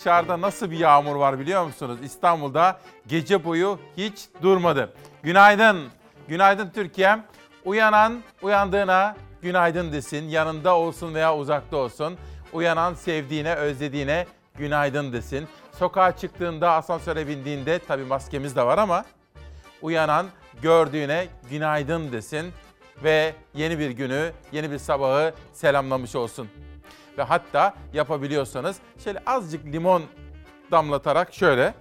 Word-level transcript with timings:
Dışarıda 0.00 0.40
nasıl 0.40 0.70
bir 0.70 0.78
yağmur 0.78 1.16
var 1.16 1.38
biliyor 1.38 1.64
musunuz? 1.64 1.98
İstanbul'da 2.02 2.80
gece 3.06 3.44
boyu 3.44 3.78
hiç 3.96 4.28
durmadı. 4.42 4.92
Günaydın. 5.22 5.88
Günaydın 6.28 6.70
Türkiye'm. 6.70 7.22
Uyanan 7.64 8.22
uyandığına 8.42 9.16
günaydın 9.42 9.92
desin. 9.92 10.28
Yanında 10.28 10.76
olsun 10.76 11.14
veya 11.14 11.36
uzakta 11.36 11.76
olsun. 11.76 12.18
Uyanan 12.52 12.94
sevdiğine, 12.94 13.54
özlediğine 13.54 14.26
günaydın 14.58 15.12
desin. 15.12 15.48
Sokağa 15.78 16.16
çıktığında, 16.16 16.72
asansöre 16.72 17.28
bindiğinde 17.28 17.78
tabii 17.78 18.04
maskemiz 18.04 18.56
de 18.56 18.62
var 18.62 18.78
ama 18.78 19.04
uyanan 19.82 20.26
gördüğüne 20.62 21.26
günaydın 21.50 22.12
desin 22.12 22.52
ve 23.04 23.34
yeni 23.54 23.78
bir 23.78 23.90
günü, 23.90 24.32
yeni 24.52 24.70
bir 24.70 24.78
sabahı 24.78 25.34
selamlamış 25.52 26.16
olsun. 26.16 26.48
Ve 27.20 27.24
hatta 27.24 27.74
yapabiliyorsanız 27.92 28.76
şöyle 29.04 29.18
azıcık 29.26 29.66
limon 29.66 30.02
damlatarak 30.70 31.34
şöyle 31.34 31.74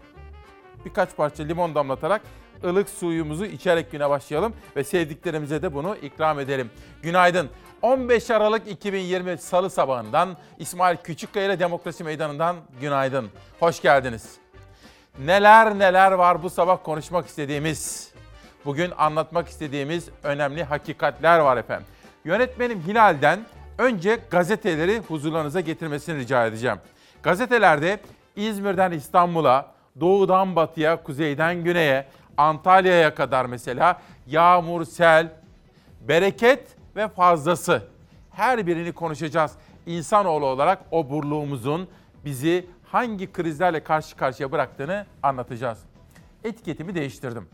birkaç 0.85 1.15
parça 1.15 1.43
limon 1.43 1.75
damlatarak 1.75 2.21
ılık 2.63 2.89
suyumuzu 2.89 3.45
içerek 3.45 3.91
güne 3.91 4.09
başlayalım 4.09 4.53
ve 4.75 4.83
sevdiklerimize 4.83 5.61
de 5.61 5.73
bunu 5.73 5.95
ikram 6.01 6.39
edelim. 6.39 6.71
Günaydın. 7.01 7.49
15 7.81 8.31
Aralık 8.31 8.67
2020 8.67 9.37
Salı 9.37 9.69
sabahından 9.69 10.37
İsmail 10.57 10.97
Küçükkaya 10.97 11.45
ile 11.45 11.59
Demokrasi 11.59 12.03
Meydanı'ndan 12.03 12.55
günaydın. 12.81 13.29
Hoş 13.59 13.81
geldiniz. 13.81 14.37
Neler 15.19 15.79
neler 15.79 16.11
var 16.11 16.43
bu 16.43 16.49
sabah 16.49 16.83
konuşmak 16.83 17.27
istediğimiz, 17.27 18.13
bugün 18.65 18.91
anlatmak 18.97 19.47
istediğimiz 19.47 20.09
önemli 20.23 20.63
hakikatler 20.63 21.39
var 21.39 21.57
efendim. 21.57 21.87
Yönetmenim 22.25 22.81
Hilal'den 22.81 23.39
önce 23.79 24.19
gazeteleri 24.29 24.99
huzurlarınıza 24.99 25.59
getirmesini 25.59 26.17
rica 26.17 26.45
edeceğim. 26.45 26.77
Gazetelerde 27.23 27.99
İzmir'den 28.35 28.91
İstanbul'a, 28.91 29.71
doğudan 29.99 30.55
batıya, 30.55 31.03
kuzeyden 31.03 31.63
güneye, 31.63 32.07
Antalya'ya 32.37 33.15
kadar 33.15 33.45
mesela 33.45 34.01
yağmur, 34.27 34.85
sel, 34.85 35.31
bereket 36.01 36.67
ve 36.95 37.07
fazlası. 37.07 37.83
Her 38.31 38.67
birini 38.67 38.91
konuşacağız. 38.91 39.51
İnsanoğlu 39.85 40.45
olarak 40.45 40.79
o 40.91 41.09
burluğumuzun 41.09 41.87
bizi 42.25 42.67
hangi 42.91 43.31
krizlerle 43.31 43.83
karşı 43.83 44.15
karşıya 44.15 44.51
bıraktığını 44.51 45.05
anlatacağız. 45.23 45.79
Etiketimi 46.43 46.95
değiştirdim. 46.95 47.47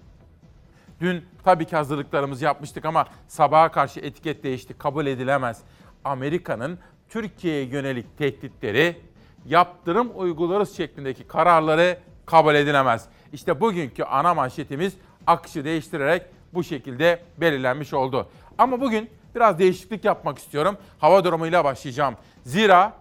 Dün 1.01 1.25
tabii 1.43 1.65
ki 1.65 1.75
hazırlıklarımızı 1.75 2.45
yapmıştık 2.45 2.85
ama 2.85 3.05
sabaha 3.27 3.71
karşı 3.71 3.99
etiket 3.99 4.43
değişti. 4.43 4.73
Kabul 4.77 5.05
edilemez. 5.05 5.61
Amerika'nın 6.05 6.79
Türkiye'ye 7.09 7.65
yönelik 7.65 8.17
tehditleri, 8.17 8.97
yaptırım 9.45 10.11
uygularız 10.15 10.77
şeklindeki 10.77 11.23
kararları 11.23 11.97
kabul 12.25 12.55
edilemez. 12.55 13.05
İşte 13.33 13.61
bugünkü 13.61 14.03
ana 14.03 14.33
manşetimiz 14.33 14.93
akışı 15.27 15.65
değiştirerek 15.65 16.21
bu 16.53 16.63
şekilde 16.63 17.19
belirlenmiş 17.37 17.93
oldu. 17.93 18.29
Ama 18.57 18.81
bugün 18.81 19.09
biraz 19.35 19.59
değişiklik 19.59 20.05
yapmak 20.05 20.37
istiyorum. 20.37 20.77
Hava 20.99 21.23
durumuyla 21.23 21.63
başlayacağım. 21.63 22.15
Zira 22.43 22.93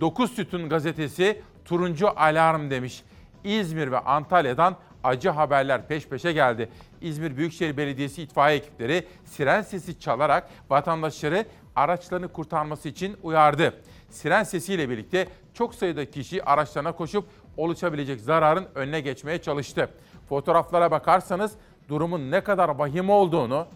9 0.00 0.32
Sütun 0.32 0.68
gazetesi 0.68 1.42
turuncu 1.64 2.08
alarm 2.20 2.70
demiş. 2.70 3.02
İzmir 3.44 3.92
ve 3.92 3.98
Antalya'dan 3.98 4.76
acı 5.04 5.30
haberler 5.30 5.88
peş 5.88 6.08
peşe 6.08 6.32
geldi. 6.32 6.68
İzmir 7.00 7.36
Büyükşehir 7.36 7.76
Belediyesi 7.76 8.22
itfaiye 8.22 8.58
ekipleri 8.58 9.06
siren 9.24 9.62
sesi 9.62 10.00
çalarak 10.00 10.48
vatandaşları 10.70 11.46
araçlarını 11.76 12.28
kurtarması 12.28 12.88
için 12.88 13.16
uyardı. 13.22 13.74
Siren 14.10 14.42
sesiyle 14.42 14.88
birlikte 14.88 15.28
çok 15.54 15.74
sayıda 15.74 16.10
kişi 16.10 16.44
araçlarına 16.44 16.92
koşup 16.92 17.24
oluşabilecek 17.56 18.20
zararın 18.20 18.66
önüne 18.74 19.00
geçmeye 19.00 19.42
çalıştı. 19.42 19.88
Fotoğraflara 20.28 20.90
bakarsanız 20.90 21.52
durumun 21.88 22.30
ne 22.30 22.40
kadar 22.40 22.68
vahim 22.68 23.10
olduğunu, 23.10 23.66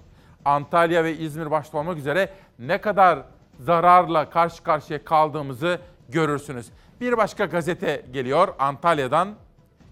Antalya 0.45 1.05
ve 1.05 1.17
İzmir 1.17 1.51
başta 1.51 1.79
olmak 1.79 1.99
üzere 1.99 2.31
ne 2.59 2.81
kadar 2.81 3.19
zararla 3.61 4.31
karşı 4.31 4.63
karşıya 4.63 5.05
kaldığımızı 5.05 5.79
görürsünüz. 6.09 6.67
Bir 7.01 7.17
başka 7.17 7.45
gazete 7.45 8.07
geliyor 8.13 8.49
Antalya'dan. 8.59 9.35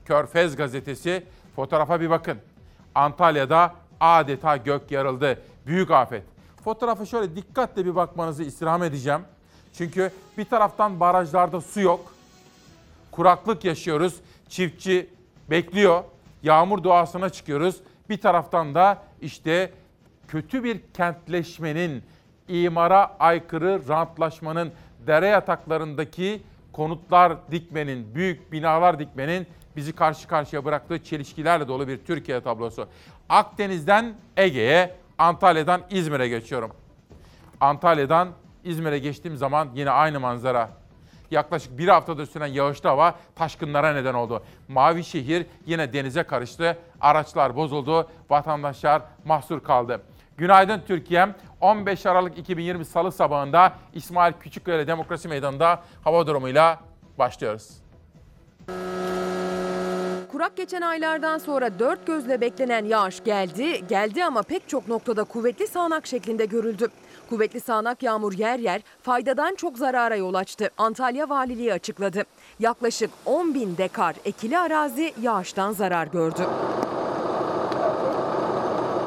Körfez 0.04 0.56
gazetesi. 0.56 1.26
Fotoğrafa 1.56 2.00
bir 2.00 2.10
bakın. 2.10 2.38
Antalya'da 2.94 3.75
adeta 4.00 4.56
gök 4.56 4.91
yarıldı. 4.91 5.41
Büyük 5.66 5.91
afet. 5.91 6.34
Fotoğrafa 6.64 7.06
şöyle 7.06 7.36
dikkatle 7.36 7.84
bir 7.84 7.94
bakmanızı 7.94 8.42
istirham 8.42 8.82
edeceğim. 8.82 9.20
Çünkü 9.72 10.10
bir 10.38 10.44
taraftan 10.44 11.00
barajlarda 11.00 11.60
su 11.60 11.80
yok. 11.80 12.14
Kuraklık 13.10 13.64
yaşıyoruz. 13.64 14.14
Çiftçi 14.48 15.10
bekliyor. 15.50 16.04
Yağmur 16.42 16.84
doğasına 16.84 17.30
çıkıyoruz. 17.30 17.76
Bir 18.08 18.20
taraftan 18.20 18.74
da 18.74 19.03
işte 19.20 19.72
kötü 20.28 20.64
bir 20.64 20.80
kentleşmenin, 20.94 22.03
imara 22.48 23.16
aykırı 23.19 23.88
rantlaşmanın, 23.88 24.72
dere 25.06 25.26
yataklarındaki 25.26 26.42
konutlar 26.72 27.50
dikmenin, 27.50 28.14
büyük 28.14 28.53
binalar 28.53 28.98
dikmenin 28.98 29.47
bizi 29.76 29.92
karşı 29.92 30.28
karşıya 30.28 30.64
bıraktığı 30.64 31.04
çelişkilerle 31.04 31.69
dolu 31.69 31.88
bir 31.88 32.04
Türkiye 32.04 32.41
tablosu. 32.41 32.88
Akdeniz'den 33.28 34.14
Ege'ye, 34.36 34.97
Antalya'dan 35.24 35.82
İzmir'e 35.90 36.28
geçiyorum. 36.28 36.70
Antalya'dan 37.60 38.28
İzmir'e 38.64 38.98
geçtiğim 38.98 39.36
zaman 39.36 39.68
yine 39.74 39.90
aynı 39.90 40.20
manzara. 40.20 40.70
Yaklaşık 41.30 41.78
bir 41.78 41.88
haftadır 41.88 42.26
süren 42.26 42.46
yağışlı 42.46 42.88
hava 42.88 43.14
taşkınlara 43.34 43.92
neden 43.92 44.14
oldu. 44.14 44.42
Mavi 44.68 45.04
şehir 45.04 45.46
yine 45.66 45.92
denize 45.92 46.22
karıştı. 46.22 46.78
Araçlar 47.00 47.56
bozuldu. 47.56 48.08
Vatandaşlar 48.30 49.02
mahsur 49.24 49.60
kaldı. 49.60 50.00
Günaydın 50.36 50.82
Türkiye'm. 50.86 51.34
15 51.60 52.06
Aralık 52.06 52.38
2020 52.38 52.84
Salı 52.84 53.12
sabahında 53.12 53.72
İsmail 53.94 54.32
Küçükkaya 54.41 54.86
Demokrasi 54.86 55.28
Meydanı'nda 55.28 55.82
hava 56.04 56.26
durumuyla 56.26 56.80
başlıyoruz. 57.18 57.70
Kurak 60.34 60.56
geçen 60.56 60.81
aylardan 60.81 61.39
sonra 61.39 61.78
dört 61.78 62.06
gözle 62.06 62.41
beklenen 62.41 62.84
yağış 62.84 63.25
geldi. 63.25 63.87
Geldi 63.89 64.25
ama 64.25 64.43
pek 64.43 64.69
çok 64.69 64.89
noktada 64.89 65.25
kuvvetli 65.25 65.67
sağanak 65.67 66.06
şeklinde 66.06 66.45
görüldü. 66.45 66.89
Kuvvetli 67.31 67.61
sağanak 67.61 68.03
yağmur 68.03 68.33
yer 68.33 68.59
yer 68.59 68.83
faydadan 69.03 69.55
çok 69.55 69.78
zarara 69.78 70.17
yol 70.17 70.34
açtı. 70.34 70.71
Antalya 70.78 71.28
Valiliği 71.28 71.72
açıkladı. 71.72 72.25
Yaklaşık 72.61 73.11
10 73.27 73.55
bin 73.55 73.77
dekar 73.77 74.15
ekili 74.25 74.59
arazi 74.59 75.15
yağıştan 75.22 75.72
zarar 75.72 76.06
gördü. 76.06 76.47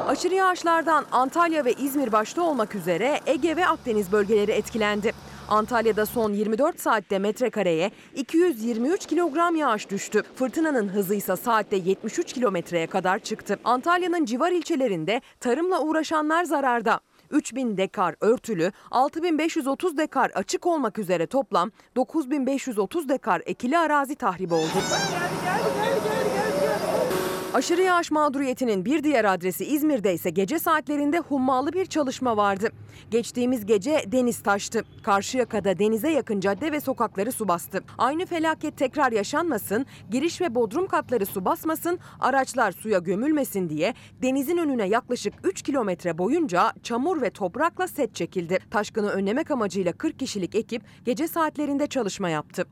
Aşırı 0.08 0.34
yağışlardan 0.34 1.04
Antalya 1.12 1.64
ve 1.64 1.72
İzmir 1.72 2.12
başta 2.12 2.42
olmak 2.42 2.74
üzere 2.74 3.20
Ege 3.26 3.56
ve 3.56 3.66
Akdeniz 3.66 4.12
bölgeleri 4.12 4.50
etkilendi. 4.50 5.12
Antalya'da 5.48 6.06
son 6.06 6.32
24 6.32 6.80
saatte 6.80 7.18
metrekareye 7.18 7.90
223 8.16 9.06
kilogram 9.06 9.56
yağış 9.56 9.90
düştü. 9.90 10.22
Fırtınanın 10.34 10.88
hızı 10.88 11.14
ise 11.14 11.36
saatte 11.36 11.76
73 11.76 12.32
kilometreye 12.32 12.86
kadar 12.86 13.18
çıktı. 13.18 13.58
Antalya'nın 13.64 14.24
civar 14.24 14.52
ilçelerinde 14.52 15.20
tarımla 15.40 15.80
uğraşanlar 15.80 16.44
zararda. 16.44 17.00
3000 17.30 17.76
dekar 17.76 18.14
örtülü, 18.20 18.72
6530 18.90 19.96
dekar 19.96 20.30
açık 20.34 20.66
olmak 20.66 20.98
üzere 20.98 21.26
toplam 21.26 21.70
9530 21.96 23.08
dekar 23.08 23.42
ekili 23.46 23.78
arazi 23.78 24.14
tahrip 24.14 24.52
oldu. 24.52 24.78
Aşırı 27.54 27.82
yağış 27.82 28.10
mağduriyetinin 28.10 28.84
bir 28.84 29.04
diğer 29.04 29.24
adresi 29.24 29.64
İzmir'de 29.64 30.14
ise 30.14 30.30
gece 30.30 30.58
saatlerinde 30.58 31.18
hummalı 31.18 31.72
bir 31.72 31.86
çalışma 31.86 32.36
vardı. 32.36 32.68
Geçtiğimiz 33.10 33.66
gece 33.66 34.04
deniz 34.06 34.42
taştı. 34.42 34.84
Karşıyaka'da 35.02 35.78
denize 35.78 36.10
yakın 36.10 36.40
cadde 36.40 36.72
ve 36.72 36.80
sokakları 36.80 37.32
su 37.32 37.48
bastı. 37.48 37.84
Aynı 37.98 38.26
felaket 38.26 38.76
tekrar 38.76 39.12
yaşanmasın, 39.12 39.86
giriş 40.10 40.40
ve 40.40 40.54
bodrum 40.54 40.86
katları 40.86 41.26
su 41.26 41.44
basmasın, 41.44 41.98
araçlar 42.20 42.72
suya 42.72 42.98
gömülmesin 42.98 43.68
diye 43.68 43.94
denizin 44.22 44.58
önüne 44.58 44.88
yaklaşık 44.88 45.34
3 45.44 45.62
kilometre 45.62 46.18
boyunca 46.18 46.72
çamur 46.82 47.22
ve 47.22 47.30
toprakla 47.30 47.88
set 47.88 48.14
çekildi. 48.14 48.58
Taşkını 48.70 49.10
önlemek 49.10 49.50
amacıyla 49.50 49.92
40 49.92 50.18
kişilik 50.18 50.54
ekip 50.54 50.82
gece 51.04 51.28
saatlerinde 51.28 51.86
çalışma 51.86 52.28
yaptı. 52.28 52.66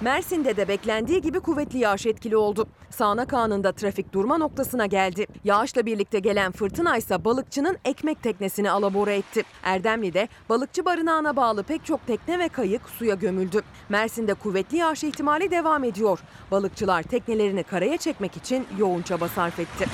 Mersin'de 0.00 0.56
de 0.56 0.68
beklendiği 0.68 1.20
gibi 1.20 1.40
kuvvetli 1.40 1.78
yağış 1.78 2.06
etkili 2.06 2.36
oldu. 2.36 2.66
Sağnak 2.90 3.32
anında 3.32 3.72
trafik 3.72 4.12
durma 4.12 4.38
noktasına 4.38 4.86
geldi. 4.86 5.26
Yağışla 5.44 5.86
birlikte 5.86 6.18
gelen 6.18 6.52
fırtına 6.52 6.96
ise 6.96 7.24
balıkçının 7.24 7.78
ekmek 7.84 8.22
teknesini 8.22 8.70
alabora 8.70 9.12
etti. 9.12 9.42
Erdemli'de 9.62 10.28
balıkçı 10.48 10.84
barınağına 10.84 11.36
bağlı 11.36 11.62
pek 11.62 11.84
çok 11.84 12.06
tekne 12.06 12.38
ve 12.38 12.48
kayık 12.48 12.88
suya 12.88 13.14
gömüldü. 13.14 13.60
Mersin'de 13.88 14.34
kuvvetli 14.34 14.76
yağış 14.76 15.04
ihtimali 15.04 15.50
devam 15.50 15.84
ediyor. 15.84 16.18
Balıkçılar 16.50 17.02
teknelerini 17.02 17.62
karaya 17.62 17.96
çekmek 17.96 18.36
için 18.36 18.66
yoğun 18.78 19.02
çaba 19.02 19.28
sarf 19.28 19.58
etti. 19.60 19.86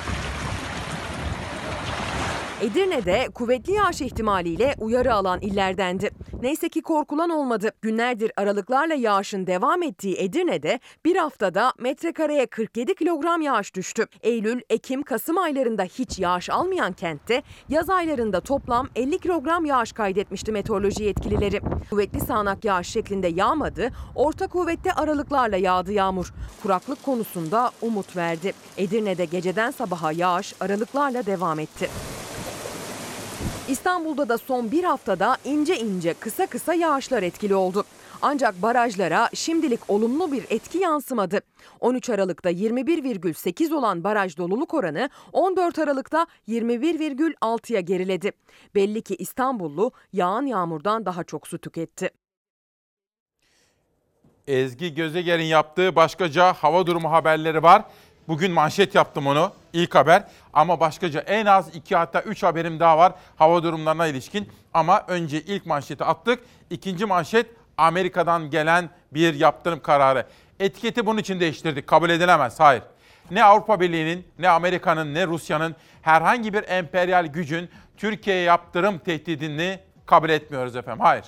Edirne'de 2.60 3.28
kuvvetli 3.34 3.72
yağış 3.72 4.00
ihtimaliyle 4.00 4.74
uyarı 4.78 5.14
alan 5.14 5.40
illerdendi. 5.40 6.10
Neyse 6.42 6.68
ki 6.68 6.82
korkulan 6.82 7.30
olmadı. 7.30 7.70
Günlerdir 7.82 8.32
aralıklarla 8.36 8.94
yağışın 8.94 9.46
devam 9.46 9.82
ettiği 9.82 10.16
Edirne'de 10.16 10.80
bir 11.04 11.16
haftada 11.16 11.72
metrekareye 11.78 12.46
47 12.46 12.94
kilogram 12.94 13.40
yağış 13.40 13.74
düştü. 13.74 14.06
Eylül, 14.22 14.60
Ekim, 14.70 15.02
Kasım 15.02 15.38
aylarında 15.38 15.82
hiç 15.82 16.18
yağış 16.18 16.50
almayan 16.50 16.92
kentte 16.92 17.42
yaz 17.68 17.90
aylarında 17.90 18.40
toplam 18.40 18.88
50 18.96 19.18
kilogram 19.18 19.64
yağış 19.64 19.92
kaydetmişti 19.92 20.52
meteoroloji 20.52 21.04
yetkilileri. 21.04 21.60
Kuvvetli 21.90 22.20
sağanak 22.20 22.64
yağış 22.64 22.88
şeklinde 22.88 23.28
yağmadı, 23.28 23.90
orta 24.14 24.46
kuvvette 24.46 24.92
aralıklarla 24.92 25.56
yağdı 25.56 25.92
yağmur. 25.92 26.32
Kuraklık 26.62 27.04
konusunda 27.04 27.70
umut 27.82 28.16
verdi. 28.16 28.52
Edirne'de 28.76 29.24
geceden 29.24 29.70
sabaha 29.70 30.12
yağış 30.12 30.54
aralıklarla 30.60 31.26
devam 31.26 31.58
etti. 31.58 31.90
İstanbul'da 33.68 34.28
da 34.28 34.38
son 34.38 34.70
bir 34.70 34.84
haftada 34.84 35.36
ince 35.44 35.78
ince 35.78 36.14
kısa 36.14 36.46
kısa 36.46 36.74
yağışlar 36.74 37.22
etkili 37.22 37.54
oldu. 37.54 37.84
Ancak 38.22 38.62
barajlara 38.62 39.30
şimdilik 39.34 39.80
olumlu 39.90 40.32
bir 40.32 40.44
etki 40.50 40.78
yansımadı. 40.78 41.40
13 41.80 42.10
Aralık'ta 42.10 42.50
21,8 42.50 43.74
olan 43.74 44.04
baraj 44.04 44.36
doluluk 44.36 44.74
oranı 44.74 45.10
14 45.32 45.78
Aralık'ta 45.78 46.26
21,6'ya 46.48 47.80
geriledi. 47.80 48.32
Belli 48.74 49.02
ki 49.02 49.16
İstanbullu 49.16 49.92
yağan 50.12 50.46
yağmurdan 50.46 51.06
daha 51.06 51.24
çok 51.24 51.48
su 51.48 51.58
tüketti. 51.58 52.10
Ezgi 54.46 54.94
Gözeger'in 54.94 55.44
yaptığı 55.44 55.96
başkaca 55.96 56.52
hava 56.52 56.86
durumu 56.86 57.12
haberleri 57.12 57.62
var. 57.62 57.84
Bugün 58.28 58.52
manşet 58.52 58.94
yaptım 58.94 59.26
onu. 59.26 59.52
ilk 59.72 59.94
haber. 59.94 60.24
Ama 60.52 60.80
başkaca 60.80 61.20
en 61.20 61.46
az 61.46 61.74
iki 61.76 61.96
hatta 61.96 62.22
üç 62.22 62.42
haberim 62.42 62.80
daha 62.80 62.98
var 62.98 63.12
hava 63.36 63.62
durumlarına 63.62 64.06
ilişkin. 64.06 64.48
Ama 64.74 65.04
önce 65.08 65.40
ilk 65.40 65.66
manşeti 65.66 66.04
attık. 66.04 66.40
İkinci 66.70 67.06
manşet 67.06 67.46
Amerika'dan 67.78 68.50
gelen 68.50 68.90
bir 69.12 69.34
yaptırım 69.34 69.80
kararı. 69.80 70.26
Etiketi 70.60 71.06
bunun 71.06 71.18
için 71.18 71.40
değiştirdik. 71.40 71.86
Kabul 71.86 72.10
edilemez. 72.10 72.60
Hayır. 72.60 72.82
Ne 73.30 73.44
Avrupa 73.44 73.80
Birliği'nin, 73.80 74.26
ne 74.38 74.48
Amerika'nın, 74.48 75.14
ne 75.14 75.26
Rusya'nın 75.26 75.76
herhangi 76.02 76.54
bir 76.54 76.68
emperyal 76.68 77.26
gücün 77.26 77.70
Türkiye'ye 77.96 78.42
yaptırım 78.42 78.98
tehdidini 78.98 79.78
kabul 80.06 80.28
etmiyoruz 80.28 80.76
efendim. 80.76 81.04
Hayır. 81.04 81.24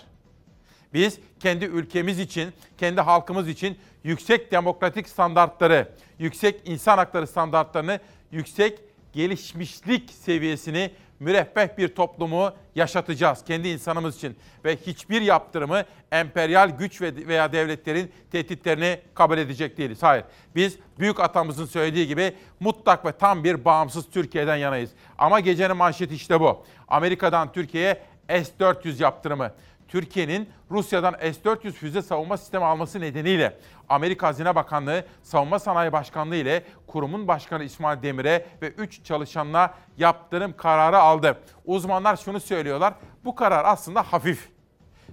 Biz 0.94 1.18
kendi 1.40 1.64
ülkemiz 1.64 2.18
için, 2.18 2.52
kendi 2.78 3.00
halkımız 3.00 3.48
için 3.48 3.78
yüksek 4.04 4.52
demokratik 4.52 5.08
standartları, 5.08 5.88
yüksek 6.18 6.60
insan 6.64 6.98
hakları 6.98 7.26
standartlarını, 7.26 8.00
yüksek 8.32 8.78
gelişmişlik 9.12 10.10
seviyesini 10.10 10.90
müreffeh 11.20 11.78
bir 11.78 11.88
toplumu 11.88 12.52
yaşatacağız 12.74 13.44
kendi 13.44 13.68
insanımız 13.68 14.16
için 14.16 14.36
ve 14.64 14.76
hiçbir 14.76 15.22
yaptırımı 15.22 15.84
emperyal 16.12 16.68
güç 16.68 17.00
ve 17.00 17.26
veya 17.26 17.52
devletlerin 17.52 18.12
tehditlerini 18.32 19.00
kabul 19.14 19.38
edecek 19.38 19.78
değiliz. 19.78 20.02
Hayır. 20.02 20.24
Biz 20.54 20.78
büyük 20.98 21.20
atamızın 21.20 21.66
söylediği 21.66 22.06
gibi 22.06 22.34
mutlak 22.60 23.04
ve 23.04 23.12
tam 23.12 23.44
bir 23.44 23.64
bağımsız 23.64 24.10
Türkiye'den 24.10 24.56
yanayız. 24.56 24.90
Ama 25.18 25.40
gecenin 25.40 25.76
manşeti 25.76 26.14
işte 26.14 26.40
bu. 26.40 26.64
Amerika'dan 26.88 27.52
Türkiye'ye 27.52 28.02
S-400 28.28 29.02
yaptırımı. 29.02 29.52
Türkiye'nin 29.88 30.48
Rusya'dan 30.70 31.14
S-400 31.20 31.72
füze 31.72 32.02
savunma 32.02 32.36
sistemi 32.36 32.64
alması 32.64 33.00
nedeniyle 33.00 33.58
Amerika 33.88 34.26
Hazine 34.26 34.54
Bakanlığı 34.54 35.04
Savunma 35.22 35.58
Sanayi 35.58 35.92
Başkanlığı 35.92 36.36
ile 36.36 36.64
kurumun 36.86 37.28
başkanı 37.28 37.64
İsmail 37.64 38.02
Demir'e 38.02 38.46
ve 38.62 38.68
3 38.68 39.04
çalışanına 39.04 39.74
yaptırım 39.96 40.56
kararı 40.56 40.98
aldı. 40.98 41.38
Uzmanlar 41.64 42.16
şunu 42.16 42.40
söylüyorlar. 42.40 42.94
Bu 43.24 43.34
karar 43.34 43.64
aslında 43.64 44.02
hafif. 44.02 44.48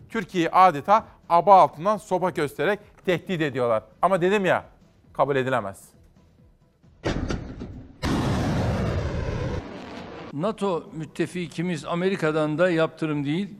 Türkiye'yi 0.09 0.49
adeta 0.49 1.05
aba 1.29 1.61
altından 1.61 1.97
sopa 1.97 2.29
göstererek 2.29 2.79
tehdit 3.05 3.41
ediyorlar. 3.41 3.83
Ama 4.01 4.21
dedim 4.21 4.45
ya 4.45 4.65
kabul 5.13 5.35
edilemez. 5.35 5.95
NATO 10.33 10.89
müttefikimiz 10.93 11.85
Amerika'dan 11.85 12.57
da 12.57 12.69
yaptırım 12.69 13.25
değil, 13.25 13.55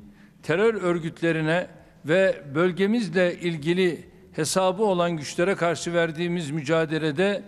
terör 0.45 0.73
örgütlerine 0.73 1.67
ve 2.05 2.43
bölgemizle 2.55 3.39
ilgili 3.39 4.09
hesabı 4.33 4.83
olan 4.83 5.17
güçlere 5.17 5.55
karşı 5.55 5.93
verdiğimiz 5.93 6.51
mücadelede 6.51 7.43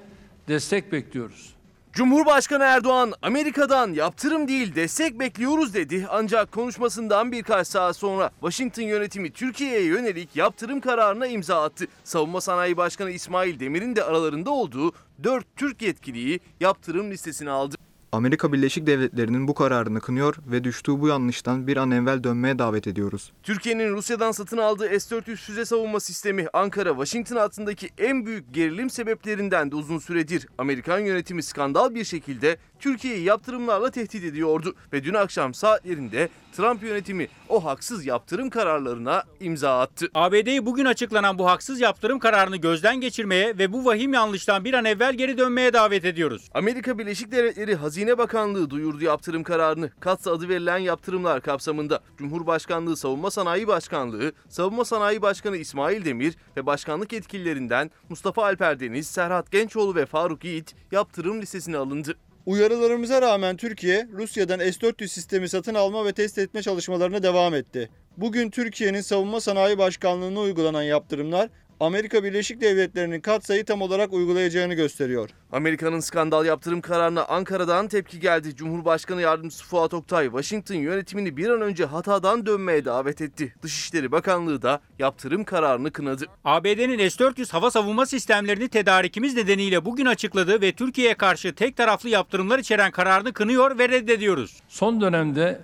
destek 0.47 0.91
bekliyoruz. 0.91 1.53
Cumhurbaşkanı 1.93 2.63
Erdoğan 2.63 3.13
Amerika'dan 3.21 3.93
yaptırım 3.93 4.47
değil 4.47 4.75
destek 4.75 5.19
bekliyoruz 5.19 5.73
dedi. 5.73 6.05
Ancak 6.09 6.51
konuşmasından 6.51 7.31
birkaç 7.31 7.67
saat 7.67 7.95
sonra 7.95 8.31
Washington 8.39 8.83
yönetimi 8.83 9.31
Türkiye'ye 9.31 9.85
yönelik 9.85 10.35
yaptırım 10.35 10.81
kararına 10.81 11.27
imza 11.27 11.63
attı. 11.63 11.85
Savunma 12.03 12.41
Sanayi 12.41 12.77
Başkanı 12.77 13.11
İsmail 13.11 13.59
Demir'in 13.59 13.95
de 13.95 14.03
aralarında 14.03 14.51
olduğu 14.51 14.91
4 15.23 15.45
Türk 15.55 15.81
yetkiliyi 15.81 16.39
yaptırım 16.59 17.11
listesine 17.11 17.49
aldı. 17.49 17.75
Amerika 18.11 18.53
Birleşik 18.53 18.87
Devletleri'nin 18.87 19.47
bu 19.47 19.53
kararını 19.53 20.01
kınıyor 20.01 20.35
ve 20.51 20.63
düştüğü 20.63 20.99
bu 21.01 21.07
yanlıştan 21.07 21.67
bir 21.67 21.77
an 21.77 21.91
evvel 21.91 22.23
dönmeye 22.23 22.59
davet 22.59 22.87
ediyoruz. 22.87 23.31
Türkiye'nin 23.43 23.93
Rusya'dan 23.93 24.31
satın 24.31 24.57
aldığı 24.57 24.99
S-400 24.99 25.35
füze 25.35 25.65
savunma 25.65 25.99
sistemi 25.99 26.43
Ankara-Washington 26.43 27.35
hattındaki 27.35 27.89
en 27.97 28.25
büyük 28.25 28.53
gerilim 28.53 28.89
sebeplerinden 28.89 29.71
de 29.71 29.75
uzun 29.75 29.99
süredir. 29.99 30.47
Amerikan 30.57 30.99
yönetimi 30.99 31.43
skandal 31.43 31.95
bir 31.95 32.03
şekilde 32.03 32.57
Türkiye'yi 32.79 33.23
yaptırımlarla 33.23 33.91
tehdit 33.91 34.23
ediyordu 34.23 34.75
ve 34.93 35.03
dün 35.03 35.13
akşam 35.13 35.53
saatlerinde 35.53 36.29
Trump 36.57 36.83
yönetimi 36.83 37.27
o 37.49 37.65
haksız 37.65 38.05
yaptırım 38.05 38.49
kararlarına 38.49 39.23
imza 39.39 39.79
attı. 39.79 40.07
ABD'yi 40.13 40.65
bugün 40.65 40.85
açıklanan 40.85 41.39
bu 41.39 41.45
haksız 41.47 41.79
yaptırım 41.79 42.19
kararını 42.19 42.57
gözden 42.57 43.01
geçirmeye 43.01 43.57
ve 43.57 43.73
bu 43.73 43.85
vahim 43.85 44.13
yanlıştan 44.13 44.65
bir 44.65 44.73
an 44.73 44.85
evvel 44.85 45.13
geri 45.13 45.37
dönmeye 45.37 45.73
davet 45.73 46.05
ediyoruz. 46.05 46.49
Amerika 46.53 46.99
Birleşik 46.99 47.31
Devletleri 47.31 47.75
Hazine 47.75 48.17
Bakanlığı 48.17 48.69
duyurdu 48.69 49.03
yaptırım 49.03 49.43
kararını. 49.43 49.91
Katsa 49.99 50.31
adı 50.31 50.49
verilen 50.49 50.77
yaptırımlar 50.77 51.41
kapsamında 51.41 51.99
Cumhurbaşkanlığı 52.17 52.97
Savunma 52.97 53.31
Sanayi 53.31 53.67
Başkanlığı, 53.67 54.31
Savunma 54.49 54.85
Sanayi 54.85 55.21
Başkanı 55.21 55.57
İsmail 55.57 56.05
Demir 56.05 56.35
ve 56.57 56.65
başkanlık 56.65 57.13
yetkililerinden 57.13 57.91
Mustafa 58.09 58.43
Alper 58.43 58.79
Deniz, 58.79 59.07
Serhat 59.07 59.51
Gençoğlu 59.51 59.95
ve 59.95 60.05
Faruk 60.05 60.43
Yiğit 60.43 60.75
yaptırım 60.91 61.41
listesine 61.41 61.77
alındı. 61.77 62.15
Uyarılarımıza 62.47 63.21
rağmen 63.21 63.57
Türkiye, 63.57 64.07
Rusya'dan 64.13 64.59
S-400 64.59 65.07
sistemi 65.07 65.49
satın 65.49 65.75
alma 65.75 66.05
ve 66.05 66.11
test 66.13 66.37
etme 66.37 66.61
çalışmalarına 66.61 67.23
devam 67.23 67.53
etti. 67.55 67.89
Bugün 68.17 68.49
Türkiye'nin 68.49 69.01
Savunma 69.01 69.41
Sanayi 69.41 69.77
Başkanlığı'na 69.77 70.39
uygulanan 70.39 70.83
yaptırımlar, 70.83 71.49
Amerika 71.79 72.23
Birleşik 72.23 72.61
Devletleri'nin 72.61 73.21
katsayı 73.21 73.65
tam 73.65 73.81
olarak 73.81 74.13
uygulayacağını 74.13 74.73
gösteriyor. 74.73 75.29
Amerika'nın 75.51 75.99
skandal 75.99 76.45
yaptırım 76.45 76.81
kararına 76.81 77.25
Ankara'dan 77.25 77.87
tepki 77.87 78.19
geldi. 78.19 78.55
Cumhurbaşkanı 78.55 79.21
Yardımcısı 79.21 79.65
Fuat 79.65 79.93
Oktay, 79.93 80.25
Washington 80.25 80.75
yönetimini 80.75 81.37
bir 81.37 81.49
an 81.49 81.61
önce 81.61 81.85
hatadan 81.85 82.45
dönmeye 82.45 82.85
davet 82.85 83.21
etti. 83.21 83.53
Dışişleri 83.61 84.11
Bakanlığı 84.11 84.61
da 84.61 84.79
yaptırım 84.99 85.43
kararını 85.43 85.91
kınadı. 85.91 86.25
ABD'nin 86.45 87.09
S-400 87.09 87.51
hava 87.51 87.71
savunma 87.71 88.05
sistemlerini 88.05 88.67
tedarikimiz 88.69 89.35
nedeniyle 89.35 89.85
bugün 89.85 90.05
açıkladı 90.05 90.61
ve 90.61 90.71
Türkiye'ye 90.71 91.13
karşı 91.13 91.55
tek 91.55 91.77
taraflı 91.77 92.09
yaptırımlar 92.09 92.59
içeren 92.59 92.91
kararını 92.91 93.33
kınıyor 93.33 93.79
ve 93.79 93.89
reddediyoruz. 93.89 94.59
Son 94.67 95.01
dönemde 95.01 95.61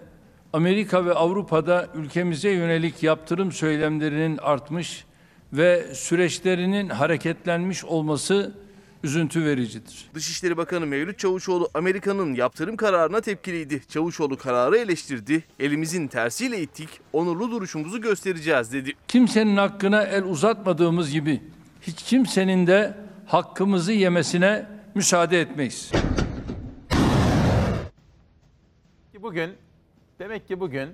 Amerika 0.54 1.06
ve 1.06 1.14
Avrupa'da 1.14 1.88
ülkemize 1.96 2.50
yönelik 2.50 3.04
yaptırım 3.04 3.52
söylemlerinin 3.52 4.38
artmış 4.38 5.06
ve 5.54 5.96
süreçlerinin 5.96 6.90
hareketlenmiş 6.90 7.86
olması 7.86 8.54
üzüntü 9.04 9.46
vericidir. 9.46 10.10
Dışişleri 10.14 10.58
Bakanı 10.58 10.86
Mevlüt 10.86 11.20
Çavuşoğlu 11.20 11.70
Amerika'nın 11.74 12.34
yaptırım 12.36 12.78
kararına 12.78 13.22
tepkiliydi. 13.22 13.82
Çavuşoğlu 13.88 14.38
kararı 14.38 14.78
eleştirdi. 14.78 15.44
Elimizin 15.60 16.08
tersiyle 16.08 16.62
ittik, 16.62 16.90
onurlu 17.14 17.52
duruşumuzu 17.52 18.02
göstereceğiz 18.02 18.74
dedi. 18.74 18.94
Kimsenin 19.08 19.58
hakkına 19.58 20.04
el 20.04 20.24
uzatmadığımız 20.24 21.12
gibi 21.12 21.42
hiç 21.82 22.04
kimsenin 22.04 22.68
de 22.68 22.98
hakkımızı 23.26 23.92
yemesine 23.92 24.66
müsaade 24.96 25.42
etmeyiz. 25.42 25.92
Bugün 29.22 29.52
demek 30.20 30.48
ki 30.48 30.60
bugün 30.60 30.90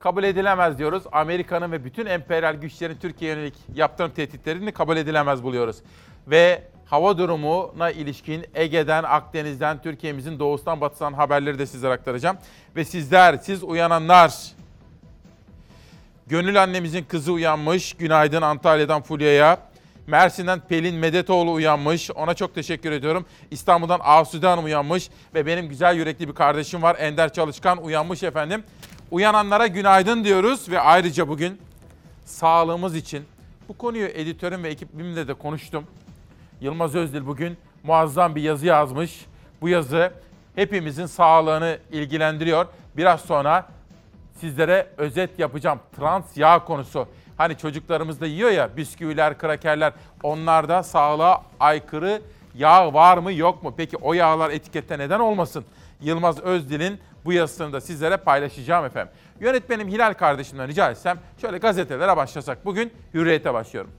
kabul 0.00 0.24
edilemez 0.24 0.78
diyoruz. 0.78 1.02
Amerika'nın 1.12 1.72
ve 1.72 1.84
bütün 1.84 2.06
emperyal 2.06 2.54
güçlerin 2.54 2.96
Türkiye'ye 2.96 3.36
yönelik 3.36 3.54
yaptırım 3.74 4.10
tehditlerini 4.10 4.72
kabul 4.72 4.96
edilemez 4.96 5.42
buluyoruz. 5.42 5.76
Ve 6.26 6.62
hava 6.86 7.18
durumuna 7.18 7.90
ilişkin 7.90 8.46
Ege'den, 8.54 9.02
Akdeniz'den, 9.02 9.82
Türkiye'mizin 9.82 10.38
doğusundan 10.38 10.80
batısından 10.80 11.12
haberleri 11.12 11.58
de 11.58 11.66
sizlere 11.66 11.92
aktaracağım. 11.92 12.36
Ve 12.76 12.84
sizler, 12.84 13.36
siz 13.36 13.62
uyananlar, 13.62 14.34
Gönül 16.26 16.62
annemizin 16.62 17.04
kızı 17.04 17.32
uyanmış. 17.32 17.94
Günaydın 17.94 18.42
Antalya'dan 18.42 19.02
Fulya'ya. 19.02 19.58
Mersin'den 20.06 20.60
Pelin 20.60 20.94
Medetoğlu 20.94 21.52
uyanmış. 21.52 22.10
Ona 22.10 22.34
çok 22.34 22.54
teşekkür 22.54 22.92
ediyorum. 22.92 23.26
İstanbul'dan 23.50 24.00
Asude 24.02 24.46
Hanım 24.46 24.64
uyanmış. 24.64 25.10
Ve 25.34 25.46
benim 25.46 25.68
güzel 25.68 25.96
yürekli 25.96 26.28
bir 26.28 26.34
kardeşim 26.34 26.82
var. 26.82 26.96
Ender 26.98 27.32
Çalışkan 27.32 27.84
uyanmış 27.84 28.22
efendim. 28.22 28.64
Uyananlara 29.10 29.66
günaydın 29.66 30.24
diyoruz 30.24 30.68
ve 30.68 30.80
ayrıca 30.80 31.28
bugün 31.28 31.60
sağlığımız 32.24 32.96
için 32.96 33.24
bu 33.68 33.78
konuyu 33.78 34.06
editörüm 34.06 34.64
ve 34.64 34.68
ekibimle 34.68 35.28
de 35.28 35.34
konuştum. 35.34 35.84
Yılmaz 36.60 36.94
Özdil 36.94 37.26
bugün 37.26 37.56
muazzam 37.82 38.34
bir 38.34 38.42
yazı 38.42 38.66
yazmış. 38.66 39.26
Bu 39.60 39.68
yazı 39.68 40.12
hepimizin 40.54 41.06
sağlığını 41.06 41.78
ilgilendiriyor. 41.92 42.66
Biraz 42.96 43.20
sonra 43.20 43.68
sizlere 44.40 44.86
özet 44.96 45.38
yapacağım. 45.38 45.80
Trans 45.96 46.36
yağ 46.36 46.64
konusu. 46.64 47.08
Hani 47.36 47.58
çocuklarımız 47.58 48.20
da 48.20 48.26
yiyor 48.26 48.50
ya 48.50 48.76
bisküviler, 48.76 49.38
krakerler. 49.38 49.92
Onlarda 50.22 50.82
sağlığa 50.82 51.42
aykırı 51.60 52.22
yağ 52.54 52.94
var 52.94 53.18
mı 53.18 53.32
yok 53.32 53.62
mu? 53.62 53.74
Peki 53.76 53.96
o 53.96 54.12
yağlar 54.12 54.50
etikette 54.50 54.98
neden 54.98 55.20
olmasın? 55.20 55.64
Yılmaz 56.00 56.40
Özdil'in 56.40 57.00
bu 57.24 57.32
yazısını 57.32 57.72
da 57.72 57.80
sizlere 57.80 58.16
paylaşacağım 58.16 58.84
efendim. 58.84 59.12
Yönetmenim 59.40 59.88
Hilal 59.88 60.14
kardeşimden 60.14 60.68
rica 60.68 60.90
etsem 60.90 61.18
şöyle 61.40 61.58
gazetelere 61.58 62.16
başlasak. 62.16 62.64
Bugün 62.64 62.92
Hürriyet'e 63.14 63.54
başlıyorum. 63.54 63.90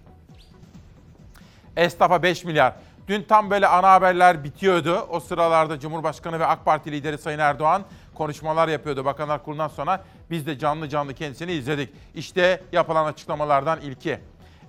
Esnafa 1.78 2.24
5 2.24 2.44
milyar. 2.44 2.74
Dün 3.08 3.24
tam 3.24 3.50
böyle 3.50 3.68
ana 3.68 3.92
haberler 3.92 4.44
bitiyordu. 4.44 5.08
O 5.10 5.20
sıralarda 5.20 5.80
Cumhurbaşkanı 5.80 6.40
ve 6.40 6.46
AK 6.46 6.66
Parti 6.66 6.92
lideri 6.92 7.18
Sayın 7.18 7.40
Erdoğan 7.40 7.84
konuşmalar 8.16 8.68
yapıyordu 8.68 9.06
Bakanlar 9.06 9.44
Kurulu'ndan 9.44 9.68
sonra. 9.68 10.04
Biz 10.30 10.48
de 10.48 10.60
canlı 10.60 10.90
canlı 10.90 11.14
kendisini 11.14 11.52
izledik. 11.52 11.90
İşte 12.16 12.62
yapılan 12.72 13.06
açıklamalardan 13.06 13.82
ilki. 13.82 14.20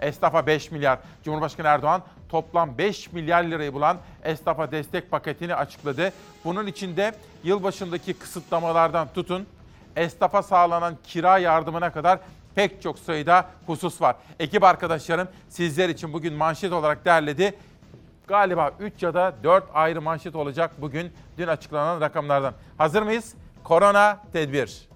Esnafa 0.02 0.46
5 0.46 0.70
milyar. 0.70 0.98
Cumhurbaşkanı 1.24 1.66
Erdoğan 1.66 2.02
toplam 2.28 2.78
5 2.78 3.12
milyar 3.12 3.44
lirayı 3.44 3.72
bulan 3.72 3.98
esnafa 4.24 4.70
destek 4.70 5.10
paketini 5.10 5.54
açıkladı. 5.54 6.12
Bunun 6.44 6.66
içinde 6.66 7.12
yılbaşındaki 7.44 8.14
kısıtlamalardan 8.14 9.08
tutun, 9.14 9.46
esnafa 9.96 10.42
sağlanan 10.42 10.96
kira 11.04 11.38
yardımına 11.38 11.92
kadar 11.92 12.18
pek 12.54 12.82
çok 12.82 12.98
sayıda 12.98 13.46
husus 13.66 14.00
var. 14.00 14.16
Ekip 14.38 14.64
arkadaşlarım 14.64 15.28
sizler 15.48 15.88
için 15.88 16.12
bugün 16.12 16.34
manşet 16.34 16.72
olarak 16.72 17.04
derledi. 17.04 17.54
Galiba 18.26 18.70
3 18.80 19.02
ya 19.02 19.14
da 19.14 19.34
4 19.42 19.64
ayrı 19.74 20.02
manşet 20.02 20.34
olacak 20.34 20.70
bugün 20.78 21.12
dün 21.38 21.46
açıklanan 21.46 22.00
rakamlardan. 22.00 22.54
Hazır 22.78 23.02
mıyız? 23.02 23.34
Korona 23.64 24.18
tedbir. 24.32 24.91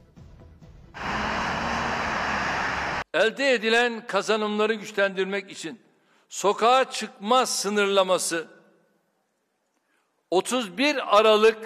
Elde 3.17 3.53
edilen 3.53 4.07
kazanımları 4.07 4.75
güçlendirmek 4.75 5.51
için 5.51 5.81
sokağa 6.29 6.91
çıkma 6.91 7.47
sınırlaması. 7.47 8.49
31 10.31 11.19
Aralık 11.19 11.59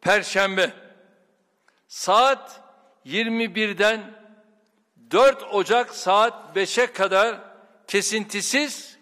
Perşembe. 0.00 0.72
Saat 1.88 2.60
21'den 3.06 4.14
4 5.10 5.42
Ocak 5.52 5.94
saat 5.94 6.56
5'e 6.56 6.92
kadar 6.92 7.40
kesintisiz 7.86 8.93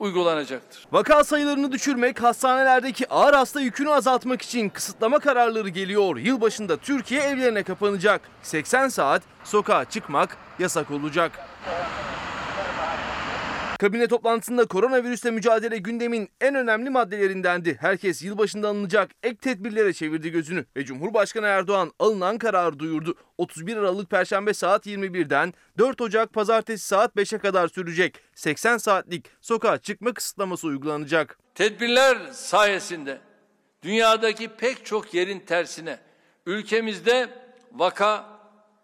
uygulanacaktır. 0.00 0.86
Vaka 0.92 1.24
sayılarını 1.24 1.72
düşürmek, 1.72 2.22
hastanelerdeki 2.22 3.08
ağır 3.08 3.34
hasta 3.34 3.60
yükünü 3.60 3.90
azaltmak 3.90 4.42
için 4.42 4.68
kısıtlama 4.68 5.18
kararları 5.18 5.68
geliyor. 5.68 6.16
Yılbaşında 6.16 6.76
Türkiye 6.76 7.20
evlerine 7.20 7.62
kapanacak. 7.62 8.20
80 8.42 8.88
saat 8.88 9.22
sokağa 9.44 9.84
çıkmak 9.84 10.36
yasak 10.58 10.90
olacak. 10.90 11.32
Kabine 13.80 14.08
toplantısında 14.08 14.66
koronavirüsle 14.66 15.30
mücadele 15.30 15.78
gündemin 15.78 16.28
en 16.40 16.54
önemli 16.54 16.90
maddelerindendi. 16.90 17.76
Herkes 17.80 18.22
yılbaşında 18.22 18.68
alınacak 18.68 19.10
ek 19.22 19.36
tedbirlere 19.36 19.92
çevirdi 19.92 20.30
gözünü 20.30 20.64
ve 20.76 20.84
Cumhurbaşkanı 20.84 21.46
Erdoğan 21.46 21.92
alınan 21.98 22.38
kararı 22.38 22.78
duyurdu. 22.78 23.14
31 23.38 23.76
Aralık 23.76 24.10
Perşembe 24.10 24.54
saat 24.54 24.86
21'den 24.86 25.54
4 25.78 26.00
Ocak 26.00 26.32
Pazartesi 26.32 26.86
saat 26.86 27.16
5'e 27.16 27.38
kadar 27.38 27.68
sürecek 27.68 28.18
80 28.34 28.78
saatlik 28.78 29.26
sokağa 29.40 29.78
çıkma 29.78 30.14
kısıtlaması 30.14 30.66
uygulanacak. 30.66 31.38
Tedbirler 31.54 32.18
sayesinde 32.32 33.18
dünyadaki 33.82 34.48
pek 34.48 34.86
çok 34.86 35.14
yerin 35.14 35.40
tersine 35.40 35.98
ülkemizde 36.46 37.28
vaka, 37.72 38.24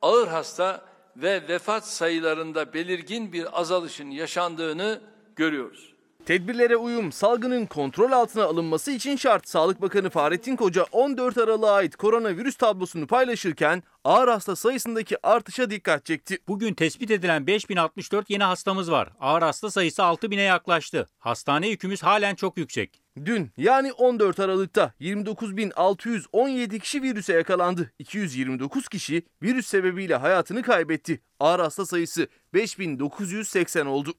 ağır 0.03 0.29
hasta 0.29 0.96
ve 1.17 1.49
vefat 1.49 1.87
sayılarında 1.87 2.75
belirgin 2.75 3.33
bir 3.33 3.61
azalışın 3.61 4.11
yaşandığını 4.11 5.01
görüyoruz. 5.37 5.96
Tedbirlere 6.27 6.77
uyum 6.77 7.13
salgının 7.13 7.67
kontrol 7.67 8.13
altına 8.13 8.45
alınması 8.45 8.91
için 8.91 9.17
şart. 9.17 9.49
Sağlık 9.49 9.83
Bakanı 9.83 10.11
Fahrettin 10.11 10.57
Koca 10.57 10.87
14 10.93 11.39
Aralık'a 11.39 11.71
ait 11.71 11.97
koronavirüs 11.97 12.57
tablosunu 12.57 13.07
paylaşırken 13.07 13.83
ağır 14.05 14.29
hasta 14.29 14.57
sayısındaki 14.57 15.27
artışa 15.27 15.71
dikkat 15.71 16.05
çekti. 16.05 16.39
Bugün 16.49 16.75
tespit 16.75 17.11
edilen 17.11 17.47
5064 17.47 18.31
yeni 18.31 18.45
hastamız 18.45 18.91
var. 18.91 19.09
Ağır 19.21 19.43
hasta 19.43 19.71
sayısı 19.71 20.03
6000'e 20.03 20.43
yaklaştı. 20.43 21.07
Hastane 21.19 21.69
yükümüz 21.69 22.03
halen 22.03 22.35
çok 22.35 22.59
yüksek. 22.59 23.03
Dün 23.25 23.51
yani 23.57 23.93
14 23.93 24.41
Aralık'ta 24.41 24.93
29.617 25.01 26.79
kişi 26.79 27.03
virüse 27.03 27.33
yakalandı. 27.33 27.93
229 27.99 28.89
kişi 28.89 29.23
virüs 29.43 29.67
sebebiyle 29.67 30.17
hayatını 30.17 30.63
kaybetti. 30.63 31.21
Ağır 31.41 31.61
hasta 31.61 31.87
sayısı 31.87 32.29
5980 32.55 33.87
oldu. 33.87 34.15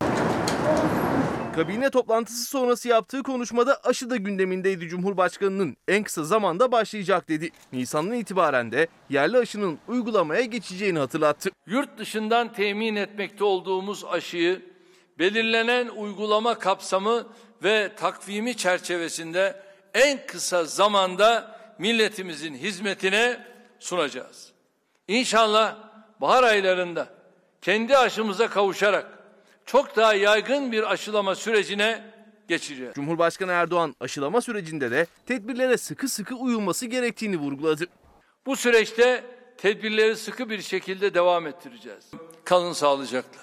Kabine 1.58 1.90
toplantısı 1.90 2.50
sonrası 2.50 2.88
yaptığı 2.88 3.24
konuşmada 3.24 3.80
aşı 3.84 4.10
da 4.10 4.16
gündemindeydi 4.16 4.88
Cumhurbaşkanı'nın. 4.88 5.78
En 5.88 6.04
kısa 6.04 6.24
zamanda 6.24 6.72
başlayacak 6.72 7.30
dedi. 7.30 7.50
Nisan'dan 7.74 8.18
itibaren 8.18 8.72
de 8.72 8.88
yerli 9.10 9.38
aşının 9.38 9.80
uygulamaya 9.88 10.42
geçeceğini 10.42 11.00
hatırlattı. 11.00 11.50
Yurt 11.68 11.98
dışından 11.98 12.54
temin 12.54 12.96
etmekte 12.96 13.44
olduğumuz 13.44 14.06
aşıyı 14.06 14.62
belirlenen 15.20 15.88
uygulama 15.88 16.60
kapsamı 16.60 17.28
ve 17.64 17.92
takvimi 17.96 18.58
çerçevesinde 18.58 19.64
en 19.94 20.26
kısa 20.28 20.64
zamanda 20.64 21.60
milletimizin 21.80 22.56
hizmetine 22.56 23.46
sunacağız. 23.80 24.52
İnşallah 25.08 25.76
bahar 26.22 26.44
aylarında 26.44 27.08
kendi 27.62 27.98
aşımıza 27.98 28.48
kavuşarak 28.48 29.17
çok 29.68 29.96
daha 29.96 30.14
yaygın 30.14 30.72
bir 30.72 30.92
aşılama 30.92 31.36
sürecine 31.36 32.04
geçeceğiz. 32.48 32.94
Cumhurbaşkanı 32.94 33.52
Erdoğan 33.52 33.96
aşılama 34.00 34.42
sürecinde 34.42 34.92
de 34.92 35.08
tedbirlere 35.26 35.78
sıkı 35.78 36.10
sıkı 36.10 36.36
uyulması 36.36 36.86
gerektiğini 36.86 37.38
vurguladı. 37.38 37.86
Bu 38.46 38.56
süreçte 38.56 39.24
tedbirleri 39.58 40.16
sıkı 40.16 40.50
bir 40.50 40.62
şekilde 40.62 41.14
devam 41.14 41.48
ettireceğiz. 41.48 42.12
Kalın 42.44 42.74
sağlıcakla. 42.74 43.42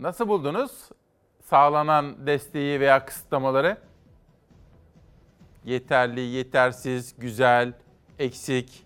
Nasıl 0.00 0.28
buldunuz 0.28 0.72
sağlanan 1.50 2.26
desteği 2.26 2.80
veya 2.80 3.04
kısıtlamaları? 3.04 3.76
Yeterli, 5.64 6.20
yetersiz, 6.20 7.14
güzel, 7.18 7.72
eksik. 8.18 8.84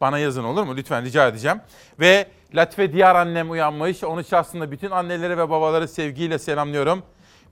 Bana 0.00 0.18
yazın 0.18 0.44
olur 0.44 0.62
mu? 0.62 0.76
Lütfen 0.76 1.04
rica 1.04 1.28
edeceğim. 1.28 1.60
Ve 2.00 2.26
Latife 2.54 2.92
Diyar 2.92 3.14
annem 3.14 3.50
uyanmış. 3.50 4.04
Onun 4.04 4.22
şahsında 4.22 4.70
bütün 4.70 4.90
anneleri 4.90 5.38
ve 5.38 5.50
babaları 5.50 5.88
sevgiyle 5.88 6.38
selamlıyorum. 6.38 7.02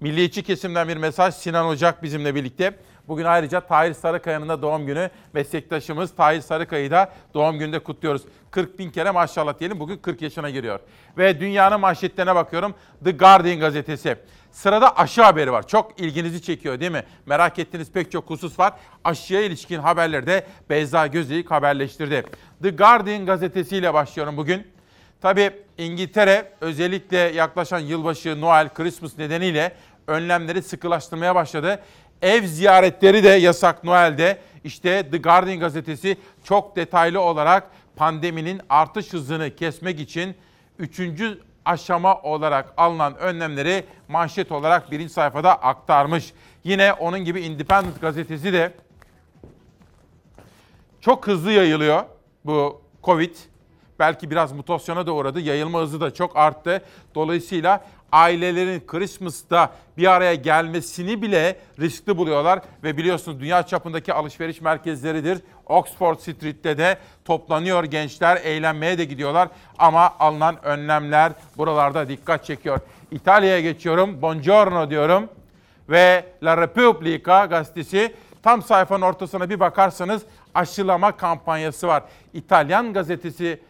Milliyetçi 0.01 0.43
kesimden 0.43 0.89
bir 0.89 0.97
mesaj 0.97 1.35
Sinan 1.35 1.67
Ocak 1.67 2.03
bizimle 2.03 2.35
birlikte. 2.35 2.75
Bugün 3.09 3.25
ayrıca 3.25 3.61
Tahir 3.61 3.93
Sarıkaya'nın 3.93 4.49
da 4.49 4.63
doğum 4.63 4.87
günü. 4.87 5.11
Meslektaşımız 5.33 6.15
Tahir 6.15 6.41
Sarıkaya'yı 6.41 6.91
da 6.91 7.13
doğum 7.35 7.59
gününde 7.59 7.79
kutluyoruz. 7.79 8.23
40 8.51 8.79
bin 8.79 8.91
kere 8.91 9.11
maşallah 9.11 9.59
diyelim 9.59 9.81
bugün 9.81 9.97
40 9.97 10.23
yaşına 10.23 10.51
giriyor. 10.51 10.81
Ve 11.19 11.41
dünyanın 11.41 11.81
manşetlerine 11.81 12.35
bakıyorum. 12.35 12.75
The 13.05 13.11
Guardian 13.11 13.61
gazetesi. 13.61 14.17
Sırada 14.51 14.97
aşı 14.97 15.23
haberi 15.23 15.53
var. 15.53 15.67
Çok 15.67 16.01
ilginizi 16.01 16.43
çekiyor 16.43 16.81
değil 16.81 16.93
mi? 16.93 17.05
Merak 17.27 17.59
ettiğiniz 17.59 17.93
pek 17.93 18.13
çok 18.13 18.31
husus 18.31 18.59
var. 18.59 18.73
Aşıya 19.05 19.41
ilişkin 19.41 19.79
haberleri 19.79 20.27
de 20.27 20.47
Beyza 20.71 21.07
Gözeyik 21.07 21.51
haberleştirdi. 21.51 22.25
The 22.63 22.71
Guardian 22.71 23.27
gazetesiyle 23.27 23.95
başlıyorum 23.95 24.37
bugün. 24.37 24.80
Tabii 25.21 25.51
İngiltere 25.79 26.53
özellikle 26.61 27.19
yaklaşan 27.19 27.79
yılbaşı, 27.79 28.41
Noel, 28.41 28.69
Christmas 28.75 29.19
nedeniyle 29.19 29.73
önlemleri 30.07 30.63
sıkılaştırmaya 30.63 31.35
başladı. 31.35 31.81
Ev 32.23 32.45
ziyaretleri 32.47 33.25
de 33.25 33.29
yasak 33.29 33.85
Noel'de. 33.85 34.39
İşte 34.65 35.11
The 35.11 35.19
Guardian 35.19 35.61
gazetesi 35.61 36.17
çok 36.45 36.77
detaylı 36.77 37.21
olarak 37.21 37.71
pandeminin 37.97 38.61
artış 38.69 39.13
hızını 39.13 39.57
kesmek 39.57 40.01
için 40.01 40.35
üçüncü 40.79 41.41
aşama 41.65 42.23
olarak 42.23 42.75
alınan 42.77 43.17
önlemleri 43.17 43.85
manşet 44.09 44.53
olarak 44.53 44.91
birinci 44.91 45.13
sayfada 45.13 45.55
aktarmış. 45.63 46.33
Yine 46.65 46.93
onun 46.93 47.19
gibi 47.19 47.41
Independent 47.41 48.01
gazetesi 48.01 48.53
de 48.53 48.73
çok 51.01 51.27
hızlı 51.27 51.53
yayılıyor 51.53 52.03
bu 52.45 52.83
Covid. 53.05 53.35
Belki 54.01 54.31
biraz 54.31 54.53
mutasyona 54.53 55.07
da 55.07 55.13
uğradı. 55.13 55.41
Yayılma 55.41 55.81
hızı 55.81 56.01
da 56.01 56.15
çok 56.15 56.37
arttı. 56.37 56.83
Dolayısıyla 57.15 57.85
ailelerin 58.13 58.83
Christmas'ta 58.87 59.73
bir 59.97 60.07
araya 60.07 60.35
gelmesini 60.35 61.23
bile 61.23 61.57
riskli 61.81 62.17
buluyorlar. 62.17 62.61
Ve 62.85 62.97
biliyorsunuz 62.97 63.41
dünya 63.41 63.63
çapındaki 63.63 64.15
alışveriş 64.15 64.61
merkezleridir. 64.61 65.39
Oxford 65.67 66.19
Street'te 66.19 66.79
de 66.79 66.99
toplanıyor 67.25 67.85
gençler, 67.85 68.37
eğlenmeye 68.37 68.99
de 68.99 69.05
gidiyorlar. 69.05 69.49
Ama 69.79 70.15
alınan 70.19 70.65
önlemler 70.65 71.33
buralarda 71.57 72.09
dikkat 72.09 72.45
çekiyor. 72.45 72.81
İtalya'ya 73.11 73.61
geçiyorum, 73.61 74.23
buongiorno 74.23 74.91
diyorum. 74.91 75.29
Ve 75.89 76.25
La 76.43 76.57
Repubblica 76.57 77.45
gazetesi 77.45 78.15
tam 78.43 78.63
sayfanın 78.63 79.03
ortasına 79.03 79.51
bir 79.51 79.61
bakarsanız 79.61 80.23
aşılama 80.55 81.13
kampanyası 81.13 81.89
var. 81.89 82.03
İtalyan 82.33 82.93
gazetesi 82.93 83.61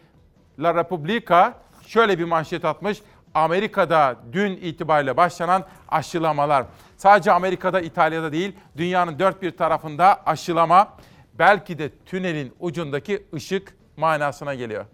La 0.61 0.75
Repubblica 0.75 1.53
şöyle 1.87 2.19
bir 2.19 2.23
manşet 2.23 2.65
atmış. 2.65 3.01
Amerika'da 3.33 4.15
dün 4.33 4.51
itibariyle 4.51 5.17
başlanan 5.17 5.65
aşılamalar. 5.89 6.65
Sadece 6.97 7.31
Amerika'da, 7.31 7.81
İtalya'da 7.81 8.31
değil, 8.31 8.55
dünyanın 8.77 9.19
dört 9.19 9.41
bir 9.41 9.57
tarafında 9.57 10.25
aşılama 10.25 10.93
belki 11.33 11.79
de 11.79 11.89
tünelin 12.05 12.53
ucundaki 12.59 13.27
ışık 13.33 13.75
manasına 13.97 14.55
geliyor. 14.55 14.85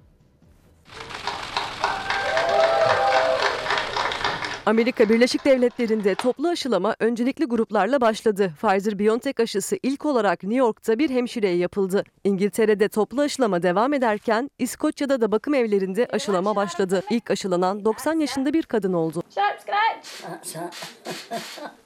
Amerika 4.68 5.10
Birleşik 5.10 5.46
Devletleri'nde 5.46 6.16
toplu 6.16 6.48
aşılama 6.48 6.96
öncelikli 7.00 7.46
gruplarla 7.46 8.02
başladı. 8.02 8.54
Pfizer-BioNTech 8.62 9.44
aşısı 9.44 9.78
ilk 9.84 10.06
olarak 10.06 10.44
New 10.44 10.58
York'ta 10.58 11.00
bir 11.00 11.10
hemşireye 11.10 11.58
yapıldı. 11.58 12.04
İngiltere'de 12.24 12.90
toplu 12.90 13.22
aşılama 13.22 13.64
devam 13.64 13.94
ederken 13.94 14.50
İskoçya'da 14.60 15.22
da 15.22 15.32
bakım 15.32 15.54
evlerinde 15.54 16.08
aşılama 16.12 16.56
başladı. 16.56 17.04
İlk 17.10 17.32
aşılanan 17.32 17.86
90 17.86 18.20
yaşında 18.20 18.54
bir 18.54 18.64
kadın 18.64 18.94
oldu. 18.94 19.24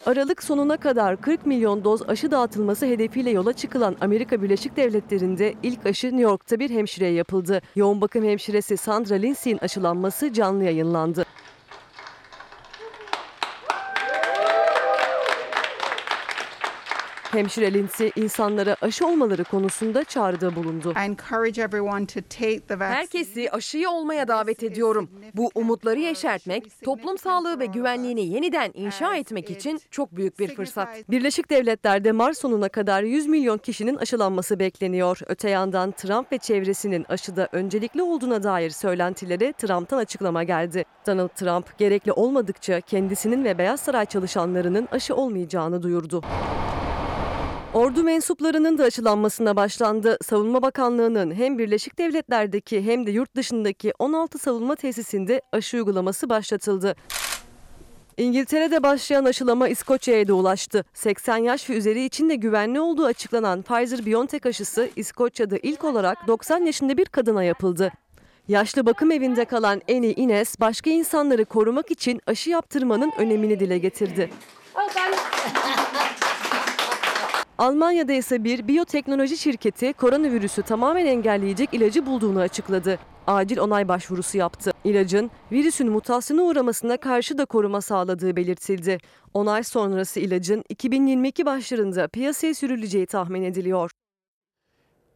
Aralık 0.05 0.43
sonuna 0.43 0.77
kadar 0.77 1.21
40 1.21 1.45
milyon 1.45 1.83
doz 1.83 2.09
aşı 2.09 2.31
dağıtılması 2.31 2.85
hedefiyle 2.85 3.29
yola 3.29 3.53
çıkılan 3.53 3.95
Amerika 4.01 4.41
Birleşik 4.41 4.75
Devletleri'nde 4.75 5.53
ilk 5.63 5.85
aşı 5.85 6.07
New 6.07 6.21
York'ta 6.21 6.59
bir 6.59 6.69
hemşireye 6.69 7.13
yapıldı. 7.13 7.61
Yoğun 7.75 8.01
bakım 8.01 8.25
hemşiresi 8.25 8.77
Sandra 8.77 9.15
Lindsay'in 9.15 9.57
aşılanması 9.57 10.33
canlı 10.33 10.63
yayınlandı. 10.63 11.25
Hemşire 17.31 17.73
Lindsay 17.73 18.11
insanlara 18.15 18.75
aşı 18.81 19.07
olmaları 19.07 19.43
konusunda 19.43 20.03
çağrıda 20.03 20.55
bulundu. 20.55 20.93
Herkesi 22.93 23.51
aşıyı 23.51 23.89
olmaya 23.89 24.27
davet 24.27 24.63
ediyorum. 24.63 25.09
Bu 25.33 25.51
umutları 25.55 25.99
yeşertmek, 25.99 26.81
toplum 26.83 27.17
sağlığı 27.17 27.59
ve 27.59 27.65
güvenliğini 27.65 28.21
yeniden 28.27 28.71
inşa 28.73 29.15
etmek 29.15 29.49
için 29.51 29.79
çok 29.91 30.15
büyük 30.15 30.39
bir 30.39 30.55
fırsat. 30.55 30.87
Birleşik 31.09 31.49
Devletler'de 31.49 32.11
Mart 32.11 32.37
sonuna 32.37 32.69
kadar 32.69 33.03
100 33.03 33.27
milyon 33.27 33.57
kişinin 33.57 33.95
aşılanması 33.95 34.59
bekleniyor. 34.59 35.19
Öte 35.27 35.49
yandan 35.49 35.91
Trump 35.91 36.31
ve 36.31 36.37
çevresinin 36.37 37.05
aşıda 37.09 37.49
öncelikli 37.51 38.01
olduğuna 38.03 38.43
dair 38.43 38.69
söylentilere 38.69 39.53
Trump'tan 39.53 39.97
açıklama 39.97 40.43
geldi. 40.43 40.85
Donald 41.07 41.29
Trump 41.29 41.77
gerekli 41.77 42.11
olmadıkça 42.11 42.81
kendisinin 42.81 43.43
ve 43.43 43.57
Beyaz 43.57 43.79
Saray 43.79 44.05
çalışanlarının 44.05 44.87
aşı 44.91 45.15
olmayacağını 45.15 45.83
duyurdu. 45.83 46.21
Ordu 47.73 48.03
mensuplarının 48.03 48.77
da 48.77 48.83
aşılanmasına 48.83 49.55
başlandı. 49.55 50.17
Savunma 50.23 50.61
Bakanlığı'nın 50.61 51.35
hem 51.35 51.57
Birleşik 51.57 51.99
Devletler'deki 51.99 52.85
hem 52.85 53.07
de 53.07 53.11
yurt 53.11 53.35
dışındaki 53.35 53.93
16 53.99 54.37
savunma 54.37 54.75
tesisinde 54.75 55.41
aşı 55.51 55.77
uygulaması 55.77 56.29
başlatıldı. 56.29 56.95
İngiltere'de 58.17 58.83
başlayan 58.83 59.25
aşılama 59.25 59.67
İskoçya'ya 59.67 60.27
da 60.27 60.33
ulaştı. 60.33 60.85
80 60.93 61.37
yaş 61.37 61.69
ve 61.69 61.73
üzeri 61.73 62.05
için 62.05 62.29
de 62.29 62.35
güvenli 62.35 62.79
olduğu 62.79 63.05
açıklanan 63.05 63.61
Pfizer-BioNTech 63.61 64.49
aşısı 64.49 64.89
İskoçya'da 64.95 65.57
ilk 65.57 65.83
olarak 65.83 66.27
90 66.27 66.65
yaşında 66.65 66.97
bir 66.97 67.05
kadına 67.05 67.43
yapıldı. 67.43 67.91
Yaşlı 68.47 68.85
bakım 68.85 69.11
evinde 69.11 69.45
kalan 69.45 69.81
Eni 69.87 70.11
Ines 70.11 70.59
başka 70.59 70.89
insanları 70.89 71.45
korumak 71.45 71.91
için 71.91 72.21
aşı 72.27 72.49
yaptırmanın 72.49 73.11
önemini 73.17 73.59
dile 73.59 73.77
getirdi. 73.77 74.29
Almanya'da 77.61 78.13
ise 78.13 78.43
bir 78.43 78.67
biyoteknoloji 78.67 79.37
şirketi 79.37 79.93
koronavirüsü 79.93 80.61
tamamen 80.61 81.05
engelleyecek 81.05 81.73
ilacı 81.73 82.05
bulduğunu 82.05 82.39
açıkladı. 82.39 82.99
Acil 83.27 83.57
onay 83.57 83.87
başvurusu 83.87 84.37
yaptı. 84.37 84.71
İlacın 84.83 85.31
virüsün 85.51 85.91
mutasyona 85.91 86.41
uğramasına 86.41 86.97
karşı 86.97 87.37
da 87.37 87.45
koruma 87.45 87.81
sağladığı 87.81 88.35
belirtildi. 88.35 88.97
Onay 89.33 89.63
sonrası 89.63 90.19
ilacın 90.19 90.63
2022 90.69 91.45
başlarında 91.45 92.07
piyasaya 92.07 92.53
sürüleceği 92.53 93.05
tahmin 93.05 93.43
ediliyor. 93.43 93.91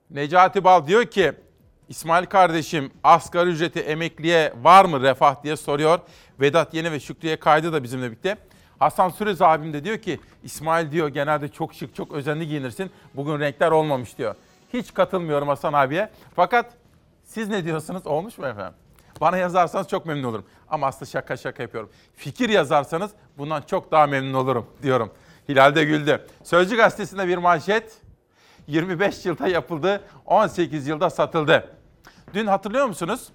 Necati 0.10 0.63
Bal 0.63 0.88
diyor 0.88 1.05
ki 1.05 1.34
İsmail 1.89 2.25
kardeşim 2.25 2.91
asgari 3.03 3.49
ücreti 3.49 3.79
emekliye 3.79 4.53
var 4.63 4.86
mı 4.86 5.01
refah 5.01 5.43
diye 5.43 5.58
soruyor. 5.58 5.99
Vedat 6.39 6.73
Yeni 6.73 6.91
ve 6.91 6.99
Şükrü'ye 6.99 7.39
kaydı 7.39 7.73
da 7.73 7.84
bizimle 7.84 8.05
birlikte. 8.05 8.38
Hasan 8.79 9.09
Sürez 9.09 9.41
abim 9.41 9.73
de 9.73 9.83
diyor 9.83 9.97
ki 9.97 10.19
İsmail 10.43 10.91
diyor 10.91 11.07
genelde 11.07 11.47
çok 11.47 11.73
şık 11.73 11.95
çok 11.95 12.11
özenli 12.11 12.47
giyinirsin. 12.47 12.91
Bugün 13.13 13.39
renkler 13.39 13.71
olmamış 13.71 14.17
diyor. 14.17 14.35
Hiç 14.73 14.93
katılmıyorum 14.93 15.47
Hasan 15.47 15.73
abiye. 15.73 16.09
Fakat 16.35 16.73
siz 17.23 17.49
ne 17.49 17.65
diyorsunuz? 17.65 18.07
Olmuş 18.07 18.38
mu 18.38 18.47
efendim? 18.47 18.73
Bana 19.21 19.38
yazarsanız 19.38 19.88
çok 19.88 20.05
memnun 20.05 20.23
olurum. 20.23 20.45
Ama 20.69 20.88
aslında 20.88 21.05
şaka 21.05 21.38
şaka 21.38 21.63
yapıyorum. 21.63 21.89
Fikir 22.15 22.49
yazarsanız 22.49 23.11
bundan 23.38 23.61
çok 23.61 23.91
daha 23.91 24.07
memnun 24.07 24.33
olurum 24.33 24.65
diyorum. 24.83 25.11
Hilal 25.49 25.75
de 25.75 25.83
güldü. 25.85 26.27
Sözcü 26.43 26.77
gazetesinde 26.77 27.27
bir 27.27 27.38
manşet. 27.38 28.01
25 28.67 29.25
yılda 29.25 29.47
yapıldı, 29.47 30.03
18 30.25 30.88
yılda 30.88 31.09
satıldı. 31.09 31.75
Dün 32.33 32.47
hatırlıyor 32.47 32.85
musunuz? 32.85 33.29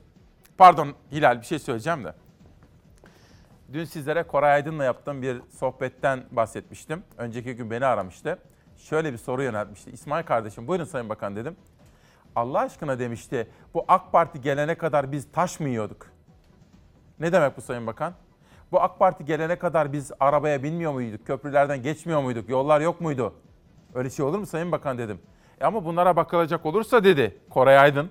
Pardon 0.58 0.94
Hilal 1.12 1.40
bir 1.40 1.46
şey 1.46 1.58
söyleyeceğim 1.58 2.04
de. 2.04 2.14
Dün 3.72 3.84
sizlere 3.84 4.22
Koray 4.22 4.52
Aydın'la 4.52 4.84
yaptığım 4.84 5.22
bir 5.22 5.42
sohbetten 5.50 6.24
bahsetmiştim. 6.30 7.02
Önceki 7.16 7.56
gün 7.56 7.70
beni 7.70 7.86
aramıştı. 7.86 8.38
Şöyle 8.76 9.12
bir 9.12 9.18
soru 9.18 9.42
yöneltmişti. 9.42 9.90
İsmail 9.90 10.24
kardeşim 10.24 10.68
buyurun 10.68 10.84
Sayın 10.84 11.08
Bakan 11.08 11.36
dedim. 11.36 11.56
Allah 12.36 12.58
aşkına 12.60 12.98
demişti 12.98 13.48
bu 13.74 13.84
AK 13.88 14.12
Parti 14.12 14.40
gelene 14.40 14.74
kadar 14.74 15.12
biz 15.12 15.32
taş 15.32 15.60
mı 15.60 15.68
yiyorduk? 15.68 16.06
Ne 17.20 17.32
demek 17.32 17.56
bu 17.56 17.60
Sayın 17.60 17.86
Bakan? 17.86 18.14
Bu 18.72 18.80
AK 18.80 18.98
Parti 18.98 19.24
gelene 19.24 19.56
kadar 19.56 19.92
biz 19.92 20.12
arabaya 20.20 20.62
binmiyor 20.62 20.92
muyduk? 20.92 21.26
Köprülerden 21.26 21.82
geçmiyor 21.82 22.22
muyduk? 22.22 22.48
Yollar 22.48 22.80
yok 22.80 23.00
muydu? 23.00 23.34
Öyle 23.94 24.10
şey 24.10 24.24
olur 24.24 24.38
mu 24.38 24.46
Sayın 24.46 24.72
Bakan 24.72 24.98
dedim. 24.98 25.20
E 25.60 25.64
ama 25.64 25.84
bunlara 25.84 26.16
bakılacak 26.16 26.66
olursa 26.66 27.04
dedi 27.04 27.38
Koray 27.50 27.78
Aydın. 27.78 28.10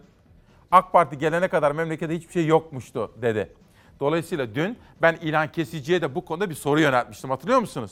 AK 0.72 0.94
Parti 0.94 1.18
gelene 1.18 1.48
kadar 1.48 1.72
memlekette 1.72 2.16
hiçbir 2.16 2.34
şey 2.34 2.46
yokmuştu 2.46 3.12
dedi. 3.22 3.54
Dolayısıyla 4.00 4.56
dün 4.56 4.78
ben 5.02 5.16
ilan 5.16 5.52
kesiciye 5.52 6.02
de 6.02 6.16
bu 6.16 6.26
konuda 6.26 6.50
bir 6.50 6.56
soru 6.56 6.80
yöneltmiştim 6.80 7.30
hatırlıyor 7.30 7.60
musunuz? 7.60 7.92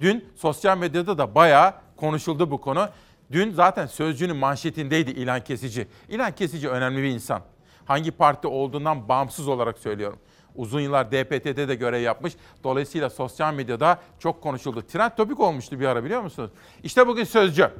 Dün 0.00 0.28
sosyal 0.36 0.78
medyada 0.78 1.18
da 1.18 1.34
bayağı 1.34 1.74
konuşuldu 1.96 2.50
bu 2.50 2.60
konu. 2.60 2.88
Dün 3.32 3.50
zaten 3.52 3.86
Sözcü'nün 3.86 4.36
manşetindeydi 4.36 5.10
ilan 5.10 5.44
kesici. 5.44 5.88
İlan 6.08 6.32
kesici 6.32 6.68
önemli 6.68 7.02
bir 7.02 7.08
insan. 7.08 7.42
Hangi 7.84 8.10
parti 8.10 8.46
olduğundan 8.46 9.08
bağımsız 9.08 9.48
olarak 9.48 9.78
söylüyorum. 9.78 10.18
Uzun 10.54 10.80
yıllar 10.80 11.12
DPT'de 11.12 11.68
de 11.68 11.74
görev 11.74 12.00
yapmış. 12.00 12.32
Dolayısıyla 12.64 13.10
sosyal 13.10 13.54
medyada 13.54 14.00
çok 14.18 14.42
konuşuldu. 14.42 14.82
Trend 14.82 15.10
topik 15.10 15.40
olmuştu 15.40 15.80
bir 15.80 15.86
ara 15.86 16.04
biliyor 16.04 16.22
musunuz? 16.22 16.50
İşte 16.82 17.06
bugün 17.06 17.24
Sözcü. 17.24 17.70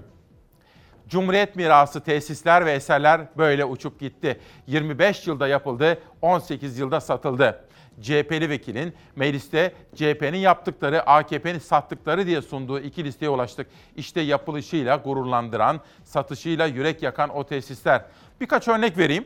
Cumhuriyet 1.13 1.57
mirası 1.57 2.01
tesisler 2.01 2.67
ve 2.67 2.73
eserler 2.73 3.21
böyle 3.39 3.65
uçup 3.65 4.01
gitti. 4.01 4.41
25 4.67 5.27
yılda 5.27 5.49
yapıldı, 5.49 5.99
18 6.23 6.79
yılda 6.79 7.01
satıldı. 7.01 7.65
CHP'li 8.01 8.51
vekilin 8.51 8.95
mecliste 9.17 9.73
CHP'nin 9.95 10.39
yaptıkları, 10.39 11.03
AKP'nin 11.07 11.59
sattıkları 11.59 12.27
diye 12.27 12.43
sunduğu 12.43 12.81
iki 12.81 13.05
listeye 13.05 13.31
ulaştık. 13.31 13.67
İşte 13.97 14.21
yapılışıyla 14.21 14.97
gururlandıran, 14.97 15.81
satışıyla 16.05 16.67
yürek 16.67 17.03
yakan 17.03 17.37
o 17.37 17.45
tesisler. 17.45 18.05
Birkaç 18.41 18.69
örnek 18.69 18.99
vereyim. 18.99 19.25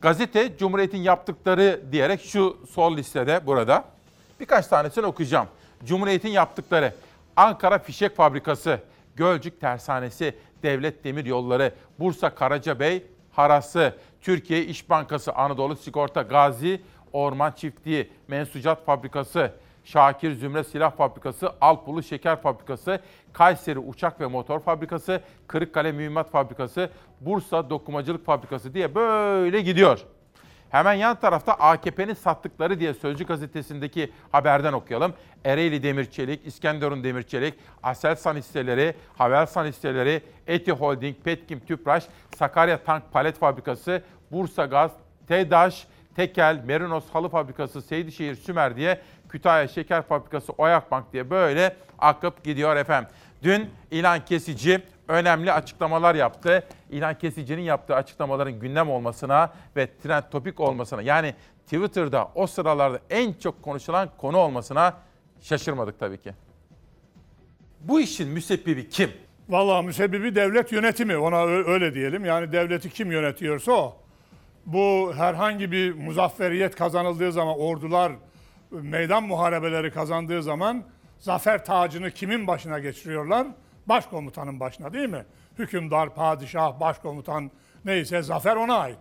Gazete 0.00 0.56
Cumhuriyet'in 0.56 1.02
yaptıkları 1.02 1.80
diyerek 1.92 2.22
şu 2.24 2.56
sol 2.70 2.96
listede 2.96 3.46
burada. 3.46 3.84
Birkaç 4.40 4.66
tanesini 4.66 5.06
okuyacağım. 5.06 5.46
Cumhuriyet'in 5.84 6.30
yaptıkları. 6.30 6.94
Ankara 7.36 7.78
Fişek 7.78 8.16
Fabrikası, 8.16 8.80
Gölcük 9.16 9.60
Tersanesi, 9.60 10.34
Devlet 10.62 11.04
Demir 11.04 11.24
Yolları, 11.24 11.74
Bursa 11.98 12.34
Karacabey 12.34 13.06
Harası, 13.32 13.94
Türkiye 14.20 14.64
İş 14.64 14.90
Bankası, 14.90 15.32
Anadolu 15.32 15.76
Sigorta, 15.76 16.22
Gazi 16.22 16.82
Orman 17.12 17.52
Çiftliği, 17.52 18.10
Mensucat 18.28 18.84
Fabrikası, 18.84 19.52
Şakir 19.84 20.34
Zümre 20.34 20.64
Silah 20.64 20.96
Fabrikası, 20.96 21.52
Alpulu 21.60 22.02
Şeker 22.02 22.42
Fabrikası, 22.42 23.00
Kayseri 23.32 23.78
Uçak 23.78 24.20
ve 24.20 24.26
Motor 24.26 24.60
Fabrikası, 24.60 25.20
Kırıkkale 25.46 25.92
Mühimmat 25.92 26.30
Fabrikası, 26.30 26.90
Bursa 27.20 27.70
Dokumacılık 27.70 28.26
Fabrikası 28.26 28.74
diye 28.74 28.94
böyle 28.94 29.60
gidiyor. 29.60 30.06
Hemen 30.72 30.94
yan 30.94 31.16
tarafta 31.16 31.54
AKP'nin 31.54 32.14
sattıkları 32.14 32.80
diye 32.80 32.94
Sözcü 32.94 33.24
gazetesindeki 33.24 34.12
haberden 34.32 34.72
okuyalım. 34.72 35.14
Ereğli 35.44 35.82
Demirçelik, 35.82 36.46
İskenderun 36.46 37.04
Demirçelik, 37.04 37.54
Aselsan 37.82 38.36
hisseleri, 38.36 38.94
Havelsan 39.18 39.66
hisseleri, 39.66 40.22
Eti 40.46 40.72
Holding, 40.72 41.16
Petkim 41.24 41.60
Tüpraş, 41.60 42.04
Sakarya 42.36 42.84
Tank 42.84 43.12
Palet 43.12 43.38
Fabrikası, 43.38 44.02
Bursa 44.30 44.66
Gaz, 44.66 44.90
TEDAŞ, 45.28 45.86
Tekel, 46.16 46.62
Merinos 46.66 47.04
Halı 47.12 47.28
Fabrikası, 47.28 47.82
Seydişehir 47.82 48.34
Sümer 48.34 48.76
diye 48.76 49.00
Kütahya 49.28 49.68
Şeker 49.68 50.02
Fabrikası, 50.02 50.52
Oyak 50.52 50.90
Bank 50.90 51.12
diye 51.12 51.30
böyle 51.30 51.76
akıp 51.98 52.44
gidiyor 52.44 52.76
efendim. 52.76 53.10
Dün 53.42 53.70
ilan 53.90 54.24
kesici 54.24 54.82
önemli 55.08 55.52
açıklamalar 55.52 56.14
yaptı. 56.14 56.64
İlan 56.90 57.18
kesicinin 57.18 57.62
yaptığı 57.62 57.94
açıklamaların 57.94 58.60
gündem 58.60 58.90
olmasına 58.90 59.52
ve 59.76 59.88
trend 60.02 60.22
topik 60.30 60.60
olmasına 60.60 61.02
yani 61.02 61.34
Twitter'da 61.64 62.30
o 62.34 62.46
sıralarda 62.46 63.00
en 63.10 63.32
çok 63.32 63.62
konuşulan 63.62 64.08
konu 64.18 64.36
olmasına 64.36 64.94
şaşırmadık 65.40 66.00
tabii 66.00 66.20
ki. 66.20 66.32
Bu 67.80 68.00
işin 68.00 68.28
müsebbibi 68.28 68.88
kim? 68.88 69.10
Vallahi 69.48 69.86
müsebbibi 69.86 70.34
devlet 70.34 70.72
yönetimi 70.72 71.16
ona 71.16 71.44
öyle 71.46 71.94
diyelim. 71.94 72.24
Yani 72.24 72.52
devleti 72.52 72.90
kim 72.90 73.12
yönetiyorsa 73.12 73.72
o. 73.72 73.96
Bu 74.66 75.12
herhangi 75.16 75.72
bir 75.72 75.94
muzafferiyet 75.94 76.76
kazanıldığı 76.76 77.32
zaman 77.32 77.58
ordular 77.58 78.12
meydan 78.70 79.22
muharebeleri 79.22 79.90
kazandığı 79.90 80.42
zaman 80.42 80.84
zafer 81.18 81.64
tacını 81.64 82.10
kimin 82.10 82.46
başına 82.46 82.78
geçiriyorlar? 82.78 83.46
Başkomutanın 83.86 84.60
başına 84.60 84.92
değil 84.92 85.08
mi? 85.08 85.24
Hükümdar, 85.58 86.14
padişah, 86.14 86.80
başkomutan 86.80 87.50
neyse 87.84 88.22
zafer 88.22 88.56
ona 88.56 88.76
ait. 88.76 88.98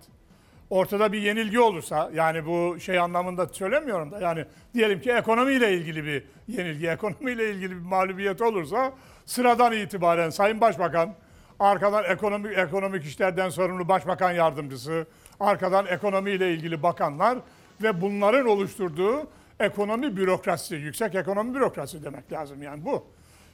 Ortada 0.69 1.13
bir 1.13 1.21
yenilgi 1.21 1.59
olursa 1.59 2.11
yani 2.13 2.45
bu 2.45 2.79
şey 2.79 2.99
anlamında 2.99 3.47
söylemiyorum 3.47 4.11
da 4.11 4.19
yani 4.19 4.45
diyelim 4.73 5.01
ki 5.01 5.11
ekonomiyle 5.11 5.73
ilgili 5.73 6.05
bir 6.05 6.23
yenilgi, 6.47 6.87
ekonomiyle 6.89 7.51
ilgili 7.51 7.71
bir 7.71 7.85
mağlubiyet 7.85 8.41
olursa 8.41 8.93
sıradan 9.25 9.73
itibaren 9.73 10.29
Sayın 10.29 10.61
Başbakan, 10.61 11.15
arkadan 11.59 12.03
ekonomik 12.03 12.57
ekonomik 12.57 13.05
işlerden 13.05 13.49
sorumlu 13.49 13.87
Başbakan 13.87 14.31
Yardımcısı, 14.31 15.05
arkadan 15.39 15.85
ekonomiyle 15.85 16.53
ilgili 16.53 16.83
bakanlar 16.83 17.37
ve 17.83 18.01
bunların 18.01 18.47
oluşturduğu 18.47 19.27
ekonomi 19.59 20.17
bürokrasisi, 20.17 20.75
yüksek 20.75 21.15
ekonomi 21.15 21.55
bürokrasisi 21.55 22.03
demek 22.03 22.31
lazım 22.31 22.63
yani 22.63 22.85
bu. 22.85 23.05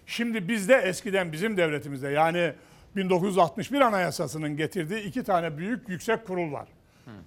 Şimdi 0.08 0.48
bizde 0.48 0.76
eskiden 0.76 1.32
bizim 1.32 1.58
devletimizde 1.58 2.10
yani 2.10 2.54
1961 2.96 3.82
Anayasası'nın 3.82 4.58
getirdiği 4.58 5.00
iki 5.00 5.24
tane 5.24 5.58
büyük 5.58 5.90
yüksek 5.90 6.28
kurul 6.28 6.52
var 6.52 6.68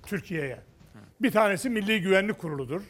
Türkiye'ye. 0.03 0.59
Bir 1.23 1.31
tanesi 1.31 1.71
Milli 1.71 2.01
Güvenlik 2.01 2.39
Kurulu'dur. 2.39 2.83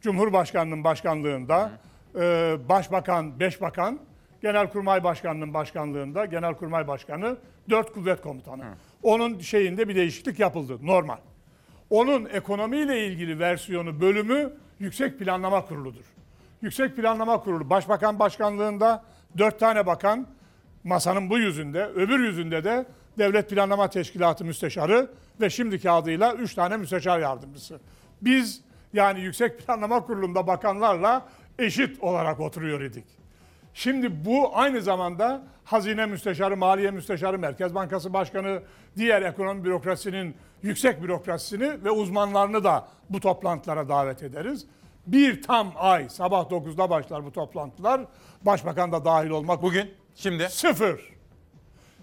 Cumhurbaşkanının 0.00 0.84
başkanlığında 0.84 1.72
e, 2.14 2.56
başbakan, 2.68 3.40
beş 3.40 3.60
bakan, 3.60 3.98
Genelkurmay 4.42 5.04
Başkanı'nın 5.04 5.54
başkanlığında 5.54 6.24
Genelkurmay 6.24 6.88
Başkanı, 6.88 7.36
dört 7.70 7.92
kuvvet 7.92 8.20
komutanı. 8.20 8.64
Onun 9.02 9.38
şeyinde 9.38 9.88
bir 9.88 9.96
değişiklik 9.96 10.38
yapıldı 10.38 10.78
normal. 10.82 11.18
Onun 11.90 12.24
ekonomiyle 12.24 13.06
ilgili 13.06 13.38
versiyonu, 13.38 14.00
bölümü 14.00 14.52
Yüksek 14.78 15.18
Planlama 15.18 15.64
Kurulu'dur. 15.64 16.04
Yüksek 16.62 16.96
Planlama 16.96 17.40
Kurulu 17.40 17.70
Başbakan 17.70 18.18
Başkanlığında 18.18 19.04
dört 19.38 19.60
tane 19.60 19.86
bakan 19.86 20.26
masanın 20.84 21.30
bu 21.30 21.38
yüzünde, 21.38 21.86
öbür 21.86 22.20
yüzünde 22.20 22.64
de 22.64 22.86
Devlet 23.18 23.50
Planlama 23.50 23.90
Teşkilatı 23.90 24.44
Müsteşarı 24.44 25.10
ve 25.40 25.50
şimdiki 25.50 25.90
adıyla 25.90 26.34
üç 26.34 26.54
tane 26.54 26.76
müsteşar 26.76 27.18
yardımcısı. 27.18 27.80
Biz 28.22 28.60
yani 28.92 29.20
Yüksek 29.20 29.58
Planlama 29.58 30.06
Kurulu'nda 30.06 30.46
bakanlarla 30.46 31.26
eşit 31.58 32.02
olarak 32.02 32.40
oturuyor 32.40 32.80
idik. 32.80 33.04
Şimdi 33.74 34.24
bu 34.24 34.56
aynı 34.56 34.82
zamanda 34.82 35.42
Hazine 35.64 36.06
Müsteşarı, 36.06 36.56
Maliye 36.56 36.90
Müsteşarı, 36.90 37.38
Merkez 37.38 37.74
Bankası 37.74 38.12
Başkanı, 38.12 38.62
diğer 38.96 39.22
ekonomi 39.22 39.64
bürokrasinin 39.64 40.36
yüksek 40.62 41.02
bürokrasisini 41.02 41.84
ve 41.84 41.90
uzmanlarını 41.90 42.64
da 42.64 42.88
bu 43.10 43.20
toplantılara 43.20 43.88
davet 43.88 44.22
ederiz. 44.22 44.66
Bir 45.06 45.42
tam 45.42 45.72
ay 45.76 46.08
sabah 46.08 46.50
9'da 46.50 46.90
başlar 46.90 47.24
bu 47.24 47.32
toplantılar. 47.32 48.00
Başbakan 48.42 48.92
da 48.92 49.04
dahil 49.04 49.30
olmak 49.30 49.62
Bugün, 49.62 49.94
şimdi 50.14 50.48
Sıfır. 50.48 51.12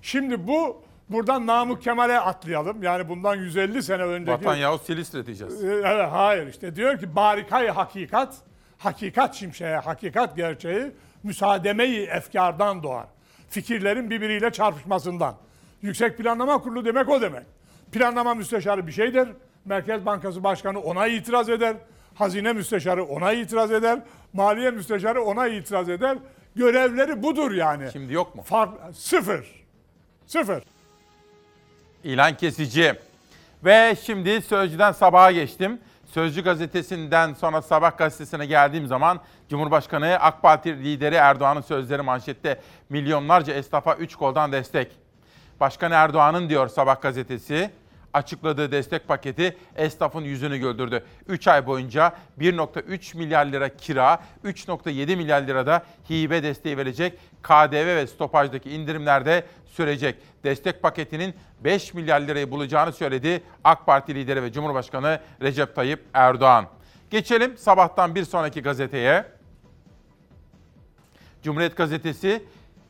Şimdi 0.02 0.48
bu 0.48 0.84
buradan 1.10 1.48
Namık 1.48 1.82
Kemal'e 1.82 2.20
atlayalım. 2.20 2.84
Yani 2.84 3.10
bundan 3.10 3.36
150 3.36 3.84
sene 3.84 4.04
önceki... 4.04 4.32
vatan 4.32 4.56
yahut 4.56 4.82
Silistri 4.82 5.26
diyeceğiz. 5.26 5.64
Ee, 5.64 5.68
Evet, 5.68 6.08
hayır 6.12 6.48
işte 6.48 6.76
diyor 6.76 7.00
ki 7.00 7.16
barikay 7.16 7.68
hakikat, 7.68 8.36
hakikat 8.78 9.36
şimşeğe, 9.36 9.78
hakikat 9.78 10.36
gerçeği 10.36 10.92
müsaademeyi 11.24 12.08
efkardan 12.08 12.84
doğar. 12.84 13.06
Fikirlerin 13.50 14.10
birbiriyle 14.10 14.52
çarpışmasından. 14.52 15.36
Yüksek 15.82 16.18
Planlama 16.18 16.62
Kurulu 16.62 16.86
demek 16.86 17.10
o 17.10 17.22
demek. 17.22 17.46
Planlama 17.92 18.34
müsteşarı 18.34 18.88
bir 18.88 18.92
şeydir. 18.92 19.30
Merkez 19.66 20.06
Bankası 20.06 20.44
Başkanı 20.44 20.80
ona 20.80 21.08
itiraz 21.08 21.50
eder. 21.50 21.76
Hazine 22.20 22.54
müsteşarı 22.54 23.04
ona 23.04 23.32
itiraz 23.32 23.72
eder. 23.72 24.00
Maliye 24.34 24.72
müsteşarı 24.72 25.22
ona 25.22 25.48
itiraz 25.48 25.90
eder. 25.90 26.18
Görevleri 26.56 27.24
budur 27.24 27.52
yani. 27.52 27.90
Şimdi 27.92 28.14
yok 28.14 28.36
mu? 28.36 28.42
Fark, 28.42 28.72
sıfır. 28.96 29.66
Sıfır. 30.28 30.64
İlan 32.04 32.38
kesici. 32.38 32.94
Ve 33.66 33.96
şimdi 34.04 34.42
Sözcü'den 34.42 34.92
sabaha 34.92 35.32
geçtim. 35.32 35.80
Sözcü 36.06 36.44
gazetesinden 36.44 37.34
sonra 37.34 37.62
Sabah 37.62 37.98
gazetesine 37.98 38.46
geldiğim 38.46 38.88
zaman 38.88 39.20
Cumhurbaşkanı 39.50 40.18
AK 40.20 40.42
Parti 40.42 40.84
lideri 40.84 41.16
Erdoğan'ın 41.16 41.62
sözleri 41.62 42.02
manşette 42.02 42.60
milyonlarca 42.90 43.54
esnafa 43.54 43.96
3 43.96 44.16
koldan 44.16 44.52
destek. 44.52 44.92
Başkan 45.60 45.92
Erdoğan'ın 45.92 46.50
diyor 46.50 46.68
Sabah 46.68 47.02
gazetesi 47.02 47.72
açıkladığı 48.14 48.72
destek 48.72 49.08
paketi 49.08 49.58
esnafın 49.76 50.22
yüzünü 50.22 50.58
güldürdü. 50.58 51.04
3 51.28 51.48
ay 51.48 51.66
boyunca 51.66 52.14
1.3 52.40 53.18
milyar 53.18 53.46
lira 53.46 53.70
kira, 53.70 54.20
3.7 54.46 55.16
milyar 55.16 55.42
lirada 55.42 55.84
hibe 56.10 56.44
desteği 56.44 56.78
verecek. 56.78 57.20
KDV 57.44 57.96
ve 57.96 58.08
stopajdaki 58.08 58.70
indirimler 58.70 59.26
de 59.26 59.44
sürecek. 59.66 60.16
Destek 60.44 60.82
paketinin 60.82 61.36
5 61.64 61.94
milyar 61.94 62.22
lirayı 62.22 62.52
bulacağını 62.52 62.94
söyledi 62.94 63.44
AK 63.64 63.86
Parti 63.86 64.16
lideri 64.16 64.44
ve 64.44 64.52
Cumhurbaşkanı 64.52 65.20
Recep 65.42 65.76
Tayyip 65.76 66.04
Erdoğan. 66.14 66.66
Geçelim 67.10 67.58
sabahtan 67.58 68.16
bir 68.16 68.26
sonraki 68.26 68.62
gazeteye. 68.62 69.26
Cumhuriyet 71.44 71.78
Gazetesi 71.78 72.44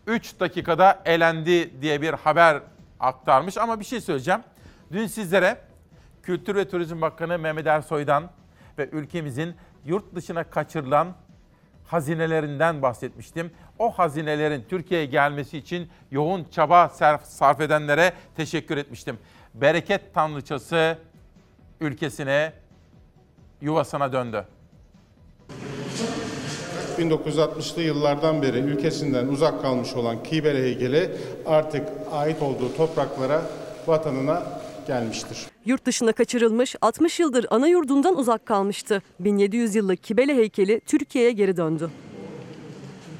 3 0.07 0.39
dakikada 0.39 1.01
elendi 1.05 1.81
diye 1.81 2.01
bir 2.01 2.13
haber 2.13 2.61
aktarmış 2.99 3.57
ama 3.57 3.79
bir 3.79 3.85
şey 3.85 4.01
söyleyeceğim. 4.01 4.41
Dün 4.91 5.07
sizlere 5.07 5.57
Kültür 6.23 6.55
ve 6.55 6.69
Turizm 6.69 7.01
Bakanı 7.01 7.39
Mehmet 7.39 7.67
Ersoy'dan 7.67 8.29
ve 8.77 8.89
ülkemizin 8.91 9.55
yurt 9.85 10.15
dışına 10.15 10.43
kaçırılan 10.43 11.15
hazinelerinden 11.85 12.81
bahsetmiştim. 12.81 13.51
O 13.79 13.91
hazinelerin 13.91 14.65
Türkiye'ye 14.69 15.05
gelmesi 15.05 15.57
için 15.57 15.89
yoğun 16.11 16.47
çaba 16.51 16.89
sarf, 16.89 17.61
edenlere 17.61 18.13
teşekkür 18.35 18.77
etmiştim. 18.77 19.17
Bereket 19.53 20.13
tanrıçası 20.13 20.97
ülkesine, 21.81 22.53
yuvasına 23.61 24.13
döndü. 24.13 24.45
1960'lı 26.97 27.81
yıllardan 27.81 28.41
beri 28.41 28.57
ülkesinden 28.57 29.27
uzak 29.27 29.61
kalmış 29.61 29.93
olan 29.93 30.23
Kibele 30.23 30.63
heykeli 30.63 31.11
artık 31.45 31.87
ait 32.11 32.41
olduğu 32.41 32.75
topraklara, 32.77 33.41
vatanına 33.87 34.43
gelmiştir. 34.89 35.37
Yurt 35.65 35.85
dışına 35.85 36.11
kaçırılmış 36.11 36.75
60 36.81 37.19
yıldır 37.19 37.45
ana 37.49 37.67
yurdundan 37.67 38.17
uzak 38.17 38.45
kalmıştı. 38.45 39.01
1700 39.19 39.75
yıllık 39.75 40.03
Kibele 40.03 40.35
heykeli 40.35 40.81
Türkiye'ye 40.85 41.31
geri 41.31 41.57
döndü. 41.57 41.89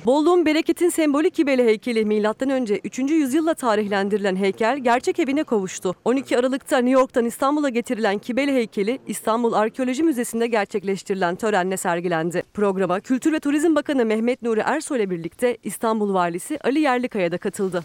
Bolluğun 0.06 0.46
bereketin 0.46 0.90
sembolü 0.90 1.30
Kibele 1.30 1.66
heykeli 1.66 2.06
M.Ö. 2.06 2.78
3. 2.84 3.00
yüzyılla 3.00 3.54
tarihlendirilen 3.54 4.36
heykel 4.36 4.80
gerçek 4.80 5.20
evine 5.20 5.44
kavuştu. 5.44 5.96
12 6.06 6.38
Aralık'ta 6.38 6.78
New 6.78 7.00
York'tan 7.00 7.26
İstanbul'a 7.26 7.70
getirilen 7.70 8.18
Kibele 8.18 8.54
heykeli 8.54 9.00
İstanbul 9.08 9.54
Arkeoloji 9.54 10.04
Müzesi'nde 10.04 10.48
gerçekleştirilen 10.48 11.36
törenle 11.36 11.78
sergilendi. 11.78 12.44
Programa 12.54 13.00
Kültür 13.00 13.32
ve 13.32 13.40
Turizm 13.40 13.76
Bakanı 13.76 14.06
Mehmet 14.06 14.42
Nuri 14.42 14.60
Ersoy 14.60 14.98
ile 14.98 15.10
birlikte 15.10 15.58
İstanbul 15.64 16.14
Valisi 16.14 16.60
Ali 16.64 16.80
Yerlikaya 16.80 17.32
da 17.32 17.38
katıldı. 17.38 17.84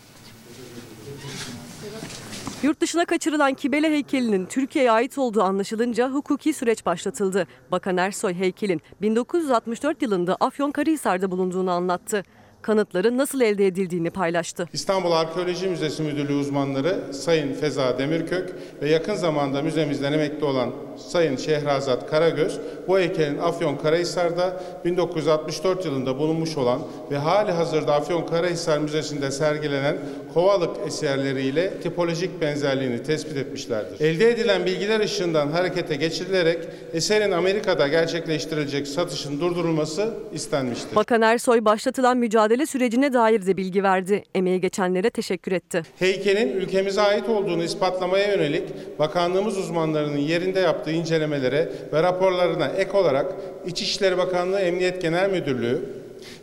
Yurt 2.64 2.80
dışına 2.80 3.04
kaçırılan 3.04 3.54
Kibele 3.54 3.90
heykelinin 3.90 4.46
Türkiye'ye 4.46 4.90
ait 4.90 5.18
olduğu 5.18 5.42
anlaşılınca 5.42 6.10
hukuki 6.10 6.52
süreç 6.52 6.86
başlatıldı. 6.86 7.46
Bakan 7.70 7.96
Ersoy 7.96 8.34
heykelin 8.34 8.80
1964 9.02 10.02
yılında 10.02 10.36
Afyonkarahisar'da 10.40 11.30
bulunduğunu 11.30 11.70
anlattı. 11.70 12.22
Kanıtların 12.64 13.18
nasıl 13.18 13.40
elde 13.40 13.66
edildiğini 13.66 14.10
paylaştı. 14.10 14.68
İstanbul 14.72 15.12
Arkeoloji 15.12 15.68
Müzesi 15.68 16.02
Müdürlüğü 16.02 16.34
uzmanları 16.34 17.14
Sayın 17.14 17.54
Feza 17.54 17.98
Demirkök 17.98 18.54
ve 18.82 18.88
yakın 18.88 19.14
zamanda 19.14 19.62
müzemizden 19.62 20.12
emekli 20.12 20.44
olan 20.44 20.70
Sayın 20.96 21.36
Şehrazat 21.36 22.10
Karagöz 22.10 22.60
bu 22.88 22.98
heykelin 22.98 23.38
Afyonkarahisar'da 23.38 24.60
1964 24.84 25.84
yılında 25.84 26.18
bulunmuş 26.18 26.56
olan 26.56 26.80
ve 27.10 27.18
hali 27.18 27.52
hazırda 27.52 27.94
Afyonkarahisar 27.94 28.78
Müzesi'nde 28.78 29.30
sergilenen 29.30 29.96
kovalık 30.34 30.76
eserleriyle 30.86 31.80
tipolojik 31.80 32.40
benzerliğini 32.40 33.02
tespit 33.02 33.36
etmişlerdir. 33.36 34.00
Elde 34.00 34.30
edilen 34.30 34.66
bilgiler 34.66 35.00
ışığından 35.00 35.48
harekete 35.48 35.96
geçirilerek 35.96 36.58
eserin 36.92 37.30
Amerika'da 37.30 37.88
gerçekleştirilecek 37.88 38.88
satışın 38.88 39.40
durdurulması 39.40 40.14
istenmiştir. 40.32 40.96
Bakan 40.96 41.22
Ersoy 41.22 41.64
başlatılan 41.64 42.16
mücadele 42.16 42.53
sürecine 42.62 43.12
dair 43.12 43.46
de 43.46 43.56
bilgi 43.56 43.82
verdi. 43.82 44.24
Emeği 44.34 44.60
geçenlere 44.60 45.10
teşekkür 45.10 45.52
etti. 45.52 45.82
Heykelin 45.98 46.48
ülkemize 46.48 47.00
ait 47.00 47.28
olduğunu 47.28 47.62
ispatlamaya 47.62 48.28
yönelik 48.28 48.98
bakanlığımız 48.98 49.58
uzmanlarının 49.58 50.18
yerinde 50.18 50.60
yaptığı 50.60 50.92
incelemelere 50.92 51.72
ve 51.92 52.02
raporlarına 52.02 52.66
ek 52.66 52.90
olarak 52.92 53.32
İçişleri 53.66 54.18
Bakanlığı 54.18 54.60
Emniyet 54.60 55.02
Genel 55.02 55.30
Müdürlüğü 55.30 55.82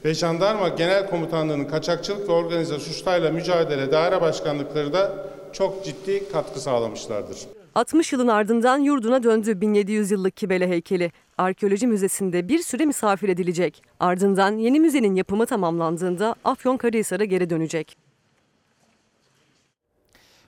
ve 0.06 0.14
Jandarma 0.14 0.70
Genel 0.70 1.10
Komutanlığı'nın 1.10 1.66
kaçakçılık 1.66 2.30
ve 2.30 2.34
organize 2.34 2.80
suçlarla 2.80 3.32
mücadele 3.32 3.92
daire 3.92 4.22
başkanlıkları 4.22 4.94
da 4.94 5.32
çok 5.54 5.86
ciddi 5.86 6.32
katkı 6.32 6.60
sağlamışlardır. 6.60 7.38
60 7.76 8.14
yılın 8.14 8.28
ardından 8.28 8.78
yurduna 8.78 9.24
döndü 9.24 9.62
1700 9.62 10.12
yıllık 10.12 10.38
Kibele 10.38 10.68
heykeli. 10.68 11.12
Arkeoloji 11.42 11.88
Müzesi'nde 11.88 12.48
bir 12.48 12.60
süre 12.60 12.86
misafir 12.86 13.30
edilecek. 13.30 13.84
Ardından 14.00 14.58
yeni 14.58 14.80
müzenin 14.80 15.16
yapımı 15.16 15.46
tamamlandığında 15.46 16.36
Afyonkarahisar'a 16.44 17.26
geri 17.26 17.50
dönecek. 17.50 17.98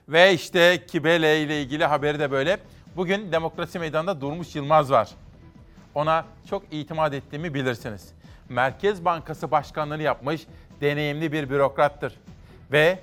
Ve 0.08 0.32
işte 0.32 0.86
Kibele 0.86 1.42
ile 1.42 1.62
ilgili 1.62 1.84
haberi 1.84 2.18
de 2.18 2.30
böyle. 2.30 2.58
Bugün 2.96 3.32
Demokrasi 3.32 3.78
Meydanı'nda 3.78 4.20
Durmuş 4.20 4.56
Yılmaz 4.56 4.90
var. 4.90 5.10
Ona 5.94 6.24
çok 6.50 6.62
itimat 6.70 7.14
ettiğimi 7.14 7.54
bilirsiniz. 7.54 8.12
Merkez 8.48 9.04
Bankası 9.04 9.50
Başkanlığı'nı 9.50 10.02
yapmış 10.02 10.46
deneyimli 10.80 11.32
bir 11.32 11.50
bürokrattır. 11.50 12.14
Ve 12.72 12.98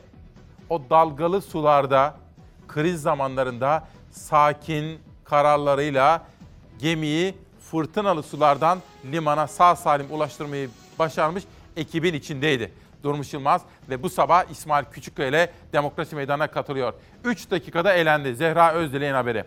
o 0.69 0.82
dalgalı 0.89 1.41
sularda, 1.41 2.15
kriz 2.67 3.01
zamanlarında 3.01 3.88
sakin 4.12 4.99
kararlarıyla 5.23 6.25
gemiyi 6.80 7.36
fırtınalı 7.72 8.24
sulardan 8.24 8.80
limana 9.12 9.48
sağ 9.48 9.76
salim 9.76 10.08
ulaştırmayı 10.12 10.70
başarmış 11.00 11.44
ekibin 11.78 12.14
içindeydi. 12.14 12.72
Durmuş 13.04 13.34
Yılmaz 13.34 13.62
ve 13.90 14.04
bu 14.04 14.10
sabah 14.10 14.52
İsmail 14.52 14.86
Küçükkaya 14.86 15.30
ile 15.30 15.52
Demokrasi 15.74 16.16
Meydanı'na 16.16 16.48
katılıyor. 16.48 16.94
3 17.24 17.52
dakikada 17.52 17.94
elendi. 17.94 18.36
Zehra 18.36 18.74
Özdilek'in 18.74 19.14
haberi. 19.14 19.44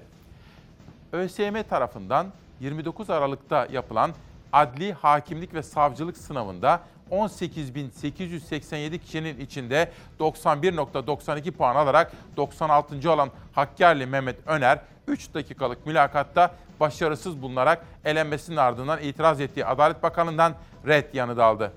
ÖSYM 1.12 1.62
tarafından 1.62 2.26
29 2.60 3.10
Aralık'ta 3.10 3.68
yapılan 3.72 4.10
adli 4.52 4.92
hakimlik 4.92 5.54
ve 5.54 5.62
savcılık 5.62 6.16
sınavında 6.16 6.80
18.887 7.10 8.98
kişinin 8.98 9.40
içinde 9.40 9.92
91.92 10.20 11.50
puan 11.50 11.76
alarak 11.76 12.12
96. 12.36 13.12
olan 13.12 13.30
Hakkari 13.52 14.06
Mehmet 14.06 14.36
Öner 14.46 14.78
3 15.08 15.34
dakikalık 15.34 15.86
mülakatta 15.86 16.54
başarısız 16.80 17.42
bulunarak 17.42 17.84
elenmesinin 18.04 18.56
ardından 18.56 19.02
itiraz 19.02 19.40
ettiği 19.40 19.66
Adalet 19.66 20.02
Bakanlığı'ndan 20.02 20.54
red 20.86 21.14
yanıtı 21.14 21.44
aldı. 21.44 21.72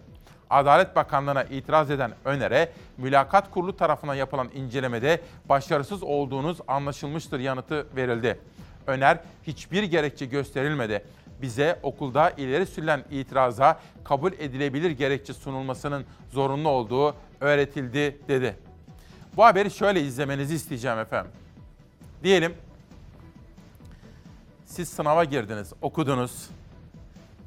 Adalet 0.50 0.96
Bakanlığı'na 0.96 1.44
itiraz 1.44 1.92
eden 1.92 2.12
Öner'e 2.26 2.72
mülakat 2.98 3.52
kurulu 3.52 3.78
tarafından 3.78 4.16
yapılan 4.16 4.50
incelemede 4.54 5.22
başarısız 5.50 6.04
olduğunuz 6.04 6.58
anlaşılmıştır 6.68 7.40
yanıtı 7.40 7.88
verildi. 7.96 8.40
Öner 8.88 9.20
hiçbir 9.48 9.84
gerekçe 9.84 10.26
gösterilmedi. 10.26 11.06
Bize 11.42 11.80
okulda 11.84 12.30
ileri 12.30 12.66
sürülen 12.66 13.04
itiraza 13.12 13.80
kabul 14.04 14.34
edilebilir 14.34 14.92
gerekçe 14.92 15.34
sunulmasının 15.34 16.06
zorunlu 16.32 16.70
olduğu 16.70 17.16
öğretildi 17.42 18.18
dedi. 18.28 18.56
Bu 19.36 19.46
haberi 19.46 19.72
şöyle 19.72 20.02
izlemenizi 20.02 20.56
isteyeceğim 20.56 21.00
efendim. 21.00 21.32
Diyelim 22.24 22.54
siz 24.78 24.90
sınava 24.90 25.24
girdiniz, 25.24 25.74
okudunuz. 25.82 26.50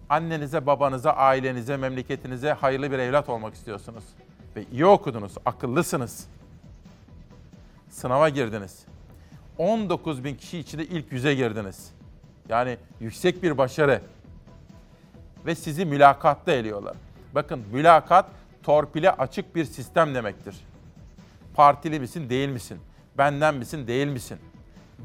Annenize, 0.08 0.66
babanıza, 0.66 1.12
ailenize, 1.12 1.76
memleketinize 1.76 2.52
hayırlı 2.52 2.90
bir 2.90 2.98
evlat 2.98 3.28
olmak 3.28 3.54
istiyorsunuz. 3.54 4.04
Ve 4.56 4.64
iyi 4.72 4.86
okudunuz, 4.86 5.32
akıllısınız. 5.46 6.26
Sınava 7.90 8.28
girdiniz. 8.28 8.84
19 9.58 10.24
bin 10.24 10.34
kişi 10.34 10.58
içinde 10.58 10.84
ilk 10.84 11.12
yüze 11.12 11.34
girdiniz. 11.34 11.92
Yani 12.48 12.76
yüksek 13.00 13.42
bir 13.42 13.58
başarı. 13.58 14.02
Ve 15.46 15.54
sizi 15.54 15.84
mülakatta 15.84 16.52
eliyorlar. 16.52 16.96
Bakın 17.34 17.62
mülakat 17.72 18.26
torpile 18.62 19.10
açık 19.10 19.56
bir 19.56 19.64
sistem 19.64 20.14
demektir. 20.14 20.56
Partili 21.54 22.00
misin 22.00 22.30
değil 22.30 22.48
misin? 22.48 22.78
Benden 23.18 23.54
misin 23.54 23.86
değil 23.86 24.06
misin? 24.06 24.38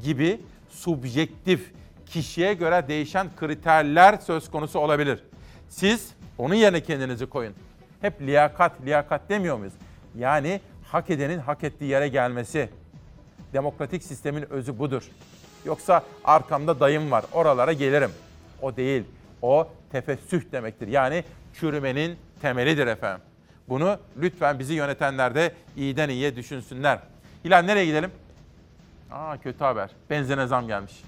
Gibi 0.04 0.40
subjektif, 0.68 1.72
kişiye 2.06 2.54
göre 2.54 2.84
değişen 2.88 3.28
kriterler 3.36 4.18
söz 4.18 4.50
konusu 4.50 4.78
olabilir. 4.78 5.22
Siz 5.68 6.10
onun 6.38 6.54
yerine 6.54 6.80
kendinizi 6.80 7.26
koyun. 7.26 7.54
Hep 8.00 8.20
liyakat, 8.22 8.72
liyakat 8.84 9.28
demiyor 9.28 9.56
muyuz? 9.56 9.74
Yani 10.18 10.60
hak 10.84 11.10
edenin 11.10 11.38
hak 11.38 11.64
ettiği 11.64 11.84
yere 11.84 12.08
gelmesi. 12.08 12.68
Demokratik 13.52 14.02
sistemin 14.02 14.52
özü 14.52 14.78
budur. 14.78 15.02
Yoksa 15.64 16.02
arkamda 16.24 16.80
dayım 16.80 17.10
var, 17.10 17.24
oralara 17.32 17.72
gelirim. 17.72 18.10
O 18.62 18.76
değil. 18.76 19.04
O 19.42 19.68
tefessüh 19.92 20.52
demektir. 20.52 20.88
Yani 20.88 21.24
çürümenin 21.54 22.16
temelidir 22.42 22.86
efendim. 22.86 23.24
Bunu 23.68 23.98
lütfen 24.20 24.58
bizi 24.58 24.74
yönetenler 24.74 25.34
de 25.34 25.52
iyiden 25.76 26.08
iyiye 26.08 26.36
düşünsünler. 26.36 26.98
Hilal 27.44 27.62
nereye 27.62 27.86
gidelim? 27.86 28.10
Aa 29.10 29.36
kötü 29.36 29.58
haber. 29.58 29.90
Benzine 30.10 30.46
zam 30.46 30.66
gelmiş. 30.66 31.02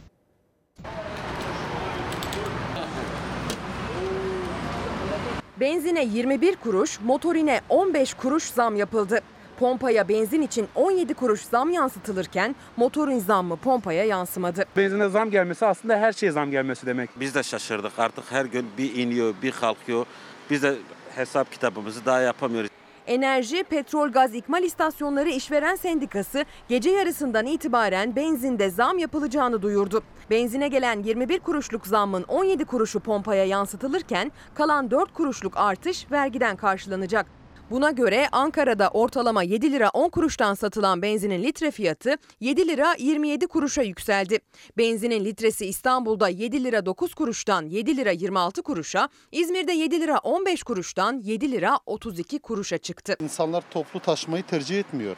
Benzine 5.60 6.04
21 6.04 6.56
kuruş, 6.56 7.00
motorine 7.00 7.60
15 7.68 8.14
kuruş 8.14 8.44
zam 8.44 8.76
yapıldı. 8.76 9.20
Pompaya 9.58 10.08
benzin 10.08 10.42
için 10.42 10.68
17 10.74 11.14
kuruş 11.14 11.40
zam 11.40 11.70
yansıtılırken 11.70 12.56
motorun 12.76 13.18
zammı 13.18 13.56
pompaya 13.56 14.04
yansımadı. 14.04 14.64
Benzine 14.76 15.08
zam 15.08 15.30
gelmesi 15.30 15.66
aslında 15.66 15.96
her 15.96 16.12
şeye 16.12 16.32
zam 16.32 16.50
gelmesi 16.50 16.86
demek. 16.86 17.10
Biz 17.20 17.34
de 17.34 17.42
şaşırdık 17.42 17.98
artık 17.98 18.32
her 18.32 18.44
gün 18.44 18.66
bir 18.78 18.94
iniyor 18.94 19.34
bir 19.42 19.52
kalkıyor. 19.52 20.06
Biz 20.50 20.62
de 20.62 20.74
hesap 21.14 21.52
kitabımızı 21.52 22.06
daha 22.06 22.20
yapamıyoruz. 22.20 22.77
Enerji, 23.08 23.64
Petrol 23.64 24.08
Gaz 24.12 24.34
İkmal 24.34 24.62
İstasyonları 24.62 25.28
İşveren 25.28 25.76
Sendikası 25.76 26.44
gece 26.68 26.90
yarısından 26.90 27.46
itibaren 27.46 28.16
benzinde 28.16 28.70
zam 28.70 28.98
yapılacağını 28.98 29.62
duyurdu. 29.62 30.02
Benzine 30.30 30.68
gelen 30.68 31.02
21 31.02 31.40
kuruşluk 31.40 31.86
zammın 31.86 32.22
17 32.22 32.64
kuruşu 32.64 33.00
pompaya 33.00 33.44
yansıtılırken 33.44 34.32
kalan 34.54 34.90
4 34.90 35.12
kuruşluk 35.12 35.56
artış 35.56 36.10
vergiden 36.10 36.56
karşılanacak. 36.56 37.37
Buna 37.70 37.90
göre 37.90 38.28
Ankara'da 38.32 38.88
ortalama 38.88 39.42
7 39.42 39.72
lira 39.72 39.90
10 39.90 40.08
kuruştan 40.08 40.54
satılan 40.54 41.02
benzinin 41.02 41.42
litre 41.42 41.70
fiyatı 41.70 42.16
7 42.40 42.68
lira 42.68 42.94
27 42.98 43.46
kuruşa 43.46 43.82
yükseldi. 43.82 44.38
Benzinin 44.78 45.24
litresi 45.24 45.66
İstanbul'da 45.66 46.28
7 46.28 46.64
lira 46.64 46.86
9 46.86 47.14
kuruştan 47.14 47.66
7 47.66 47.96
lira 47.96 48.10
26 48.10 48.62
kuruşa, 48.62 49.08
İzmir'de 49.32 49.72
7 49.72 50.00
lira 50.00 50.18
15 50.18 50.62
kuruştan 50.62 51.20
7 51.24 51.52
lira 51.52 51.78
32 51.86 52.38
kuruşa 52.38 52.78
çıktı. 52.78 53.16
İnsanlar 53.20 53.64
toplu 53.70 54.00
taşımayı 54.00 54.42
tercih 54.42 54.78
etmiyor. 54.78 55.16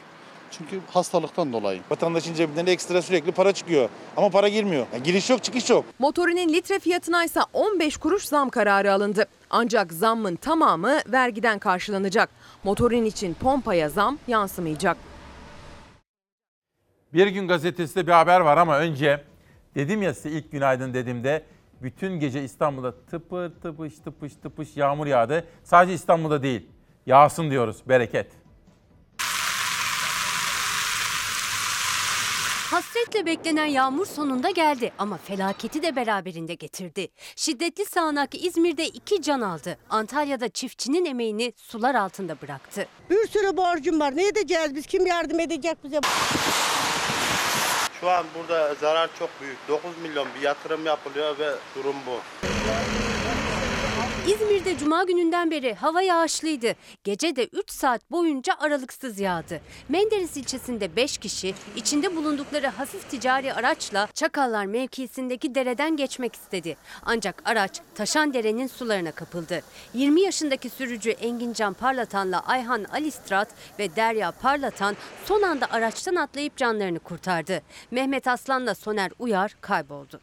Çünkü 0.51 0.79
hastalıktan 0.87 1.53
dolayı. 1.53 1.81
Vatandaşın 1.91 2.33
cebinden 2.33 2.65
ekstra 2.65 3.01
sürekli 3.01 3.31
para 3.31 3.51
çıkıyor 3.53 3.89
ama 4.17 4.29
para 4.29 4.49
girmiyor. 4.49 4.85
Yani 4.93 5.03
giriş 5.03 5.29
yok 5.29 5.43
çıkış 5.43 5.69
yok. 5.69 5.85
Motorinin 5.99 6.53
litre 6.53 6.79
fiyatına 6.79 7.23
ise 7.25 7.39
15 7.53 7.97
kuruş 7.97 8.25
zam 8.25 8.49
kararı 8.49 8.93
alındı. 8.93 9.25
Ancak 9.49 9.93
zammın 9.93 10.35
tamamı 10.35 10.99
vergiden 11.07 11.59
karşılanacak. 11.59 12.29
Motorin 12.63 13.05
için 13.05 13.33
pompaya 13.33 13.89
zam 13.89 14.17
yansımayacak. 14.27 14.97
Bir 17.13 17.27
gün 17.27 17.47
gazetesinde 17.47 18.07
bir 18.07 18.11
haber 18.11 18.39
var 18.39 18.57
ama 18.57 18.77
önce 18.79 19.23
dedim 19.75 20.01
ya 20.01 20.13
size 20.13 20.29
ilk 20.29 20.51
günaydın 20.51 20.93
dediğimde 20.93 21.43
bütün 21.81 22.19
gece 22.19 22.43
İstanbul'da 22.43 23.05
tıpır 23.05 23.49
tıpış 23.49 23.99
tıpış 23.99 24.35
tıpış 24.35 24.77
yağmur 24.77 25.07
yağdı. 25.07 25.45
Sadece 25.63 25.93
İstanbul'da 25.93 26.43
değil. 26.43 26.69
Yağsın 27.05 27.51
diyoruz 27.51 27.77
bereket. 27.87 28.40
Hasretle 33.01 33.25
beklenen 33.25 33.65
yağmur 33.65 34.05
sonunda 34.05 34.49
geldi 34.49 34.91
ama 34.99 35.17
felaketi 35.17 35.83
de 35.83 35.95
beraberinde 35.95 36.53
getirdi. 36.53 37.07
Şiddetli 37.35 37.85
sağanak 37.85 38.45
İzmir'de 38.45 38.85
iki 38.85 39.21
can 39.21 39.41
aldı. 39.41 39.77
Antalya'da 39.89 40.49
çiftçinin 40.49 41.05
emeğini 41.05 41.53
sular 41.57 41.95
altında 41.95 42.41
bıraktı. 42.41 42.87
Bir 43.09 43.27
sürü 43.27 43.57
borcum 43.57 43.99
var. 43.99 44.17
Ne 44.17 44.27
edeceğiz 44.27 44.75
biz? 44.75 44.85
Kim 44.85 45.05
yardım 45.05 45.39
edecek 45.39 45.83
bize? 45.83 45.99
Şu 48.01 48.09
an 48.09 48.25
burada 48.35 48.73
zarar 48.73 49.09
çok 49.19 49.29
büyük. 49.41 49.57
9 49.67 49.97
milyon 49.97 50.27
bir 50.35 50.41
yatırım 50.41 50.85
yapılıyor 50.85 51.39
ve 51.39 51.51
durum 51.75 51.95
bu. 52.07 52.19
İzmir'de 54.27 54.77
cuma 54.77 55.03
gününden 55.03 55.51
beri 55.51 55.73
hava 55.73 56.01
yağışlıydı. 56.01 56.75
Gece 57.03 57.35
de 57.35 57.45
3 57.45 57.71
saat 57.71 58.11
boyunca 58.11 58.53
aralıksız 58.59 59.19
yağdı. 59.19 59.61
Menderes 59.89 60.37
ilçesinde 60.37 60.95
5 60.95 61.17
kişi 61.17 61.53
içinde 61.75 62.15
bulundukları 62.15 62.67
hafif 62.67 63.09
ticari 63.09 63.53
araçla 63.53 64.07
Çakallar 64.13 64.65
mevkisindeki 64.65 65.55
dereden 65.55 65.97
geçmek 65.97 66.35
istedi. 66.35 66.77
Ancak 67.03 67.41
araç 67.45 67.81
taşan 67.95 68.33
derenin 68.33 68.67
sularına 68.67 69.11
kapıldı. 69.11 69.61
20 69.93 70.21
yaşındaki 70.21 70.69
sürücü 70.69 71.09
Engincan 71.09 71.73
Parlatan'la 71.73 72.39
Ayhan 72.39 72.83
Alistrat 72.83 73.47
ve 73.79 73.95
Derya 73.95 74.31
Parlatan 74.31 74.95
son 75.25 75.41
anda 75.41 75.65
araçtan 75.71 76.15
atlayıp 76.15 76.57
canlarını 76.57 76.99
kurtardı. 76.99 77.61
Mehmet 77.91 78.27
Aslan'la 78.27 78.75
Soner 78.75 79.11
Uyar 79.19 79.55
kayboldu. 79.61 80.19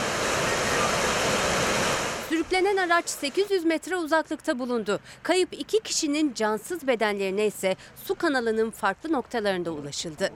Sürüklenen 2.49 2.77
araç 2.77 3.09
800 3.09 3.65
metre 3.65 3.97
uzaklıkta 3.97 4.59
bulundu. 4.59 5.01
Kayıp 5.23 5.49
iki 5.53 5.81
kişinin 5.81 6.35
cansız 6.35 6.87
bedenlerine 6.87 7.47
ise 7.47 7.77
su 8.05 8.15
kanalının 8.15 8.71
farklı 8.71 9.13
noktalarında 9.13 9.71
ulaşıldı. 9.71 10.33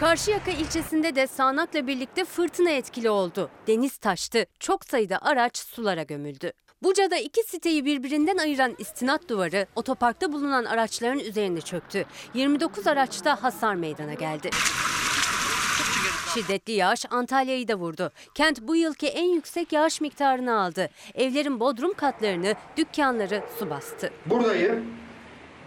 Karşıyaka 0.00 0.50
ilçesinde 0.50 1.14
de 1.16 1.26
sağanakla 1.26 1.86
birlikte 1.86 2.24
fırtına 2.24 2.70
etkili 2.70 3.10
oldu. 3.10 3.50
Deniz 3.66 3.96
taştı, 3.96 4.46
çok 4.60 4.84
sayıda 4.84 5.18
araç 5.22 5.58
sulara 5.58 6.02
gömüldü. 6.02 6.52
Buca'da 6.82 7.16
iki 7.16 7.42
siteyi 7.42 7.84
birbirinden 7.84 8.36
ayıran 8.36 8.74
istinat 8.78 9.28
duvarı 9.28 9.66
otoparkta 9.76 10.32
bulunan 10.32 10.64
araçların 10.64 11.18
üzerine 11.18 11.60
çöktü. 11.60 12.04
29 12.34 12.86
araçta 12.86 13.42
hasar 13.42 13.74
meydana 13.74 14.14
geldi. 14.14 14.50
Şiddetli 16.36 16.72
yağış 16.72 17.04
Antalya'yı 17.10 17.68
da 17.68 17.74
vurdu. 17.74 18.12
Kent 18.34 18.62
bu 18.62 18.76
yılki 18.76 19.06
en 19.06 19.24
yüksek 19.24 19.72
yağış 19.72 20.00
miktarını 20.00 20.60
aldı. 20.60 20.90
Evlerin 21.14 21.60
bodrum 21.60 21.94
katlarını, 21.94 22.54
dükkanları 22.76 23.42
su 23.58 23.70
bastı. 23.70 24.10
Buradayım. 24.26 24.84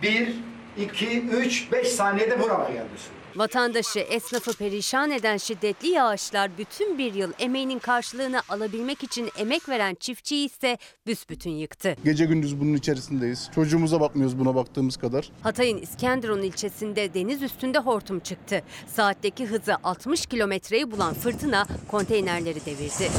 Bir, 0.01 0.29
iki, 0.77 1.21
üç, 1.21 1.71
beş 1.71 1.87
saniyede 1.87 2.41
burama 2.41 2.69
geldi 2.69 2.89
su. 2.97 3.18
Vatandaşı, 3.39 3.99
esnafı 3.99 4.57
perişan 4.57 5.11
eden 5.11 5.37
şiddetli 5.37 5.87
yağışlar 5.87 6.57
bütün 6.57 6.97
bir 6.97 7.13
yıl 7.13 7.31
emeğinin 7.39 7.79
karşılığını 7.79 8.41
alabilmek 8.49 9.03
için 9.03 9.29
emek 9.37 9.69
veren 9.69 9.95
çiftçiyi 9.95 10.45
ise 10.45 10.77
büsbütün 11.07 11.51
yıktı. 11.51 11.95
Gece 12.05 12.25
gündüz 12.25 12.59
bunun 12.59 12.73
içerisindeyiz. 12.73 13.49
Çocuğumuza 13.55 14.01
bakmıyoruz 14.01 14.39
buna 14.39 14.55
baktığımız 14.55 14.97
kadar. 14.97 15.31
Hatay'ın 15.43 15.77
İskenderun 15.77 16.41
ilçesinde 16.41 17.13
deniz 17.13 17.41
üstünde 17.41 17.79
hortum 17.79 18.19
çıktı. 18.19 18.61
Saatteki 18.87 19.45
hızı 19.45 19.77
60 19.83 20.25
kilometreyi 20.25 20.91
bulan 20.91 21.13
fırtına 21.13 21.65
konteynerleri 21.87 22.65
devirdi. 22.65 23.11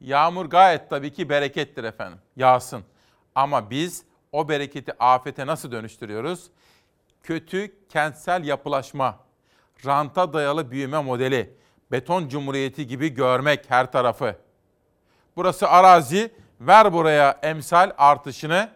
Yağmur 0.00 0.46
gayet 0.46 0.90
tabii 0.90 1.12
ki 1.12 1.28
berekettir 1.28 1.84
efendim. 1.84 2.18
Yağsın. 2.36 2.82
Ama 3.34 3.70
biz 3.70 4.02
o 4.32 4.48
bereketi 4.48 4.92
afete 4.98 5.46
nasıl 5.46 5.72
dönüştürüyoruz? 5.72 6.50
Kötü 7.26 7.88
kentsel 7.88 8.44
yapılaşma, 8.44 9.18
ranta 9.86 10.32
dayalı 10.32 10.70
büyüme 10.70 11.02
modeli, 11.02 11.54
beton 11.92 12.28
cumhuriyeti 12.28 12.86
gibi 12.86 13.08
görmek 13.08 13.70
her 13.70 13.92
tarafı. 13.92 14.36
Burası 15.36 15.68
arazi, 15.68 16.32
ver 16.60 16.92
buraya 16.92 17.38
emsal 17.42 17.92
artışını 17.98 18.70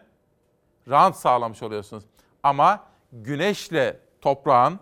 rant 0.89 1.15
sağlamış 1.15 1.63
oluyorsunuz. 1.63 2.03
Ama 2.43 2.83
güneşle 3.11 3.99
toprağın, 4.21 4.79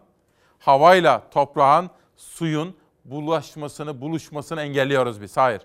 havayla 0.60 1.30
toprağın, 1.30 1.90
suyun 2.18 2.78
bulaşmasını, 3.06 4.02
buluşmasını 4.02 4.62
engelliyoruz 4.62 5.22
biz. 5.22 5.38
Hayır. 5.38 5.62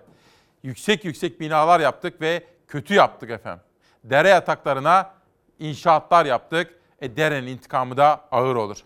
Yüksek 0.63 1.05
yüksek 1.05 1.39
binalar 1.39 1.79
yaptık 1.79 2.21
ve 2.21 2.43
kötü 2.67 2.93
yaptık 2.93 3.29
efendim. 3.29 3.63
Dere 4.03 4.29
yataklarına 4.29 5.13
inşaatlar 5.59 6.25
yaptık. 6.25 6.84
E 7.01 7.17
derenin 7.17 7.47
intikamı 7.47 7.97
da 7.97 8.27
ağır 8.31 8.55
olur. 8.55 8.77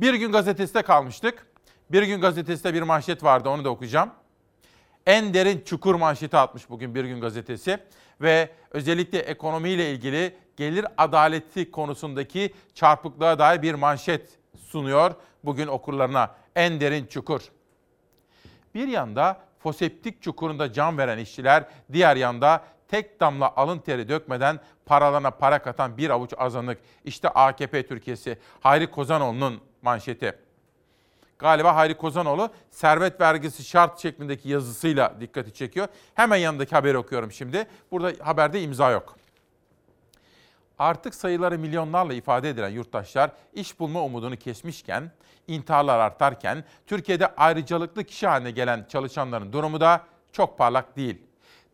Bir 0.00 0.14
gün 0.14 0.32
gazetesinde 0.32 0.82
kalmıştık. 0.82 1.46
Bir 1.90 2.02
gün 2.02 2.20
gazetesinde 2.20 2.74
bir 2.74 2.82
manşet 2.82 3.24
vardı 3.24 3.48
onu 3.48 3.64
da 3.64 3.70
okuyacağım. 3.70 4.10
En 5.06 5.34
derin 5.34 5.62
çukur 5.64 5.94
manşeti 5.94 6.36
atmış 6.36 6.70
bugün 6.70 6.94
Bir 6.94 7.04
Gün 7.04 7.20
Gazetesi 7.20 7.78
ve 8.20 8.50
özellikle 8.70 9.18
ekonomiyle 9.18 9.92
ilgili 9.92 10.36
gelir 10.56 10.86
adaleti 10.98 11.70
konusundaki 11.70 12.54
çarpıklığa 12.74 13.38
dair 13.38 13.62
bir 13.62 13.74
manşet 13.74 14.38
sunuyor 14.68 15.14
bugün 15.44 15.66
okurlarına. 15.66 16.30
En 16.56 16.80
derin 16.80 17.06
çukur. 17.06 17.42
Bir 18.74 18.88
yanda 18.88 19.40
foseptik 19.58 20.22
çukurunda 20.22 20.72
can 20.72 20.98
veren 20.98 21.18
işçiler, 21.18 21.64
diğer 21.92 22.16
yanda 22.16 22.64
tek 22.88 23.20
damla 23.20 23.56
alın 23.56 23.78
teri 23.78 24.08
dökmeden 24.08 24.60
paralarına 24.86 25.30
para 25.30 25.62
katan 25.62 25.96
bir 25.96 26.10
avuç 26.10 26.32
azınlık. 26.38 26.78
İşte 27.04 27.28
AKP 27.28 27.86
Türkiye'si. 27.86 28.38
Hayri 28.60 28.90
Kozanoğlu'nun 28.90 29.60
manşeti. 29.82 30.38
Galiba 31.38 31.76
Hayri 31.76 31.96
Kozanoğlu 31.96 32.50
servet 32.70 33.20
vergisi 33.20 33.64
şart 33.64 34.00
şeklindeki 34.02 34.48
yazısıyla 34.48 35.14
dikkati 35.20 35.54
çekiyor. 35.54 35.88
Hemen 36.14 36.36
yanındaki 36.36 36.74
haberi 36.74 36.98
okuyorum 36.98 37.32
şimdi. 37.32 37.66
Burada 37.90 38.24
haberde 38.24 38.62
imza 38.62 38.90
yok. 38.90 39.16
Artık 40.78 41.14
sayıları 41.14 41.58
milyonlarla 41.58 42.14
ifade 42.14 42.50
edilen 42.50 42.68
yurttaşlar 42.68 43.30
iş 43.54 43.80
bulma 43.80 44.02
umudunu 44.04 44.36
kesmişken, 44.36 45.10
intiharlar 45.48 45.98
artarken 45.98 46.64
Türkiye'de 46.86 47.26
ayrıcalıklı 47.26 48.04
kişi 48.04 48.26
haline 48.26 48.50
gelen 48.50 48.86
çalışanların 48.88 49.52
durumu 49.52 49.80
da 49.80 50.00
çok 50.32 50.58
parlak 50.58 50.96
değil. 50.96 51.22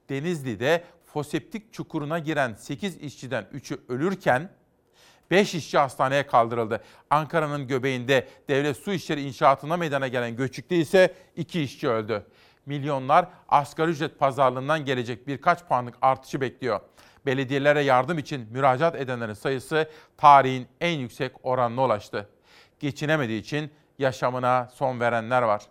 Denizli'de 0.09 0.85
foseptik 1.13 1.73
çukuruna 1.73 2.19
giren 2.19 2.55
8 2.55 2.97
işçiden 2.97 3.45
3'ü 3.55 3.79
ölürken 3.89 4.51
5 5.31 5.55
işçi 5.55 5.79
hastaneye 5.79 6.27
kaldırıldı. 6.27 6.83
Ankara'nın 7.11 7.67
göbeğinde 7.67 8.29
devlet 8.49 8.77
su 8.77 8.93
işleri 8.93 9.23
inşaatına 9.23 9.77
meydana 9.77 10.09
gelen 10.09 10.37
göçükte 10.37 10.77
ise 10.77 11.15
2 11.37 11.63
işçi 11.63 11.89
öldü. 11.89 12.27
Milyonlar 12.67 13.29
asgari 13.49 13.91
ücret 13.91 14.19
pazarlığından 14.19 14.85
gelecek 14.85 15.27
birkaç 15.27 15.65
puanlık 15.65 15.95
artışı 16.03 16.41
bekliyor. 16.41 16.81
Belediyelere 17.27 17.83
yardım 17.83 18.19
için 18.19 18.49
müracaat 18.51 18.95
edenlerin 18.95 19.35
sayısı 19.35 19.91
tarihin 20.17 20.67
en 20.81 20.99
yüksek 20.99 21.33
oranına 21.43 21.85
ulaştı. 21.85 22.29
Geçinemediği 22.81 23.41
için 23.41 23.71
yaşamına 23.99 24.71
son 24.75 25.01
verenler 25.01 25.43
var. 25.43 25.63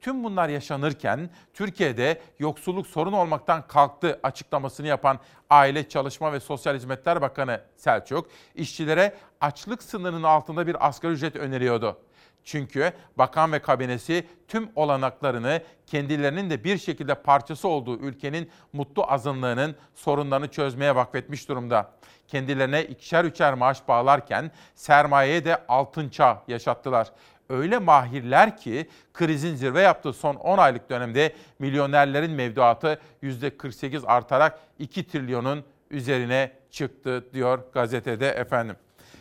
Tüm 0.00 0.24
bunlar 0.24 0.48
yaşanırken 0.48 1.30
Türkiye'de 1.54 2.20
yoksulluk 2.38 2.86
sorun 2.86 3.12
olmaktan 3.12 3.66
kalktı 3.66 4.20
açıklamasını 4.22 4.86
yapan 4.86 5.18
Aile 5.50 5.88
Çalışma 5.88 6.32
ve 6.32 6.40
Sosyal 6.40 6.74
Hizmetler 6.74 7.20
Bakanı 7.20 7.60
Selçuk, 7.76 8.26
işçilere 8.54 9.14
açlık 9.40 9.82
sınırının 9.82 10.22
altında 10.22 10.66
bir 10.66 10.86
asgari 10.86 11.12
ücret 11.12 11.36
öneriyordu. 11.36 11.98
Çünkü 12.44 12.92
bakan 13.18 13.52
ve 13.52 13.58
kabinesi 13.58 14.26
tüm 14.48 14.70
olanaklarını 14.76 15.62
kendilerinin 15.86 16.50
de 16.50 16.64
bir 16.64 16.78
şekilde 16.78 17.14
parçası 17.14 17.68
olduğu 17.68 17.98
ülkenin 17.98 18.50
mutlu 18.72 19.12
azınlığının 19.12 19.76
sorunlarını 19.94 20.48
çözmeye 20.48 20.94
vakfetmiş 20.94 21.48
durumda. 21.48 21.90
Kendilerine 22.28 22.84
ikişer 22.84 23.24
üçer 23.24 23.54
maaş 23.54 23.88
bağlarken 23.88 24.50
sermayeye 24.74 25.44
de 25.44 25.66
altın 25.68 26.08
çağ 26.08 26.42
yaşattılar 26.48 27.12
öyle 27.48 27.78
mahirler 27.78 28.56
ki 28.56 28.88
krizin 29.14 29.54
zirve 29.54 29.80
yaptığı 29.80 30.12
son 30.12 30.34
10 30.34 30.58
aylık 30.58 30.90
dönemde 30.90 31.34
milyonerlerin 31.58 32.30
mevduatı 32.30 33.00
%48 33.22 34.06
artarak 34.06 34.58
2 34.78 35.08
trilyonun 35.08 35.64
üzerine 35.90 36.52
çıktı 36.70 37.24
diyor 37.32 37.58
gazetede 37.72 38.28
efendim. 38.28 38.76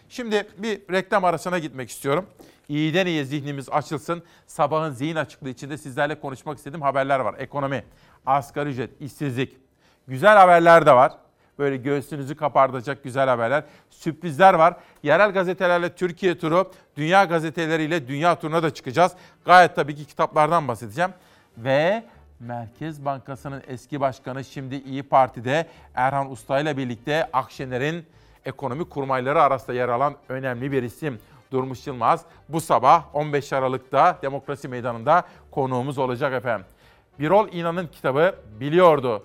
Şimdi 0.10 0.48
bir 0.58 0.82
reklam 0.92 1.26
arasına 1.26 1.60
gitmek 1.60 1.90
istiyorum. 1.90 2.26
İyiden 2.70 3.06
iyiye 3.06 3.26
zihnimiz 3.26 3.70
açılsın. 3.70 4.24
Sabahın 4.48 4.92
zihin 4.92 5.16
açıklığı 5.16 5.50
içinde 5.50 5.78
sizlerle 5.78 6.20
konuşmak 6.20 6.58
istediğim 6.58 6.82
haberler 6.82 7.20
var. 7.20 7.36
Ekonomi, 7.38 7.84
asgari 8.26 8.70
ücret, 8.70 9.02
işsizlik. 9.02 9.58
Güzel 10.08 10.38
haberler 10.38 10.86
de 10.86 10.94
var. 10.94 11.12
Böyle 11.60 11.78
göğsünüzü 11.78 12.36
kapardacak 12.36 13.04
güzel 13.04 13.30
haberler. 13.30 13.64
Sürprizler 13.90 14.54
var. 14.54 14.76
Yerel 15.04 15.32
gazetelerle 15.32 15.96
Türkiye 15.96 16.38
turu, 16.38 16.72
dünya 16.98 17.24
gazeteleriyle 17.24 18.08
dünya 18.08 18.40
turuna 18.40 18.64
da 18.64 18.74
çıkacağız. 18.74 19.12
Gayet 19.46 19.76
tabii 19.76 19.96
ki 19.96 20.06
kitaplardan 20.06 20.68
bahsedeceğim. 20.68 21.12
Ve 21.58 22.04
Merkez 22.40 23.06
Bankası'nın 23.06 23.64
eski 23.68 24.00
başkanı 24.02 24.44
şimdi 24.44 24.76
İyi 24.76 25.04
Parti'de 25.04 25.68
Erhan 25.96 26.32
Usta 26.32 26.60
ile 26.60 26.78
birlikte 26.78 27.30
Akşener'in 27.34 28.06
ekonomi 28.46 28.90
kurmayları 28.90 29.42
arasında 29.42 29.74
yer 29.74 29.90
alan 29.90 30.16
önemli 30.30 30.72
bir 30.72 30.84
isim. 30.84 31.20
Durmuş 31.52 31.88
Yılmaz 31.88 32.26
bu 32.50 32.62
sabah 32.62 33.16
15 33.16 33.54
Aralık'ta 33.54 34.18
Demokrasi 34.22 34.68
Meydanı'nda 34.68 35.24
konuğumuz 35.52 35.98
olacak 35.98 36.34
efendim. 36.34 36.66
Birol 37.20 37.48
İnan'ın 37.52 37.88
kitabı 37.88 38.36
biliyordu 38.60 39.24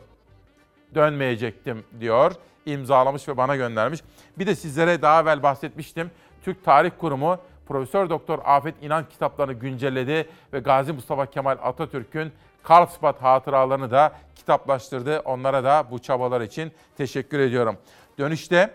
dönmeyecektim 0.95 1.85
diyor. 2.01 2.33
İmzalamış 2.67 3.29
ve 3.29 3.37
bana 3.37 3.57
göndermiş. 3.57 4.01
Bir 4.39 4.47
de 4.47 4.55
sizlere 4.55 5.03
daha 5.03 5.23
evvel 5.23 5.43
bahsetmiştim. 5.43 6.11
Türk 6.45 6.65
Tarih 6.65 6.91
Kurumu 6.99 7.39
Profesör 7.69 8.11
Doktor 8.11 8.39
Afet 8.45 8.75
İnan 8.83 9.09
kitaplarını 9.09 9.53
güncelledi 9.53 10.29
ve 10.53 10.59
Gazi 10.59 10.93
Mustafa 10.93 11.27
Kemal 11.27 11.57
Atatürk'ün 11.63 12.33
Karlsbad 12.63 13.23
hatıralarını 13.23 13.91
da 13.91 14.13
kitaplaştırdı. 14.37 15.21
Onlara 15.21 15.65
da 15.65 15.87
bu 15.91 15.99
çabalar 15.99 16.41
için 16.41 16.73
teşekkür 16.97 17.39
ediyorum. 17.39 17.77
Dönüşte 18.19 18.75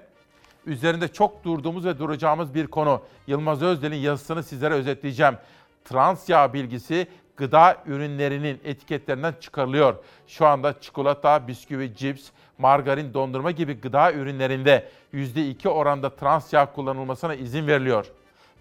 üzerinde 0.66 1.08
çok 1.08 1.44
durduğumuz 1.44 1.86
ve 1.86 2.00
duracağımız 2.00 2.54
bir 2.54 2.68
konu. 2.68 3.02
Yılmaz 3.28 3.64
Özdel'in 3.64 3.96
yazısını 3.96 4.44
sizlere 4.44 4.74
özetleyeceğim. 4.74 5.38
Trans 5.86 6.30
yağ 6.30 6.54
bilgisi 6.54 7.08
gıda 7.38 7.78
ürünlerinin 7.86 8.62
etiketlerinden 8.64 9.34
çıkarılıyor. 9.42 9.96
Şu 10.28 10.46
anda 10.46 10.82
çikolata, 10.82 11.48
bisküvi, 11.48 11.96
cips, 11.96 12.30
margarin, 12.58 13.14
dondurma 13.14 13.52
gibi 13.52 13.82
gıda 13.82 14.14
ürünlerinde 14.14 14.90
%2 15.14 15.68
oranda 15.68 16.16
trans 16.16 16.54
yağ 16.54 16.74
kullanılmasına 16.74 17.36
izin 17.36 17.68
veriliyor. 17.68 18.06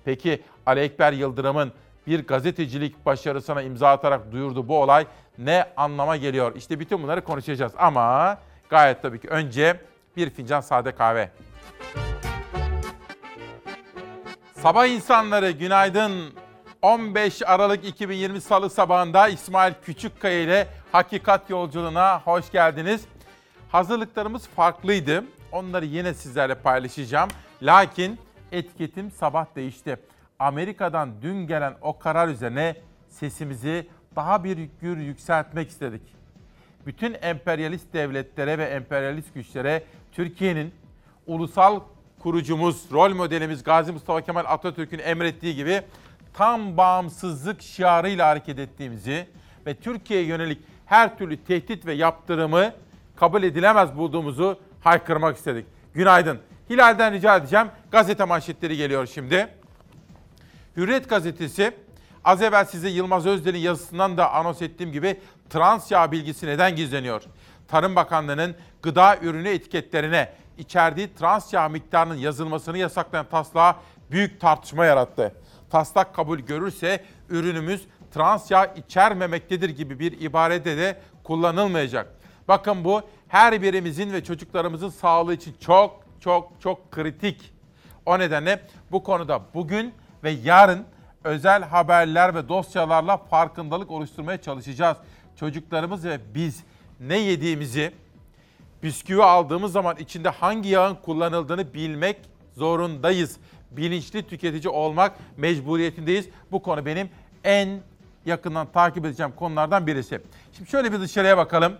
Peki 0.04 0.42
Ali 0.66 0.80
Ekber 0.80 1.12
Yıldırım'ın 1.12 1.72
bir 2.06 2.26
gazetecilik 2.26 3.06
başarısına 3.06 3.62
imza 3.62 3.90
atarak 3.90 4.32
duyurduğu 4.32 4.68
bu 4.68 4.82
olay 4.82 5.06
ne 5.38 5.66
anlama 5.76 6.16
geliyor? 6.16 6.56
İşte 6.56 6.80
bütün 6.80 7.02
bunları 7.02 7.24
konuşacağız 7.24 7.72
ama 7.78 8.38
gayet 8.68 9.02
tabii 9.02 9.20
ki 9.20 9.28
önce 9.28 9.80
bir 10.16 10.30
fincan 10.30 10.60
sade 10.60 10.92
kahve. 10.94 11.30
Sabah 14.54 14.86
insanları 14.86 15.50
günaydın. 15.50 16.12
15 16.82 17.42
Aralık 17.46 17.84
2020 17.84 18.40
Salı 18.40 18.70
sabahında 18.70 19.28
İsmail 19.28 19.74
Küçükkaya 19.84 20.40
ile 20.40 20.68
Hakikat 20.92 21.50
Yolculuğuna 21.50 22.20
hoş 22.20 22.50
geldiniz. 22.50 23.04
Hazırlıklarımız 23.68 24.48
farklıydı. 24.48 25.24
Onları 25.52 25.84
yine 25.84 26.14
sizlerle 26.14 26.54
paylaşacağım. 26.54 27.30
Lakin 27.62 28.18
etiketim 28.52 29.10
sabah 29.10 29.46
değişti. 29.56 29.96
Amerika'dan 30.38 31.10
dün 31.22 31.46
gelen 31.46 31.74
o 31.82 31.98
karar 31.98 32.28
üzerine 32.28 32.76
sesimizi 33.08 33.88
daha 34.16 34.44
bir 34.44 34.68
gür 34.80 34.96
yükseltmek 34.96 35.70
istedik. 35.70 36.02
Bütün 36.86 37.16
emperyalist 37.22 37.92
devletlere 37.92 38.58
ve 38.58 38.64
emperyalist 38.64 39.34
güçlere 39.34 39.82
Türkiye'nin 40.12 40.74
ulusal 41.26 41.80
kurucumuz, 42.18 42.92
rol 42.92 43.14
modelimiz 43.14 43.64
Gazi 43.64 43.92
Mustafa 43.92 44.20
Kemal 44.20 44.44
Atatürk'ün 44.46 44.98
emrettiği 44.98 45.54
gibi 45.54 45.82
tam 46.36 46.76
bağımsızlık 46.76 47.62
şiarıyla 47.62 48.28
hareket 48.28 48.58
ettiğimizi 48.58 49.26
ve 49.66 49.74
Türkiye'ye 49.74 50.26
yönelik 50.26 50.58
her 50.86 51.18
türlü 51.18 51.44
tehdit 51.44 51.86
ve 51.86 51.92
yaptırımı 51.92 52.72
kabul 53.16 53.42
edilemez 53.42 53.96
bulduğumuzu 53.96 54.60
haykırmak 54.80 55.36
istedik. 55.36 55.66
Günaydın. 55.94 56.40
Hilal'den 56.70 57.12
rica 57.12 57.36
edeceğim. 57.36 57.66
Gazete 57.90 58.24
manşetleri 58.24 58.76
geliyor 58.76 59.06
şimdi. 59.06 59.48
Hürriyet 60.76 61.08
gazetesi 61.08 61.72
az 62.24 62.42
evvel 62.42 62.64
size 62.64 62.88
Yılmaz 62.88 63.26
Özdel'in 63.26 63.58
yazısından 63.58 64.16
da 64.16 64.32
anons 64.32 64.62
ettiğim 64.62 64.92
gibi 64.92 65.20
trans 65.50 65.90
yağ 65.90 66.12
bilgisi 66.12 66.46
neden 66.46 66.76
gizleniyor? 66.76 67.22
Tarım 67.68 67.96
Bakanlığı'nın 67.96 68.56
gıda 68.82 69.16
ürünü 69.16 69.48
etiketlerine 69.48 70.32
içerdiği 70.58 71.14
trans 71.14 71.52
yağ 71.52 71.68
miktarının 71.68 72.14
yazılmasını 72.16 72.78
yasaklayan 72.78 73.26
taslağı 73.30 73.74
büyük 74.10 74.40
tartışma 74.40 74.84
yarattı. 74.84 75.34
Taslak 75.70 76.14
kabul 76.14 76.38
görürse 76.38 77.04
ürünümüz 77.28 77.86
trans 78.14 78.50
yağ 78.50 78.64
içermemektedir 78.64 79.70
gibi 79.70 79.98
bir 79.98 80.20
ibarede 80.20 80.76
de 80.76 81.00
kullanılmayacak. 81.24 82.16
Bakın 82.48 82.84
bu 82.84 83.02
her 83.28 83.62
birimizin 83.62 84.12
ve 84.12 84.24
çocuklarımızın 84.24 84.88
sağlığı 84.88 85.34
için 85.34 85.56
çok 85.60 86.06
çok 86.20 86.52
çok 86.60 86.90
kritik. 86.90 87.52
O 88.06 88.18
nedenle 88.18 88.60
bu 88.90 89.02
konuda 89.02 89.40
bugün 89.54 89.94
ve 90.24 90.30
yarın 90.30 90.84
özel 91.24 91.62
haberler 91.62 92.34
ve 92.34 92.48
dosyalarla 92.48 93.16
farkındalık 93.16 93.90
oluşturmaya 93.90 94.42
çalışacağız. 94.42 94.96
Çocuklarımız 95.36 96.04
ve 96.04 96.20
biz 96.34 96.62
ne 97.00 97.18
yediğimizi, 97.18 97.92
bisküvi 98.82 99.22
aldığımız 99.22 99.72
zaman 99.72 99.96
içinde 99.96 100.28
hangi 100.28 100.68
yağın 100.68 100.94
kullanıldığını 100.94 101.74
bilmek 101.74 102.16
zorundayız. 102.56 103.36
Bilinçli 103.76 104.22
tüketici 104.22 104.68
olmak 104.68 105.12
mecburiyetindeyiz. 105.36 106.28
Bu 106.52 106.62
konu 106.62 106.86
benim 106.86 107.10
en 107.44 107.80
yakından 108.26 108.66
takip 108.72 109.04
edeceğim 109.04 109.32
konulardan 109.36 109.86
birisi. 109.86 110.20
Şimdi 110.52 110.70
şöyle 110.70 110.92
bir 110.92 111.00
dışarıya 111.00 111.36
bakalım. 111.36 111.72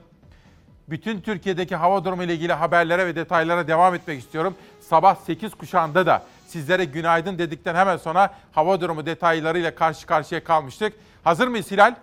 Bütün 0.89 1.21
Türkiye'deki 1.21 1.77
hava 1.77 2.05
durumu 2.05 2.23
ile 2.23 2.35
ilgili 2.35 2.53
haberlere 2.53 3.07
ve 3.07 3.17
detaylara 3.17 3.69
devam 3.69 3.95
etmek 3.95 4.21
istiyorum. 4.21 4.55
Sabah 4.81 5.15
8 5.15 5.55
kuşağında 5.55 6.07
da 6.07 6.23
sizlere 6.47 6.85
günaydın 6.85 7.39
dedikten 7.39 7.75
hemen 7.75 7.97
sonra 7.97 8.35
hava 8.53 8.81
durumu 8.81 9.07
detaylarıyla 9.07 9.75
karşı 9.75 10.07
karşıya 10.07 10.45
kalmıştık. 10.45 10.93
Hazır 11.25 11.49
mıyız 11.49 11.71
Hilal? 11.71 11.95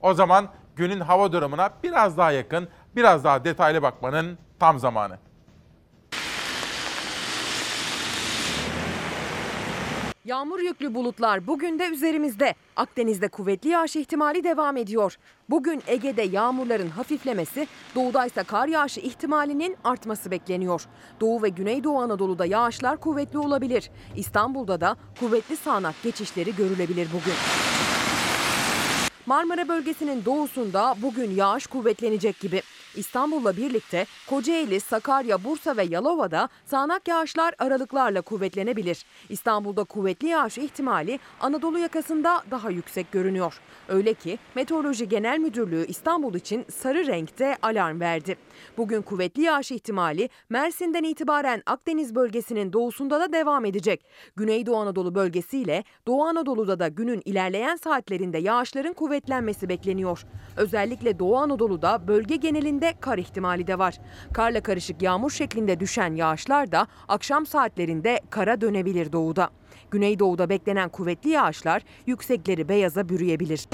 O 0.00 0.14
zaman 0.14 0.48
günün 0.76 1.00
hava 1.00 1.32
durumuna 1.32 1.70
biraz 1.82 2.18
daha 2.18 2.32
yakın, 2.32 2.68
biraz 2.96 3.24
daha 3.24 3.44
detaylı 3.44 3.82
bakmanın 3.82 4.38
tam 4.58 4.78
zamanı. 4.78 5.18
Yağmur 10.24 10.60
yüklü 10.60 10.94
bulutlar 10.94 11.46
bugün 11.46 11.78
de 11.78 11.88
üzerimizde. 11.88 12.54
Akdeniz'de 12.76 13.28
kuvvetli 13.28 13.68
yağış 13.68 13.96
ihtimali 13.96 14.44
devam 14.44 14.76
ediyor. 14.76 15.16
Bugün 15.50 15.82
Ege'de 15.86 16.22
yağmurların 16.22 16.88
hafiflemesi, 16.90 17.66
doğudaysa 17.94 18.44
kar 18.44 18.68
yağışı 18.68 19.00
ihtimalinin 19.00 19.76
artması 19.84 20.30
bekleniyor. 20.30 20.86
Doğu 21.20 21.42
ve 21.42 21.48
Güneydoğu 21.48 21.98
Anadolu'da 21.98 22.46
yağışlar 22.46 22.96
kuvvetli 22.96 23.38
olabilir. 23.38 23.90
İstanbul'da 24.16 24.80
da 24.80 24.96
kuvvetli 25.20 25.56
sağanak 25.56 25.94
geçişleri 26.02 26.56
görülebilir 26.56 27.08
bugün. 27.12 27.34
Marmara 29.26 29.68
bölgesinin 29.68 30.24
doğusunda 30.24 30.94
bugün 31.02 31.30
yağış 31.30 31.66
kuvvetlenecek 31.66 32.40
gibi. 32.40 32.62
İstanbul'la 32.96 33.56
birlikte 33.56 34.06
Kocaeli, 34.30 34.80
Sakarya, 34.80 35.44
Bursa 35.44 35.76
ve 35.76 35.82
Yalova'da 35.84 36.48
sağanak 36.66 37.08
yağışlar 37.08 37.54
aralıklarla 37.58 38.20
kuvvetlenebilir. 38.20 39.04
İstanbul'da 39.28 39.84
kuvvetli 39.84 40.28
yağış 40.28 40.58
ihtimali 40.58 41.18
Anadolu 41.40 41.78
yakasında 41.78 42.42
daha 42.50 42.70
yüksek 42.70 43.12
görünüyor. 43.12 43.60
Öyle 43.88 44.14
ki 44.14 44.38
Meteoroloji 44.54 45.08
Genel 45.08 45.38
Müdürlüğü 45.38 45.86
İstanbul 45.86 46.34
için 46.34 46.66
sarı 46.70 47.06
renkte 47.06 47.56
alarm 47.62 48.00
verdi. 48.00 48.36
Bugün 48.76 49.02
kuvvetli 49.02 49.42
yağış 49.42 49.72
ihtimali 49.72 50.28
Mersin'den 50.48 51.04
itibaren 51.04 51.62
Akdeniz 51.66 52.14
bölgesinin 52.14 52.72
doğusunda 52.72 53.20
da 53.20 53.32
devam 53.32 53.64
edecek. 53.64 54.04
Güneydoğu 54.36 54.76
Anadolu 54.76 55.14
bölgesiyle 55.14 55.84
Doğu 56.06 56.24
Anadolu'da 56.24 56.78
da 56.78 56.88
günün 56.88 57.22
ilerleyen 57.24 57.76
saatlerinde 57.76 58.38
yağışların 58.38 58.92
kuvvetlenmesi 58.92 59.68
bekleniyor. 59.68 60.24
Özellikle 60.56 61.18
Doğu 61.18 61.36
Anadolu'da 61.36 62.08
bölge 62.08 62.36
genelinde 62.36 62.94
kar 63.00 63.18
ihtimali 63.18 63.66
de 63.66 63.78
var. 63.78 64.00
Karla 64.32 64.62
karışık 64.62 65.02
yağmur 65.02 65.30
şeklinde 65.30 65.80
düşen 65.80 66.14
yağışlar 66.14 66.72
da 66.72 66.86
akşam 67.08 67.46
saatlerinde 67.46 68.20
kara 68.30 68.60
dönebilir 68.60 69.12
doğuda. 69.12 69.50
Güneydoğu'da 69.90 70.48
beklenen 70.48 70.88
kuvvetli 70.88 71.30
yağışlar 71.30 71.82
yüksekleri 72.06 72.68
beyaza 72.68 73.08
bürüyebilir. 73.08 73.68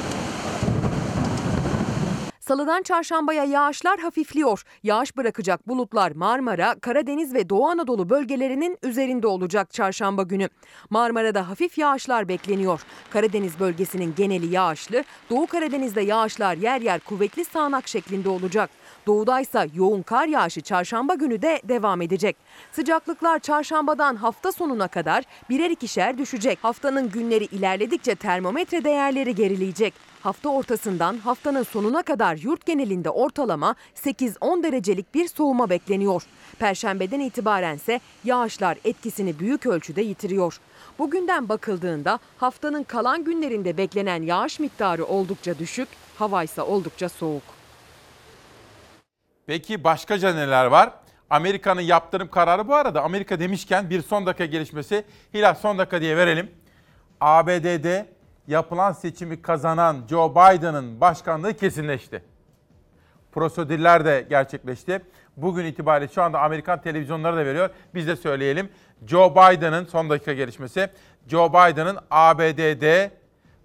Salıdan 2.51 2.83
çarşambaya 2.83 3.45
yağışlar 3.45 4.01
hafifliyor. 4.01 4.63
Yağış 4.83 5.17
bırakacak 5.17 5.69
bulutlar 5.69 6.13
Marmara, 6.13 6.75
Karadeniz 6.81 7.35
ve 7.35 7.49
Doğu 7.49 7.67
Anadolu 7.67 8.11
bölgelerinin 8.11 8.79
üzerinde 8.83 9.27
olacak 9.27 9.73
çarşamba 9.73 10.23
günü. 10.23 10.49
Marmara'da 10.91 11.49
hafif 11.49 11.79
yağışlar 11.79 12.29
bekleniyor. 12.29 12.81
Karadeniz 13.11 13.61
bölgesinin 13.61 14.15
geneli 14.17 14.47
yağışlı, 14.47 15.05
Doğu 15.31 15.47
Karadeniz'de 15.47 16.01
yağışlar 16.01 16.57
yer 16.57 16.81
yer 16.81 17.01
kuvvetli 17.01 17.45
sağanak 17.45 17.89
şeklinde 17.89 18.29
olacak. 18.29 18.71
Doğudaysa 19.07 19.67
yoğun 19.75 20.03
kar 20.03 20.27
yağışı 20.27 20.61
çarşamba 20.61 21.15
günü 21.15 21.43
de 21.43 21.61
devam 21.65 22.03
edecek. 22.03 22.37
Sıcaklıklar 22.73 23.39
çarşambadan 23.39 24.17
hafta 24.17 24.53
sonuna 24.53 24.89
kadar 24.89 25.25
birer 25.51 25.71
ikişer 25.71 26.19
düşecek. 26.19 26.59
Haftanın 26.63 27.11
günleri 27.11 27.45
ilerledikçe 27.45 28.15
termometre 28.15 28.85
değerleri 28.85 29.35
gerileyecek. 29.35 30.10
Hafta 30.23 30.49
ortasından 30.49 31.19
haftanın 31.19 31.63
sonuna 31.63 32.03
kadar 32.03 32.37
yurt 32.37 32.67
genelinde 32.67 33.11
ortalama 33.11 33.75
8-10 33.95 34.63
derecelik 34.63 35.15
bir 35.15 35.29
soğuma 35.29 35.71
bekleniyor. 35.71 36.23
Perşembeden 36.59 37.21
itibaren 37.21 37.77
ise 37.77 38.01
yağışlar 38.25 38.79
etkisini 38.85 39.39
büyük 39.39 39.67
ölçüde 39.67 40.03
yitiriyor. 40.03 40.61
Bugünden 40.99 41.49
bakıldığında 41.49 42.19
haftanın 42.39 42.83
kalan 42.83 43.25
günlerinde 43.25 43.77
beklenen 43.77 44.23
yağış 44.23 44.59
miktarı 44.59 45.05
oldukça 45.05 45.59
düşük, 45.59 45.89
hava 46.19 46.43
ise 46.43 46.63
oldukça 46.63 47.09
soğuk. 47.09 47.43
Peki 49.47 49.85
başkaca 49.85 50.35
neler 50.35 50.67
var? 50.67 50.91
Amerika'nın 51.31 51.81
yaptırım 51.81 52.29
kararı 52.29 52.69
bu 52.69 52.75
arada 52.75 53.03
Amerika 53.03 53.41
demişken 53.41 53.91
bir 53.91 54.03
son 54.03 54.27
dakika 54.27 54.45
gelişmesi 54.45 55.05
Hilal 55.35 55.55
son 55.55 55.79
dakika 55.79 56.01
diye 56.01 56.17
verelim. 56.17 56.51
ABD'de 57.21 58.20
yapılan 58.51 58.93
seçimi 58.93 59.43
kazanan 59.43 59.97
Joe 60.11 60.31
Biden'ın 60.31 61.01
başkanlığı 61.01 61.55
kesinleşti. 61.55 62.23
Prosedürler 63.33 64.05
de 64.05 64.27
gerçekleşti. 64.31 65.03
Bugün 65.37 65.65
itibariyle 65.65 66.13
şu 66.13 66.23
anda 66.23 66.41
Amerikan 66.41 66.81
televizyonları 66.81 67.37
da 67.37 67.47
veriyor. 67.47 67.71
Biz 67.95 68.07
de 68.07 68.17
söyleyelim. 68.17 68.69
Joe 69.07 69.31
Biden'ın 69.31 69.85
son 69.85 70.11
dakika 70.11 70.33
gelişmesi. 70.33 70.91
Joe 71.29 71.49
Biden'ın 71.49 71.99
ABD'de 72.11 73.11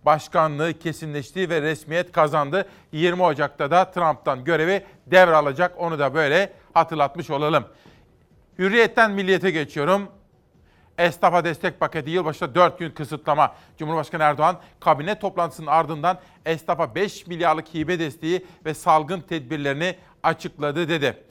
başkanlığı 0.06 0.74
kesinleşti 0.74 1.50
ve 1.50 1.62
resmiyet 1.62 2.12
kazandı. 2.12 2.68
20 2.92 3.24
Ocak'ta 3.24 3.72
da 3.72 3.92
Trump'tan 3.92 4.44
görevi 4.44 4.84
devralacak. 5.08 5.74
Onu 5.78 6.00
da 6.00 6.14
böyle 6.14 6.54
hatırlatmış 6.74 7.30
olalım. 7.30 7.66
Hürriyetten 8.60 9.12
milliyete 9.12 9.52
geçiyorum. 9.52 10.08
Esnafa 10.98 11.43
destek 11.43 11.80
paketi 11.80 12.10
yılbaşında 12.10 12.56
4 12.56 12.80
gün 12.80 12.91
kısıtlama. 12.91 13.56
Cumhurbaşkanı 13.78 14.24
Erdoğan 14.24 14.60
kabine 14.80 15.20
toplantısının 15.20 15.68
ardından 15.68 16.20
esnafa 16.46 16.96
5 16.96 17.28
milyarlık 17.28 17.74
hibe 17.74 18.00
desteği 18.00 18.46
ve 18.66 18.74
salgın 18.74 19.22
tedbirlerini 19.22 19.96
açıkladı 20.24 20.89
dedi. 20.89 21.24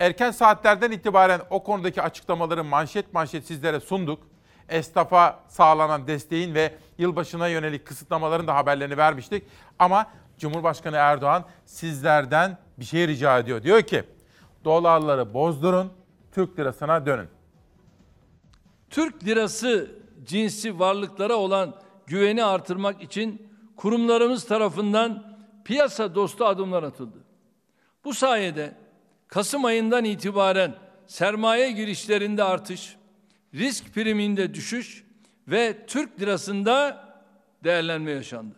Erken 0.00 0.30
saatlerden 0.30 0.90
itibaren 0.90 1.40
o 1.50 1.62
konudaki 1.62 2.02
açıklamaları 2.02 2.64
manşet 2.64 3.14
manşet 3.14 3.46
sizlere 3.46 3.80
sunduk. 3.80 4.22
Esnafa 4.68 5.40
sağlanan 5.48 6.06
desteğin 6.06 6.54
ve 6.54 6.74
yılbaşına 6.98 7.48
yönelik 7.48 7.86
kısıtlamaların 7.86 8.46
da 8.46 8.54
haberlerini 8.54 8.96
vermiştik. 8.96 9.44
Ama 9.78 10.06
Cumhurbaşkanı 10.38 10.96
Erdoğan 10.96 11.44
sizlerden 11.66 12.58
bir 12.78 12.84
şey 12.84 13.08
rica 13.08 13.38
ediyor. 13.38 13.62
Diyor 13.62 13.82
ki 13.82 14.04
dolarları 14.64 15.34
bozdurun, 15.34 15.92
Türk 16.32 16.58
lirasına 16.58 17.06
dönün. 17.06 17.33
Türk 18.94 19.24
lirası 19.24 19.90
cinsi 20.24 20.78
varlıklara 20.78 21.34
olan 21.34 21.80
güveni 22.06 22.44
artırmak 22.44 23.02
için 23.02 23.48
kurumlarımız 23.76 24.44
tarafından 24.44 25.36
piyasa 25.64 26.14
dostu 26.14 26.44
adımlar 26.44 26.82
atıldı. 26.82 27.18
Bu 28.04 28.14
sayede 28.14 28.74
Kasım 29.28 29.64
ayından 29.64 30.04
itibaren 30.04 30.74
sermaye 31.06 31.72
girişlerinde 31.72 32.44
artış, 32.44 32.96
risk 33.54 33.94
priminde 33.94 34.54
düşüş 34.54 35.04
ve 35.48 35.86
Türk 35.86 36.20
lirasında 36.20 37.04
değerlenme 37.64 38.10
yaşandı. 38.10 38.54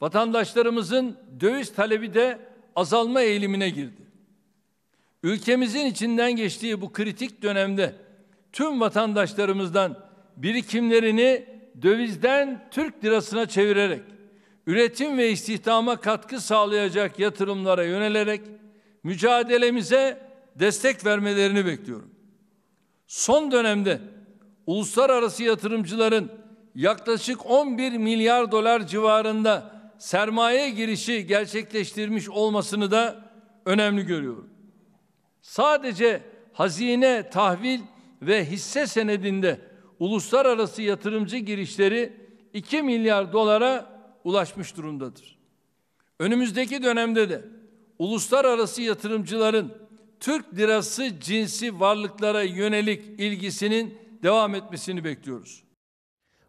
Vatandaşlarımızın 0.00 1.18
döviz 1.40 1.74
talebi 1.74 2.14
de 2.14 2.38
azalma 2.76 3.20
eğilimine 3.20 3.70
girdi. 3.70 4.02
Ülkemizin 5.22 5.86
içinden 5.86 6.36
geçtiği 6.36 6.80
bu 6.80 6.92
kritik 6.92 7.42
dönemde 7.42 8.03
tüm 8.54 8.80
vatandaşlarımızdan 8.80 9.98
birikimlerini 10.36 11.46
dövizden 11.82 12.68
Türk 12.70 13.04
lirasına 13.04 13.46
çevirerek 13.46 14.02
üretim 14.66 15.18
ve 15.18 15.30
istihdama 15.30 16.00
katkı 16.00 16.40
sağlayacak 16.40 17.18
yatırımlara 17.18 17.84
yönelerek 17.84 18.40
mücadelemize 19.02 20.20
destek 20.56 21.06
vermelerini 21.06 21.66
bekliyorum. 21.66 22.14
Son 23.06 23.52
dönemde 23.52 24.00
uluslararası 24.66 25.42
yatırımcıların 25.42 26.32
yaklaşık 26.74 27.50
11 27.50 27.92
milyar 27.92 28.52
dolar 28.52 28.86
civarında 28.86 29.74
sermaye 29.98 30.70
girişi 30.70 31.26
gerçekleştirmiş 31.26 32.28
olmasını 32.28 32.90
da 32.90 33.24
önemli 33.64 34.06
görüyorum. 34.06 34.50
Sadece 35.42 36.22
hazine, 36.52 37.30
tahvil 37.30 37.80
ve 38.26 38.44
hisse 38.44 38.86
senedinde 38.86 39.60
uluslararası 39.98 40.82
yatırımcı 40.82 41.36
girişleri 41.36 42.12
2 42.52 42.82
milyar 42.82 43.32
dolara 43.32 44.02
ulaşmış 44.24 44.76
durumdadır. 44.76 45.38
Önümüzdeki 46.18 46.82
dönemde 46.82 47.30
de 47.30 47.44
uluslararası 47.98 48.82
yatırımcıların 48.82 49.74
Türk 50.20 50.56
lirası 50.56 51.20
cinsi 51.20 51.80
varlıklara 51.80 52.42
yönelik 52.42 53.20
ilgisinin 53.20 53.98
devam 54.22 54.54
etmesini 54.54 55.04
bekliyoruz. 55.04 55.64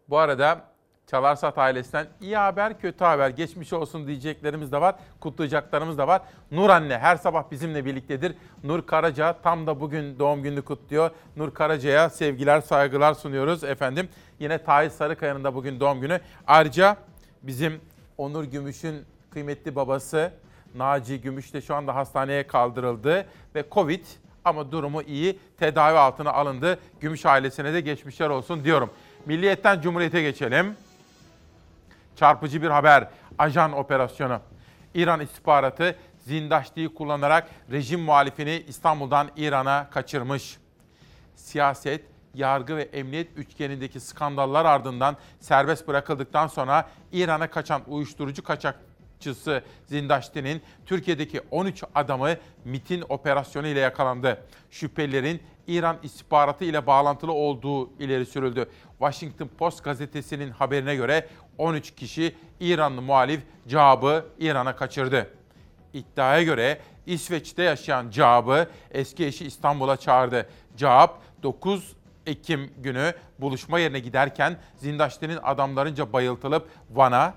Bu 0.10 0.18
arada 0.18 0.75
Çalarsat 1.08 1.58
ailesinden 1.58 2.08
iyi 2.22 2.38
haber, 2.38 2.80
kötü 2.80 3.04
haber, 3.04 3.30
geçmiş 3.30 3.74
olsun 3.74 4.08
diyeceklerimiz 4.08 4.72
de 4.72 4.82
var, 4.82 4.96
kutlayacaklarımız 5.20 5.98
da 5.98 6.08
var. 6.08 6.22
Nur 6.52 6.70
anne 6.70 6.98
her 6.98 7.16
sabah 7.16 7.52
bizimle 7.52 7.86
birliktedir. 7.86 8.36
Nur 8.64 8.86
Karaca 8.86 9.34
tam 9.44 9.68
da 9.68 9.80
bugün 9.80 10.20
doğum 10.20 10.44
gününü 10.44 10.62
kutluyor. 10.62 11.12
Nur 11.38 11.54
Karaca'ya 11.54 12.10
sevgiler, 12.10 12.62
saygılar 12.62 13.14
sunuyoruz 13.14 13.64
efendim. 13.64 14.10
Yine 14.40 14.64
Tahir 14.64 14.90
Sarıkaya'nın 14.90 15.44
da 15.44 15.56
bugün 15.56 15.80
doğum 15.80 16.02
günü. 16.02 16.20
Ayrıca 16.48 16.98
bizim 17.44 17.82
Onur 18.18 18.44
Gümüş'ün 18.44 19.06
kıymetli 19.30 19.76
babası 19.76 20.32
Naci 20.76 21.22
Gümüş 21.22 21.54
de 21.54 21.62
şu 21.62 21.76
anda 21.76 21.96
hastaneye 21.96 22.48
kaldırıldı 22.48 23.26
ve 23.56 23.66
Covid 23.72 24.06
ama 24.46 24.72
durumu 24.72 25.02
iyi 25.02 25.40
tedavi 25.60 25.98
altına 25.98 26.34
alındı. 26.34 26.80
Gümüş 27.00 27.26
ailesine 27.26 27.74
de 27.74 27.82
geçmişler 27.82 28.30
olsun 28.30 28.64
diyorum. 28.64 28.90
Milliyetten 29.26 29.82
Cumhuriyet'e 29.82 30.22
geçelim. 30.22 30.76
Çarpıcı 32.16 32.62
bir 32.62 32.70
haber. 32.70 33.08
Ajan 33.38 33.74
operasyonu. 33.74 34.40
İran 34.94 35.20
istihbaratı 35.20 35.96
Zindaşti'yi 36.18 36.94
kullanarak 36.94 37.50
rejim 37.72 38.02
muhalifini 38.02 38.64
İstanbul'dan 38.68 39.30
İran'a 39.38 39.90
kaçırmış. 39.90 40.58
Siyaset, 41.36 42.06
yargı 42.34 42.78
ve 42.78 42.82
emniyet 42.82 43.38
üçgenindeki 43.38 44.00
skandallar 44.00 44.66
ardından 44.66 45.18
serbest 45.40 45.88
bırakıldıktan 45.88 46.48
sonra 46.48 46.90
İran'a 47.12 47.50
kaçan 47.50 47.82
uyuşturucu 47.88 48.44
kaçakçısı 48.44 49.64
Zindaşti'nin 49.86 50.62
Türkiye'deki 50.86 51.42
13 51.52 51.84
adamı 51.96 52.30
MIT'in 52.66 53.04
operasyonu 53.10 53.68
ile 53.68 53.80
yakalandı. 53.80 54.44
Şüphelilerin 54.72 55.42
İran 55.68 55.98
istihbaratı 56.04 56.66
ile 56.66 56.88
bağlantılı 56.88 57.32
olduğu 57.32 57.94
ileri 58.00 58.26
sürüldü. 58.26 58.70
Washington 59.00 59.50
Post 59.58 59.84
gazetesinin 59.84 60.52
haberine 60.52 60.96
göre 60.96 61.28
13 61.58 61.96
kişi 61.96 62.36
İranlı 62.60 63.02
muhalif 63.02 63.42
Cab'ı 63.68 64.26
İran'a 64.40 64.76
kaçırdı. 64.76 65.30
İddiaya 65.94 66.44
göre 66.44 66.80
İsveç'te 67.06 67.64
yaşayan 67.64 68.10
Cab'ı 68.10 68.70
eski 68.92 69.26
eşi 69.26 69.46
İstanbul'a 69.46 69.98
çağırdı. 69.98 70.50
Cab 70.78 71.10
9 71.44 71.96
Ekim 72.26 72.72
günü 72.78 73.14
buluşma 73.40 73.80
yerine 73.80 74.00
giderken 74.00 74.58
Zindaşti'nin 74.76 75.40
adamlarınca 75.44 76.14
bayıltılıp 76.14 76.70
Van'a, 76.90 77.34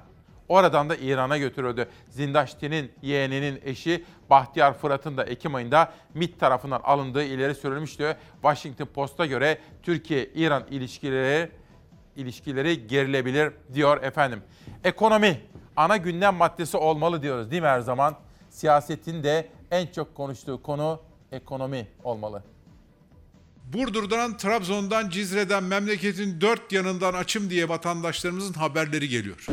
oradan 0.48 0.90
da 0.90 0.96
İran'a 0.96 1.38
götürüldü. 1.38 1.88
Zindaşti'nin 2.08 2.92
yeğeninin 3.02 3.60
eşi 3.64 4.04
Bahtiyar 4.30 4.78
Fırat'ın 4.78 5.16
da 5.16 5.24
Ekim 5.24 5.54
ayında 5.54 5.92
MİT 6.14 6.40
tarafından 6.40 6.80
alındığı 6.84 7.24
ileri 7.24 7.54
sürülmüştü. 7.54 8.16
Washington 8.42 8.86
Post'a 8.86 9.26
göre 9.26 9.58
Türkiye-İran 9.82 10.64
ilişkileri 10.70 11.50
ilişkileri 12.18 12.86
gerilebilir 12.86 13.52
diyor 13.74 14.02
efendim. 14.02 14.42
Ekonomi 14.84 15.40
ana 15.76 15.96
gündem 15.96 16.34
maddesi 16.34 16.76
olmalı 16.76 17.22
diyoruz 17.22 17.50
değil 17.50 17.62
mi 17.62 17.68
her 17.68 17.80
zaman? 17.80 18.16
Siyasetin 18.50 19.22
de 19.22 19.48
en 19.70 19.86
çok 19.86 20.14
konuştuğu 20.14 20.62
konu 20.62 21.00
ekonomi 21.32 21.88
olmalı. 22.04 22.42
Burdur'dan, 23.72 24.36
Trabzon'dan, 24.36 25.10
Cizre'den, 25.10 25.64
memleketin 25.64 26.40
dört 26.40 26.72
yanından 26.72 27.14
açım 27.14 27.50
diye 27.50 27.68
vatandaşlarımızın 27.68 28.52
haberleri 28.52 29.08
geliyor. 29.08 29.46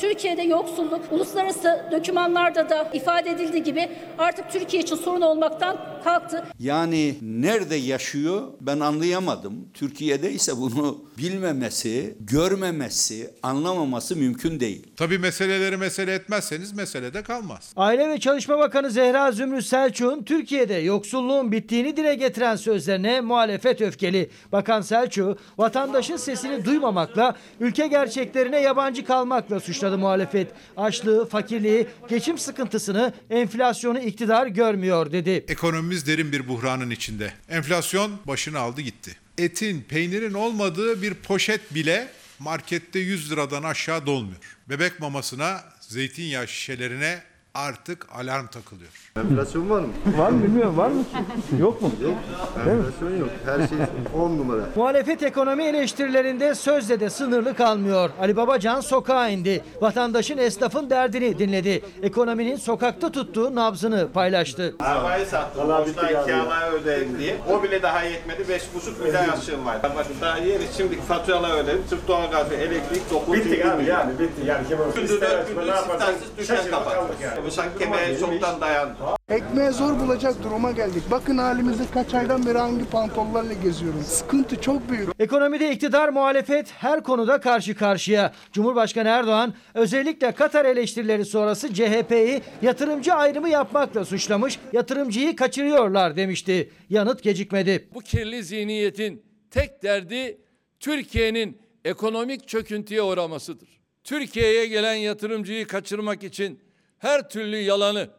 Türkiye'de 0.00 0.42
yoksulluk 0.42 1.00
uluslararası 1.10 1.86
dokümanlarda 1.92 2.70
da 2.70 2.90
ifade 2.94 3.30
edildiği 3.30 3.62
gibi 3.62 3.88
artık 4.18 4.50
Türkiye 4.50 4.82
için 4.82 4.96
sorun 4.96 5.20
olmaktan 5.20 5.76
kalktı. 6.04 6.44
Yani 6.58 7.14
nerede 7.22 7.76
yaşıyor 7.76 8.42
ben 8.60 8.80
anlayamadım. 8.80 9.68
Türkiye'de 9.74 10.32
ise 10.32 10.56
bunu 10.56 10.98
bilmemesi, 11.18 12.14
görmemesi, 12.20 13.30
anlamaması 13.42 14.16
mümkün 14.16 14.60
değil. 14.60 14.86
Tabii 14.96 15.18
meseleleri 15.18 15.76
mesele 15.76 16.14
etmezseniz 16.14 16.72
meselede 16.72 17.22
kalmaz. 17.22 17.72
Aile 17.76 18.08
ve 18.08 18.20
Çalışma 18.20 18.58
Bakanı 18.58 18.90
Zehra 18.90 19.32
Zümrüt 19.32 19.66
Selçuk'un 19.66 20.22
Türkiye'de 20.24 20.74
yoksulluğun 20.74 21.52
bittiğini 21.52 21.96
dile 21.96 22.14
getiren 22.14 22.56
sözlerine 22.66 23.20
muhalefet 23.20 23.80
öfkeli. 23.80 24.30
Bakan 24.52 24.80
Selçuk, 24.80 25.38
vatandaşın 25.58 26.16
sesini 26.16 26.64
duymamakla, 26.64 27.36
ülke 27.60 27.86
gerçeklerine 27.86 28.60
yabancı 28.60 29.04
kalmakla 29.04 29.60
suçladı 29.60 29.98
muhalefet. 29.98 30.48
Açlığı, 30.76 31.28
fakirliği, 31.28 31.86
geçim 32.08 32.38
sıkıntısını, 32.38 33.12
enflasyonu 33.30 33.98
iktidar 33.98 34.46
görmüyor 34.46 35.12
dedi. 35.12 35.44
Ekonomimiz 35.48 36.06
derin 36.06 36.32
bir 36.32 36.48
buhranın 36.48 36.90
içinde. 36.90 37.32
Enflasyon 37.48 38.12
başını 38.24 38.58
aldı 38.58 38.80
gitti. 38.80 39.16
Etin, 39.38 39.82
peynirin 39.82 40.34
olmadığı 40.34 41.02
bir 41.02 41.14
poşet 41.14 41.74
bile 41.74 42.08
markette 42.38 42.98
100 42.98 43.32
liradan 43.32 43.62
aşağı 43.62 44.06
dolmuyor. 44.06 44.56
Bebek 44.68 45.00
mamasına, 45.00 45.64
zeytinyağı 45.80 46.48
şişelerine 46.48 47.22
artık 47.56 48.06
alarm 48.14 48.46
takılıyor. 48.46 48.90
Enflasyon 49.16 49.70
var 49.70 49.80
mı? 49.80 49.88
Var 50.16 50.30
mı 50.30 50.42
bilmiyorum 50.44 50.76
var 50.76 50.88
mı 50.90 51.02
ki? 51.04 51.16
Yok 51.60 51.82
mu? 51.82 51.90
Yok. 52.02 52.14
Enflasyon 52.58 53.16
yok. 53.20 53.28
Her 53.44 53.68
şey 53.68 53.78
10 54.14 54.38
numara. 54.38 54.60
Muhalefet 54.76 55.22
ekonomi 55.22 55.64
eleştirilerinde 55.64 56.54
sözde 56.54 57.00
de 57.00 57.10
sınırlı 57.10 57.54
kalmıyor. 57.54 58.10
Ali 58.20 58.36
Babacan 58.36 58.80
sokağa 58.80 59.28
indi. 59.28 59.64
Vatandaşın 59.80 60.38
esnafın 60.38 60.90
derdini 60.90 61.38
dinledi. 61.38 61.82
Ekonominin 62.02 62.56
sokakta 62.56 63.12
tuttuğu 63.12 63.54
nabzını 63.54 64.08
paylaştı. 64.14 64.74
Arabayı 64.80 65.26
sattım. 65.26 65.68
Borçlar 65.68 66.24
kiralar 66.26 66.72
ödeyin 66.72 67.18
diye. 67.18 67.36
O 67.50 67.62
bile 67.62 67.82
daha 67.82 68.02
yetmedi. 68.02 68.42
5,5 68.42 69.02
milyar 69.02 69.28
açığım 69.28 69.66
var. 69.66 69.82
Bak 69.82 69.92
daha 70.20 70.38
yeri 70.38 70.62
şimdi 70.76 71.00
faturalar 71.00 71.58
ödedim. 71.64 71.82
Sırf 71.88 72.08
doğalgaz 72.08 72.50
ve 72.50 72.54
elektrik 72.56 73.10
9 73.10 73.34
Bitti 73.34 73.70
abi 73.70 73.84
yani 73.84 74.18
bitti. 74.18 74.42
Yani 74.46 74.68
kim 74.68 74.78
Gündüz 74.94 75.20
dört 75.20 75.48
gündüz 75.48 75.74
siftahsız 75.74 76.38
düşen 76.38 76.70
kapattık. 76.70 77.16
Bıçak 77.46 77.78
kemiğe 77.78 78.18
çoktan 78.20 78.60
dayandı. 78.60 78.96
Ekmeğe 79.28 79.70
zor 79.70 80.00
bulacak 80.00 80.42
duruma 80.44 80.70
geldik. 80.72 81.02
Bakın 81.10 81.38
halimizde 81.38 81.82
kaç 81.94 82.14
aydan 82.14 82.46
beri 82.46 82.58
hangi 82.58 82.84
pantollarla 82.84 83.52
geziyorum. 83.52 84.02
Sıkıntı 84.02 84.60
çok 84.60 84.90
büyük. 84.90 85.08
Ekonomide 85.18 85.72
iktidar 85.72 86.08
muhalefet 86.08 86.72
her 86.72 87.02
konuda 87.02 87.40
karşı 87.40 87.74
karşıya. 87.74 88.32
Cumhurbaşkanı 88.52 89.08
Erdoğan 89.08 89.54
özellikle 89.74 90.32
Katar 90.32 90.64
eleştirileri 90.64 91.24
sonrası 91.24 91.74
CHP'yi 91.74 92.42
yatırımcı 92.62 93.14
ayrımı 93.14 93.48
yapmakla 93.48 94.04
suçlamış, 94.04 94.58
yatırımcıyı 94.72 95.36
kaçırıyorlar 95.36 96.16
demişti. 96.16 96.70
Yanıt 96.90 97.22
gecikmedi. 97.22 97.88
Bu 97.94 98.00
kirli 98.00 98.44
zihniyetin 98.44 99.22
tek 99.50 99.82
derdi 99.82 100.38
Türkiye'nin 100.80 101.58
ekonomik 101.84 102.48
çöküntüye 102.48 103.02
uğramasıdır. 103.02 103.68
Türkiye'ye 104.04 104.66
gelen 104.66 104.94
yatırımcıyı 104.94 105.66
kaçırmak 105.66 106.24
için 106.24 106.65
her 106.98 107.28
türlü 107.30 107.56
yalanı, 107.56 108.10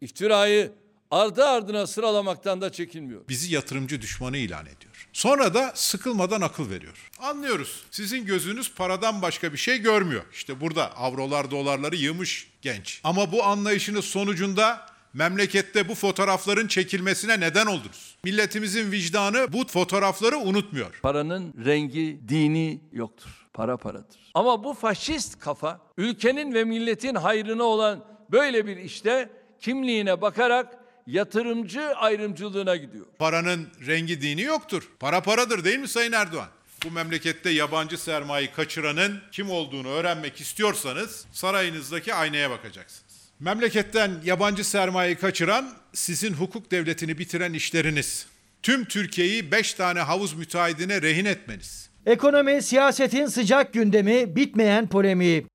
iftirayı 0.00 0.72
ardı 1.10 1.44
ardına 1.44 1.86
sıralamaktan 1.86 2.60
da 2.60 2.72
çekinmiyor. 2.72 3.28
Bizi 3.28 3.54
yatırımcı 3.54 4.02
düşmanı 4.02 4.36
ilan 4.36 4.66
ediyor. 4.66 5.08
Sonra 5.12 5.54
da 5.54 5.72
sıkılmadan 5.74 6.40
akıl 6.40 6.70
veriyor. 6.70 7.10
Anlıyoruz. 7.18 7.84
Sizin 7.90 8.26
gözünüz 8.26 8.74
paradan 8.74 9.22
başka 9.22 9.52
bir 9.52 9.58
şey 9.58 9.78
görmüyor. 9.78 10.22
İşte 10.32 10.60
burada 10.60 10.96
avrolar 10.96 11.50
dolarları 11.50 11.96
yığmış 11.96 12.52
genç. 12.62 13.00
Ama 13.04 13.32
bu 13.32 13.44
anlayışınız 13.44 14.04
sonucunda 14.04 14.86
memlekette 15.12 15.88
bu 15.88 15.94
fotoğrafların 15.94 16.66
çekilmesine 16.66 17.40
neden 17.40 17.66
oldunuz. 17.66 18.16
Milletimizin 18.24 18.92
vicdanı 18.92 19.52
bu 19.52 19.66
fotoğrafları 19.66 20.38
unutmuyor. 20.38 21.00
Paranın 21.02 21.54
rengi, 21.64 22.20
dini 22.28 22.80
yoktur. 22.92 23.30
Para 23.52 23.76
paradır. 23.76 24.30
Ama 24.34 24.64
bu 24.64 24.74
faşist 24.74 25.38
kafa 25.38 25.80
ülkenin 25.96 26.54
ve 26.54 26.64
milletin 26.64 27.14
hayrına 27.14 27.62
olan 27.64 28.15
böyle 28.32 28.66
bir 28.66 28.76
işte 28.76 29.28
kimliğine 29.60 30.20
bakarak 30.20 30.78
yatırımcı 31.06 31.82
ayrımcılığına 31.82 32.76
gidiyor. 32.76 33.06
Paranın 33.18 33.68
rengi 33.86 34.22
dini 34.22 34.42
yoktur. 34.42 34.88
Para 35.00 35.20
paradır 35.20 35.64
değil 35.64 35.78
mi 35.78 35.88
Sayın 35.88 36.12
Erdoğan? 36.12 36.48
Bu 36.84 36.90
memlekette 36.90 37.50
yabancı 37.50 37.98
sermayeyi 37.98 38.52
kaçıranın 38.52 39.20
kim 39.32 39.50
olduğunu 39.50 39.88
öğrenmek 39.88 40.40
istiyorsanız 40.40 41.26
sarayınızdaki 41.32 42.14
aynaya 42.14 42.50
bakacaksınız. 42.50 43.06
Memleketten 43.40 44.10
yabancı 44.24 44.64
sermayeyi 44.64 45.16
kaçıran 45.16 45.70
sizin 45.92 46.32
hukuk 46.32 46.70
devletini 46.70 47.18
bitiren 47.18 47.52
işleriniz. 47.52 48.26
Tüm 48.62 48.84
Türkiye'yi 48.84 49.52
5 49.52 49.74
tane 49.74 50.00
havuz 50.00 50.34
müteahhidine 50.34 51.02
rehin 51.02 51.24
etmeniz. 51.24 51.90
Ekonomi, 52.06 52.62
siyasetin 52.62 53.26
sıcak 53.26 53.72
gündemi, 53.72 54.36
bitmeyen 54.36 54.88
polemiği. 54.88 55.46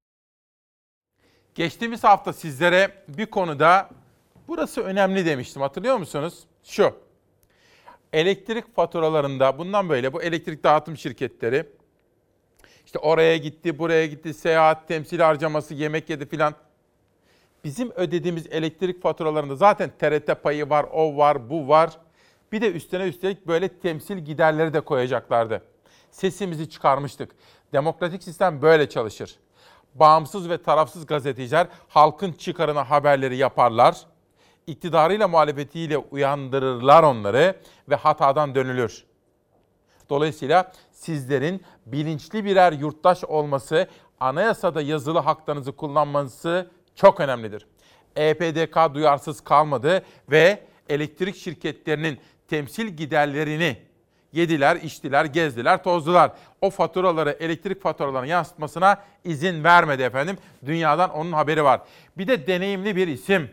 Geçtiğimiz 1.56 2.04
hafta 2.04 2.34
sizlere 2.34 2.91
bir 3.08 3.26
konuda 3.26 3.89
burası 4.47 4.82
önemli 4.82 5.26
demiştim 5.26 5.62
hatırlıyor 5.62 5.97
musunuz? 5.97 6.39
Şu. 6.64 6.93
Elektrik 8.14 8.76
faturalarında 8.76 9.58
bundan 9.58 9.89
böyle 9.89 10.14
bu 10.14 10.22
elektrik 10.22 10.64
dağıtım 10.64 10.97
şirketleri 10.97 11.66
işte 12.86 12.99
oraya 12.99 13.38
gitti, 13.38 13.80
buraya 13.80 14.06
gitti, 14.06 14.34
seyahat, 14.34 14.88
temsil 14.88 15.20
harcaması, 15.20 15.74
yemek 15.74 16.10
yedi 16.10 16.26
filan. 16.26 16.56
Bizim 17.64 17.91
ödediğimiz 17.91 18.47
elektrik 18.52 19.02
faturalarında 19.02 19.56
zaten 19.56 19.91
TRT 19.99 20.43
payı 20.43 20.70
var, 20.70 20.86
o 20.91 21.18
var, 21.18 21.49
bu 21.49 21.68
var. 21.68 21.91
Bir 22.52 22.62
de 22.62 22.72
üstüne 22.72 23.08
üstelik 23.08 23.47
böyle 23.47 23.68
temsil 23.68 24.18
giderleri 24.18 24.74
de 24.74 24.82
koyacaklardı. 24.82 25.64
Sesimizi 26.12 26.70
çıkarmıştık. 26.70 27.32
Demokratik 27.74 28.24
sistem 28.24 28.62
böyle 28.62 28.89
çalışır. 28.89 29.36
Bağımsız 29.96 30.50
ve 30.50 30.64
tarafsız 30.64 31.06
gazeteciler 31.06 31.68
halkın 31.88 32.32
çıkarına 32.32 32.89
haberleri 32.89 33.38
yaparlar. 33.38 33.98
İktidarıyla 34.68 35.28
muhalefetiyle 35.28 35.98
uyandırırlar 35.98 37.04
onları 37.04 37.56
ve 37.89 37.96
hatadan 37.96 38.56
dönülür. 38.56 39.06
Dolayısıyla 40.10 40.72
sizlerin 40.92 41.64
bilinçli 41.86 42.46
birer 42.46 42.72
yurttaş 42.72 43.24
olması, 43.24 43.88
anayasada 44.20 44.82
yazılı 44.82 45.20
haklarınızı 45.20 45.72
kullanması 45.72 46.72
çok 46.96 47.20
önemlidir. 47.20 47.68
EPDK 48.16 48.94
duyarsız 48.94 49.42
kalmadı 49.42 50.06
ve 50.32 50.64
elektrik 50.89 51.36
şirketlerinin 51.36 52.20
temsil 52.48 52.88
giderlerini 52.88 53.78
yediler, 54.34 54.75
içtiler, 54.75 55.25
gezdiler, 55.25 55.84
tozdular. 55.84 56.32
O 56.61 56.69
faturaları, 56.69 57.38
elektrik 57.39 57.82
faturalarını 57.82 58.27
yansıtmasına 58.27 58.97
izin 59.23 59.63
vermedi 59.63 60.03
efendim. 60.03 60.38
Dünyadan 60.65 61.09
onun 61.09 61.32
haberi 61.32 61.63
var. 61.63 61.82
Bir 62.17 62.27
de 62.27 62.47
deneyimli 62.47 62.95
bir 62.95 63.07
isim. 63.07 63.49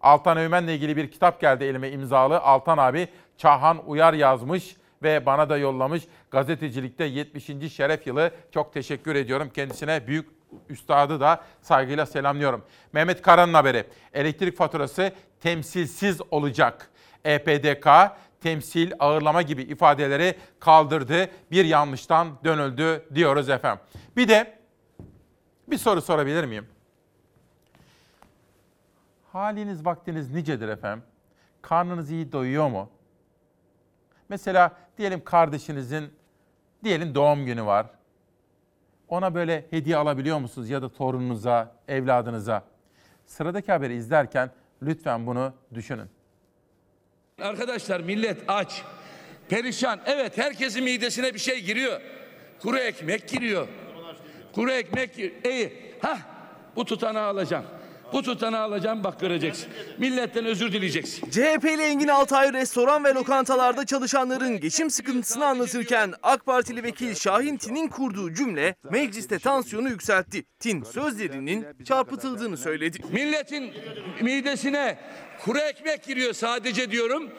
Altan 0.00 0.36
Öğmen'le 0.36 0.68
ilgili 0.68 0.96
bir 0.96 1.10
kitap 1.10 1.40
geldi 1.40 1.64
elime 1.64 1.90
imzalı. 1.90 2.40
Altan 2.40 2.78
abi 2.78 3.08
Çahan 3.36 3.82
Uyar 3.86 4.12
yazmış 4.12 4.76
ve 5.02 5.26
bana 5.26 5.48
da 5.48 5.56
yollamış. 5.58 6.02
Gazetecilikte 6.30 7.04
70. 7.04 7.72
şeref 7.72 8.06
yılı. 8.06 8.30
Çok 8.54 8.72
teşekkür 8.72 9.14
ediyorum 9.14 9.50
kendisine. 9.54 10.06
Büyük 10.06 10.28
üstadı 10.68 11.20
da 11.20 11.40
saygıyla 11.62 12.06
selamlıyorum. 12.06 12.64
Mehmet 12.92 13.22
Karan'ın 13.22 13.54
haberi. 13.54 13.84
Elektrik 14.14 14.56
faturası 14.56 15.12
temsilsiz 15.40 16.20
olacak. 16.30 16.90
EPDK 17.24 17.86
temsil, 18.40 18.92
ağırlama 18.98 19.42
gibi 19.42 19.62
ifadeleri 19.62 20.38
kaldırdı. 20.60 21.30
Bir 21.50 21.64
yanlıştan 21.64 22.38
dönüldü 22.44 23.04
diyoruz 23.14 23.48
efendim. 23.48 23.84
Bir 24.16 24.28
de 24.28 24.58
bir 25.68 25.78
soru 25.78 26.02
sorabilir 26.02 26.44
miyim? 26.44 26.66
Haliniz 29.32 29.86
vaktiniz 29.86 30.30
nicedir 30.34 30.68
efendim? 30.68 31.04
Karnınız 31.62 32.10
iyi 32.10 32.32
doyuyor 32.32 32.68
mu? 32.68 32.90
Mesela 34.28 34.76
diyelim 34.98 35.24
kardeşinizin 35.24 36.12
diyelim 36.84 37.14
doğum 37.14 37.46
günü 37.46 37.64
var. 37.64 37.86
Ona 39.08 39.34
böyle 39.34 39.66
hediye 39.70 39.96
alabiliyor 39.96 40.38
musunuz 40.38 40.70
ya 40.70 40.82
da 40.82 40.88
torununuza, 40.88 41.76
evladınıza? 41.88 42.64
Sıradaki 43.26 43.72
haberi 43.72 43.94
izlerken 43.94 44.50
lütfen 44.82 45.26
bunu 45.26 45.52
düşünün. 45.74 46.10
Arkadaşlar 47.40 48.00
millet 48.00 48.38
aç, 48.48 48.82
perişan. 49.48 50.00
Evet 50.06 50.38
herkesin 50.38 50.84
midesine 50.84 51.34
bir 51.34 51.38
şey 51.38 51.60
giriyor. 51.60 52.00
Kuru 52.62 52.78
ekmek 52.78 53.28
giriyor. 53.28 53.68
Kuru 54.54 54.72
ekmek 54.72 55.16
giriyor. 55.16 55.34
İyi. 55.44 55.72
Hah 56.02 56.18
bu 56.76 56.84
tutanağı 56.84 57.26
alacağım. 57.26 57.64
Bu 58.12 58.22
tutanağı 58.22 58.62
alacağım 58.62 59.04
bak 59.04 59.20
göreceksin. 59.20 59.68
Milletten 59.98 60.44
özür 60.44 60.72
dileyeceksin. 60.72 61.30
CHP'li 61.30 61.82
Engin 61.82 62.08
Altay 62.08 62.52
restoran 62.52 63.04
ve 63.04 63.14
lokantalarda 63.14 63.86
çalışanların 63.86 64.60
geçim 64.60 64.90
sıkıntısını 64.90 65.46
anlatırken 65.46 66.12
AK 66.22 66.46
Partili 66.46 66.82
vekil 66.82 67.14
Şahin 67.14 67.56
Tin'in 67.56 67.88
kurduğu 67.88 68.34
cümle 68.34 68.74
mecliste 68.90 69.38
tansiyonu 69.38 69.88
yükseltti. 69.88 70.44
Tin 70.58 70.82
sözlerinin 70.82 71.66
çarpıtıldığını 71.84 72.56
söyledi. 72.56 72.98
Milletin 73.12 73.72
midesine 74.20 74.98
kuru 75.44 75.58
ekmek 75.58 76.02
giriyor 76.04 76.32
sadece 76.32 76.90
diyorum. 76.90 77.30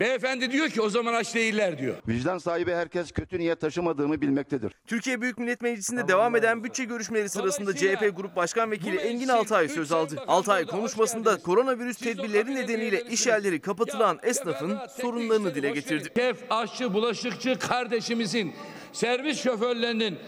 Beyefendi 0.00 0.52
diyor 0.52 0.68
ki 0.68 0.82
o 0.82 0.88
zaman 0.88 1.14
aç 1.14 1.34
değiller 1.34 1.78
diyor. 1.78 1.94
Vicdan 2.08 2.38
sahibi 2.38 2.72
herkes 2.72 3.12
kötü 3.12 3.38
niyet 3.38 3.60
taşımadığımı 3.60 4.20
bilmektedir. 4.20 4.72
Türkiye 4.86 5.20
Büyük 5.20 5.38
Millet 5.38 5.62
Meclisi'nde 5.62 6.08
devam 6.08 6.36
eden 6.36 6.64
bütçe 6.64 6.84
görüşmeleri 6.84 7.28
sırasında 7.28 7.76
CHP 7.76 8.16
Grup 8.16 8.36
Başkan 8.36 8.70
Vekili 8.70 8.96
Engin 8.96 9.28
Altay 9.28 9.68
söz 9.68 9.92
aldı. 9.92 10.22
Altay 10.26 10.66
konuşmasında 10.66 11.38
koronavirüs 11.38 11.96
tedbirleri 11.98 12.54
nedeniyle 12.54 13.02
iş 13.02 13.26
yerleri 13.26 13.60
kapatılan 13.60 14.18
esnafın 14.22 14.78
sorunlarını 15.00 15.54
dile 15.54 15.70
getirdi. 15.70 16.08
Şef, 16.16 16.36
aşçı, 16.50 16.94
bulaşıkçı 16.94 17.58
kardeşimizin, 17.58 18.54
servis 18.92 19.42
şoförlerinin 19.42 20.18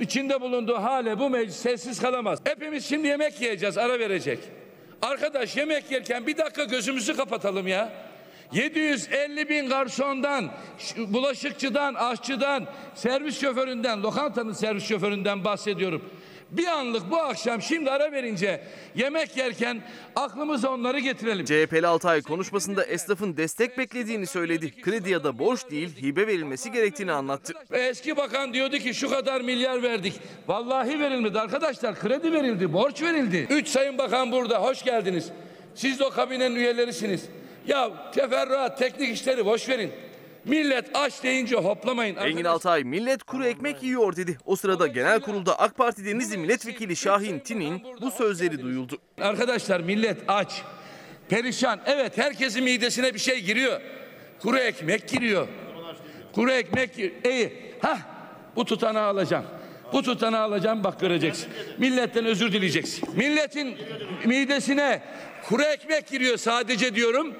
içinde 0.00 0.40
bulunduğu 0.40 0.76
hale 0.76 1.18
bu 1.18 1.30
meclis 1.30 1.56
sessiz 1.56 2.00
kalamaz. 2.00 2.38
Hepimiz 2.44 2.84
şimdi 2.84 3.08
yemek 3.08 3.40
yiyeceğiz, 3.40 3.78
ara 3.78 3.98
verecek. 3.98 4.38
Arkadaş 5.02 5.56
yemek 5.56 5.90
yerken 5.90 6.26
bir 6.26 6.36
dakika 6.36 6.64
gözümüzü 6.64 7.16
kapatalım 7.16 7.66
ya. 7.66 7.92
750 8.52 9.48
bin 9.48 9.68
garsondan, 9.68 10.50
bulaşıkçıdan, 10.96 11.94
aşçıdan, 11.94 12.66
servis 12.94 13.40
şoföründen, 13.40 14.02
lokantanın 14.02 14.52
servis 14.52 14.84
şoföründen 14.84 15.44
bahsediyorum. 15.44 16.10
Bir 16.50 16.66
anlık 16.66 17.10
bu 17.10 17.16
akşam 17.16 17.62
şimdi 17.62 17.90
ara 17.90 18.12
verince 18.12 18.60
yemek 18.94 19.36
yerken 19.36 19.82
aklımıza 20.16 20.70
onları 20.70 20.98
getirelim. 20.98 21.44
CHP'li 21.44 21.86
Altay 21.86 22.22
konuşmasında 22.22 22.84
esnafın 22.84 23.36
destek 23.36 23.78
beklediğini 23.78 24.26
söyledi. 24.26 24.80
Kredi 24.80 25.10
ya 25.10 25.24
da 25.24 25.38
borç 25.38 25.70
değil 25.70 26.02
hibe 26.02 26.26
verilmesi 26.26 26.72
gerektiğini 26.72 27.12
anlattı. 27.12 27.52
Eski 27.72 28.16
bakan 28.16 28.52
diyordu 28.52 28.78
ki 28.78 28.94
şu 28.94 29.10
kadar 29.10 29.40
milyar 29.40 29.82
verdik. 29.82 30.20
Vallahi 30.48 31.00
verilmedi 31.00 31.40
arkadaşlar. 31.40 32.00
Kredi 32.00 32.32
verildi, 32.32 32.72
borç 32.72 33.02
verildi. 33.02 33.46
Üç 33.50 33.68
sayın 33.68 33.98
bakan 33.98 34.32
burada. 34.32 34.62
Hoş 34.62 34.84
geldiniz. 34.84 35.28
Siz 35.74 35.98
de 35.98 36.04
o 36.04 36.10
kabinenin 36.10 36.56
üyelerisiniz. 36.56 37.24
Ya 37.66 38.10
teferruat, 38.12 38.78
teknik 38.78 39.14
işleri 39.14 39.46
boş 39.46 39.68
verin. 39.68 39.92
Millet 40.44 40.90
aç 40.94 41.22
deyince 41.22 41.56
hoplamayın. 41.56 42.16
Engin 42.16 42.44
Altay 42.44 42.84
millet 42.84 43.22
kuru 43.22 43.46
ekmek 43.46 43.82
yiyor 43.82 44.16
dedi. 44.16 44.38
O 44.46 44.56
sırada 44.56 44.86
genel 44.86 45.20
kurulda 45.20 45.58
AK 45.58 45.76
Parti 45.76 46.04
Denizli 46.04 46.38
Milletvekili 46.38 46.96
Şahin 46.96 47.38
Tin'in 47.38 47.82
bu 48.00 48.10
sözleri 48.10 48.62
duyuldu. 48.62 48.98
Arkadaşlar 49.20 49.80
millet 49.80 50.18
aç, 50.28 50.62
perişan. 51.28 51.80
Evet 51.86 52.18
herkesin 52.18 52.64
midesine 52.64 53.14
bir 53.14 53.18
şey 53.18 53.40
giriyor. 53.40 53.80
Kuru 54.42 54.58
ekmek 54.58 55.08
giriyor. 55.08 55.48
Kuru 56.32 56.50
ekmek 56.50 56.98
iyi. 57.24 57.52
Hah 57.80 57.98
bu 58.56 58.64
tutanağı 58.64 59.06
alacağım. 59.06 59.44
Bu 59.92 60.02
tutanağı 60.02 60.42
alacağım 60.42 60.84
bak 60.84 61.00
göreceksin. 61.00 61.48
Milletten 61.78 62.24
özür 62.24 62.52
dileyeceksin. 62.52 63.08
Milletin 63.16 63.76
midesine 64.24 65.02
kuru 65.48 65.62
ekmek 65.62 66.06
giriyor 66.08 66.36
sadece 66.36 66.94
diyorum. 66.94 67.34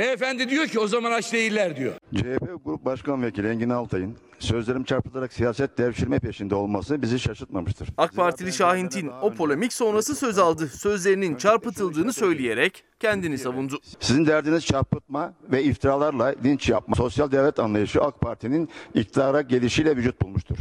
Beyefendi 0.00 0.48
diyor 0.48 0.66
ki 0.66 0.80
o 0.80 0.86
zaman 0.86 1.12
aç 1.12 1.32
değiller 1.32 1.76
diyor. 1.76 1.94
CHP 2.14 2.64
Grup 2.64 2.84
Başkan 2.84 3.22
Vekili 3.22 3.48
Engin 3.48 3.70
Altay'ın 3.70 4.16
sözlerim 4.38 4.84
çarpıtarak 4.84 5.32
siyaset 5.32 5.78
devşirme 5.78 6.18
peşinde 6.18 6.54
olması 6.54 7.02
bizi 7.02 7.20
şaşırtmamıştır. 7.20 7.88
AK 7.96 8.16
Partili 8.16 8.52
Şahin 8.52 8.88
Tin 8.88 9.10
o 9.22 9.34
polemik 9.34 9.72
sonrası 9.72 10.14
söz 10.14 10.38
aldı. 10.38 10.66
Sözlerinin 10.66 11.36
çarpıtıldığını 11.36 12.12
söyleyerek 12.12 12.84
kendini 13.00 13.38
savundu. 13.38 13.78
Sizin 14.00 14.26
derdiniz 14.26 14.66
çarpıtma 14.66 15.34
ve 15.52 15.64
iftiralarla 15.64 16.34
linç 16.44 16.68
yapma. 16.68 16.96
Sosyal 16.96 17.32
devlet 17.32 17.58
anlayışı 17.58 18.02
AK 18.02 18.20
Parti'nin 18.20 18.68
iktidara 18.94 19.40
gelişiyle 19.40 19.96
vücut 19.96 20.22
bulmuştur. 20.22 20.56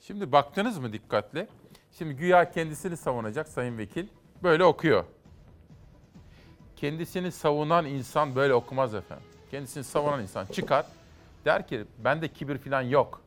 Şimdi 0.00 0.32
baktınız 0.32 0.78
mı 0.78 0.92
dikkatle? 0.92 1.48
Şimdi 1.98 2.14
güya 2.14 2.50
kendisini 2.50 2.96
savunacak 2.96 3.48
sayın 3.48 3.78
vekil 3.78 4.06
böyle 4.42 4.64
okuyor. 4.64 5.04
Kendisini 6.76 7.32
savunan 7.32 7.86
insan 7.86 8.36
böyle 8.36 8.54
okumaz 8.54 8.94
efendim. 8.94 9.26
Kendisini 9.50 9.84
savunan 9.84 10.22
insan 10.22 10.46
çıkar 10.46 10.86
der 11.44 11.66
ki 11.68 11.84
bende 12.04 12.28
kibir 12.28 12.58
falan 12.58 12.82
yok. 12.82 13.22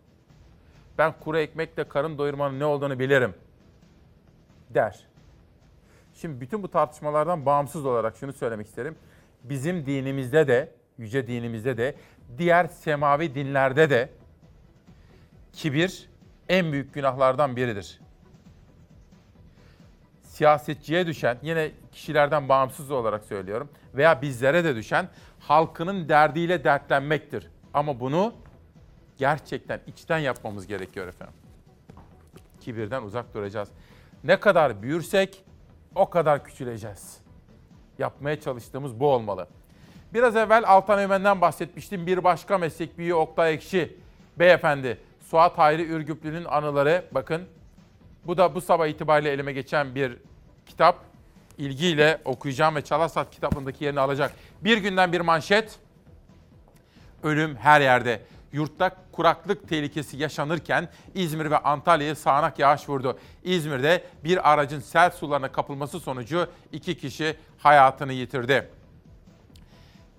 Ben 0.97 1.13
kuru 1.19 1.39
ekmekle 1.39 1.83
karın 1.83 2.17
doyurmanın 2.17 2.59
ne 2.59 2.65
olduğunu 2.65 2.99
bilirim 2.99 3.33
der. 4.69 5.05
Şimdi 6.13 6.41
bütün 6.41 6.63
bu 6.63 6.67
tartışmalardan 6.67 7.45
bağımsız 7.45 7.85
olarak 7.85 8.17
şunu 8.17 8.33
söylemek 8.33 8.67
isterim. 8.67 8.95
Bizim 9.43 9.85
dinimizde 9.85 10.47
de, 10.47 10.71
yüce 10.97 11.27
dinimizde 11.27 11.77
de, 11.77 11.95
diğer 12.37 12.67
semavi 12.67 13.35
dinlerde 13.35 13.89
de 13.89 14.09
kibir 15.53 16.09
en 16.49 16.71
büyük 16.71 16.93
günahlardan 16.93 17.55
biridir. 17.55 17.99
Siyasetçiye 20.39 21.07
düşen, 21.07 21.37
yine 21.41 21.71
kişilerden 21.91 22.49
bağımsız 22.49 22.91
olarak 22.91 23.23
söylüyorum 23.23 23.69
veya 23.93 24.21
bizlere 24.21 24.63
de 24.63 24.75
düşen 24.75 25.09
halkının 25.39 26.09
derdiyle 26.09 26.63
dertlenmektir. 26.63 27.49
Ama 27.73 27.99
bunu 27.99 28.33
gerçekten 29.17 29.81
içten 29.87 30.17
yapmamız 30.17 30.67
gerekiyor 30.67 31.07
efendim. 31.07 31.35
Kibirden 32.61 33.03
uzak 33.03 33.33
duracağız. 33.33 33.69
Ne 34.23 34.39
kadar 34.39 34.81
büyürsek 34.81 35.43
o 35.95 36.09
kadar 36.09 36.43
küçüleceğiz. 36.43 37.17
Yapmaya 37.97 38.41
çalıştığımız 38.41 38.99
bu 38.99 39.07
olmalı. 39.07 39.47
Biraz 40.13 40.35
evvel 40.35 40.63
Altan 40.67 40.99
Ömen'den 40.99 41.41
bahsetmiştim. 41.41 42.07
Bir 42.07 42.23
başka 42.23 42.57
meslek 42.57 42.97
büyüğü 42.97 43.13
Oktay 43.13 43.53
Ekşi 43.53 43.97
beyefendi. 44.39 44.97
Suat 45.19 45.57
Hayri 45.57 45.83
Ürgüplü'nün 45.83 46.45
anıları 46.45 47.05
bakın. 47.11 47.41
Bu 48.25 48.37
da 48.37 48.55
bu 48.55 48.61
sabah 48.61 48.87
itibariyle 48.87 49.31
elime 49.31 49.53
geçen 49.53 49.95
bir 49.95 50.28
kitap. 50.69 51.09
İlgiyle 51.57 52.21
okuyacağım 52.25 52.75
ve 52.75 52.81
Çalasat 52.81 53.31
kitabındaki 53.31 53.83
yerini 53.83 53.99
alacak. 53.99 54.31
Bir 54.61 54.77
günden 54.77 55.13
bir 55.13 55.21
manşet. 55.21 55.79
Ölüm 57.23 57.55
her 57.55 57.81
yerde. 57.81 58.21
Yurtta 58.51 58.95
kuraklık 59.11 59.69
tehlikesi 59.69 60.17
yaşanırken 60.17 60.89
İzmir 61.15 61.51
ve 61.51 61.57
Antalya'ya 61.57 62.15
sağanak 62.15 62.59
yağış 62.59 62.89
vurdu. 62.89 63.19
İzmir'de 63.43 64.03
bir 64.23 64.53
aracın 64.53 64.79
sel 64.79 65.11
sularına 65.11 65.51
kapılması 65.51 65.99
sonucu 65.99 66.47
iki 66.71 66.97
kişi 66.97 67.35
hayatını 67.57 68.13
yitirdi. 68.13 68.69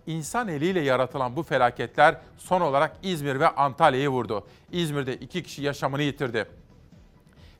İnsan 0.06 0.48
eliyle 0.48 0.80
yaratılan 0.80 1.36
bu 1.36 1.42
felaketler 1.42 2.16
son 2.38 2.60
olarak 2.60 2.96
İzmir 3.02 3.40
ve 3.40 3.48
Antalya'yı 3.48 4.08
vurdu. 4.08 4.46
İzmir'de 4.72 5.16
iki 5.16 5.42
kişi 5.42 5.62
yaşamını 5.62 6.02
yitirdi. 6.02 6.46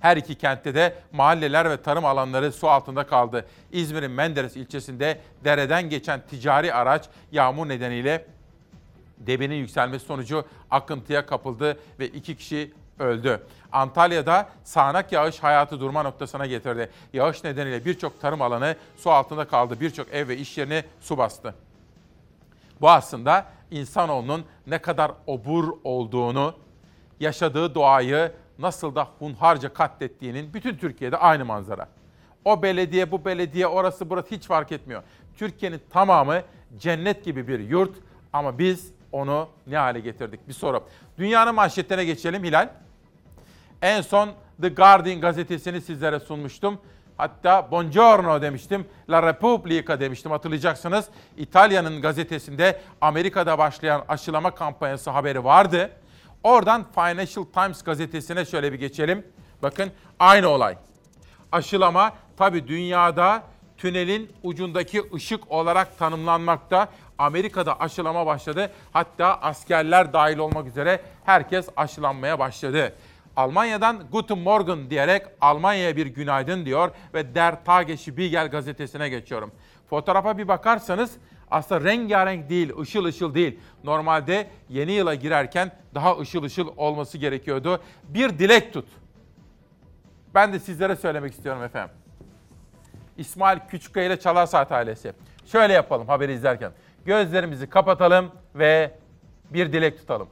Her 0.01 0.17
iki 0.17 0.35
kentte 0.35 0.75
de 0.75 0.95
mahalleler 1.13 1.71
ve 1.71 1.83
tarım 1.83 2.05
alanları 2.05 2.53
su 2.53 2.69
altında 2.69 3.07
kaldı. 3.07 3.47
İzmir'in 3.73 4.11
Menderes 4.11 4.57
ilçesinde 4.57 5.21
dereden 5.45 5.91
geçen 5.91 6.21
ticari 6.31 6.75
araç 6.75 7.09
yağmur 7.33 7.69
nedeniyle 7.69 8.27
debinin 9.19 9.55
yükselmesi 9.55 10.07
sonucu 10.07 10.45
akıntıya 10.71 11.27
kapıldı 11.27 11.79
ve 11.99 12.09
iki 12.09 12.37
kişi 12.37 12.73
öldü. 12.99 13.47
Antalya'da 13.73 14.49
sağanak 14.65 15.13
yağış 15.13 15.39
hayatı 15.39 15.81
durma 15.81 16.03
noktasına 16.03 16.47
getirdi. 16.47 16.91
Yağış 17.13 17.45
nedeniyle 17.45 17.85
birçok 17.85 18.21
tarım 18.21 18.43
alanı 18.43 18.77
su 18.97 19.11
altında 19.11 19.49
kaldı. 19.49 19.81
Birçok 19.81 20.09
ev 20.15 20.29
ve 20.29 20.37
iş 20.37 20.59
yerini 20.59 20.85
su 21.01 21.19
bastı. 21.19 21.55
Bu 22.81 22.91
aslında 22.91 23.47
insanoğlunun 23.71 24.45
ne 24.67 24.79
kadar 24.79 25.13
obur 25.27 25.69
olduğunu, 25.85 26.55
yaşadığı 27.21 27.75
doğayı 27.75 28.33
nasıl 28.61 28.95
da 28.95 29.09
hunharca 29.19 29.73
katlettiğinin 29.73 30.55
bütün 30.55 30.77
Türkiye'de 30.77 31.17
aynı 31.17 31.45
manzara. 31.45 31.89
O 32.45 32.63
belediye, 32.63 33.11
bu 33.11 33.25
belediye, 33.25 33.67
orası 33.67 34.11
burası 34.11 34.35
hiç 34.35 34.47
fark 34.47 34.73
etmiyor. 34.73 35.03
Türkiye'nin 35.37 35.81
tamamı 35.91 36.43
cennet 36.79 37.25
gibi 37.25 37.49
bir 37.49 37.61
yurt 37.61 37.95
ama 38.33 38.59
biz 38.59 38.93
onu 39.13 39.49
ne 39.67 39.77
hale 39.77 40.01
getirdik? 40.01 40.49
Bir 40.49 40.53
soru. 40.53 40.85
Dünyanın 41.19 41.55
manşetlerine 41.55 42.05
geçelim 42.05 42.45
Hilal. 42.45 42.69
En 43.83 44.01
son 44.01 44.31
The 44.61 44.69
Guardian 44.69 45.21
gazetesini 45.21 45.81
sizlere 45.81 46.21
sunmuştum. 46.21 46.79
Hatta 47.17 47.71
Buongiorno 47.71 48.43
demiştim, 48.43 48.87
La 49.11 49.23
Repubblica 49.23 50.01
demiştim 50.01 50.31
hatırlayacaksınız. 50.31 51.09
İtalya'nın 51.37 52.03
gazetesinde 52.03 52.81
Amerika'da 53.01 53.59
başlayan 53.59 54.05
aşılama 54.09 54.55
kampanyası 54.55 55.11
haberi 55.11 55.45
vardı. 55.45 55.91
Oradan 56.45 56.87
Financial 56.95 57.45
Times 57.45 57.83
gazetesine 57.83 58.45
şöyle 58.45 58.73
bir 58.73 58.79
geçelim. 58.79 59.27
Bakın 59.63 59.91
aynı 60.19 60.49
olay. 60.49 60.77
Aşılama 61.53 62.13
tabi 62.37 62.69
dünyada 62.69 63.43
tünelin 63.79 64.33
ucundaki 64.43 65.03
ışık 65.15 65.51
olarak 65.51 65.99
tanımlanmakta. 65.99 66.89
Amerika'da 67.19 67.81
aşılama 67.81 68.27
başladı. 68.27 68.73
Hatta 68.93 69.35
askerler 69.35 70.13
dahil 70.13 70.39
olmak 70.39 70.67
üzere 70.67 71.01
herkes 71.25 71.69
aşılanmaya 71.77 72.39
başladı. 72.39 72.95
Almanya'dan 73.37 74.03
Guten 74.13 74.39
Morgen 74.39 74.91
diyerek 74.91 75.23
Almanya'ya 75.41 75.97
bir 75.97 76.07
günaydın 76.07 76.67
diyor 76.67 76.91
ve 77.15 77.35
Der 77.35 77.65
Tagesspiegel 77.65 78.51
gazetesine 78.51 79.09
geçiyorum. 79.09 79.53
Fotoğrafa 79.91 80.39
bir 80.39 80.49
bakarsanız 80.49 81.17
aslında 81.51 81.85
rengarenk 81.85 82.51
değil, 82.51 82.73
ışıl 82.81 83.05
ışıl 83.05 83.35
değil. 83.35 83.61
Normalde 83.85 84.51
yeni 84.69 84.93
yıla 84.93 85.15
girerken 85.15 85.73
daha 85.95 86.19
ışıl 86.19 86.43
ışıl 86.43 86.69
olması 86.77 87.19
gerekiyordu. 87.19 87.81
Bir 88.09 88.39
dilek 88.39 88.73
tut. 88.73 88.89
Ben 90.35 90.53
de 90.53 90.59
sizlere 90.59 90.97
söylemek 90.97 91.33
istiyorum 91.33 91.63
efendim. 91.63 91.95
İsmail 93.17 93.59
Küçükkaya 93.69 94.07
ile 94.07 94.21
Çalar 94.21 94.47
Saat 94.47 94.73
ailesi. 94.73 95.13
Şöyle 95.47 95.73
yapalım 95.73 96.09
haberi 96.09 96.33
izlerken. 96.33 96.73
Gözlerimizi 97.05 97.67
kapatalım 97.71 98.31
ve 98.55 98.95
bir 99.51 99.73
dilek 99.73 99.99
tutalım. 99.99 100.29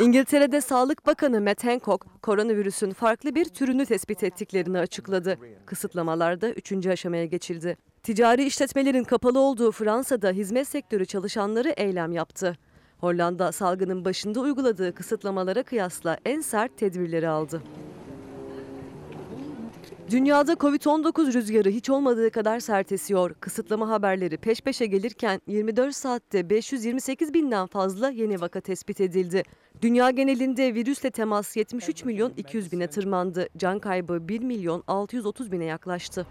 İngiltere'de 0.00 0.60
Sağlık 0.60 1.06
Bakanı 1.06 1.40
Matt 1.40 1.64
Hancock, 1.64 2.22
koronavirüsün 2.22 2.90
farklı 2.90 3.34
bir 3.34 3.44
türünü 3.44 3.86
tespit 3.86 4.24
ettiklerini 4.24 4.78
açıkladı. 4.78 5.38
Kısıtlamalarda 5.66 6.50
üçüncü 6.50 6.90
aşamaya 6.90 7.24
geçildi. 7.24 7.76
Ticari 8.02 8.44
işletmelerin 8.44 9.04
kapalı 9.04 9.38
olduğu 9.38 9.72
Fransa'da 9.72 10.30
hizmet 10.30 10.68
sektörü 10.68 11.06
çalışanları 11.06 11.70
eylem 11.76 12.12
yaptı. 12.12 12.56
Hollanda 12.98 13.52
salgının 13.52 14.04
başında 14.04 14.40
uyguladığı 14.40 14.94
kısıtlamalara 14.94 15.62
kıyasla 15.62 16.18
en 16.24 16.40
sert 16.40 16.78
tedbirleri 16.78 17.28
aldı. 17.28 17.62
Dünyada 20.10 20.52
Covid-19 20.52 21.32
rüzgarı 21.32 21.68
hiç 21.68 21.90
olmadığı 21.90 22.30
kadar 22.30 22.60
sert 22.60 22.92
esiyor. 22.92 23.34
Kısıtlama 23.40 23.88
haberleri 23.88 24.36
peş 24.36 24.60
peşe 24.60 24.86
gelirken 24.86 25.40
24 25.46 25.96
saatte 25.96 26.50
528 26.50 27.34
binden 27.34 27.66
fazla 27.66 28.10
yeni 28.10 28.40
vaka 28.40 28.60
tespit 28.60 29.00
edildi. 29.00 29.42
Dünya 29.82 30.10
genelinde 30.10 30.74
virüsle 30.74 31.10
temas 31.10 31.56
73 31.56 32.04
milyon 32.04 32.32
200 32.36 32.72
bine 32.72 32.86
tırmandı. 32.86 33.48
Can 33.56 33.78
kaybı 33.78 34.28
1 34.28 34.40
milyon 34.40 34.84
630 34.86 35.52
bine 35.52 35.64
yaklaştı. 35.64 36.26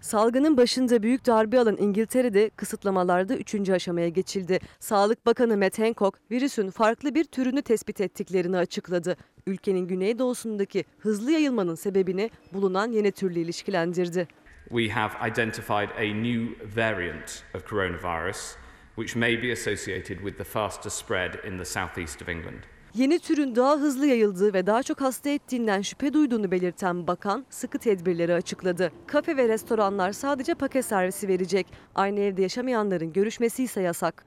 Salgının 0.00 0.56
başında 0.56 1.02
büyük 1.02 1.26
darbe 1.26 1.60
alan 1.60 1.76
İngiltere'de 1.76 2.50
kısıtlamalarda 2.50 3.36
3. 3.36 3.70
aşamaya 3.70 4.08
geçildi. 4.08 4.58
Sağlık 4.80 5.26
Bakanı 5.26 5.56
Matt 5.56 5.78
Hancock 5.78 6.18
virüsün 6.30 6.70
farklı 6.70 7.14
bir 7.14 7.24
türünü 7.24 7.62
tespit 7.62 8.00
ettiklerini 8.00 8.56
açıkladı. 8.56 9.16
Ülkenin 9.46 9.88
güneydoğusundaki 9.88 10.84
hızlı 10.98 11.30
yayılmanın 11.30 11.74
sebebini 11.74 12.30
bulunan 12.52 12.92
yeni 12.92 13.12
türle 13.12 13.40
ilişkilendirdi. 13.40 14.28
We 14.68 14.88
have 14.88 15.30
identified 15.30 15.90
a 15.98 16.14
new 16.14 16.76
variant 16.76 17.44
of 17.54 17.70
coronavirus 17.70 18.56
which 18.98 19.16
may 19.16 19.42
be 19.42 19.52
associated 19.52 20.18
with 20.18 20.38
the 20.38 20.44
faster 20.44 20.90
spread 20.90 21.34
in 21.44 21.58
the 21.58 21.64
southeast 21.64 22.22
of 22.22 22.28
England. 22.28 22.58
Yeni 22.94 23.18
türün 23.18 23.56
daha 23.56 23.76
hızlı 23.76 24.06
yayıldığı 24.06 24.54
ve 24.54 24.66
daha 24.66 24.82
çok 24.82 25.00
hasta 25.00 25.30
ettiğinden 25.30 25.82
şüphe 25.82 26.12
duyduğunu 26.12 26.50
belirten 26.50 27.06
bakan 27.06 27.44
sıkı 27.50 27.78
tedbirleri 27.78 28.34
açıkladı. 28.34 28.92
Kafe 29.06 29.36
ve 29.36 29.48
restoranlar 29.48 30.12
sadece 30.12 30.54
paket 30.54 30.84
servisi 30.84 31.28
verecek. 31.28 31.66
Aynı 31.94 32.20
evde 32.20 32.42
yaşamayanların 32.42 33.12
görüşmesi 33.12 33.64
ise 33.64 33.80
yasak. 33.82 34.24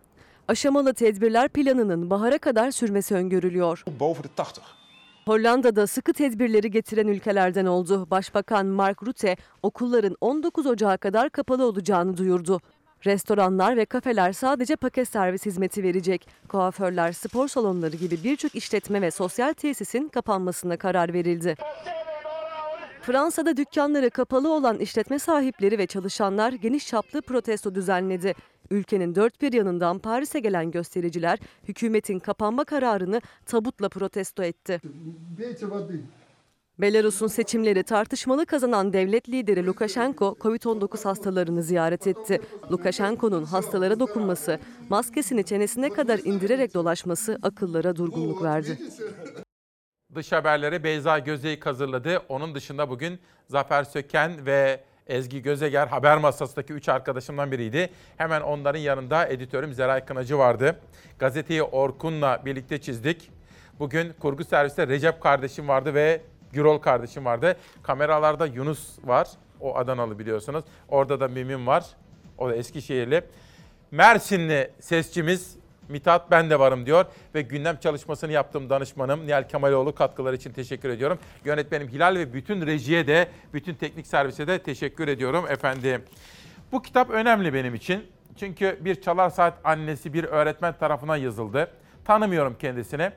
Aşamalı 0.48 0.94
tedbirler 0.94 1.50
planının 1.50 2.10
bahara 2.10 2.38
kadar 2.38 2.72
sürmesi 2.72 3.16
öngörülüyor. 3.16 3.84
Boven 4.00 4.24
de 4.24 4.28
80. 4.38 4.64
Hollanda'da 5.26 5.88
sıkı 5.88 6.14
tedbirleri 6.14 6.72
getiren 6.72 7.08
ülkelerden 7.08 7.66
oldu. 7.66 8.08
Başbakan 8.12 8.66
Mark 8.66 9.04
Rutte 9.04 9.38
okulların 9.64 10.16
19 10.22 10.66
Ocağı 10.66 10.98
kadar 10.98 11.30
kapalı 11.30 11.66
olacağını 11.66 12.18
duyurdu. 12.18 12.62
Restoranlar 13.06 13.78
ve 13.78 13.86
kafeler 13.86 14.34
sadece 14.34 14.76
paket 14.76 15.08
servis 15.08 15.46
hizmeti 15.46 15.84
verecek. 15.84 16.28
Kuaförler, 16.48 17.12
spor 17.12 17.48
salonları 17.48 17.96
gibi 17.96 18.24
birçok 18.24 18.56
işletme 18.56 19.02
ve 19.02 19.12
sosyal 19.12 19.54
tesisin 19.54 20.08
kapanmasına 20.08 20.78
karar 20.78 21.14
verildi. 21.14 21.56
Fransa'da 23.02 23.58
dükkanları 23.58 24.10
kapalı 24.10 24.54
olan 24.54 24.80
işletme 24.80 25.20
sahipleri 25.20 25.78
ve 25.78 25.88
çalışanlar 25.88 26.54
geniş 26.54 26.88
çaplı 26.88 27.22
protesto 27.22 27.76
düzenledi. 27.76 28.34
Ülkenin 28.72 29.16
dört 29.16 29.42
bir 29.42 29.54
yanından 29.54 30.00
Paris'e 30.00 30.40
gelen 30.40 30.72
göstericiler 30.72 31.40
hükümetin 31.68 32.20
kapanma 32.20 32.64
kararını 32.64 33.22
tabutla 33.46 33.90
protesto 33.90 34.44
etti. 34.44 34.82
Belarus'un 36.82 37.28
seçimleri 37.28 37.84
tartışmalı 37.84 38.46
kazanan 38.46 38.94
devlet 38.94 39.30
lideri 39.30 39.66
Lukashenko, 39.66 40.36
Covid-19 40.40 41.04
hastalarını 41.04 41.64
ziyaret 41.64 42.08
etti. 42.08 42.42
Lukashenko'nun 42.72 43.44
hastalara 43.44 44.00
dokunması, 44.00 44.60
maskesini 44.90 45.44
çenesine 45.44 45.90
kadar 45.90 46.20
indirerek 46.20 46.74
dolaşması 46.74 47.40
akıllara 47.44 47.96
durgunluk 47.96 48.44
verdi. 48.44 48.78
Dış 50.16 50.32
haberleri 50.32 50.84
Beyza 50.84 51.20
Gözeyik 51.20 51.66
hazırladı. 51.66 52.22
Onun 52.30 52.56
dışında 52.56 52.90
bugün 52.90 53.20
Zafer 53.48 53.84
Söken 53.84 54.46
ve 54.46 54.84
Ezgi 55.08 55.42
Gözeger 55.42 55.88
haber 55.88 56.18
masasındaki 56.18 56.74
üç 56.74 56.90
arkadaşımdan 56.90 57.52
biriydi. 57.52 57.90
Hemen 58.18 58.42
onların 58.42 58.80
yanında 58.80 59.28
editörüm 59.28 59.74
Zeray 59.74 60.06
Kınacı 60.06 60.38
vardı. 60.38 60.80
Gazeteyi 61.20 61.64
Orkun'la 61.64 62.42
birlikte 62.46 62.82
çizdik. 62.82 63.32
Bugün 63.80 64.14
kurgu 64.20 64.44
serviste 64.44 64.88
Recep 64.88 65.22
kardeşim 65.22 65.68
vardı 65.68 65.94
ve 65.94 66.22
Gürol 66.54 66.78
kardeşim 66.78 67.26
vardı. 67.26 67.58
Kameralarda 67.84 68.46
Yunus 68.46 68.98
var. 69.04 69.28
O 69.60 69.78
Adanalı 69.78 70.20
biliyorsunuz. 70.20 70.66
Orada 70.90 71.20
da 71.20 71.28
Mimim 71.28 71.68
var. 71.68 71.86
O 72.38 72.50
da 72.50 72.56
Eskişehirli. 72.56 73.22
Mersinli 73.92 74.72
sesçimiz 74.80 75.62
Mithat 75.90 76.32
ben 76.32 76.50
de 76.50 76.60
varım 76.60 76.86
diyor 76.86 77.06
ve 77.36 77.42
gündem 77.42 77.78
çalışmasını 77.78 78.32
yaptığım 78.32 78.70
danışmanım 78.70 79.28
Nihal 79.28 79.48
Kemaloğlu 79.48 79.96
katkıları 79.96 80.36
için 80.36 80.54
teşekkür 80.54 80.90
ediyorum. 80.90 81.20
Yönetmenim 81.46 81.88
Hilal 81.88 82.16
ve 82.16 82.34
bütün 82.34 82.66
rejiye 82.66 83.08
de, 83.08 83.28
bütün 83.54 83.74
teknik 83.74 84.08
servise 84.08 84.48
de 84.48 84.64
teşekkür 84.64 85.08
ediyorum 85.08 85.46
efendim. 85.50 86.04
Bu 86.72 86.82
kitap 86.82 87.10
önemli 87.10 87.54
benim 87.54 87.76
için. 87.76 88.04
Çünkü 88.40 88.78
bir 88.82 89.02
çalar 89.02 89.30
saat 89.30 89.54
annesi 89.64 90.14
bir 90.14 90.24
öğretmen 90.24 90.74
tarafından 90.74 91.16
yazıldı. 91.18 91.72
Tanımıyorum 92.06 92.56
kendisini. 92.60 93.12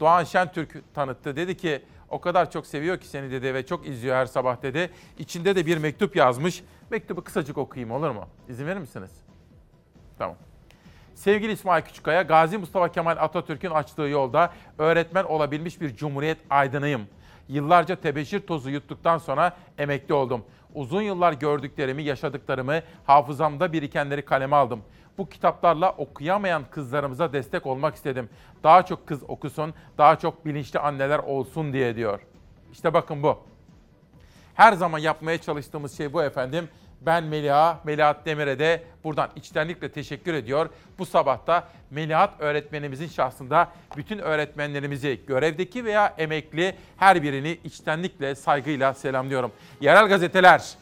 Doğan 0.00 0.24
Şentürk 0.24 0.94
tanıttı. 0.94 1.36
Dedi 1.36 1.56
ki 1.56 1.82
o 2.08 2.20
kadar 2.20 2.50
çok 2.50 2.66
seviyor 2.66 2.98
ki 2.98 3.06
seni 3.06 3.30
dedi 3.30 3.54
ve 3.54 3.66
çok 3.66 3.86
izliyor 3.86 4.16
her 4.16 4.26
sabah 4.26 4.62
dedi. 4.62 4.90
İçinde 5.18 5.56
de 5.56 5.66
bir 5.66 5.78
mektup 5.78 6.16
yazmış. 6.16 6.62
Mektubu 6.90 7.24
kısacık 7.24 7.58
okuyayım 7.58 7.90
olur 7.90 8.10
mu? 8.10 8.28
İzin 8.48 8.66
verir 8.66 8.78
misiniz? 8.78 9.10
Tamam. 10.18 10.36
Sevgili 11.14 11.52
İsmail 11.52 11.82
Küçükkaya, 11.82 12.22
Gazi 12.22 12.58
Mustafa 12.58 12.92
Kemal 12.92 13.16
Atatürk'ün 13.16 13.70
açtığı 13.70 14.02
yolda 14.02 14.52
öğretmen 14.78 15.24
olabilmiş 15.24 15.80
bir 15.80 15.96
cumhuriyet 15.96 16.38
aydınıyım. 16.50 17.02
Yıllarca 17.48 17.96
tebeşir 17.96 18.40
tozu 18.40 18.70
yuttuktan 18.70 19.18
sonra 19.18 19.56
emekli 19.78 20.14
oldum. 20.14 20.44
Uzun 20.74 21.02
yıllar 21.02 21.32
gördüklerimi, 21.32 22.02
yaşadıklarımı, 22.02 22.80
hafızamda 23.04 23.72
birikenleri 23.72 24.24
kaleme 24.24 24.56
aldım. 24.56 24.82
Bu 25.18 25.28
kitaplarla 25.28 25.90
okuyamayan 25.90 26.64
kızlarımıza 26.70 27.32
destek 27.32 27.66
olmak 27.66 27.94
istedim. 27.94 28.28
Daha 28.62 28.86
çok 28.86 29.06
kız 29.06 29.22
okusun, 29.28 29.74
daha 29.98 30.18
çok 30.18 30.46
bilinçli 30.46 30.78
anneler 30.78 31.18
olsun 31.18 31.72
diye 31.72 31.96
diyor. 31.96 32.20
İşte 32.72 32.94
bakın 32.94 33.22
bu. 33.22 33.38
Her 34.54 34.72
zaman 34.72 34.98
yapmaya 34.98 35.38
çalıştığımız 35.38 35.96
şey 35.96 36.12
bu 36.12 36.22
efendim. 36.22 36.68
Ben 37.00 37.24
Meliha, 37.24 37.80
Melihat 37.84 38.26
Demir'e 38.26 38.58
de 38.58 38.82
buradan 39.04 39.30
içtenlikle 39.36 39.92
teşekkür 39.92 40.34
ediyor. 40.34 40.68
Bu 40.98 41.06
sabahta 41.06 41.68
Melihat 41.90 42.40
öğretmenimizin 42.40 43.08
şahsında 43.08 43.68
bütün 43.96 44.18
öğretmenlerimizi 44.18 45.20
görevdeki 45.26 45.84
veya 45.84 46.14
emekli 46.18 46.76
her 46.96 47.22
birini 47.22 47.58
içtenlikle, 47.64 48.34
saygıyla 48.34 48.94
selamlıyorum. 48.94 49.52
Yerel 49.80 50.08
gazeteler. 50.08 50.74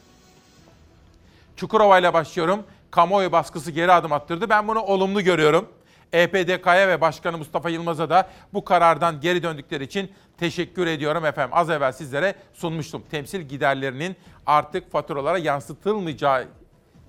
Çukurova 1.57 1.99
ile 1.99 2.15
başlıyorum. 2.15 2.63
Kamuoyu 2.97 3.33
baskısı 3.33 3.71
geri 3.71 3.93
adım 3.93 4.13
attırdı. 4.13 4.49
Ben 4.49 4.69
bunu 4.69 4.81
olumlu 4.81 5.23
görüyorum. 5.23 5.69
EPDK'ya 6.13 6.89
ve 6.89 7.01
Başkanı 7.01 7.39
Mustafa 7.39 7.71
Yılmaz'a 7.71 8.11
da 8.11 8.29
bu 8.53 8.65
karardan 8.65 9.21
geri 9.21 9.43
döndükleri 9.43 9.85
için 9.85 10.13
teşekkür 10.39 10.87
ediyorum 10.87 11.25
efendim. 11.25 11.51
Az 11.53 11.71
evvel 11.71 11.93
sizlere 11.93 12.35
sunmuştum. 12.55 13.03
Temsil 13.11 13.41
giderlerinin 13.41 14.17
artık 14.47 14.93
faturalara 14.93 15.39
yansıtılmayacağı 15.39 16.45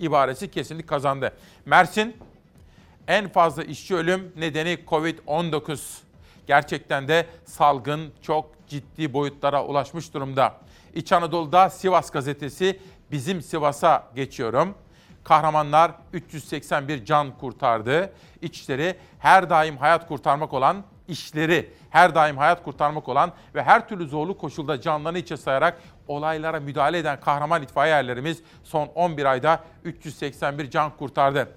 ibaresi 0.00 0.50
kesinlik 0.50 0.88
kazandı. 0.88 1.32
Mersin 1.66 2.16
en 3.06 3.28
fazla 3.28 3.64
işçi 3.64 3.94
ölüm 3.94 4.32
nedeni 4.36 4.78
Covid-19. 4.86 5.98
Gerçekten 6.46 7.08
de 7.08 7.26
salgın 7.44 8.12
çok 8.22 8.50
ciddi 8.68 9.12
boyutlara 9.12 9.64
ulaşmış 9.64 10.14
durumda. 10.14 10.54
İç 10.94 11.12
Anadolu'da 11.12 11.70
Sivas 11.70 12.10
gazetesi 12.10 12.80
bizim 13.10 13.42
Sivas'a 13.42 14.08
geçiyorum. 14.14 14.74
Kahramanlar 15.28 15.92
381 16.12 17.04
can 17.04 17.38
kurtardı. 17.38 18.12
İçleri 18.42 18.96
her 19.18 19.50
daim 19.50 19.76
hayat 19.76 20.08
kurtarmak 20.08 20.52
olan 20.52 20.84
işleri 21.08 21.70
her 21.90 22.14
daim 22.14 22.36
hayat 22.36 22.62
kurtarmak 22.62 23.08
olan 23.08 23.32
ve 23.54 23.62
her 23.62 23.88
türlü 23.88 24.08
zorlu 24.08 24.38
koşulda 24.38 24.80
canlarını 24.80 25.18
içe 25.18 25.36
sayarak 25.36 25.78
olaylara 26.06 26.60
müdahale 26.60 26.98
eden 26.98 27.20
kahraman 27.20 27.62
itfaiye 27.62 27.94
erlerimiz 27.94 28.42
son 28.64 28.86
11 28.86 29.24
ayda 29.24 29.64
381 29.84 30.70
can 30.70 30.96
kurtardı. 30.96 31.48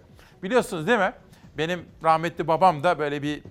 Biliyorsunuz 0.44 0.88
değil 0.88 1.00
mi? 1.00 1.14
Benim 1.58 1.86
rahmetli 2.04 2.48
babam 2.48 2.84
da 2.84 3.00
böyle 3.00 3.22
bir 3.22 3.44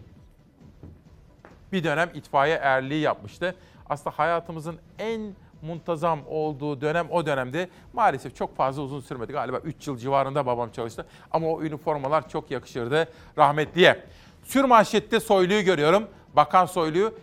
bir 1.73 1.85
dönem 1.85 2.11
itfaiye 2.15 2.57
erliği 2.57 3.01
yapmıştı. 3.01 3.55
Aslında 3.89 4.19
hayatımızın 4.19 4.79
en 4.99 5.35
muntazam 5.63 6.21
olduğu 6.29 6.81
dönem 6.81 7.11
o 7.11 7.27
dönemdi. 7.27 7.71
Maalesef 7.93 8.37
çok 8.37 8.57
fazla 8.57 8.83
uzun 8.83 9.01
sürmedi. 9.01 9.33
Galiba 9.33 9.59
3 9.59 9.87
yıl 9.87 9.99
civarında 9.99 10.47
babam 10.47 10.71
çalıştı. 10.71 11.07
Ama 11.31 11.49
o 11.49 11.63
üniformalar 11.63 12.29
çok 12.29 12.51
yakışırdı 12.51 13.09
rahmetliye. 13.39 14.05
Sürmanşette 14.43 15.21
Soylu'yu 15.21 15.65
görüyorum. 15.65 16.09
Bakan 16.37 16.67
Soylu 16.67 17.15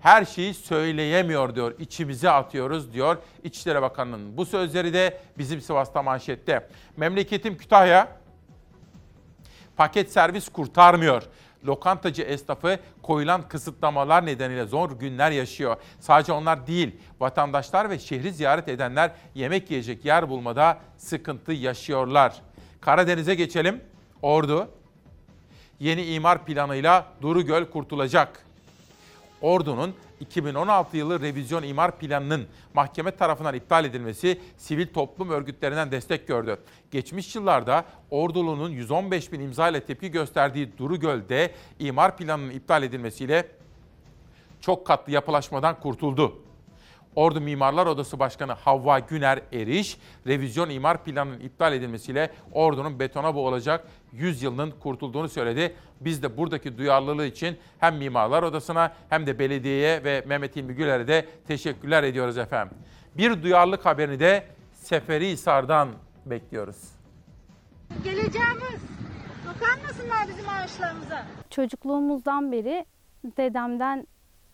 her 0.00 0.24
şeyi 0.24 0.54
söyleyemiyor 0.54 1.54
diyor. 1.54 1.74
İçimize 1.78 2.30
atıyoruz 2.30 2.92
diyor. 2.92 3.16
İçişleri 3.44 3.82
Bakanı'nın 3.82 4.36
bu 4.36 4.46
sözleri 4.46 4.92
de 4.92 5.20
bizim 5.38 5.60
Sivas'ta 5.60 6.02
manşette. 6.02 6.68
Memleketim 6.96 7.56
Kütahya 7.56 8.08
paket 9.76 10.12
servis 10.12 10.48
kurtarmıyor. 10.48 11.22
Lokantacı 11.64 12.22
esnafı 12.22 12.78
koyulan 13.02 13.48
kısıtlamalar 13.48 14.26
nedeniyle 14.26 14.64
zor 14.66 14.90
günler 14.90 15.30
yaşıyor. 15.30 15.76
Sadece 16.00 16.32
onlar 16.32 16.66
değil, 16.66 16.96
vatandaşlar 17.20 17.90
ve 17.90 17.98
şehri 17.98 18.32
ziyaret 18.32 18.68
edenler 18.68 19.10
yemek 19.34 19.70
yiyecek 19.70 20.04
yer 20.04 20.28
bulmada 20.28 20.78
sıkıntı 20.96 21.52
yaşıyorlar. 21.52 22.42
Karadeniz'e 22.80 23.34
geçelim. 23.34 23.80
Ordu 24.22 24.68
yeni 25.80 26.04
imar 26.04 26.44
planıyla 26.44 27.06
Duru 27.22 27.42
Göl 27.42 27.64
kurtulacak. 27.64 28.46
Ordu'nun 29.40 29.94
2016 30.20 30.96
yılı 30.96 31.20
revizyon 31.20 31.62
imar 31.62 31.98
planının 31.98 32.46
mahkeme 32.74 33.10
tarafından 33.10 33.54
iptal 33.54 33.84
edilmesi 33.84 34.40
sivil 34.56 34.86
toplum 34.86 35.30
örgütlerinden 35.30 35.90
destek 35.90 36.28
gördü. 36.28 36.58
Geçmiş 36.90 37.34
yıllarda 37.36 37.84
Ordulu'nun 38.10 38.70
115 38.70 39.32
bin 39.32 39.40
imza 39.40 39.68
ile 39.68 39.80
tepki 39.80 40.10
gösterdiği 40.10 40.78
Durugöl'de 40.78 41.50
imar 41.78 42.16
planının 42.16 42.50
iptal 42.50 42.82
edilmesiyle 42.82 43.48
çok 44.60 44.86
katlı 44.86 45.12
yapılaşmadan 45.12 45.80
kurtuldu. 45.80 46.45
Ordu 47.16 47.40
Mimarlar 47.40 47.86
Odası 47.86 48.18
Başkanı 48.18 48.52
Havva 48.52 48.98
Güner 48.98 49.40
Eriş, 49.52 49.98
revizyon 50.26 50.70
imar 50.70 51.04
planının 51.04 51.40
iptal 51.40 51.72
edilmesiyle 51.72 52.30
Ordu'nun 52.52 52.98
betona 52.98 53.34
boğulacak 53.34 53.86
100 54.12 54.42
yılının 54.42 54.70
kurtulduğunu 54.70 55.28
söyledi. 55.28 55.74
Biz 56.00 56.22
de 56.22 56.36
buradaki 56.36 56.78
duyarlılığı 56.78 57.26
için 57.26 57.58
hem 57.78 57.96
Mimarlar 57.96 58.42
Odası'na 58.42 58.92
hem 59.08 59.26
de 59.26 59.38
belediyeye 59.38 60.04
ve 60.04 60.24
Mehmet 60.26 60.56
İlmi 60.56 60.74
Güler'e 60.74 61.08
de 61.08 61.26
teşekkürler 61.46 62.02
ediyoruz 62.02 62.38
efendim. 62.38 62.76
Bir 63.16 63.42
duyarlılık 63.42 63.86
haberini 63.86 64.20
de 64.20 64.46
Seferihisar'dan 64.72 65.88
bekliyoruz. 66.26 66.76
Geleceğimiz. 68.04 68.80
Dokanmasınlar 69.46 70.28
bizim 70.28 70.48
ağaçlarımıza. 70.48 71.26
Çocukluğumuzdan 71.50 72.52
beri 72.52 72.86
dedemden 73.36 74.06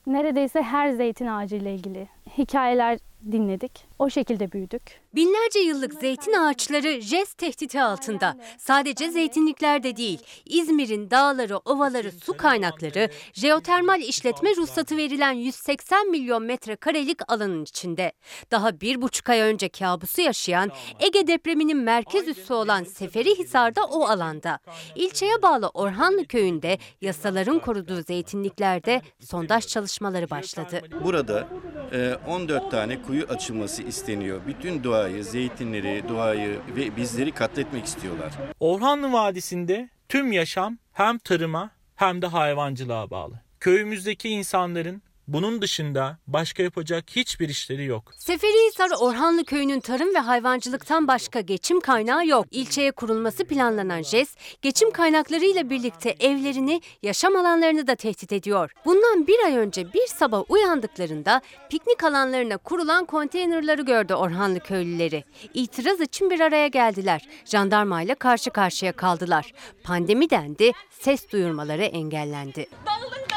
neredeyse 0.06 0.62
her 0.62 0.90
zeytin 0.90 1.26
ağacıyla 1.26 1.70
ilgili 1.70 2.08
hikayeler 2.38 2.98
dinledik. 3.32 3.84
O 3.98 4.10
şekilde 4.10 4.52
büyüdük. 4.52 4.82
Binlerce 5.14 5.58
yıllık 5.58 5.94
zeytin 5.94 6.32
ağaçları 6.32 7.00
jest 7.00 7.38
tehdidi 7.38 7.82
altında. 7.82 8.36
Sadece 8.58 9.10
zeytinliklerde 9.10 9.96
değil, 9.96 10.18
İzmir'in 10.46 11.10
dağları, 11.10 11.56
ovaları, 11.56 12.12
su 12.12 12.36
kaynakları, 12.36 13.08
jeotermal 13.32 14.00
işletme 14.00 14.50
ruhsatı 14.56 14.96
verilen 14.96 15.32
180 15.32 16.10
milyon 16.10 16.42
metrekarelik 16.42 17.32
alanın 17.32 17.62
içinde. 17.62 18.12
Daha 18.50 18.80
bir 18.80 19.02
buçuk 19.02 19.30
ay 19.30 19.40
önce 19.40 19.68
kabusu 19.68 20.20
yaşayan, 20.20 20.70
Ege 21.00 21.26
depreminin 21.26 21.78
merkez 21.78 22.28
üssü 22.28 22.54
olan 22.54 22.84
Seferihisar'da 22.84 23.84
o 23.84 24.04
alanda. 24.04 24.58
İlçeye 24.94 25.42
bağlı 25.42 25.68
Orhanlı 25.68 26.24
köyünde 26.24 26.78
yasaların 27.00 27.58
koruduğu 27.58 28.02
zeytinliklerde 28.02 29.02
sondaj 29.20 29.66
çalışmaları 29.66 30.30
başladı. 30.30 30.80
Burada 31.04 31.48
e, 31.92 32.11
14 32.26 32.70
tane 32.70 33.02
kuyu 33.02 33.24
açılması 33.24 33.82
isteniyor. 33.82 34.40
Bütün 34.46 34.84
doğayı, 34.84 35.24
zeytinleri, 35.24 36.02
doğayı 36.08 36.58
ve 36.76 36.96
bizleri 36.96 37.32
katletmek 37.32 37.84
istiyorlar. 37.84 38.32
Orhanlı 38.60 39.12
Vadisi'nde 39.12 39.88
tüm 40.08 40.32
yaşam 40.32 40.78
hem 40.92 41.18
tarıma 41.18 41.70
hem 41.96 42.22
de 42.22 42.26
hayvancılığa 42.26 43.10
bağlı. 43.10 43.40
Köyümüzdeki 43.60 44.28
insanların 44.28 45.02
bunun 45.28 45.62
dışında 45.62 46.18
başka 46.26 46.62
yapacak 46.62 47.04
hiçbir 47.10 47.48
işleri 47.48 47.84
yok. 47.84 48.12
Seferihisar 48.16 48.90
Orhanlı 49.00 49.44
Köyü'nün 49.44 49.80
tarım 49.80 50.14
ve 50.14 50.18
hayvancılıktan 50.18 51.08
başka 51.08 51.40
geçim 51.40 51.80
kaynağı 51.80 52.26
yok. 52.26 52.46
İlçeye 52.50 52.92
kurulması 52.92 53.44
planlanan 53.44 54.02
JES, 54.02 54.36
geçim 54.62 54.90
kaynaklarıyla 54.90 55.70
birlikte 55.70 56.16
evlerini, 56.20 56.80
yaşam 57.02 57.36
alanlarını 57.36 57.86
da 57.86 57.94
tehdit 57.94 58.32
ediyor. 58.32 58.70
Bundan 58.84 59.26
bir 59.26 59.44
ay 59.44 59.56
önce 59.56 59.92
bir 59.92 60.06
sabah 60.06 60.50
uyandıklarında 60.50 61.40
piknik 61.70 62.04
alanlarına 62.04 62.56
kurulan 62.56 63.04
konteynerları 63.04 63.82
gördü 63.82 64.14
Orhanlı 64.14 64.60
köylüleri. 64.60 65.24
İtiraz 65.54 66.00
için 66.00 66.30
bir 66.30 66.40
araya 66.40 66.68
geldiler. 66.68 67.28
Jandarmayla 67.44 68.14
karşı 68.14 68.50
karşıya 68.50 68.92
kaldılar. 68.92 69.52
Pandemi 69.84 70.30
dendi, 70.30 70.72
ses 70.90 71.32
duyurmaları 71.32 71.84
engellendi. 71.84 72.66
Dağılın 72.86 73.32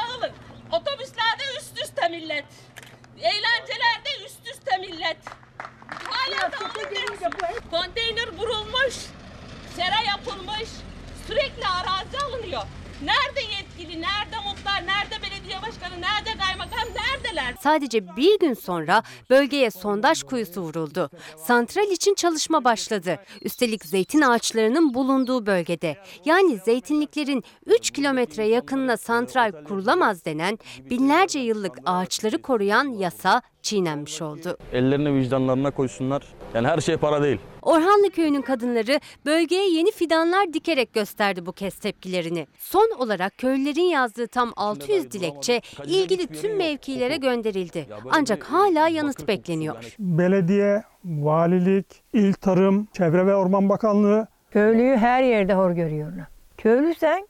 üste 1.96 2.08
millet. 2.08 2.44
Eğlencelerde 3.18 4.26
üst 4.26 4.48
üste 4.54 4.76
millet. 4.78 5.16
Hala 6.10 6.52
dağılın 6.52 6.90
diyorsun. 6.94 7.30
Konteyner 7.70 8.28
vurulmuş. 8.38 8.94
Sera 9.76 10.02
yapılmış. 10.06 10.68
Sürekli 11.26 11.66
arazi 11.66 12.18
alınıyor. 12.26 12.62
Nerede 13.02 13.40
yetkili, 13.40 14.02
nerede 14.02 14.36
muhtar, 14.44 14.86
nerede 14.86 15.22
belediye 15.22 15.35
başkanı, 15.54 15.94
nerede 16.00 16.38
kaymakam, 16.44 16.88
neredeler? 16.96 17.54
Sadece 17.60 18.16
bir 18.16 18.38
gün 18.38 18.54
sonra 18.54 19.02
bölgeye 19.30 19.70
sondaj 19.70 20.22
kuyusu 20.22 20.60
vuruldu. 20.60 21.10
Santral 21.36 21.90
için 21.90 22.14
çalışma 22.14 22.64
başladı. 22.64 23.16
Üstelik 23.42 23.84
zeytin 23.84 24.20
ağaçlarının 24.20 24.94
bulunduğu 24.94 25.46
bölgede. 25.46 25.96
Yani 26.24 26.58
zeytinliklerin 26.64 27.44
3 27.66 27.90
kilometre 27.90 28.46
yakınına 28.46 28.96
santral 28.96 29.52
kurulamaz 29.64 30.24
denen 30.24 30.58
binlerce 30.90 31.38
yıllık 31.38 31.78
ağaçları 31.86 32.42
koruyan 32.42 32.84
yasa 32.88 33.42
çiğnenmiş 33.62 34.22
oldu. 34.22 34.58
Ellerini 34.72 35.14
vicdanlarına 35.14 35.70
koysunlar. 35.70 36.22
Yani 36.54 36.68
her 36.68 36.78
şey 36.78 36.96
para 36.96 37.22
değil. 37.22 37.38
Orhanlı 37.62 38.10
köyünün 38.10 38.42
kadınları 38.42 39.00
bölgeye 39.26 39.70
yeni 39.70 39.90
fidanlar 39.90 40.52
dikerek 40.52 40.92
gösterdi 40.92 41.46
bu 41.46 41.52
kez 41.52 41.74
tepkilerini. 41.78 42.46
Son 42.58 42.90
olarak 42.98 43.38
köylülerin 43.38 43.80
yazdığı 43.82 44.26
tam 44.26 44.52
600 44.56 45.12
dilekçe 45.42 45.60
ilgili 45.86 46.26
tüm 46.26 46.56
mevkilere 46.56 47.16
gönderildi. 47.16 47.86
Ancak 48.10 48.44
hala 48.44 48.88
yanıt 48.88 49.28
bekleniyor. 49.28 49.94
Belediye, 49.98 50.82
valilik, 51.04 51.86
il 52.12 52.32
tarım, 52.32 52.88
çevre 52.92 53.26
ve 53.26 53.34
orman 53.34 53.68
bakanlığı 53.68 54.26
Köylüyü 54.50 54.96
her 54.96 55.22
yerde 55.22 55.54
hor 55.54 55.70
görüyorlar. 55.70 56.26
Köylüsen 56.58 57.28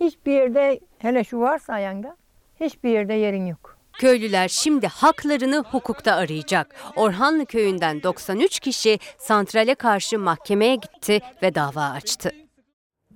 hiçbir 0.00 0.32
yerde 0.32 0.80
hele 0.98 1.24
şu 1.24 1.40
varsa 1.40 1.72
ayağında 1.72 2.16
hiçbir 2.60 2.90
yerde 2.90 3.14
yerin 3.14 3.46
yok. 3.46 3.76
Köylüler 3.92 4.48
şimdi 4.48 4.86
haklarını 4.86 5.64
hukukta 5.70 6.14
arayacak. 6.14 6.74
Orhanlı 6.96 7.46
köyünden 7.46 8.02
93 8.02 8.60
kişi 8.60 8.98
santrale 9.18 9.74
karşı 9.74 10.18
mahkemeye 10.18 10.74
gitti 10.74 11.20
ve 11.42 11.54
dava 11.54 11.82
açtı. 11.82 12.30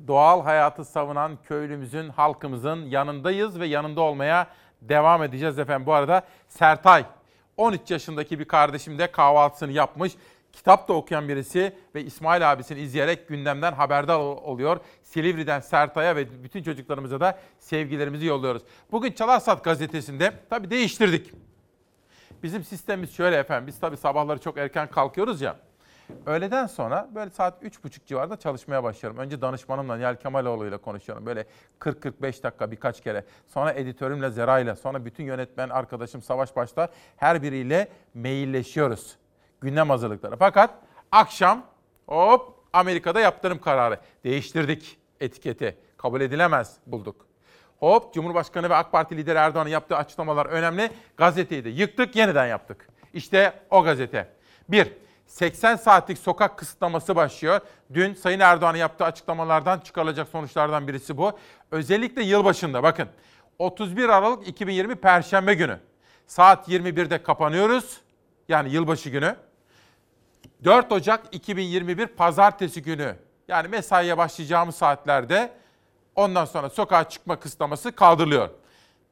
Doğal 0.09 0.43
hayatı 0.43 0.85
savunan 0.85 1.39
köylümüzün, 1.45 2.09
halkımızın 2.09 2.87
yanındayız 2.87 3.61
ve 3.61 3.67
yanında 3.67 4.01
olmaya 4.01 4.47
devam 4.83 5.23
edeceğiz 5.23 5.59
efendim. 5.59 5.87
Bu 5.87 5.93
arada 5.93 6.23
Sertay 6.49 7.05
13 7.57 7.91
yaşındaki 7.91 8.39
bir 8.39 8.45
kardeşim 8.45 8.99
de 8.99 9.13
kahvaltısını 9.13 9.73
yapmış. 9.73 10.13
Kitap 10.53 10.89
da 10.89 10.93
okuyan 10.93 11.29
birisi 11.29 11.77
ve 11.95 12.05
İsmail 12.05 12.53
abisini 12.53 12.81
izleyerek 12.81 13.29
gündemden 13.29 13.73
haberdar 13.73 14.19
ol- 14.19 14.37
oluyor. 14.45 14.81
Silivri'den 15.03 15.61
Sertay'a 15.61 16.17
ve 16.17 16.45
bütün 16.45 16.63
çocuklarımıza 16.63 17.21
da 17.21 17.39
sevgilerimizi 17.59 18.27
yolluyoruz. 18.27 18.63
Bugün 18.93 19.13
Çalarsat 19.13 19.65
gazetesinde 19.65 20.33
tabii 20.51 20.71
değiştirdik. 20.71 21.33
Bizim 22.43 22.65
sistemimiz 22.65 23.17
şöyle 23.17 23.37
efendim. 23.37 23.67
Biz 23.67 23.81
tabii 23.81 23.97
sabahları 23.97 24.39
çok 24.39 24.59
erken 24.59 24.91
kalkıyoruz 24.91 25.41
ya. 25.41 25.57
Öğleden 26.27 26.67
sonra 26.67 27.09
böyle 27.15 27.31
saat 27.31 27.63
3.30 27.63 28.07
civarında 28.07 28.37
çalışmaya 28.37 28.85
başlıyorum. 28.85 29.19
Önce 29.21 29.41
danışmanımla 29.41 29.97
Nihal 29.97 30.17
Kemaloğlu 30.17 30.67
ile 30.67 30.77
konuşuyorum. 30.77 31.27
Böyle 31.27 31.45
40-45 31.81 32.43
dakika 32.43 32.71
birkaç 32.71 33.01
kere. 33.01 33.25
Sonra 33.47 33.73
editörümle 33.73 34.31
Zera 34.31 34.59
ile. 34.59 34.77
Sonra 34.77 35.05
bütün 35.05 35.25
yönetmen 35.25 35.69
arkadaşım 35.69 36.23
Savaş 36.23 36.57
Baş'ta 36.57 36.89
her 37.17 37.43
biriyle 37.43 37.89
mailleşiyoruz. 38.15 39.17
Gündem 39.61 39.91
hazırlıkları. 39.91 40.37
Fakat 40.37 40.71
akşam 41.13 41.67
hop 42.07 42.55
Amerika'da 42.73 43.21
yaptırım 43.21 43.61
kararı. 43.61 44.01
Değiştirdik 44.25 44.99
etiketi. 45.21 45.79
Kabul 45.97 46.21
edilemez 46.21 46.77
bulduk. 46.87 47.27
Hop 47.81 48.15
Cumhurbaşkanı 48.15 48.71
ve 48.71 48.75
AK 48.75 48.93
Parti 48.93 49.17
lideri 49.17 49.39
Erdoğan'ın 49.39 49.69
yaptığı 49.69 49.97
açıklamalar 49.97 50.47
önemli. 50.47 50.91
Gazeteyi 51.17 51.65
de 51.65 51.69
yıktık, 51.69 52.17
yeniden 52.17 52.47
yaptık. 52.47 52.89
İşte 53.15 53.53
o 53.71 53.85
gazete. 53.85 54.29
Bir, 54.69 54.93
80 55.29 55.77
saatlik 55.77 56.19
sokak 56.19 56.59
kısıtlaması 56.59 57.17
başlıyor. 57.17 57.61
Dün 57.95 58.15
Sayın 58.15 58.41
Erdoğan'ın 58.41 58.79
yaptığı 58.79 59.05
açıklamalardan 59.05 59.81
çıkarılacak 59.81 60.29
sonuçlardan 60.29 60.89
birisi 60.89 61.17
bu. 61.17 61.39
Özellikle 61.71 62.23
yılbaşında 62.23 62.83
bakın 62.83 63.09
31 63.59 64.09
Aralık 64.09 64.49
2020 64.49 64.95
Perşembe 64.95 65.55
günü 65.55 65.79
saat 66.27 66.69
21'de 66.69 67.23
kapanıyoruz. 67.23 68.01
Yani 68.49 68.73
yılbaşı 68.73 69.11
günü. 69.11 69.37
4 70.65 70.93
Ocak 70.93 71.25
2021 71.33 72.07
Pazartesi 72.07 72.83
günü 72.83 73.17
yani 73.49 73.69
mesaiye 73.69 74.19
başlayacağımız 74.19 74.75
saatlerde 74.75 75.53
ondan 76.15 76.45
sonra 76.45 76.71
sokağa 76.71 77.09
çıkma 77.09 77.41
kısıtlaması 77.41 77.93
kaldırılıyor. 77.93 78.51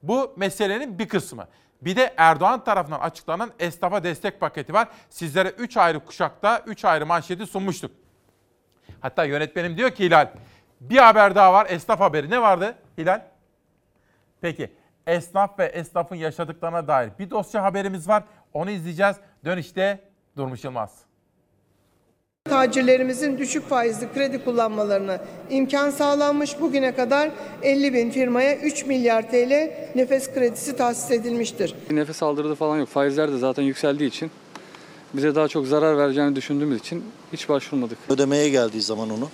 Bu 0.02 0.32
meselenin 0.36 0.98
bir 0.98 1.08
kısmı. 1.08 1.48
Bir 1.82 1.96
de 1.96 2.14
Erdoğan 2.16 2.64
tarafından 2.64 3.00
açıklanan 3.00 3.52
esnafa 3.58 4.04
destek 4.04 4.40
paketi 4.40 4.74
var. 4.74 4.88
Sizlere 5.10 5.48
3 5.48 5.76
ayrı 5.76 6.04
kuşakta 6.04 6.62
3 6.66 6.84
ayrı 6.84 7.06
manşeti 7.06 7.46
sunmuştuk. 7.46 7.90
Hatta 9.00 9.24
yönetmenim 9.24 9.76
diyor 9.76 9.90
ki 9.90 10.04
Hilal 10.04 10.28
bir 10.80 10.98
haber 10.98 11.34
daha 11.34 11.52
var 11.52 11.66
esnaf 11.70 12.00
haberi. 12.00 12.30
Ne 12.30 12.42
vardı 12.42 12.74
Hilal? 12.98 13.22
Peki 14.40 14.72
esnaf 15.06 15.58
ve 15.58 15.64
esnafın 15.64 16.16
yaşadıklarına 16.16 16.88
dair 16.88 17.10
bir 17.18 17.30
dosya 17.30 17.62
haberimiz 17.62 18.08
var. 18.08 18.24
Onu 18.52 18.70
izleyeceğiz. 18.70 19.16
Dönüşte 19.44 20.00
Durmuş 20.36 20.64
Yılmaz. 20.64 21.05
Tacirlerimizin 22.48 23.38
düşük 23.38 23.68
faizli 23.68 24.12
kredi 24.14 24.44
kullanmalarına 24.44 25.18
imkan 25.50 25.90
sağlanmış. 25.90 26.60
Bugüne 26.60 26.94
kadar 26.94 27.30
50 27.62 27.94
bin 27.94 28.10
firmaya 28.10 28.56
3 28.56 28.86
milyar 28.86 29.30
TL 29.30 29.70
nefes 29.94 30.34
kredisi 30.34 30.76
tahsis 30.76 31.10
edilmiştir. 31.10 31.74
Nefes 31.90 32.22
aldırdığı 32.22 32.54
falan 32.54 32.78
yok. 32.78 32.88
Faizler 32.88 33.32
de 33.32 33.38
zaten 33.38 33.62
yükseldiği 33.62 34.08
için 34.08 34.30
bize 35.14 35.34
daha 35.34 35.48
çok 35.48 35.66
zarar 35.66 35.98
vereceğini 35.98 36.36
düşündüğümüz 36.36 36.80
için 36.80 37.04
hiç 37.32 37.48
başvurmadık. 37.48 37.98
Ödemeye 38.08 38.48
geldiği 38.48 38.82
zaman 38.82 39.10
onu 39.10 39.28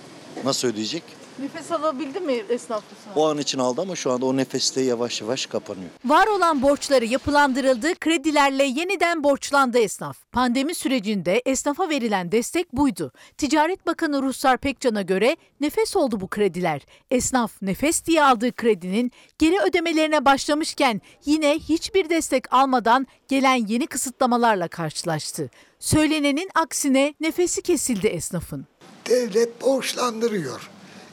nasıl 0.45 0.67
ödeyecek? 0.67 1.03
Nefes 1.39 1.71
alabildi 1.71 2.19
mi 2.19 2.33
esnaf 2.49 2.83
bu 2.91 3.03
sene? 3.03 3.13
O 3.15 3.29
an 3.29 3.37
için 3.37 3.59
aldı 3.59 3.81
ama 3.81 3.95
şu 3.95 4.11
anda 4.11 4.25
o 4.25 4.37
nefeste 4.37 4.81
yavaş 4.81 5.21
yavaş 5.21 5.45
kapanıyor. 5.45 5.89
Var 6.05 6.27
olan 6.27 6.61
borçları 6.61 7.05
yapılandırıldı, 7.05 7.95
kredilerle 7.95 8.63
yeniden 8.63 9.23
borçlandı 9.23 9.79
esnaf. 9.79 10.17
Pandemi 10.31 10.75
sürecinde 10.75 11.41
esnafa 11.45 11.89
verilen 11.89 12.31
destek 12.31 12.73
buydu. 12.73 13.11
Ticaret 13.37 13.85
Bakanı 13.85 14.21
Ruhsar 14.21 14.57
Pekcan'a 14.57 15.01
göre 15.01 15.37
nefes 15.59 15.95
oldu 15.95 16.19
bu 16.21 16.27
krediler. 16.27 16.81
Esnaf 17.11 17.61
nefes 17.61 18.05
diye 18.05 18.23
aldığı 18.23 18.51
kredinin 18.51 19.11
geri 19.39 19.59
ödemelerine 19.59 20.25
başlamışken 20.25 21.01
yine 21.25 21.59
hiçbir 21.59 22.09
destek 22.09 22.53
almadan 22.53 23.07
gelen 23.27 23.67
yeni 23.67 23.87
kısıtlamalarla 23.87 24.67
karşılaştı. 24.67 25.49
Söylenenin 25.79 26.49
aksine 26.55 27.13
nefesi 27.19 27.61
kesildi 27.61 28.07
esnafın. 28.07 28.65
Devlet 29.09 29.61
borçlandırıyor. 29.61 30.69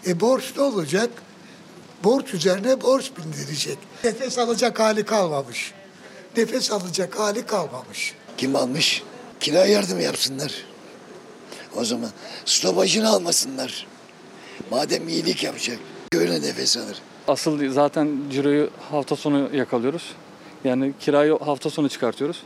E 0.06 0.20
borç 0.20 0.52
ne 0.56 0.62
olacak? 0.62 1.10
Borç 2.04 2.34
üzerine 2.34 2.80
borç 2.80 3.10
bindirecek. 3.18 3.78
Nefes 4.04 4.38
alacak 4.38 4.80
hali 4.80 5.04
kalmamış. 5.04 5.72
Nefes 6.36 6.72
alacak 6.72 7.18
hali 7.18 7.46
kalmamış. 7.46 8.14
Kim 8.36 8.56
almış? 8.56 9.02
Kira 9.40 9.66
yardım 9.66 10.00
yapsınlar. 10.00 10.52
O 11.76 11.84
zaman 11.84 12.10
stopajını 12.44 13.08
almasınlar. 13.08 13.86
Madem 14.70 15.08
iyilik 15.08 15.44
yapacak, 15.44 15.78
öyle 16.14 16.42
nefes 16.42 16.76
alır. 16.76 16.98
Asıl 17.28 17.72
zaten 17.72 18.18
ciroyu 18.30 18.70
hafta 18.90 19.16
sonu 19.16 19.56
yakalıyoruz. 19.56 20.14
Yani 20.64 20.92
kirayı 21.00 21.38
hafta 21.38 21.70
sonu 21.70 21.88
çıkartıyoruz. 21.88 22.42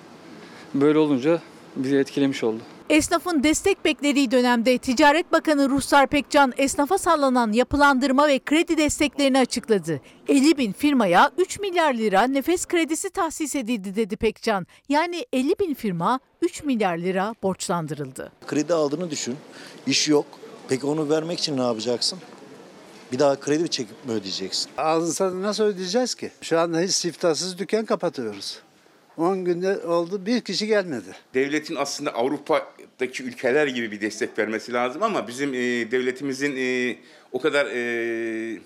Böyle 0.74 0.98
olunca 0.98 1.42
bizi 1.76 1.96
etkilemiş 1.96 2.44
oldu. 2.44 2.60
Esnafın 2.90 3.42
destek 3.42 3.84
beklediği 3.84 4.30
dönemde 4.30 4.78
Ticaret 4.78 5.32
Bakanı 5.32 5.70
Ruhsar 5.70 6.06
Pekcan 6.06 6.52
esnafa 6.56 6.98
sallanan 6.98 7.52
yapılandırma 7.52 8.28
ve 8.28 8.38
kredi 8.38 8.76
desteklerini 8.78 9.38
açıkladı. 9.38 10.00
50 10.28 10.58
bin 10.58 10.72
firmaya 10.72 11.30
3 11.38 11.60
milyar 11.60 11.94
lira 11.94 12.22
nefes 12.22 12.66
kredisi 12.66 13.10
tahsis 13.10 13.56
edildi 13.56 13.96
dedi 13.96 14.16
Pekcan. 14.16 14.66
Yani 14.88 15.26
50 15.32 15.54
bin 15.60 15.74
firma 15.74 16.20
3 16.42 16.62
milyar 16.64 16.98
lira 16.98 17.34
borçlandırıldı. 17.42 18.32
Kredi 18.46 18.74
aldığını 18.74 19.10
düşün. 19.10 19.36
İş 19.86 20.08
yok. 20.08 20.26
Peki 20.68 20.86
onu 20.86 21.10
vermek 21.10 21.38
için 21.38 21.56
ne 21.56 21.62
yapacaksın? 21.62 22.18
Bir 23.12 23.18
daha 23.18 23.40
kredi 23.40 23.62
mi 23.62 23.70
çekip 23.70 24.06
mi 24.06 24.12
ödeyeceksin? 24.12 24.70
Alınsa 24.78 25.42
nasıl 25.42 25.64
ödeyeceğiz 25.64 26.14
ki? 26.14 26.30
Şu 26.40 26.58
anda 26.60 26.80
hiç 26.80 26.90
siftahsız 26.90 27.58
dükkan 27.58 27.84
kapatıyoruz. 27.84 28.58
10 29.16 29.44
günde 29.44 29.78
oldu 29.78 30.26
bir 30.26 30.40
kişi 30.40 30.66
gelmedi. 30.66 31.16
Devletin 31.34 31.76
aslında 31.76 32.14
Avrupa'daki 32.14 33.22
ülkeler 33.22 33.66
gibi 33.66 33.90
bir 33.90 34.00
destek 34.00 34.38
vermesi 34.38 34.72
lazım 34.72 35.02
ama 35.02 35.28
bizim 35.28 35.54
e, 35.54 35.58
devletimizin 35.90 36.56
e, 36.56 36.96
o 37.32 37.40
kadar 37.40 37.66
e, 37.66 38.58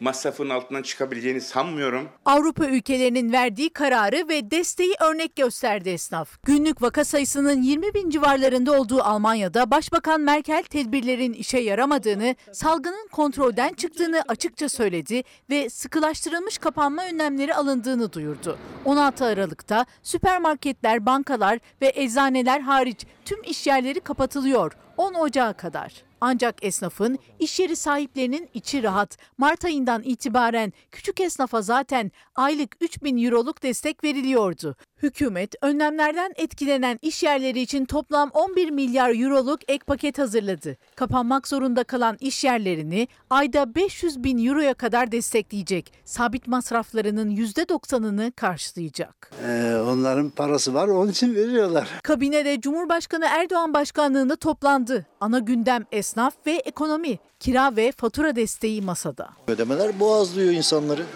masrafın 0.00 0.48
altından 0.50 0.82
çıkabileceğini 0.82 1.40
sanmıyorum. 1.40 2.08
Avrupa 2.24 2.66
ülkelerinin 2.66 3.32
verdiği 3.32 3.70
kararı 3.70 4.28
ve 4.28 4.50
desteği 4.50 4.94
örnek 5.00 5.36
gösterdi 5.36 5.90
esnaf. 5.90 6.42
Günlük 6.42 6.82
vaka 6.82 7.04
sayısının 7.04 7.62
20 7.62 7.94
bin 7.94 8.10
civarlarında 8.10 8.80
olduğu 8.80 9.02
Almanya'da 9.02 9.70
Başbakan 9.70 10.20
Merkel 10.20 10.62
tedbirlerin 10.62 11.32
işe 11.32 11.58
yaramadığını, 11.58 12.36
salgının 12.52 13.08
kontrolden 13.12 13.72
çıktığını 13.72 14.22
açıkça 14.28 14.68
söyledi 14.68 15.22
ve 15.50 15.70
sıkılaştırılmış 15.70 16.58
kapanma 16.58 17.04
önlemleri 17.04 17.54
alındığını 17.54 18.12
duyurdu. 18.12 18.58
16 18.84 19.24
Aralık'ta 19.24 19.86
süpermarketler, 20.02 21.06
bankalar 21.06 21.58
ve 21.82 21.92
eczaneler 21.94 22.60
hariç 22.60 23.06
tüm 23.24 23.42
işyerleri 23.42 24.00
kapatılıyor 24.00 24.72
10 24.96 25.14
Ocağı 25.14 25.54
kadar. 25.54 26.04
Ancak 26.20 26.64
esnafın, 26.64 27.18
iş 27.38 27.60
yeri 27.60 27.76
sahiplerinin 27.76 28.48
içi 28.54 28.82
rahat. 28.82 29.18
Mart 29.38 29.64
ayından 29.64 30.02
itibaren 30.02 30.72
küçük 30.90 31.20
esnafa 31.20 31.62
zaten 31.62 32.10
aylık 32.34 32.76
3 32.80 33.02
bin 33.02 33.24
euroluk 33.24 33.62
destek 33.62 34.04
veriliyordu. 34.04 34.76
Hükümet 35.02 35.54
önlemlerden 35.62 36.32
etkilenen 36.36 36.98
iş 37.02 37.22
yerleri 37.22 37.60
için 37.60 37.84
toplam 37.84 38.30
11 38.32 38.70
milyar 38.70 39.20
euroluk 39.22 39.60
ek 39.68 39.84
paket 39.86 40.18
hazırladı. 40.18 40.76
Kapanmak 40.96 41.48
zorunda 41.48 41.84
kalan 41.84 42.16
iş 42.20 42.44
yerlerini 42.44 43.08
ayda 43.30 43.74
500 43.74 44.24
bin 44.24 44.46
euroya 44.46 44.74
kadar 44.74 45.12
destekleyecek. 45.12 45.92
Sabit 46.04 46.46
masraflarının 46.46 47.30
%90'ını 47.36 48.32
karşılayacak. 48.32 49.30
Ee, 49.46 49.74
onların 49.88 50.30
parası 50.30 50.74
var 50.74 50.88
onun 50.88 51.10
için 51.10 51.34
veriyorlar. 51.34 51.88
Kabinede 52.02 52.60
Cumhurbaşkanı 52.60 53.24
Erdoğan 53.24 53.74
başkanlığında 53.74 54.36
toplandı. 54.36 55.06
Ana 55.20 55.38
gündem 55.38 55.84
esnaf 55.92 56.03
ve 56.46 56.52
ekonomi, 56.52 57.18
kira 57.40 57.76
ve 57.76 57.92
fatura 57.92 58.36
desteği 58.36 58.82
masada. 58.82 59.30
Ödemeler 59.48 60.00
boğazlıyor 60.00 60.52
insanları. 60.52 61.06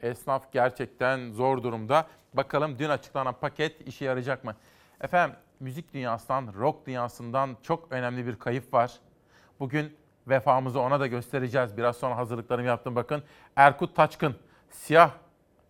Esnaf 0.00 0.52
gerçekten 0.52 1.32
zor 1.32 1.62
durumda. 1.62 2.06
Bakalım 2.34 2.78
dün 2.78 2.88
açıklanan 2.88 3.34
paket 3.40 3.88
işe 3.88 4.04
yarayacak 4.04 4.44
mı? 4.44 4.54
Efendim 5.00 5.36
müzik 5.60 5.94
dünyasından, 5.94 6.54
rock 6.58 6.86
dünyasından 6.86 7.56
çok 7.62 7.92
önemli 7.92 8.26
bir 8.26 8.36
kayıp 8.36 8.74
var. 8.74 8.92
Bugün 9.60 9.96
vefamızı 10.28 10.80
ona 10.80 11.00
da 11.00 11.06
göstereceğiz. 11.06 11.76
Biraz 11.76 11.96
sonra 11.96 12.16
hazırlıklarımı 12.16 12.68
yaptım 12.68 12.96
bakın. 12.96 13.22
Erkut 13.56 13.96
Taçkın, 13.96 14.36
siyah 14.70 15.10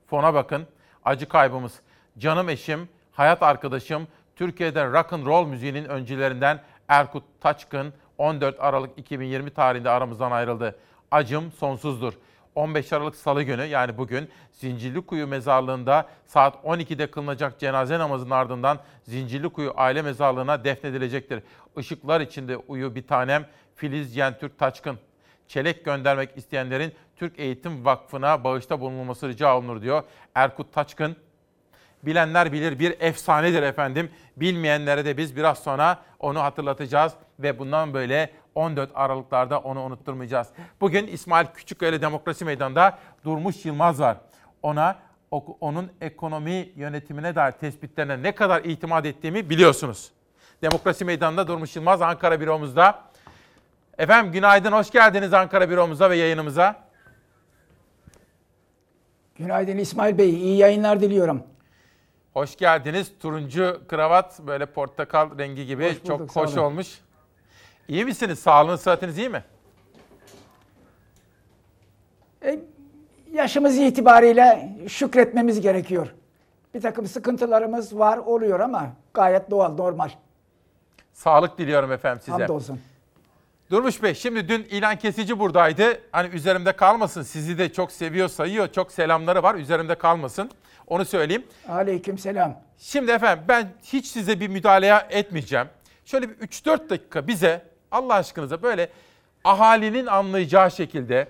fona 0.07 0.35
bakın. 0.35 0.67
Acı 1.05 1.29
kaybımız. 1.29 1.81
Canım 2.19 2.49
eşim, 2.49 2.89
hayat 3.13 3.43
arkadaşım, 3.43 4.09
Türkiye'de 4.37 4.87
rock 4.87 5.13
and 5.13 5.27
roll 5.27 5.47
müziğinin 5.47 5.85
öncülerinden 5.85 6.63
Erkut 6.89 7.25
Taçkın 7.41 7.93
14 8.19 8.61
Aralık 8.61 8.99
2020 8.99 9.51
tarihinde 9.51 9.91
aramızdan 9.91 10.31
ayrıldı. 10.31 10.79
Acım 11.11 11.53
sonsuzdur. 11.53 12.13
15 12.55 12.93
Aralık 12.93 13.17
Salı 13.17 13.43
günü 13.43 13.65
yani 13.65 13.99
bugün 13.99 14.29
Zincirlikuyu 14.53 15.27
mezarlığında 15.27 16.09
saat 16.27 16.65
12'de 16.65 17.11
kılınacak 17.11 17.59
cenaze 17.59 17.99
namazının 17.99 18.31
ardından 18.31 18.79
Zincirlikuyu 19.03 19.73
aile 19.77 20.03
mezarlığına 20.03 20.65
defnedilecektir. 20.65 21.43
Işıklar 21.77 22.21
içinde 22.21 22.57
uyu 22.57 22.95
bir 22.95 23.07
tanem 23.07 23.47
Filiz 23.75 24.17
Yentürk 24.17 24.59
Taçkın. 24.59 24.99
Çelek 25.49 25.85
göndermek 25.85 26.37
isteyenlerin 26.37 26.93
Türk 27.17 27.39
Eğitim 27.39 27.85
Vakfı'na 27.85 28.45
bağışta 28.45 28.81
bulunulması 28.81 29.29
rica 29.29 29.57
olunur 29.57 29.83
diyor 29.83 30.03
Erkut 30.35 30.73
Taçkın. 30.73 31.17
Bilenler 32.03 32.53
bilir 32.53 32.79
bir 32.79 32.97
efsanedir 33.01 33.63
efendim. 33.63 34.11
Bilmeyenlere 34.37 35.05
de 35.05 35.17
biz 35.17 35.37
biraz 35.37 35.59
sonra 35.59 36.03
onu 36.19 36.43
hatırlatacağız 36.43 37.13
ve 37.39 37.59
bundan 37.59 37.95
böyle 37.95 38.31
14 38.55 38.91
Aralıklarda 38.95 39.59
onu 39.59 39.83
unutturmayacağız. 39.83 40.49
Bugün 40.81 41.07
İsmail 41.07 41.47
Küçükkaya 41.47 42.01
Demokrasi 42.01 42.45
Meydanı'nda 42.45 42.99
Durmuş 43.25 43.65
Yılmaz 43.65 44.01
var. 44.01 44.17
Ona 44.63 44.97
onun 45.61 45.91
ekonomi 46.01 46.69
yönetimine 46.77 47.35
dair 47.35 47.53
tespitlerine 47.53 48.23
ne 48.23 48.35
kadar 48.35 48.65
itimat 48.65 49.07
ettiğimi 49.07 49.51
biliyorsunuz. 49.51 50.11
Demokrasi 50.63 51.05
Meydanı'nda 51.05 51.47
Durmuş 51.47 51.77
Yılmaz 51.77 52.03
Ankara 52.03 52.41
büromuzda. 52.41 53.03
Efendim 53.99 54.33
günaydın, 54.33 54.73
hoş 54.73 54.91
geldiniz 54.91 55.35
Ankara 55.35 55.71
büromuza 55.71 56.11
ve 56.11 56.17
yayınımıza. 56.17 56.89
Günaydın 59.37 59.79
İsmail 59.79 60.19
Bey, 60.19 60.31
iyi 60.31 60.57
yayınlar 60.57 61.01
diliyorum. 61.01 61.43
Hoş 62.35 62.57
geldiniz. 62.57 63.13
Turuncu 63.21 63.81
kravat 63.89 64.41
böyle 64.47 64.67
portakal 64.67 65.39
rengi 65.39 65.67
gibi 65.67 65.85
Hoş 65.85 65.93
bulduk, 65.93 66.07
çok 66.07 66.37
hoş 66.37 66.57
olmuş. 66.57 66.99
İyi 67.89 68.05
misiniz? 68.05 68.39
Sağlığınız, 68.39 68.81
sıhhatiniz 68.81 69.19
iyi 69.19 69.29
mi? 69.29 69.45
E, 72.45 72.59
yaşımız 73.33 73.79
itibariyle 73.79 74.77
şükretmemiz 74.89 75.61
gerekiyor. 75.61 76.15
Bir 76.75 76.81
takım 76.81 77.07
sıkıntılarımız 77.07 77.99
var, 77.99 78.19
oluyor 78.19 78.61
ama 78.61 78.93
gayet 79.15 79.51
doğal, 79.51 79.75
normal. 79.75 80.11
Sağlık 81.13 81.59
diliyorum 81.59 81.93
efendim 81.93 82.21
size. 82.21 82.33
Hamdolsun. 82.33 82.81
Durmuş 83.71 84.03
Bey 84.03 84.15
şimdi 84.15 84.49
dün 84.49 84.63
ilan 84.63 84.97
kesici 84.97 85.39
buradaydı. 85.39 86.01
Hani 86.13 86.29
üzerimde 86.29 86.73
kalmasın. 86.73 87.23
Sizi 87.23 87.59
de 87.59 87.73
çok 87.73 87.93
seviyor, 87.93 88.29
sayıyor. 88.29 88.73
Çok 88.73 88.93
selamları 88.93 89.43
var. 89.43 89.55
Üzerimde 89.55 89.95
kalmasın. 89.95 90.51
Onu 90.87 91.05
söyleyeyim. 91.05 91.45
Aleyküm 91.69 92.19
selam. 92.19 92.61
Şimdi 92.79 93.11
efendim 93.11 93.45
ben 93.49 93.69
hiç 93.83 94.07
size 94.07 94.41
bir 94.41 94.49
müdahale 94.49 95.07
etmeyeceğim. 95.11 95.67
Şöyle 96.05 96.29
bir 96.29 96.35
3-4 96.35 96.91
dakika 96.91 97.27
bize 97.27 97.63
Allah 97.91 98.15
aşkınıza 98.15 98.63
böyle 98.63 98.91
ahalinin 99.45 100.07
anlayacağı 100.07 100.71
şekilde 100.71 101.29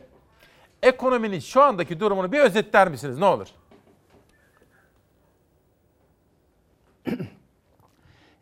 ekonominin 0.82 1.38
şu 1.38 1.62
andaki 1.62 2.00
durumunu 2.00 2.32
bir 2.32 2.40
özetler 2.40 2.88
misiniz 2.88 3.18
ne 3.18 3.24
olur? 3.24 3.48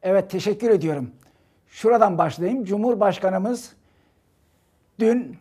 Evet, 0.02 0.30
teşekkür 0.30 0.70
ediyorum. 0.70 1.10
şuradan 1.68 2.18
başlayayım. 2.18 2.64
Cumhurbaşkanımız 2.64 3.72
dün 4.98 5.38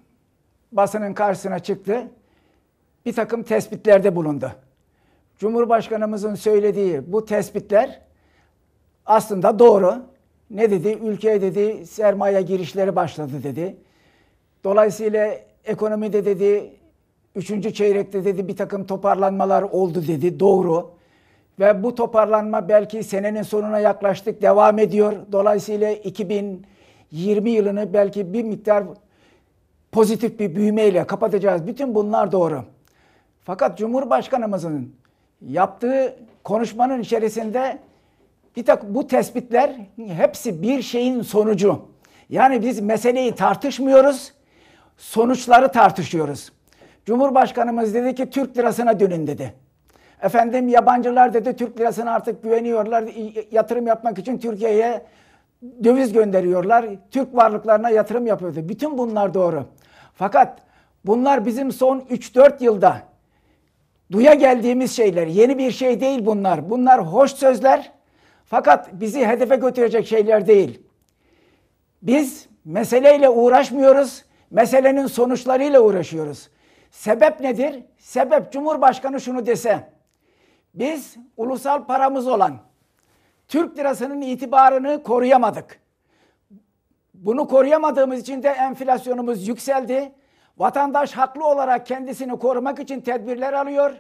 basının 0.72 1.14
karşısına 1.14 1.60
çıktı. 1.60 2.08
Bir 3.06 3.14
takım 3.14 3.44
tespitlerde 3.44 4.16
bulundu. 4.16 4.52
Cumhurbaşkanımızın 5.38 6.36
söylediği 6.36 7.14
bu 7.14 7.26
tespitler 7.26 8.02
aslında 9.06 9.60
doğru. 9.60 10.15
Ne 10.52 10.72
dedi? 10.72 11.00
Ülkeye 11.04 11.42
dedi 11.42 11.86
sermaye 11.86 12.42
girişleri 12.42 12.96
başladı 12.96 13.44
dedi. 13.44 13.76
Dolayısıyla 14.64 15.36
ekonomide 15.66 16.26
dedi 16.26 16.72
üçüncü 17.36 17.74
çeyrekte 17.74 18.26
dedi 18.26 18.48
bir 18.48 18.56
takım 18.56 18.86
toparlanmalar 18.86 19.62
oldu 19.62 20.08
dedi. 20.08 20.40
Doğru. 20.40 20.96
Ve 21.60 21.84
bu 21.84 21.96
toparlanma 21.96 22.70
belki 22.70 23.04
senenin 23.04 23.42
sonuna 23.42 23.80
yaklaştık 23.80 24.42
devam 24.42 24.80
ediyor. 24.80 25.14
Dolayısıyla 25.32 25.92
2020 25.92 27.50
yılını 27.50 27.94
belki 27.94 28.34
bir 28.34 28.44
miktar 28.44 28.84
pozitif 29.92 30.40
bir 30.40 30.56
büyümeyle 30.56 31.08
kapatacağız. 31.08 31.68
Bütün 31.68 31.96
bunlar 31.96 32.32
doğru. 32.32 32.64
Fakat 33.44 33.78
Cumhurbaşkanımızın 33.78 34.96
yaptığı 35.48 36.16
konuşmanın 36.44 37.02
içerisinde 37.02 37.80
bir 38.58 38.66
tak 38.66 38.84
bu 38.84 39.08
tespitler 39.08 39.72
hepsi 40.18 40.62
bir 40.62 40.82
şeyin 40.82 41.22
sonucu. 41.22 41.82
Yani 42.30 42.62
biz 42.62 42.80
meseleyi 42.80 43.36
tartışmıyoruz, 43.36 44.34
sonuçları 44.98 45.72
tartışıyoruz. 45.72 46.52
Cumhurbaşkanımız 47.06 47.94
dedi 47.94 48.16
ki 48.16 48.30
Türk 48.30 48.58
lirasına 48.58 49.00
dönün 49.00 49.28
dedi. 49.28 49.54
Efendim 50.22 50.68
yabancılar 50.68 51.34
dedi 51.34 51.56
Türk 51.56 51.80
lirasına 51.80 52.12
artık 52.12 52.44
güveniyorlar. 52.44 53.04
Yatırım 53.52 53.88
yapmak 53.88 54.18
için 54.18 54.38
Türkiye'ye 54.38 55.06
döviz 55.84 56.14
gönderiyorlar. 56.14 56.86
Türk 57.12 57.36
varlıklarına 57.36 57.90
yatırım 57.90 58.28
yapıyordu. 58.28 58.70
Bütün 58.70 58.98
bunlar 58.98 59.34
doğru. 59.34 59.66
Fakat 60.14 60.60
bunlar 61.06 61.46
bizim 61.46 61.72
son 61.72 62.00
3-4 62.00 62.64
yılda 62.64 63.02
duya 64.12 64.34
geldiğimiz 64.34 64.96
şeyler. 64.96 65.28
Yeni 65.28 65.58
bir 65.58 65.72
şey 65.72 66.02
değil 66.02 66.26
bunlar. 66.26 66.70
Bunlar 66.70 67.02
hoş 67.02 67.32
sözler. 67.32 67.92
Fakat 68.46 68.94
bizi 68.94 69.28
hedefe 69.28 69.56
götürecek 69.56 70.08
şeyler 70.08 70.48
değil. 70.48 70.82
Biz 72.02 72.48
meseleyle 72.66 73.30
uğraşmıyoruz. 73.30 74.26
Meselenin 74.52 75.08
sonuçlarıyla 75.08 75.82
uğraşıyoruz. 75.82 76.50
Sebep 76.92 77.40
nedir? 77.40 77.84
Sebep 77.98 78.52
Cumhurbaşkanı 78.52 79.22
şunu 79.22 79.46
dese. 79.46 79.90
Biz 80.74 81.16
ulusal 81.38 81.86
paramız 81.86 82.28
olan 82.28 82.58
Türk 83.48 83.78
lirasının 83.78 84.22
itibarını 84.22 85.04
koruyamadık. 85.04 85.80
Bunu 87.14 87.48
koruyamadığımız 87.48 88.20
için 88.20 88.44
de 88.44 88.50
enflasyonumuz 88.50 89.48
yükseldi. 89.48 90.12
Vatandaş 90.58 91.14
haklı 91.14 91.48
olarak 91.48 91.86
kendisini 91.86 92.40
korumak 92.40 92.80
için 92.80 93.02
tedbirler 93.02 93.54
alıyor 93.54 93.94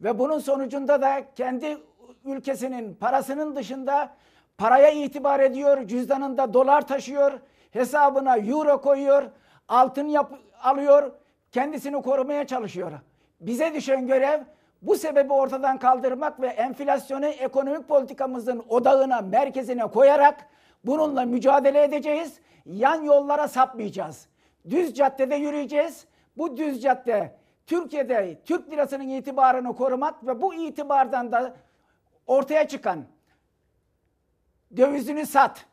ve 0.00 0.18
bunun 0.18 0.38
sonucunda 0.38 1.02
da 1.02 1.22
kendi 1.34 1.78
ülkesinin 2.26 2.94
parasının 2.94 3.56
dışında 3.56 4.10
paraya 4.58 4.90
itibar 4.90 5.40
ediyor, 5.40 5.86
cüzdanında 5.86 6.54
dolar 6.54 6.86
taşıyor, 6.86 7.32
hesabına 7.70 8.36
euro 8.36 8.80
koyuyor, 8.80 9.22
altın 9.68 10.08
yap 10.08 10.32
alıyor, 10.62 11.12
kendisini 11.52 12.02
korumaya 12.02 12.46
çalışıyor. 12.46 12.92
Bize 13.40 13.74
düşen 13.74 14.06
görev 14.06 14.40
bu 14.82 14.96
sebebi 14.96 15.32
ortadan 15.32 15.78
kaldırmak 15.78 16.40
ve 16.40 16.46
enflasyonu 16.46 17.26
ekonomik 17.26 17.88
politikamızın 17.88 18.64
odağına, 18.68 19.20
merkezine 19.20 19.86
koyarak 19.86 20.46
bununla 20.84 21.24
mücadele 21.24 21.82
edeceğiz. 21.82 22.40
Yan 22.66 23.02
yollara 23.02 23.48
sapmayacağız. 23.48 24.28
Düz 24.70 24.94
caddede 24.94 25.34
yürüyeceğiz. 25.34 26.06
Bu 26.36 26.56
düz 26.56 26.82
cadde 26.82 27.34
Türkiye'de 27.66 28.38
Türk 28.44 28.70
lirasının 28.70 29.08
itibarını 29.08 29.76
korumak 29.76 30.26
ve 30.26 30.42
bu 30.42 30.54
itibardan 30.54 31.32
da 31.32 31.56
ortaya 32.26 32.68
çıkan 32.68 33.04
dövizini 34.76 35.26
sat. 35.26 35.66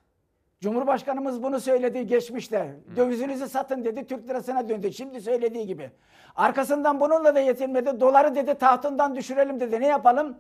Cumhurbaşkanımız 0.62 1.44
bunu 1.44 1.60
söyledi 1.60 2.08
geçmişte. 2.08 2.76
Dövizinizi 2.96 3.50
satın 3.50 3.86
dedi 3.86 4.08
Türk 4.08 4.30
lirasına 4.30 4.70
döndü. 4.70 4.94
Şimdi 4.94 5.22
söylediği 5.22 5.68
gibi. 5.68 5.92
Arkasından 6.36 7.00
bununla 7.00 7.36
da 7.36 7.40
yetinmedi. 7.40 8.00
Doları 8.00 8.36
dedi 8.36 8.56
tahtından 8.56 9.16
düşürelim 9.16 9.60
dedi. 9.60 9.82
Ne 9.82 9.88
yapalım? 9.88 10.38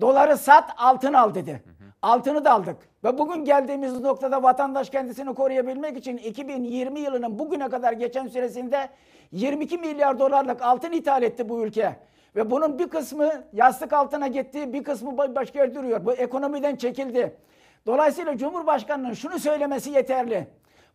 Doları 0.00 0.38
sat 0.38 0.70
altın 0.76 1.12
al 1.12 1.34
dedi. 1.34 1.62
Altını 2.02 2.44
da 2.44 2.52
aldık. 2.52 2.76
Ve 3.04 3.18
bugün 3.18 3.44
geldiğimiz 3.44 4.00
noktada 4.00 4.42
vatandaş 4.42 4.90
kendisini 4.90 5.34
koruyabilmek 5.34 5.96
için 5.96 6.16
2020 6.16 7.00
yılının 7.00 7.38
bugüne 7.38 7.68
kadar 7.68 7.92
geçen 7.92 8.26
süresinde 8.26 8.88
22 9.32 9.78
milyar 9.78 10.18
dolarlık 10.18 10.62
altın 10.62 10.92
ithal 10.92 11.22
etti 11.22 11.48
bu 11.48 11.64
ülke. 11.64 11.96
Ve 12.36 12.50
bunun 12.50 12.78
bir 12.78 12.88
kısmı 12.88 13.30
yastık 13.52 13.92
altına 13.92 14.26
gitti, 14.26 14.72
bir 14.72 14.84
kısmı 14.84 15.18
başka 15.18 15.58
yerde 15.58 15.74
duruyor. 15.74 16.04
Bu 16.04 16.12
ekonomiden 16.12 16.76
çekildi. 16.76 17.36
Dolayısıyla 17.86 18.36
Cumhurbaşkanı'nın 18.36 19.12
şunu 19.12 19.38
söylemesi 19.38 19.90
yeterli. 19.90 20.46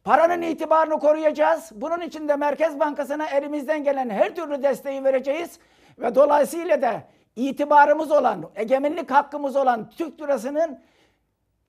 Paranın 0.04 0.42
itibarını 0.42 1.00
koruyacağız. 1.00 1.72
Bunun 1.76 2.02
için 2.02 2.28
de 2.28 2.36
Merkez 2.36 2.80
Bankası'na 2.80 3.28
elimizden 3.28 3.84
gelen 3.84 4.10
her 4.10 4.36
türlü 4.36 4.64
desteği 4.64 5.04
vereceğiz. 5.04 5.60
Ve 6.00 6.16
dolayısıyla 6.16 6.82
da 6.82 7.02
itibarımız 7.36 8.12
olan, 8.12 8.50
egemenlik 8.56 9.12
hakkımız 9.12 9.56
olan 9.56 9.90
Türk 9.90 10.22
lirasının 10.22 10.80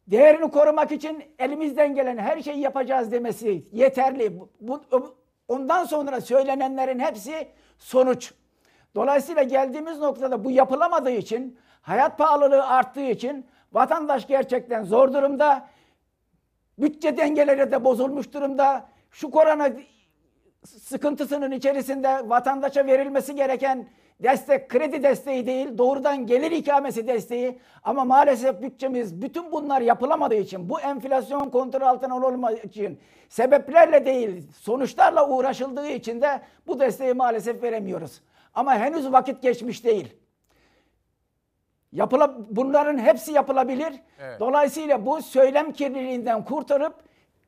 değerini 0.07 0.51
korumak 0.51 0.93
için 0.93 1.25
elimizden 1.39 1.95
gelen 1.95 2.19
her 2.19 2.43
şeyi 2.43 2.61
yapacağız 2.61 3.13
demesi 3.13 3.65
yeterli. 3.73 4.41
Bu, 4.61 4.83
ondan 5.49 5.85
sonra 5.85 6.21
söylenenlerin 6.21 6.99
hepsi 6.99 7.49
sonuç. 7.79 8.33
Dolayısıyla 8.95 9.43
geldiğimiz 9.43 9.99
noktada 9.99 10.45
bu 10.45 10.51
yapılamadığı 10.51 11.11
için, 11.11 11.59
hayat 11.83 12.19
pahalılığı 12.19 12.67
arttığı 12.67 13.01
için 13.11 13.47
vatandaş 13.73 14.27
gerçekten 14.27 14.85
zor 14.85 15.13
durumda. 15.13 15.69
Bütçe 16.79 17.17
dengeleri 17.17 17.73
de 17.73 17.85
bozulmuş 17.85 18.33
durumda. 18.33 18.89
Şu 19.11 19.31
korona 19.31 19.71
sıkıntısının 20.65 21.51
içerisinde 21.51 22.29
vatandaşa 22.29 22.87
verilmesi 22.87 23.35
gereken 23.35 23.89
destek 24.23 24.69
kredi 24.69 25.03
desteği 25.03 25.47
değil, 25.47 25.79
doğrudan 25.79 26.27
gelir 26.27 26.51
ikamesi 26.51 27.07
desteği. 27.07 27.59
Ama 27.83 28.05
maalesef 28.05 28.63
bütçemiz 28.63 29.23
bütün 29.23 29.53
bunlar 29.53 29.81
yapılamadığı 29.81 30.35
için, 30.35 30.69
bu 30.69 30.81
enflasyon 30.81 31.51
kontrol 31.51 31.87
altına 31.87 32.17
olmadığı 32.17 32.63
için, 32.63 32.99
sebeplerle 33.29 34.07
değil, 34.07 34.51
sonuçlarla 34.53 35.29
uğraşıldığı 35.29 35.89
için 35.89 36.21
de 36.21 36.41
bu 36.67 36.81
desteği 36.81 37.15
maalesef 37.15 37.63
veremiyoruz. 37.63 38.21
Ama 38.55 38.75
henüz 38.75 39.13
vakit 39.13 39.43
geçmiş 39.43 39.85
değil. 39.85 40.17
Yapıla, 41.93 42.37
bunların 42.51 42.99
hepsi 42.99 43.33
yapılabilir. 43.33 43.95
Evet. 44.19 44.41
Dolayısıyla 44.41 45.07
bu 45.07 45.23
söylem 45.23 45.73
kirliliğinden 45.73 46.45
kurtarıp 46.45 46.95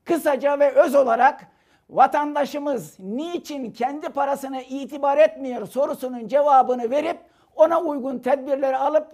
kısaca 0.05 0.59
ve 0.59 0.71
öz 0.71 0.95
olarak 0.95 1.47
vatandaşımız 1.89 2.99
niçin 2.99 3.71
kendi 3.71 4.09
parasına 4.09 4.61
itibar 4.61 5.17
etmiyor 5.17 5.67
sorusunun 5.67 6.27
cevabını 6.27 6.91
verip 6.91 7.17
ona 7.55 7.81
uygun 7.81 8.19
tedbirleri 8.19 8.77
alıp 8.77 9.07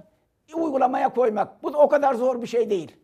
uygulamaya 0.53 1.09
koymak. 1.09 1.63
Bu 1.63 1.68
o 1.68 1.89
kadar 1.89 2.13
zor 2.13 2.41
bir 2.41 2.47
şey 2.47 2.69
değil. 2.69 2.95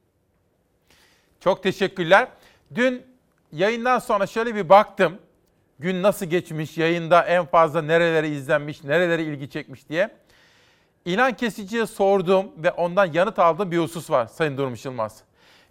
Çok 1.39 1.63
teşekkürler. 1.63 2.27
Dün 2.75 3.05
yayından 3.51 3.99
sonra 3.99 4.27
şöyle 4.27 4.55
bir 4.55 4.69
baktım. 4.69 5.19
Gün 5.79 6.03
nasıl 6.03 6.25
geçmiş, 6.25 6.77
yayında 6.77 7.23
en 7.23 7.45
fazla 7.45 7.81
nereleri 7.81 8.29
izlenmiş, 8.29 8.83
nereleri 8.83 9.23
ilgi 9.23 9.49
çekmiş 9.49 9.89
diye. 9.89 10.09
İnan 11.05 11.33
kesiciye 11.33 11.85
sordum 11.85 12.45
ve 12.57 12.71
ondan 12.71 13.05
yanıt 13.05 13.39
aldığım 13.39 13.71
bir 13.71 13.77
husus 13.77 14.09
var 14.09 14.27
Sayın 14.27 14.57
Durmuş 14.57 14.85
Yılmaz. 14.85 15.17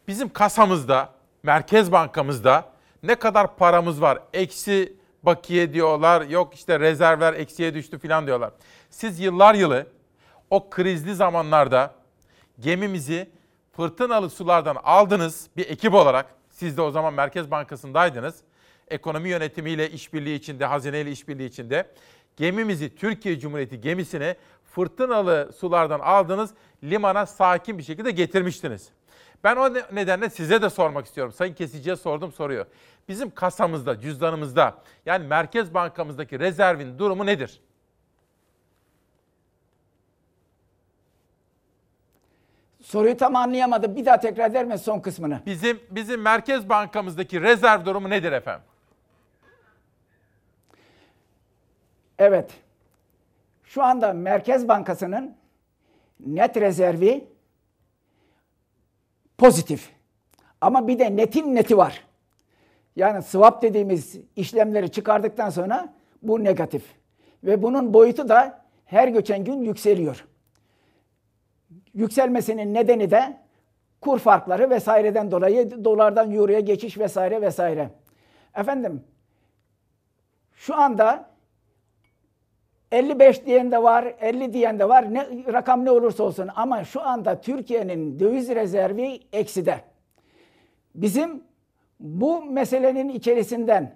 Bizim 0.09 0.29
kasamızda, 0.29 1.09
Merkez 1.43 1.93
Bankamızda 1.93 2.65
ne 3.03 3.15
kadar 3.15 3.57
paramız 3.57 4.03
var? 4.03 4.19
Eksi 4.33 4.97
bakiye 5.23 5.73
diyorlar, 5.73 6.23
yok 6.23 6.55
işte 6.55 6.81
rezervler 6.81 7.35
eksiye 7.35 7.75
düştü 7.75 7.99
falan 7.99 8.27
diyorlar. 8.27 8.51
Siz 8.91 9.21
yıllar 9.21 9.55
yılı 9.55 9.87
o 10.51 10.71
krizli 10.71 11.15
zamanlarda 11.15 11.95
gemimizi 12.61 13.31
fırtınalı 13.73 14.31
sulardan 14.31 14.77
aldınız 14.85 15.47
bir 15.57 15.71
ekip 15.71 15.95
olarak. 15.95 16.27
Siz 16.51 16.77
de 16.77 16.83
o 16.83 16.91
zaman 16.91 17.15
Merkez 17.15 17.51
Bankası'ndaydınız. 17.51 18.46
Ekonomi 18.89 19.29
yönetimiyle 19.29 19.91
işbirliği 19.91 20.35
içinde, 20.35 20.65
hazineyle 20.65 21.11
işbirliği 21.11 21.47
içinde 21.47 21.87
gemimizi 22.37 22.97
Türkiye 22.97 23.39
Cumhuriyeti 23.41 23.81
gemisini 23.81 24.37
fırtınalı 24.65 25.53
sulardan 25.57 26.01
aldınız, 26.01 26.51
limana 26.85 27.27
sakin 27.27 27.79
bir 27.79 27.83
şekilde 27.83 28.11
getirmiştiniz. 28.11 28.89
Ben 29.45 29.57
o 29.57 29.75
nedenle 29.93 30.31
size 30.31 30.63
de 30.63 30.71
sormak 30.71 31.07
istiyorum. 31.07 31.33
Sayın 31.33 31.55
Kesici'ye 31.55 31.97
sordum 31.97 32.33
soruyor. 32.33 32.67
Bizim 33.09 33.31
kasamızda, 33.31 34.01
cüzdanımızda 34.01 34.75
yani 35.07 35.27
Merkez 35.27 35.75
Bankamızdaki 35.75 36.39
rezervin 36.39 36.99
durumu 36.99 37.27
nedir? 37.27 37.61
Soruyu 42.83 43.17
tam 43.17 43.37
anlayamadım. 43.37 43.97
Bir 43.97 44.07
daha 44.07 44.21
tekrar 44.21 44.51
eder 44.51 44.65
misin 44.65 44.85
son 44.85 45.01
kısmını? 45.01 45.41
Bizim 45.47 45.81
bizim 45.91 46.23
Merkez 46.23 46.69
Bankamızdaki 46.69 47.43
rezerv 47.43 47.85
durumu 47.85 48.11
nedir 48.11 48.33
efendim? 48.33 48.65
Evet. 52.19 52.51
Şu 53.65 53.83
anda 53.83 54.13
Merkez 54.13 54.69
Bankası'nın 54.69 55.37
net 56.21 56.57
rezervi 56.57 57.29
pozitif. 59.39 59.91
Ama 60.61 60.89
bir 60.89 60.99
de 60.99 61.17
netin 61.17 61.55
neti 61.55 61.77
var. 61.77 62.05
Yani 62.97 63.23
swap 63.23 63.63
dediğimiz 63.63 64.21
işlemleri 64.37 64.91
çıkardıktan 64.91 65.51
sonra 65.51 65.95
bu 66.23 66.45
negatif. 66.45 66.95
Ve 67.45 67.63
bunun 67.63 67.95
boyutu 67.95 68.29
da 68.29 68.65
her 68.85 69.09
geçen 69.09 69.45
gün 69.45 69.63
yükseliyor. 69.63 70.27
Yükselmesinin 71.95 72.75
nedeni 72.75 73.11
de 73.11 73.37
kur 74.01 74.19
farkları 74.19 74.71
vesaireden 74.71 75.31
dolayı 75.31 75.85
dolardan 75.85 76.33
euroya 76.33 76.61
geçiş 76.61 76.99
vesaire 76.99 77.43
vesaire. 77.43 77.91
Efendim 78.55 79.05
şu 80.53 80.75
anda 80.75 81.31
55 82.93 83.47
diyen 83.47 83.73
de 83.73 83.83
var, 83.83 84.15
50 84.21 84.53
diyen 84.53 84.79
de 84.79 84.89
var. 84.89 85.15
Ne, 85.15 85.27
rakam 85.53 85.85
ne 85.85 85.91
olursa 85.91 86.25
olsun 86.25 86.49
ama 86.57 86.85
şu 86.85 87.03
anda 87.03 87.41
Türkiye'nin 87.41 88.21
döviz 88.21 88.49
rezervi 88.49 89.21
ekside. 89.33 89.81
Bizim 90.95 91.45
bu 92.01 92.45
meselenin 92.45 93.09
içerisinden 93.09 93.95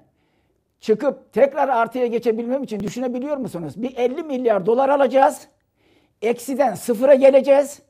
çıkıp 0.81 1.33
tekrar 1.33 1.69
artıya 1.69 2.07
geçebilmem 2.07 2.63
için 2.63 2.81
düşünebiliyor 2.81 3.37
musunuz? 3.37 3.83
Bir 3.83 3.97
50 3.97 4.23
milyar 4.23 4.67
dolar 4.67 4.89
alacağız. 4.89 5.49
Eksiden 6.23 6.75
sıfıra 6.75 7.15
geleceğiz. 7.15 7.83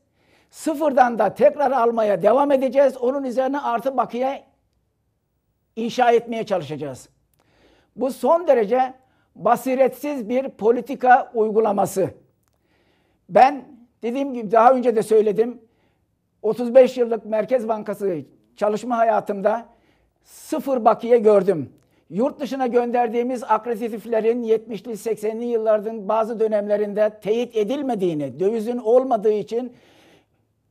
Sıfırdan 0.50 1.18
da 1.18 1.34
tekrar 1.34 1.70
almaya 1.70 2.22
devam 2.22 2.52
edeceğiz. 2.52 2.96
Onun 2.96 3.24
üzerine 3.24 3.60
artı 3.60 3.96
bakiye 3.96 4.44
inşa 5.76 6.12
etmeye 6.12 6.46
çalışacağız. 6.46 7.08
Bu 7.96 8.12
son 8.12 8.46
derece 8.46 8.94
basiretsiz 9.44 10.28
bir 10.28 10.48
politika 10.48 11.30
uygulaması. 11.34 12.10
Ben 13.28 13.64
dediğim 14.02 14.34
gibi 14.34 14.50
daha 14.50 14.72
önce 14.72 14.96
de 14.96 15.02
söyledim. 15.02 15.60
35 16.42 16.96
yıllık 16.96 17.26
Merkez 17.26 17.68
Bankası 17.68 18.18
çalışma 18.56 18.98
hayatımda 18.98 19.66
sıfır 20.24 20.84
bakiye 20.84 21.18
gördüm. 21.18 21.72
Yurt 22.10 22.40
dışına 22.40 22.66
gönderdiğimiz 22.66 23.44
akreditiflerin 23.44 24.42
70'li 24.42 24.92
80'li 24.92 25.44
yılların 25.44 26.08
bazı 26.08 26.40
dönemlerinde 26.40 27.18
teyit 27.22 27.56
edilmediğini, 27.56 28.40
dövizin 28.40 28.78
olmadığı 28.78 29.32
için 29.32 29.72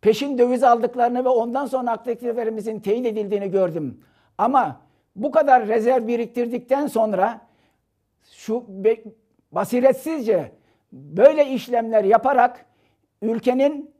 peşin 0.01 0.37
döviz 0.37 0.63
aldıklarını 0.63 1.25
ve 1.25 1.29
ondan 1.29 1.65
sonra 1.65 1.91
akreditelerimizin 1.91 2.79
teyit 2.79 3.05
edildiğini 3.05 3.51
gördüm. 3.51 4.01
Ama 4.37 4.81
bu 5.15 5.31
kadar 5.31 5.67
rezerv 5.67 6.07
biriktirdikten 6.07 6.87
sonra 6.87 7.48
şu 8.31 8.65
basiretsizce 9.51 10.51
böyle 10.91 11.47
işlemler 11.47 12.03
yaparak 12.03 12.65
ülkenin 13.21 13.91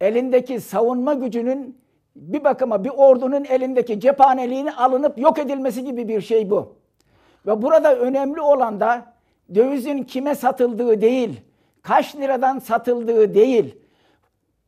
elindeki 0.00 0.60
savunma 0.60 1.14
gücünün 1.14 1.82
bir 2.16 2.44
bakıma 2.44 2.84
bir 2.84 2.90
ordunun 2.90 3.44
elindeki 3.44 4.00
cephaneliğini 4.00 4.72
alınıp 4.72 5.18
yok 5.18 5.38
edilmesi 5.38 5.84
gibi 5.84 6.08
bir 6.08 6.20
şey 6.20 6.50
bu. 6.50 6.76
Ve 7.46 7.62
burada 7.62 7.96
önemli 7.96 8.40
olan 8.40 8.80
da 8.80 9.12
dövizin 9.54 10.02
kime 10.02 10.34
satıldığı 10.34 11.00
değil, 11.00 11.40
kaç 11.82 12.16
liradan 12.16 12.58
satıldığı 12.58 13.34
değil. 13.34 13.76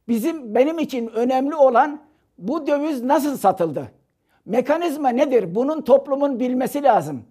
Bizim 0.08 0.54
benim 0.54 0.78
için 0.78 1.06
önemli 1.06 1.54
olan 1.54 2.00
bu 2.38 2.66
döviz 2.66 3.02
nasıl 3.02 3.36
satıldı? 3.36 3.90
Mekanizma 4.46 5.08
nedir? 5.08 5.54
Bunun 5.54 5.80
toplumun 5.80 6.40
bilmesi 6.40 6.82
lazım. 6.82 7.24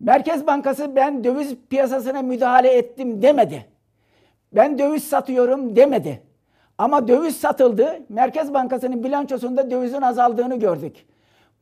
Merkez 0.00 0.46
Bankası 0.46 0.96
ben 0.96 1.24
döviz 1.24 1.56
piyasasına 1.70 2.22
müdahale 2.22 2.68
ettim 2.68 3.22
demedi. 3.22 3.66
Ben 4.52 4.78
döviz 4.78 5.04
satıyorum 5.04 5.76
demedi. 5.76 6.22
Ama 6.78 7.08
döviz 7.08 7.36
satıldı. 7.36 7.98
Merkez 8.08 8.54
Bankası'nın 8.54 9.04
bilançosunda 9.04 9.70
dövizin 9.70 10.02
azaldığını 10.02 10.56
gördük. 10.58 11.06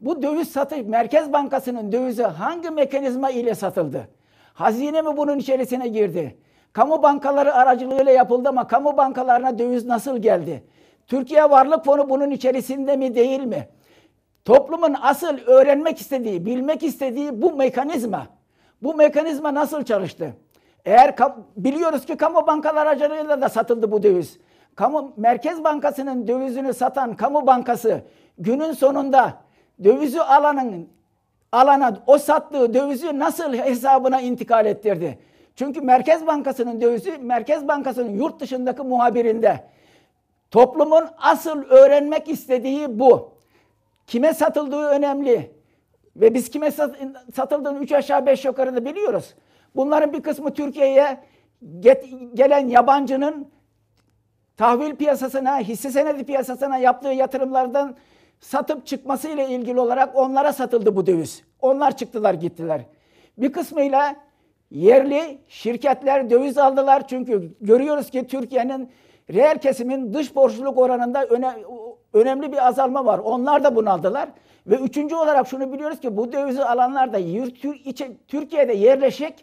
Bu 0.00 0.22
döviz 0.22 0.48
satış, 0.48 0.82
Merkez 0.86 1.32
Bankası'nın 1.32 1.92
dövizi 1.92 2.22
hangi 2.22 2.70
mekanizma 2.70 3.30
ile 3.30 3.54
satıldı? 3.54 4.08
Hazine 4.54 5.02
mi 5.02 5.16
bunun 5.16 5.38
içerisine 5.38 5.88
girdi? 5.88 6.36
Kamu 6.72 7.02
bankaları 7.02 7.54
aracılığıyla 7.54 8.12
yapıldı 8.12 8.48
ama 8.48 8.66
kamu 8.66 8.96
bankalarına 8.96 9.58
döviz 9.58 9.86
nasıl 9.86 10.18
geldi? 10.18 10.62
Türkiye 11.06 11.50
Varlık 11.50 11.84
Fonu 11.84 12.10
bunun 12.10 12.30
içerisinde 12.30 12.96
mi 12.96 13.14
değil 13.14 13.40
mi? 13.40 13.68
Toplumun 14.44 14.96
asıl 15.02 15.38
öğrenmek 15.46 16.00
istediği, 16.00 16.46
bilmek 16.46 16.82
istediği 16.82 17.42
bu 17.42 17.52
mekanizma. 17.52 18.26
Bu 18.82 18.94
mekanizma 18.94 19.54
nasıl 19.54 19.84
çalıştı? 19.84 20.32
Eğer 20.84 21.16
biliyoruz 21.56 22.06
ki 22.06 22.16
kamu 22.16 22.46
bankalar 22.46 22.86
aracılığıyla 22.86 23.40
da 23.40 23.48
satıldı 23.48 23.92
bu 23.92 24.02
döviz. 24.02 24.38
Kamu 24.74 25.12
Merkez 25.16 25.64
Bankası'nın 25.64 26.28
dövizini 26.28 26.74
satan 26.74 27.16
kamu 27.16 27.46
bankası 27.46 28.00
günün 28.38 28.72
sonunda 28.72 29.34
dövizi 29.84 30.22
alanın 30.22 30.88
alana 31.52 31.96
o 32.06 32.18
sattığı 32.18 32.74
dövizi 32.74 33.18
nasıl 33.18 33.54
hesabına 33.54 34.20
intikal 34.20 34.66
ettirdi? 34.66 35.18
Çünkü 35.56 35.80
Merkez 35.80 36.26
Bankası'nın 36.26 36.80
dövizi 36.80 37.18
Merkez 37.18 37.68
Bankası'nın 37.68 38.10
yurt 38.10 38.40
dışındaki 38.40 38.82
muhabirinde. 38.82 39.64
Toplumun 40.50 41.04
asıl 41.18 41.62
öğrenmek 41.62 42.28
istediği 42.28 42.98
bu. 42.98 43.31
Kime 44.06 44.34
satıldığı 44.34 44.88
önemli. 44.88 45.50
Ve 46.16 46.34
biz 46.34 46.50
kime 46.50 46.70
satıldığını 47.34 47.78
3 47.78 47.92
aşağı 47.92 48.26
5 48.26 48.44
yukarıda 48.44 48.84
biliyoruz. 48.84 49.34
Bunların 49.76 50.12
bir 50.12 50.22
kısmı 50.22 50.54
Türkiye'ye 50.54 51.20
gelen 52.34 52.68
yabancının 52.68 53.48
tahvil 54.56 54.94
piyasasına, 54.94 55.58
hisse 55.58 55.90
senedi 55.90 56.24
piyasasına 56.24 56.78
yaptığı 56.78 57.08
yatırımlardan 57.08 57.96
satıp 58.40 58.86
çıkması 58.86 59.28
ile 59.28 59.48
ilgili 59.48 59.80
olarak 59.80 60.16
onlara 60.16 60.52
satıldı 60.52 60.96
bu 60.96 61.06
döviz. 61.06 61.42
Onlar 61.60 61.96
çıktılar 61.96 62.34
gittiler. 62.34 62.80
Bir 63.38 63.52
kısmıyla 63.52 64.16
yerli 64.70 65.38
şirketler 65.48 66.30
döviz 66.30 66.58
aldılar 66.58 67.08
çünkü 67.08 67.54
görüyoruz 67.60 68.10
ki 68.10 68.26
Türkiye'nin 68.26 68.90
reel 69.30 69.58
kesimin 69.58 70.14
dış 70.14 70.34
borçluluk 70.34 70.78
oranında 70.78 71.24
öne, 71.24 71.54
önemli 72.12 72.52
bir 72.52 72.66
azalma 72.66 73.04
var. 73.04 73.18
Onlar 73.18 73.64
da 73.64 73.76
bunu 73.76 73.90
aldılar. 73.90 74.28
Ve 74.66 74.76
üçüncü 74.76 75.14
olarak 75.14 75.48
şunu 75.48 75.72
biliyoruz 75.72 76.00
ki 76.00 76.16
bu 76.16 76.32
dövizi 76.32 76.64
alanlar 76.64 77.12
da 77.12 77.18
Türkiye'de 78.28 78.72
yerleşik 78.72 79.34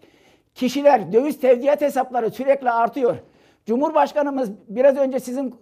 kişiler, 0.56 1.14
döviz 1.14 1.40
tevdiat 1.40 1.82
hesapları 1.82 2.32
sürekli 2.32 2.72
artıyor. 2.72 3.16
Cumhurbaşkanımız 3.66 4.50
biraz 4.68 4.98
önce 4.98 5.20
sizin 5.20 5.56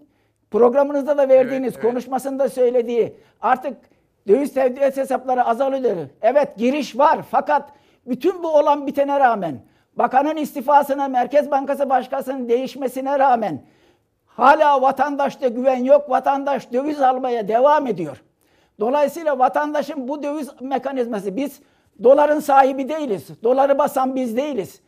programınızda 0.51 1.17
da 1.17 1.29
verdiğiniz 1.29 1.73
evet, 1.73 1.75
evet. 1.75 1.91
konuşmasında 1.91 2.49
söylediği 2.49 3.13
artık 3.41 3.77
döviz 4.27 4.53
tevdiat 4.53 4.97
hesapları 4.97 5.43
azalıyor. 5.43 5.95
Evet 6.21 6.57
giriş 6.57 6.97
var 6.97 7.19
fakat 7.31 7.69
bütün 8.05 8.43
bu 8.43 8.47
olan 8.47 8.87
bitene 8.87 9.19
rağmen 9.19 9.59
bakanın 9.95 10.37
istifasına 10.37 11.07
Merkez 11.07 11.51
Bankası 11.51 11.89
Başkanı'nın 11.89 12.49
değişmesine 12.49 13.19
rağmen 13.19 13.61
hala 14.37 14.81
vatandaşta 14.81 15.47
güven 15.47 15.83
yok. 15.83 16.09
Vatandaş 16.09 16.73
döviz 16.73 17.01
almaya 17.01 17.47
devam 17.47 17.87
ediyor. 17.87 18.23
Dolayısıyla 18.79 19.39
vatandaşın 19.39 20.07
bu 20.07 20.23
döviz 20.23 20.49
mekanizması 20.61 21.35
biz 21.35 21.59
doların 22.03 22.39
sahibi 22.39 22.89
değiliz. 22.89 23.27
Doları 23.43 23.77
basan 23.77 24.15
biz 24.15 24.37
değiliz. 24.37 24.81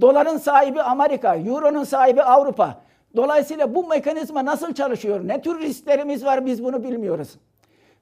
Doların 0.00 0.36
sahibi 0.36 0.82
Amerika, 0.82 1.36
Euro'nun 1.36 1.84
sahibi 1.84 2.22
Avrupa. 2.22 2.80
Dolayısıyla 3.16 3.74
bu 3.74 3.86
mekanizma 3.86 4.44
nasıl 4.44 4.74
çalışıyor? 4.74 5.20
Ne 5.28 5.42
tür 5.42 5.60
risklerimiz 5.60 6.24
var 6.24 6.46
biz 6.46 6.64
bunu 6.64 6.84
bilmiyoruz. 6.84 7.28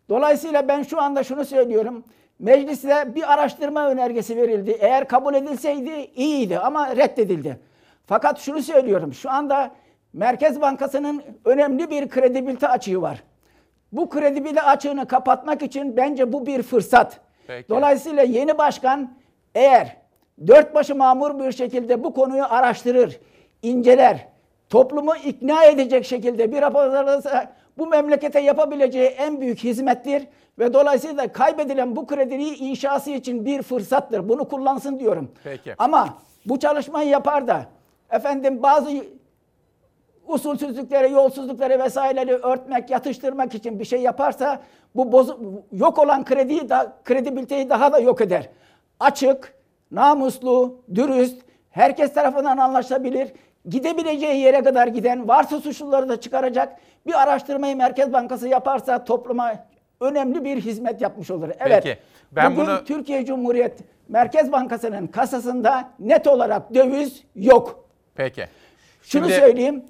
Dolayısıyla 0.09 0.69
ben 0.69 0.83
şu 0.83 1.01
anda 1.01 1.25
şunu 1.25 1.45
söylüyorum. 1.45 2.05
Mecliste 2.39 3.15
bir 3.15 3.33
araştırma 3.33 3.89
önergesi 3.89 4.37
verildi. 4.37 4.77
Eğer 4.81 5.09
kabul 5.09 5.35
edilseydi 5.35 6.11
iyiydi 6.15 6.59
ama 6.59 6.97
reddedildi. 6.97 7.59
Fakat 8.07 8.39
şunu 8.39 8.63
söylüyorum. 8.63 9.15
Şu 9.15 9.31
anda 9.31 9.71
Merkez 10.13 10.61
Bankası'nın 10.61 11.23
önemli 11.45 11.91
bir 11.91 12.09
kredibilite 12.09 12.69
açığı 12.69 13.03
var. 13.03 13.23
Bu 13.93 14.09
kredibilite 14.09 14.63
açığını 14.63 15.07
kapatmak 15.09 15.63
için 15.63 15.97
bence 15.97 16.33
bu 16.33 16.47
bir 16.47 16.63
fırsat. 16.63 17.21
Peki. 17.47 17.69
Dolayısıyla 17.69 18.23
yeni 18.23 18.59
başkan 18.59 19.15
eğer 19.55 19.97
dört 20.47 20.75
başı 20.75 20.95
mamur 20.95 21.39
bir 21.39 21.53
şekilde 21.53 22.05
bu 22.05 22.15
konuyu 22.15 22.45
araştırır, 22.45 23.21
inceler, 23.63 24.29
toplumu 24.71 25.17
ikna 25.17 25.65
edecek 25.65 26.05
şekilde 26.05 26.53
bir 26.53 26.63
rapor 26.63 26.81
hazırlarsa 26.81 27.53
bu 27.79 27.87
memlekete 27.87 28.41
yapabileceği 28.41 29.09
en 29.09 29.41
büyük 29.41 29.59
hizmettir 29.59 30.23
ve 30.59 30.75
dolayısıyla 30.75 31.33
kaybedilen 31.33 31.97
bu 31.97 32.07
krediyi 32.07 32.57
inşası 32.57 33.11
için 33.11 33.47
bir 33.47 33.63
fırsattır. 33.63 34.29
Bunu 34.29 34.49
kullansın 34.49 34.99
diyorum. 34.99 35.31
Peki. 35.45 35.75
Ama 35.79 36.19
bu 36.47 36.59
çalışmayı 36.59 37.09
yapar 37.09 37.49
da 37.49 37.67
efendim 38.11 38.63
bazı 38.63 38.91
usulsüzlükleri, 40.27 41.13
yolsuzlukları 41.13 41.79
vesaireleri 41.79 42.35
örtmek, 42.37 42.91
yatıştırmak 42.91 43.55
için 43.55 43.79
bir 43.81 43.85
şey 43.85 44.01
yaparsa 44.01 44.63
bu 44.95 45.13
bozu, 45.13 45.63
yok 45.73 45.99
olan 45.99 46.25
krediyi 46.25 46.69
da 46.69 46.97
kredibiliteyi 47.05 47.71
daha 47.71 47.93
da 47.93 47.99
yok 47.99 48.21
eder. 48.21 48.49
Açık, 49.01 49.55
namuslu, 49.91 50.83
dürüst, 50.95 51.43
herkes 51.71 52.15
tarafından 52.15 52.57
anlaşılabilir, 52.59 53.33
gidebileceği 53.69 54.41
yere 54.41 54.63
kadar 54.63 54.87
giden, 54.87 55.29
varsa 55.29 55.61
suçluları 55.61 56.09
da 56.09 56.21
çıkaracak 56.21 56.77
bir 57.07 57.23
araştırmayı 57.23 57.77
Merkez 57.77 58.13
Bankası 58.13 58.49
yaparsa 58.49 59.05
topluma 59.05 59.53
önemli 60.01 60.45
bir 60.45 60.61
hizmet 60.61 61.01
yapmış 61.01 61.31
olur. 61.31 61.49
Evet. 61.59 61.83
Peki, 61.85 61.99
ben 62.33 62.53
bugün 62.53 62.67
bunu- 62.67 62.85
Türkiye 62.85 63.25
Cumhuriyet 63.25 63.79
Merkez 64.09 64.53
Bankası'nın 64.53 65.07
kasasında 65.07 65.91
net 65.99 66.27
olarak 66.27 66.75
döviz 66.75 67.23
yok. 67.37 67.89
Peki. 68.15 68.45
Şunu 69.03 69.25
Şimdi- 69.25 69.39
söyleyeyim. 69.41 69.85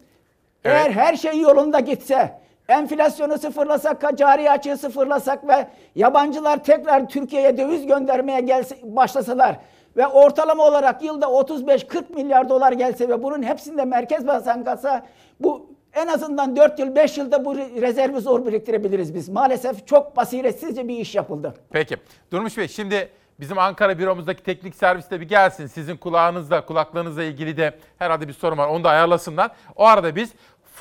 Eğer 0.65 0.87
Evet. 0.87 0.97
her 0.97 1.17
şey 1.17 1.41
yolunda 1.41 1.81
gitse, 1.81 2.39
enflasyonu 2.69 3.39
sıfırlasak, 3.39 4.19
cari 4.19 4.51
açığı 4.51 4.77
sıfırlasak 4.77 5.49
ve 5.49 5.67
yabancılar 5.95 6.65
tekrar 6.65 7.09
Türkiye'ye 7.09 7.59
döviz 7.59 7.87
göndermeye 7.87 8.41
gelse, 8.41 8.77
başlasalar 8.83 9.57
ve 9.97 10.07
ortalama 10.07 10.65
olarak 10.65 11.03
yılda 11.03 11.27
35-40 11.27 12.15
milyar 12.15 12.49
dolar 12.49 12.73
gelse 12.73 13.09
ve 13.09 13.23
bunun 13.23 13.43
hepsinde 13.43 13.85
Merkez 13.85 14.27
Bankası 14.27 15.03
bu 15.41 15.73
en 15.95 16.07
azından 16.07 16.57
4 16.57 16.79
yıl 16.79 16.97
5 16.97 17.19
yılda 17.19 17.45
bu 17.45 17.57
rezervi 17.57 18.21
zor 18.21 18.47
biriktirebiliriz 18.47 19.15
biz. 19.15 19.29
Maalesef 19.29 19.87
çok 19.87 20.17
basiretsizce 20.17 20.89
bir 20.89 20.97
iş 20.97 21.15
yapıldı. 21.15 21.55
Peki. 21.73 21.97
Durmuş 22.33 22.59
Bey 22.59 22.69
şimdi 22.69 23.09
bizim 23.41 23.59
Ankara 23.59 23.99
büromuzdaki 23.99 24.43
teknik 24.43 24.75
servis 24.77 25.11
de 25.11 25.21
bir 25.21 25.29
gelsin. 25.29 25.67
Sizin 25.67 25.97
kulağınızla, 25.97 26.67
kulaklarınızla 26.67 27.23
ilgili 27.23 27.57
de 27.57 27.75
herhalde 27.99 28.29
bir 28.29 28.33
sorun 28.33 28.59
var. 28.59 28.69
Onu 28.69 28.85
da 28.85 28.91
ayarlasınlar. 28.91 29.51
O 29.77 29.85
arada 29.87 30.17
biz 30.17 30.33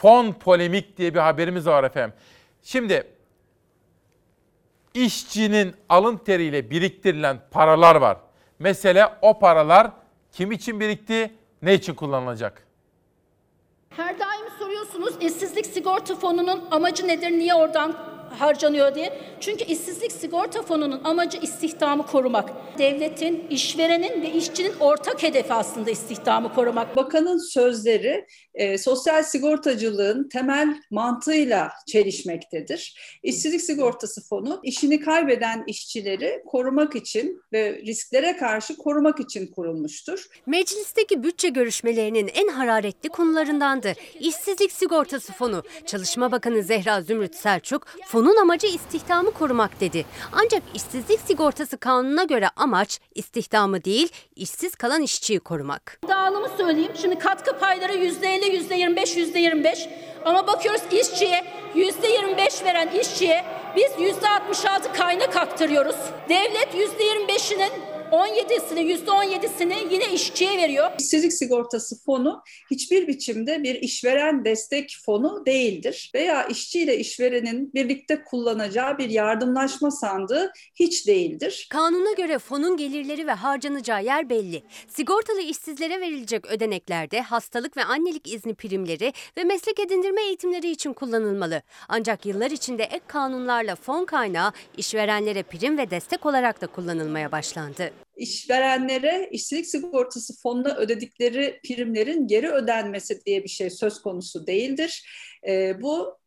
fon 0.02 0.32
polemik 0.34 0.98
diye 0.98 1.14
bir 1.14 1.20
haberimiz 1.20 1.68
var 1.68 1.84
efendim. 1.84 2.14
Şimdi 2.64 3.08
işçinin 4.94 5.76
alın 5.90 6.18
teriyle 6.18 6.70
biriktirilen 6.70 7.40
paralar 7.52 7.96
var. 7.96 8.18
Mesele 8.60 9.08
o 9.22 9.40
paralar 9.40 9.92
kim 10.32 10.52
için 10.52 10.80
birikti, 10.80 11.34
ne 11.62 11.74
için 11.74 11.94
kullanılacak? 11.94 12.68
Her 13.90 14.20
daim 14.20 14.50
soruyorsunuz 14.60 15.14
işsizlik 15.22 15.66
sigorta 15.66 16.16
fonunun 16.16 16.62
amacı 16.72 17.08
nedir, 17.08 17.32
niye 17.32 17.56
oradan 17.56 17.96
harcanıyor 18.40 18.96
diye. 18.96 19.14
Çünkü 19.40 19.64
işsizlik 19.64 20.12
sigorta 20.12 20.62
fonunun 20.62 21.02
amacı 21.04 21.38
istihdamı 21.38 22.06
korumak. 22.06 22.50
Devletin, 22.78 23.48
işverenin 23.50 24.22
ve 24.22 24.32
işçinin 24.32 24.74
ortak 24.80 25.24
hedefi 25.24 25.54
aslında 25.54 25.92
istihdamı 25.92 26.54
korumak. 26.54 26.96
Bakanın 26.96 27.38
sözleri 27.38 28.26
e, 28.54 28.78
sosyal 28.78 29.24
sigortacılığın 29.24 30.30
temel 30.30 30.82
mantığıyla 30.92 31.72
çelişmektedir. 31.88 32.96
İşsizlik 33.24 33.62
sigortası 33.62 34.28
fonu 34.28 34.60
işini 34.64 35.00
kaybeden 35.00 35.64
işçileri 35.68 36.44
korumak 36.46 36.96
için 36.96 37.42
ve 37.54 37.82
risklere 37.86 38.38
karşı 38.38 38.78
korumak 38.78 39.20
için 39.20 39.48
kurulmuştur. 39.48 40.26
Meclisteki 40.46 41.24
bütçe 41.24 41.50
görüşmelerinin 41.50 42.32
en 42.34 42.48
hararetli 42.48 43.10
konularındandı. 43.10 43.94
İşsizlik 44.20 44.72
sigortası 44.72 45.34
fonu. 45.34 45.64
Çalışma 45.86 46.32
Bakanı 46.32 46.64
Zehra 46.64 47.02
Zümrüt 47.02 47.36
Selçuk, 47.36 47.88
fonun 48.22 48.36
amacı 48.42 48.68
istihdamı 48.68 49.32
korumak 49.32 49.80
dedi. 49.80 50.06
Ancak 50.32 50.64
işsizlik 50.74 51.20
sigortası 51.20 51.78
kanununa 51.78 52.24
göre 52.24 52.50
amaç 52.56 53.00
istihdamı 53.16 53.84
değil, 53.84 54.12
işsiz 54.36 54.76
kalan 54.76 55.02
işçiyi 55.02 55.40
korumak. 55.40 56.00
Dağılımı 56.08 56.48
söyleyeyim. 56.58 56.92
Şimdi 57.02 57.20
katkı 57.20 57.60
payları 57.60 57.94
%50, 57.94 58.52
%25, 58.52 59.18
%25. 59.18 59.90
Ama 60.26 60.48
bakıyoruz 60.48 60.82
işçiye 60.92 61.44
%25 61.76 62.66
veren 62.66 62.88
işçiye 62.88 63.46
biz 63.76 63.92
%66 63.92 64.94
kaynak 64.98 65.36
aktarıyoruz. 65.36 65.96
Devlet 66.30 66.76
%25'inin 66.76 67.72
17'sini, 68.12 68.80
%17'sini 68.80 69.94
yine 69.94 70.14
işçiye 70.14 70.58
veriyor. 70.58 70.92
İşsizlik 71.00 71.34
sigortası 71.34 72.04
fonu 72.06 72.44
hiçbir 72.72 73.08
biçimde 73.08 73.64
bir 73.64 73.76
işveren 73.76 74.46
destek 74.46 74.98
fonu 75.06 75.46
değildir. 75.46 76.12
Veya 76.16 76.48
işçi 76.48 76.82
ile 76.82 76.98
işverenin 76.98 77.74
birlikte 77.74 78.24
kullanacağı 78.24 78.98
bir 78.98 79.10
yardımlaşma 79.10 79.92
sandığı 79.92 80.52
hiç 80.76 81.08
değildir. 81.08 81.68
Kanuna 81.70 82.12
göre 82.12 82.40
fonun 82.40 82.78
gelirleri 82.78 83.28
ve 83.28 83.32
harcanacağı 83.32 84.04
yer 84.04 84.30
belli. 84.30 84.64
Sigortalı 84.88 85.42
işsizlere 85.42 86.02
verilecek 86.02 86.46
ödeneklerde 86.46 87.22
hastalık 87.22 87.78
ve 87.78 87.84
annelik 87.84 88.28
izni 88.34 88.56
primleri 88.56 89.14
ve 89.38 89.44
meslek 89.44 89.80
edindirme 89.80 90.22
eğitimleri 90.22 90.72
için 90.72 90.94
kullanılmalı. 90.94 91.62
Ancak 91.90 92.26
yıllar 92.26 92.52
içinde 92.52 92.84
ek 92.84 93.04
kanunlarla 93.08 93.76
fon 93.76 94.06
kaynağı 94.06 94.52
işverenlere 94.78 95.44
prim 95.44 95.78
ve 95.78 95.90
destek 95.90 96.26
olarak 96.26 96.62
da 96.62 96.68
kullanılmaya 96.68 97.32
başlandı. 97.32 98.01
İşverenlere 98.22 99.30
işsizlik 99.32 99.68
sigortası 99.68 100.34
fonuna 100.38 100.76
ödedikleri 100.76 101.60
primlerin 101.64 102.28
geri 102.28 102.50
ödenmesi 102.50 103.26
diye 103.26 103.44
bir 103.44 103.50
şey 103.50 103.70
söz 103.70 104.02
konusu 104.02 104.48
değildir. 104.48 105.06
Ee, 105.48 105.82
bu 105.82 106.18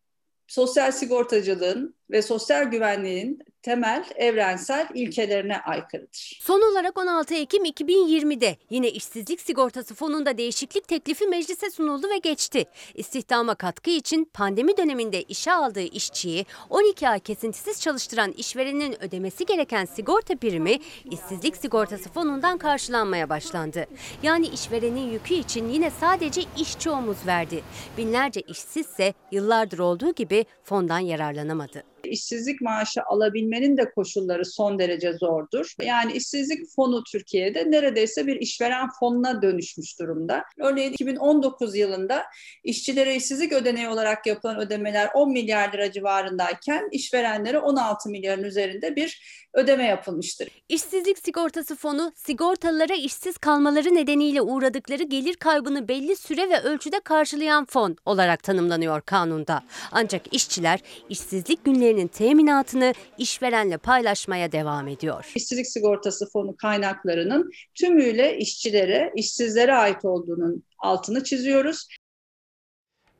sosyal 0.46 0.92
sigortacılığın 0.92 1.94
ve 2.10 2.22
sosyal 2.22 2.64
güvenliğin 2.64 3.38
temel 3.64 4.04
evrensel 4.16 4.88
ilkelerine 4.94 5.60
aykırıdır. 5.60 6.38
Son 6.42 6.72
olarak 6.72 6.98
16 6.98 7.34
Ekim 7.34 7.64
2020'de 7.64 8.56
yine 8.70 8.90
işsizlik 8.90 9.40
sigortası 9.40 9.94
fonunda 9.94 10.38
değişiklik 10.38 10.88
teklifi 10.88 11.26
meclise 11.26 11.70
sunuldu 11.70 12.08
ve 12.08 12.18
geçti. 12.18 12.64
İstihdama 12.94 13.54
katkı 13.54 13.90
için 13.90 14.24
pandemi 14.24 14.76
döneminde 14.76 15.22
işe 15.22 15.52
aldığı 15.52 15.80
işçiyi 15.80 16.46
12 16.70 17.08
ay 17.08 17.20
kesintisiz 17.20 17.80
çalıştıran 17.80 18.32
işverenin 18.32 19.02
ödemesi 19.02 19.46
gereken 19.46 19.84
sigorta 19.84 20.36
primi 20.36 20.78
işsizlik 21.10 21.56
sigortası 21.56 22.10
fonundan 22.10 22.58
karşılanmaya 22.58 23.28
başlandı. 23.28 23.86
Yani 24.22 24.46
işverenin 24.46 25.12
yükü 25.12 25.34
için 25.34 25.68
yine 25.68 25.90
sadece 25.90 26.42
işçi 26.58 26.90
omuz 26.90 27.26
verdi. 27.26 27.62
Binlerce 27.98 28.40
işsizse 28.40 29.14
yıllardır 29.32 29.78
olduğu 29.78 30.14
gibi 30.14 30.46
fondan 30.64 30.98
yararlanamadı. 30.98 31.93
İşsizlik 32.06 32.60
maaşı 32.60 33.02
alabilmenin 33.02 33.76
de 33.76 33.90
koşulları 33.90 34.44
son 34.44 34.78
derece 34.78 35.12
zordur. 35.12 35.74
Yani 35.82 36.12
işsizlik 36.12 36.70
fonu 36.76 37.04
Türkiye'de 37.04 37.70
neredeyse 37.70 38.26
bir 38.26 38.36
işveren 38.36 38.88
fonuna 39.00 39.42
dönüşmüş 39.42 40.00
durumda. 40.00 40.44
Örneğin 40.58 40.92
2019 40.92 41.76
yılında 41.76 42.24
işçilere 42.64 43.16
işsizlik 43.16 43.52
ödeneği 43.52 43.88
olarak 43.88 44.26
yapılan 44.26 44.58
ödemeler 44.60 45.10
10 45.14 45.32
milyar 45.32 45.72
lira 45.72 45.92
civarındayken 45.92 46.88
işverenlere 46.92 47.58
16 47.58 48.10
milyarın 48.10 48.44
üzerinde 48.44 48.96
bir 48.96 49.43
ödeme 49.54 49.84
yapılmıştır. 49.84 50.48
İşsizlik 50.68 51.18
sigortası 51.18 51.76
fonu 51.76 52.12
sigortalılara 52.16 52.94
işsiz 52.94 53.38
kalmaları 53.38 53.94
nedeniyle 53.94 54.42
uğradıkları 54.42 55.02
gelir 55.02 55.34
kaybını 55.34 55.88
belli 55.88 56.16
süre 56.16 56.50
ve 56.50 56.60
ölçüde 56.60 57.00
karşılayan 57.00 57.64
fon 57.64 57.96
olarak 58.04 58.42
tanımlanıyor 58.42 59.00
kanunda. 59.00 59.62
Ancak 59.92 60.34
işçiler 60.34 60.80
işsizlik 61.08 61.64
günlerinin 61.64 62.06
teminatını 62.06 62.94
işverenle 63.18 63.78
paylaşmaya 63.78 64.52
devam 64.52 64.88
ediyor. 64.88 65.32
İşsizlik 65.34 65.66
sigortası 65.66 66.30
fonu 66.30 66.56
kaynaklarının 66.56 67.50
tümüyle 67.74 68.38
işçilere, 68.38 69.12
işsizlere 69.16 69.74
ait 69.74 70.04
olduğunun 70.04 70.64
altını 70.78 71.24
çiziyoruz. 71.24 71.88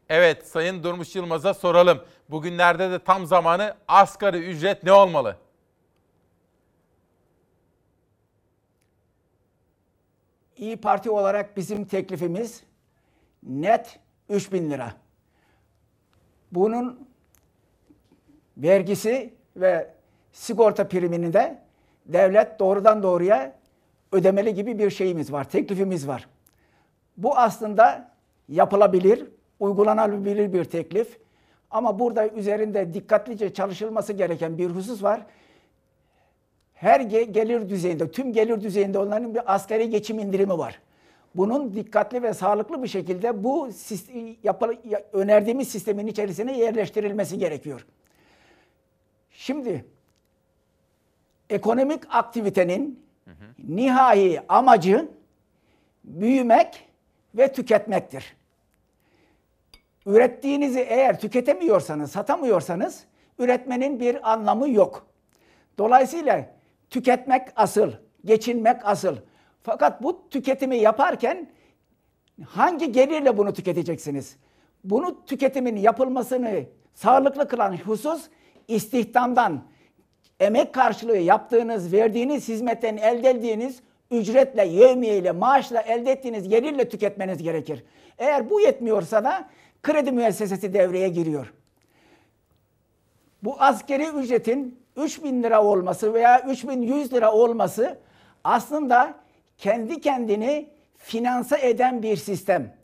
Evet 0.08 0.46
Sayın 0.46 0.82
Durmuş 0.82 1.16
Yılmaz'a 1.16 1.54
soralım. 1.54 1.98
Bugünlerde 2.30 2.90
de 2.90 2.98
tam 2.98 3.26
zamanı 3.26 3.74
asgari 3.88 4.38
ücret 4.38 4.84
ne 4.84 4.92
olmalı? 4.92 5.36
İyi 10.64 10.76
Parti 10.76 11.10
olarak 11.10 11.56
bizim 11.56 11.84
teklifimiz 11.84 12.62
net 13.42 13.98
3000 14.28 14.70
lira. 14.70 14.92
Bunun 16.52 17.08
vergisi 18.56 19.34
ve 19.56 19.94
sigorta 20.32 20.88
primini 20.88 21.32
de 21.32 21.58
devlet 22.06 22.58
doğrudan 22.60 23.02
doğruya 23.02 23.56
ödemeli 24.12 24.54
gibi 24.54 24.78
bir 24.78 24.90
şeyimiz 24.90 25.32
var, 25.32 25.50
teklifimiz 25.50 26.08
var. 26.08 26.28
Bu 27.16 27.38
aslında 27.38 28.10
yapılabilir, 28.48 29.26
uygulanabilir 29.60 30.52
bir 30.52 30.64
teklif. 30.64 31.18
Ama 31.70 31.98
burada 31.98 32.28
üzerinde 32.28 32.94
dikkatlice 32.94 33.54
çalışılması 33.54 34.12
gereken 34.12 34.58
bir 34.58 34.70
husus 34.70 35.02
var. 35.02 35.26
Her 36.74 37.00
ge- 37.00 37.22
gelir 37.32 37.68
düzeyinde, 37.68 38.10
tüm 38.10 38.32
gelir 38.32 38.60
düzeyinde 38.60 38.98
onların 38.98 39.34
bir 39.34 39.54
asgari 39.54 39.90
geçim 39.90 40.18
indirimi 40.18 40.58
var. 40.58 40.80
Bunun 41.34 41.74
dikkatli 41.74 42.22
ve 42.22 42.34
sağlıklı 42.34 42.82
bir 42.82 42.88
şekilde 42.88 43.44
bu 43.44 43.68
yapı- 44.42 44.76
ya- 44.88 45.02
önerdiğimiz 45.12 45.68
sistemin 45.68 46.06
içerisine 46.06 46.58
yerleştirilmesi 46.58 47.38
gerekiyor. 47.38 47.86
Şimdi 49.30 49.84
ekonomik 51.50 52.02
aktivitenin 52.10 53.04
nihai 53.68 54.40
amacı 54.48 55.08
büyümek 56.04 56.88
ve 57.34 57.52
tüketmektir. 57.52 58.36
Ürettiğinizi 60.06 60.80
eğer 60.80 61.20
tüketemiyorsanız, 61.20 62.10
satamıyorsanız 62.12 63.04
üretmenin 63.38 64.00
bir 64.00 64.32
anlamı 64.32 64.68
yok. 64.70 65.06
Dolayısıyla 65.78 66.46
tüketmek 66.90 67.48
asıl, 67.56 67.92
geçinmek 68.24 68.76
asıl. 68.84 69.16
Fakat 69.62 70.02
bu 70.02 70.28
tüketimi 70.30 70.76
yaparken 70.76 71.50
hangi 72.46 72.92
gelirle 72.92 73.36
bunu 73.38 73.52
tüketeceksiniz? 73.52 74.36
Bunu 74.84 75.24
tüketimin 75.26 75.76
yapılmasını 75.76 76.64
sağlıklı 76.94 77.48
kılan 77.48 77.76
husus 77.76 78.28
istihdamdan, 78.68 79.64
emek 80.40 80.74
karşılığı 80.74 81.16
yaptığınız, 81.16 81.92
verdiğiniz 81.92 82.48
hizmetten 82.48 82.96
elde 82.96 83.30
ettiğiniz 83.30 83.82
ücretle, 84.10 84.64
yevmiyeyle, 84.64 85.32
maaşla 85.32 85.80
elde 85.80 86.10
ettiğiniz 86.10 86.48
gelirle 86.48 86.88
tüketmeniz 86.88 87.42
gerekir. 87.42 87.84
Eğer 88.18 88.50
bu 88.50 88.60
yetmiyorsa 88.60 89.24
da 89.24 89.48
kredi 89.82 90.12
müessesesi 90.12 90.74
devreye 90.74 91.08
giriyor. 91.08 91.54
Bu 93.42 93.62
askeri 93.62 94.06
ücretin 94.08 94.83
3000 94.96 95.42
lira 95.42 95.64
olması 95.64 96.14
veya 96.14 96.42
3100 96.48 97.12
lira 97.12 97.32
olması 97.32 97.98
aslında 98.44 99.14
kendi 99.58 100.00
kendini 100.00 100.68
finanse 100.96 101.68
eden 101.68 102.02
bir 102.02 102.16
sistem. 102.16 102.76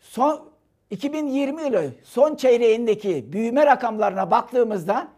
Son 0.00 0.52
2020 0.90 1.62
yılı 1.62 1.90
son 2.04 2.34
çeyreğindeki 2.34 3.32
büyüme 3.32 3.66
rakamlarına 3.66 4.30
baktığımızda 4.30 5.08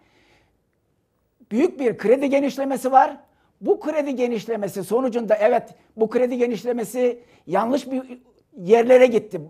büyük 1.50 1.80
bir 1.80 1.98
kredi 1.98 2.30
genişlemesi 2.30 2.92
var. 2.92 3.16
Bu 3.60 3.80
kredi 3.80 4.16
genişlemesi 4.16 4.84
sonucunda 4.84 5.34
evet 5.34 5.74
bu 5.96 6.10
kredi 6.10 6.38
genişlemesi 6.38 7.20
yanlış 7.46 7.90
bir 7.90 8.02
yerlere 8.56 9.06
gitti. 9.06 9.40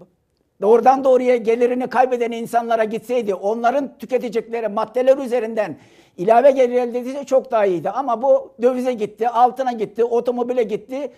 Doğrudan 0.61 1.05
doğruya 1.05 1.37
gelirini 1.37 1.87
kaybeden 1.87 2.33
insanlara 2.33 2.85
gitseydi 2.85 3.35
onların 3.35 3.99
tüketecekleri 3.99 4.69
maddeler 4.69 5.19
üzerinden 5.19 5.77
ilave 6.17 6.51
gelir 6.51 6.75
elde 6.75 6.99
edilse 6.99 7.25
çok 7.25 7.51
daha 7.51 7.67
iyiydi. 7.67 7.91
Ama 7.91 8.23
bu 8.23 8.55
dövize 8.63 8.93
gitti, 8.93 9.29
altına 9.29 9.73
gitti, 9.73 10.05
otomobile 10.05 10.63
gitti, 10.63 11.13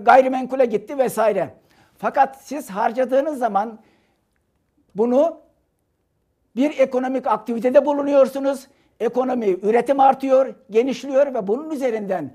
gayrimenkule 0.00 0.64
gitti 0.64 0.98
vesaire. 0.98 1.50
Fakat 1.98 2.36
siz 2.42 2.70
harcadığınız 2.70 3.38
zaman 3.38 3.78
bunu 4.94 5.36
bir 6.56 6.78
ekonomik 6.78 7.26
aktivitede 7.26 7.86
bulunuyorsunuz. 7.86 8.66
Ekonomi, 9.00 9.46
üretim 9.46 10.00
artıyor, 10.00 10.54
genişliyor 10.70 11.34
ve 11.34 11.46
bunun 11.46 11.70
üzerinden 11.70 12.30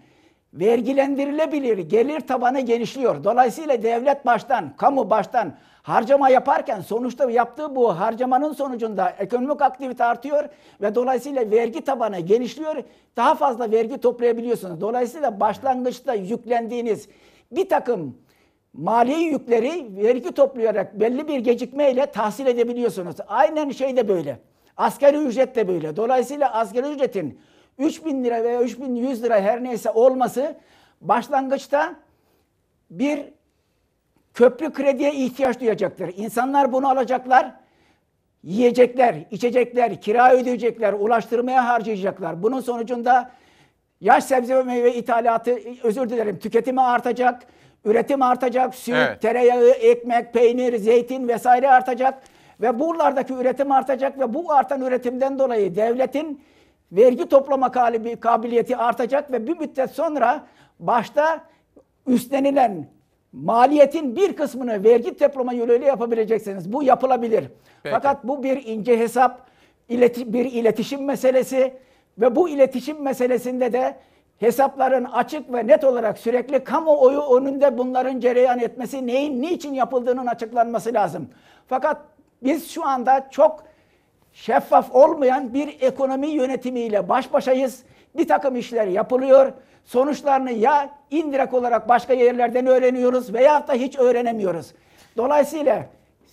vergilendirilebilir 0.53 1.77
gelir 1.77 2.19
tabanı 2.19 2.59
genişliyor. 2.59 3.23
Dolayısıyla 3.23 3.83
devlet 3.83 4.25
baştan, 4.25 4.75
kamu 4.77 5.09
baştan 5.09 5.55
harcama 5.83 6.29
yaparken 6.29 6.81
sonuçta 6.81 7.31
yaptığı 7.31 7.75
bu 7.75 7.99
harcamanın 7.99 8.53
sonucunda 8.53 9.09
ekonomik 9.09 9.61
aktivite 9.61 10.03
artıyor 10.03 10.49
ve 10.81 10.95
dolayısıyla 10.95 11.51
vergi 11.51 11.81
tabanı 11.81 12.19
genişliyor. 12.19 12.83
Daha 13.17 13.35
fazla 13.35 13.71
vergi 13.71 13.97
toplayabiliyorsunuz. 13.97 14.81
Dolayısıyla 14.81 15.39
başlangıçta 15.39 16.13
yüklendiğiniz 16.13 17.09
bir 17.51 17.69
takım 17.69 18.17
mali 18.73 19.13
yükleri 19.13 19.97
vergi 19.97 20.31
toplayarak 20.31 20.99
belli 20.99 21.27
bir 21.27 21.39
gecikmeyle 21.39 22.05
tahsil 22.05 22.47
edebiliyorsunuz. 22.47 23.15
Aynen 23.27 23.69
şey 23.69 23.97
de 23.97 24.07
böyle. 24.07 24.39
Asgari 24.77 25.17
ücret 25.17 25.55
de 25.55 25.67
böyle. 25.67 25.95
Dolayısıyla 25.95 26.53
asgari 26.53 26.87
ücretin 26.87 27.39
3000 27.77 28.23
lira 28.23 28.43
veya 28.43 28.61
3100 28.61 29.23
lira 29.23 29.41
her 29.41 29.63
neyse 29.63 29.91
olması 29.91 30.55
başlangıçta 31.01 31.95
bir 32.89 33.25
köprü 34.39 34.73
krediye 34.73 35.13
ihtiyaç 35.13 35.59
duyacaktır. 35.59 36.13
İnsanlar 36.17 36.71
bunu 36.73 36.89
alacaklar, 36.89 37.51
yiyecekler, 38.43 39.15
içecekler, 39.31 40.01
kira 40.01 40.33
ödeyecekler, 40.33 40.93
ulaştırmaya 40.93 41.67
harcayacaklar. 41.67 42.43
Bunun 42.43 42.61
sonucunda 42.61 43.31
yaş 44.01 44.23
sebze 44.23 44.55
ve 44.55 44.63
meyve 44.63 44.95
ithalatı, 44.95 45.59
özür 45.83 46.09
dilerim, 46.09 46.39
tüketimi 46.39 46.81
artacak, 46.81 47.43
üretim 47.85 48.21
artacak, 48.21 48.75
süt, 48.75 48.95
Evet. 48.95 49.21
tereyağı, 49.21 49.69
ekmek, 49.69 50.33
peynir, 50.33 50.77
zeytin 50.77 51.27
vesaire 51.27 51.69
artacak 51.69 52.23
ve 52.61 52.79
buralardaki 52.79 53.33
üretim 53.33 53.71
artacak 53.71 54.19
ve 54.19 54.33
bu 54.33 54.51
artan 54.53 54.81
üretimden 54.81 55.39
dolayı 55.39 55.75
devletin 55.75 56.41
vergi 56.91 57.29
toplama 57.29 57.71
kabiliyeti 58.19 58.77
artacak 58.77 59.31
ve 59.31 59.47
bir 59.47 59.57
müddet 59.57 59.91
sonra 59.91 60.43
başta 60.79 61.43
üstlenilen 62.07 62.98
maliyetin 63.33 64.15
bir 64.15 64.35
kısmını 64.35 64.83
vergi 64.83 65.17
toplama 65.17 65.53
yoluyla 65.53 65.87
yapabileceksiniz. 65.87 66.73
Bu 66.73 66.83
yapılabilir. 66.83 67.43
Peki. 67.83 67.93
Fakat 67.95 68.23
bu 68.23 68.43
bir 68.43 68.65
ince 68.65 68.99
hesap, 68.99 69.47
ileti- 69.89 70.33
bir 70.33 70.45
iletişim 70.45 71.05
meselesi 71.05 71.73
ve 72.17 72.35
bu 72.35 72.49
iletişim 72.49 73.01
meselesinde 73.01 73.73
de 73.73 73.95
hesapların 74.39 75.03
açık 75.05 75.53
ve 75.53 75.67
net 75.67 75.83
olarak 75.83 76.17
sürekli 76.17 76.63
kamuoyu 76.63 77.21
önünde 77.37 77.77
bunların 77.77 78.19
cereyan 78.19 78.59
etmesi, 78.59 79.07
neyin 79.07 79.41
niçin 79.41 79.73
yapıldığının 79.73 80.27
açıklanması 80.27 80.93
lazım. 80.93 81.29
Fakat 81.67 81.97
biz 82.43 82.71
şu 82.71 82.85
anda 82.85 83.27
çok 83.31 83.63
şeffaf 84.33 84.95
olmayan 84.95 85.53
bir 85.53 85.77
ekonomi 85.81 86.27
yönetimiyle 86.27 87.09
baş 87.09 87.33
başayız. 87.33 87.83
Bir 88.17 88.27
takım 88.27 88.55
işler 88.55 88.87
yapılıyor. 88.87 89.51
Sonuçlarını 89.85 90.51
ya 90.51 90.89
indirek 91.11 91.53
olarak 91.53 91.89
başka 91.89 92.13
yerlerden 92.13 92.65
öğreniyoruz 92.65 93.33
veya 93.33 93.67
da 93.67 93.73
hiç 93.73 93.99
öğrenemiyoruz. 93.99 94.73
Dolayısıyla 95.17 95.85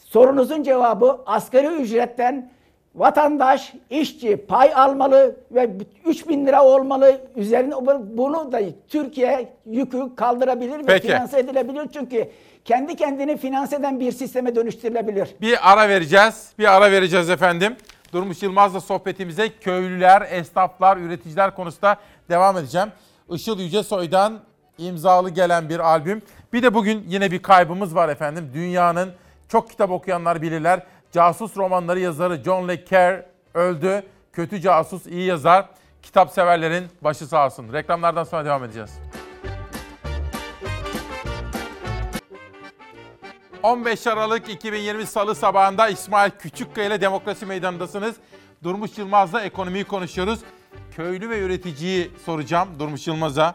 sorunuzun 0.04 0.62
cevabı 0.62 1.20
asgari 1.26 1.66
ücretten 1.66 2.50
vatandaş, 2.94 3.72
işçi 3.90 4.36
pay 4.36 4.72
almalı 4.74 5.36
ve 5.50 5.70
3000 6.04 6.46
lira 6.46 6.64
olmalı. 6.64 7.20
Üzerine 7.36 7.74
bunu 8.16 8.52
da 8.52 8.60
Türkiye 8.88 9.48
yükü 9.66 10.14
kaldırabilir 10.16 10.78
ve 10.78 10.86
Peki. 10.86 11.06
finanse 11.06 11.38
edilebilir. 11.38 11.88
Çünkü 11.92 12.28
kendi 12.64 12.96
kendini 12.96 13.36
finanse 13.36 13.76
eden 13.76 14.00
bir 14.00 14.12
sisteme 14.12 14.54
dönüştürülebilir. 14.54 15.28
Bir 15.40 15.72
ara 15.72 15.88
vereceğiz. 15.88 16.52
Bir 16.58 16.76
ara 16.76 16.90
vereceğiz 16.90 17.30
efendim. 17.30 17.76
Durmuş 18.12 18.42
Yılmaz'la 18.42 18.80
sohbetimize 18.80 19.48
köylüler, 19.48 20.26
esnaflar, 20.30 20.96
üreticiler 20.96 21.54
konusunda 21.54 21.96
devam 22.28 22.58
edeceğim. 22.58 22.88
Işıl 23.30 23.58
Yücesoy'dan 23.58 24.40
imzalı 24.78 25.30
gelen 25.30 25.68
bir 25.68 25.78
albüm. 25.78 26.22
Bir 26.52 26.62
de 26.62 26.74
bugün 26.74 27.04
yine 27.08 27.30
bir 27.30 27.42
kaybımız 27.42 27.94
var 27.94 28.08
efendim. 28.08 28.50
Dünyanın 28.54 29.12
çok 29.48 29.70
kitap 29.70 29.90
okuyanlar 29.90 30.42
bilirler. 30.42 30.86
Casus 31.12 31.56
romanları 31.56 32.00
yazarı 32.00 32.42
John 32.44 32.68
le 32.68 32.84
Carre 32.84 33.26
öldü. 33.54 34.02
Kötü 34.32 34.60
casus, 34.60 35.06
iyi 35.06 35.24
yazar. 35.24 35.66
Kitap 36.02 36.30
severlerin 36.30 36.86
başı 37.00 37.26
sağ 37.26 37.46
olsun. 37.46 37.72
Reklamlardan 37.72 38.24
sonra 38.24 38.44
devam 38.44 38.64
edeceğiz. 38.64 38.90
15 43.62 44.06
Aralık 44.06 44.48
2020 44.48 45.06
Salı 45.06 45.34
sabahında 45.34 45.88
İsmail 45.88 46.30
Küçükkaya 46.30 46.86
ile 46.86 47.00
Demokrasi 47.00 47.46
Meydanı'ndasınız. 47.46 48.16
Durmuş 48.62 48.98
Yılmaz'la 48.98 49.42
ekonomiyi 49.42 49.84
konuşuyoruz. 49.84 50.40
Köylü 50.96 51.30
ve 51.30 51.40
üreticiyi 51.40 52.10
soracağım 52.24 52.68
Durmuş 52.78 53.06
Yılmaz'a. 53.06 53.54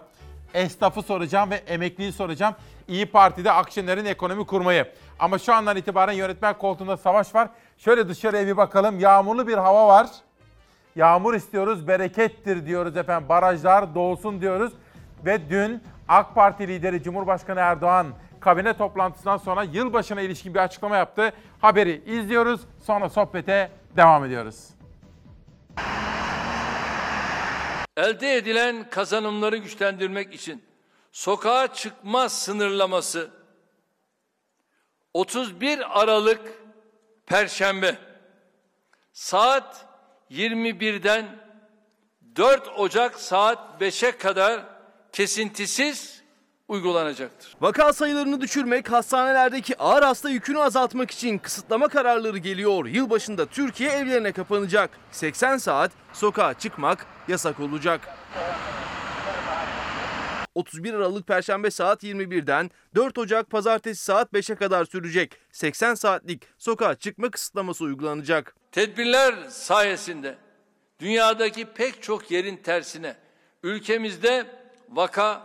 Esnafı 0.53 1.01
soracağım 1.01 1.51
ve 1.51 1.55
emekliyi 1.55 2.11
soracağım. 2.11 2.55
İyi 2.87 3.05
Parti'de 3.05 3.51
Akşener'in 3.51 4.05
ekonomi 4.05 4.45
kurmayı. 4.45 4.91
Ama 5.19 5.39
şu 5.39 5.53
andan 5.53 5.77
itibaren 5.77 6.13
yönetmen 6.13 6.57
koltuğunda 6.57 6.97
savaş 6.97 7.35
var. 7.35 7.49
Şöyle 7.77 8.09
dışarıya 8.09 8.47
bir 8.47 8.57
bakalım. 8.57 8.99
Yağmurlu 8.99 9.47
bir 9.47 9.57
hava 9.57 9.87
var. 9.87 10.07
Yağmur 10.95 11.33
istiyoruz, 11.33 11.87
berekettir 11.87 12.65
diyoruz 12.65 12.97
efendim. 12.97 13.29
Barajlar 13.29 13.95
dolsun 13.95 14.41
diyoruz. 14.41 14.73
Ve 15.25 15.49
dün 15.49 15.83
AK 16.07 16.35
Parti 16.35 16.67
lideri 16.67 17.03
Cumhurbaşkanı 17.03 17.59
Erdoğan 17.59 18.07
kabine 18.39 18.77
toplantısından 18.77 19.37
sonra 19.37 19.63
yılbaşına 19.63 20.21
ilişkin 20.21 20.53
bir 20.53 20.59
açıklama 20.59 20.97
yaptı. 20.97 21.33
Haberi 21.59 22.03
izliyoruz, 22.05 22.61
sonra 22.83 23.09
sohbete 23.09 23.71
devam 23.97 24.25
ediyoruz. 24.25 24.69
Elde 27.97 28.35
edilen 28.35 28.89
kazanımları 28.89 29.57
güçlendirmek 29.57 30.33
için 30.33 30.63
sokağa 31.11 31.73
çıkma 31.73 32.29
sınırlaması 32.29 33.29
31 35.13 36.01
Aralık 36.01 36.41
Perşembe 37.25 37.97
saat 39.13 39.85
21'den 40.31 41.39
4 42.35 42.67
Ocak 42.77 43.19
saat 43.19 43.81
5'e 43.81 44.17
kadar 44.17 44.65
kesintisiz 45.11 46.21
uygulanacaktır. 46.67 47.55
Vaka 47.61 47.93
sayılarını 47.93 48.41
düşürmek, 48.41 48.91
hastanelerdeki 48.91 49.77
ağır 49.77 50.03
hasta 50.03 50.29
yükünü 50.29 50.59
azaltmak 50.59 51.11
için 51.11 51.37
kısıtlama 51.37 51.87
kararları 51.87 52.37
geliyor. 52.37 52.85
Yılbaşında 52.85 53.45
Türkiye 53.45 53.91
evlerine 53.91 54.31
kapanacak. 54.31 54.89
80 55.11 55.57
saat 55.57 55.91
sokağa 56.13 56.53
çıkmak 56.53 57.05
yasak 57.31 57.59
olacak. 57.59 58.01
31 60.55 60.93
Aralık 60.93 61.27
Perşembe 61.27 61.71
saat 61.71 62.03
21'den 62.03 62.71
4 62.95 63.17
Ocak 63.17 63.49
Pazartesi 63.49 64.03
saat 64.03 64.33
5'e 64.33 64.55
kadar 64.55 64.85
sürecek. 64.85 65.37
80 65.51 65.93
saatlik 65.93 66.43
sokağa 66.57 66.95
çıkma 66.95 67.31
kısıtlaması 67.31 67.83
uygulanacak. 67.83 68.55
Tedbirler 68.71 69.35
sayesinde 69.49 70.35
dünyadaki 70.99 71.65
pek 71.65 72.03
çok 72.03 72.31
yerin 72.31 72.57
tersine 72.57 73.15
ülkemizde 73.63 74.45
vaka, 74.89 75.41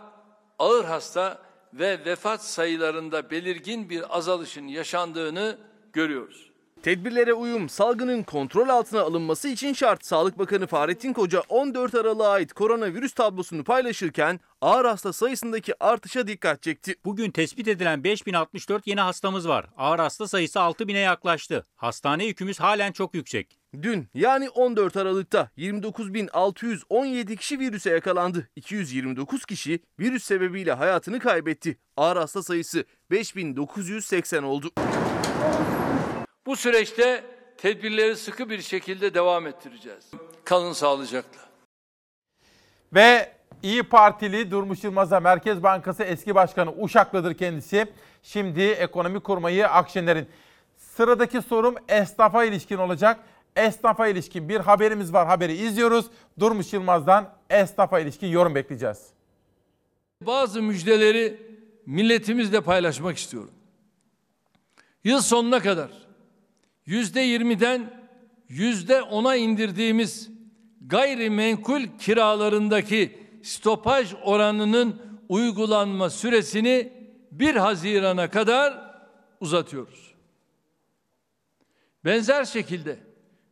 ağır 0.59 0.85
hasta 0.85 1.41
ve 1.73 2.05
vefat 2.05 2.43
sayılarında 2.45 3.31
belirgin 3.31 3.89
bir 3.89 4.17
azalışın 4.17 4.67
yaşandığını 4.67 5.57
görüyoruz. 5.93 6.46
Tedbirlere 6.83 7.33
uyum 7.33 7.69
salgının 7.69 8.23
kontrol 8.23 8.69
altına 8.69 9.01
alınması 9.01 9.47
için 9.47 9.73
şart. 9.73 10.05
Sağlık 10.05 10.39
Bakanı 10.39 10.67
Fahrettin 10.67 11.13
Koca 11.13 11.43
14 11.49 11.95
Aralık'a 11.95 12.29
ait 12.29 12.53
koronavirüs 12.53 13.13
tablosunu 13.13 13.63
paylaşırken 13.63 14.39
ağır 14.61 14.85
hasta 14.85 15.13
sayısındaki 15.13 15.83
artışa 15.83 16.27
dikkat 16.27 16.61
çekti. 16.63 16.95
Bugün 17.05 17.31
tespit 17.31 17.67
edilen 17.67 18.03
5064 18.03 18.87
yeni 18.87 19.01
hastamız 19.01 19.47
var. 19.47 19.65
Ağır 19.77 19.99
hasta 19.99 20.27
sayısı 20.27 20.59
6000'e 20.59 20.99
yaklaştı. 20.99 21.65
Hastane 21.75 22.25
yükümüz 22.25 22.59
halen 22.59 22.91
çok 22.91 23.15
yüksek. 23.15 23.59
Dün 23.81 24.07
yani 24.13 24.49
14 24.49 24.97
Aralık'ta 24.97 25.49
29.617 25.57 27.35
kişi 27.35 27.59
virüse 27.59 27.89
yakalandı. 27.89 28.49
229 28.55 29.45
kişi 29.45 29.79
virüs 29.99 30.23
sebebiyle 30.23 30.71
hayatını 30.73 31.19
kaybetti. 31.19 31.77
Ağır 31.97 32.17
hasta 32.17 32.43
sayısı 32.43 32.85
5980 33.11 34.43
oldu. 34.43 34.71
Bu 36.47 36.55
süreçte 36.55 37.23
tedbirleri 37.57 38.15
sıkı 38.15 38.49
bir 38.49 38.61
şekilde 38.61 39.13
devam 39.13 39.47
ettireceğiz. 39.47 40.11
Kalın 40.43 40.73
sağlıcakla. 40.73 41.41
Ve 42.93 43.33
İyi 43.63 43.83
Partili 43.83 44.51
Durmuş 44.51 44.83
Yılmaz'a 44.83 45.19
Merkez 45.19 45.63
Bankası 45.63 46.03
eski 46.03 46.35
başkanı 46.35 46.73
Uşaklıdır 46.77 47.33
kendisi. 47.33 47.87
Şimdi 48.23 48.61
ekonomi 48.61 49.19
kurmayı 49.19 49.67
Akşener'in. 49.67 50.27
Sıradaki 50.77 51.41
sorum 51.41 51.75
esnafa 51.87 52.43
ilişkin 52.43 52.77
olacak. 52.77 53.19
Esnafa 53.55 54.07
ilişkin 54.07 54.49
bir 54.49 54.59
haberimiz 54.59 55.13
var. 55.13 55.27
Haberi 55.27 55.53
izliyoruz. 55.53 56.05
Durmuş 56.39 56.73
Yılmaz'dan 56.73 57.33
esnafa 57.49 57.99
ilişkin 57.99 58.27
yorum 58.27 58.55
bekleyeceğiz. 58.55 59.07
Bazı 60.21 60.61
müjdeleri 60.61 61.41
milletimizle 61.85 62.61
paylaşmak 62.61 63.17
istiyorum. 63.17 63.51
Yıl 65.03 65.21
sonuna 65.21 65.59
kadar 65.59 66.06
yüzde 66.87 67.21
yirmiden 67.21 67.93
yüzde 68.49 69.01
ona 69.01 69.35
indirdiğimiz 69.35 70.29
gayrimenkul 70.81 71.81
kiralarındaki 71.99 73.17
stopaj 73.43 74.13
oranının 74.23 75.01
uygulanma 75.29 76.09
süresini 76.09 76.93
1 77.31 77.55
Haziran'a 77.55 78.29
kadar 78.29 78.93
uzatıyoruz. 79.39 80.13
Benzer 82.05 82.45
şekilde 82.45 82.99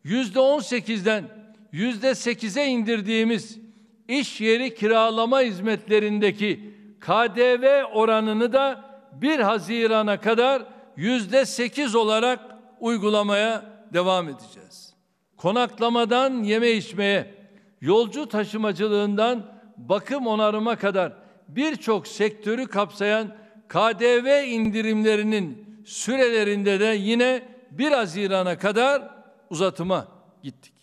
yüzde 0.04 0.40
on 0.40 0.60
sekizden 0.60 1.24
yüzde 1.72 2.16
sekize 2.16 2.66
indirdiğimiz 2.66 3.60
iş 4.08 4.42
yeri 4.42 4.76
kiralama 4.76 5.42
hizmetlerindeki 5.42 6.74
KDV 7.00 7.84
oranını 7.94 8.54
da 8.54 8.86
1 9.14 9.40
Haziran'a 9.40 10.22
kadar 10.22 10.64
yüzde 10.98 11.46
sekiz 11.46 11.96
olarak 11.96 12.55
uygulamaya 12.86 13.66
devam 13.94 14.30
edeceğiz. 14.30 14.94
Konaklamadan 15.38 16.44
yeme 16.44 16.72
içmeye, 16.72 17.34
yolcu 17.82 18.30
taşımacılığından 18.30 19.46
bakım 19.78 20.28
onarıma 20.28 20.76
kadar 20.76 21.14
birçok 21.48 22.08
sektörü 22.08 22.68
kapsayan 22.68 23.36
KDV 23.68 24.48
indirimlerinin 24.48 25.66
sürelerinde 25.86 26.80
de 26.80 26.86
yine 26.86 27.44
1 27.72 27.92
Haziran'a 27.92 28.58
kadar 28.58 29.16
uzatıma 29.50 30.08
gittik. 30.44 30.74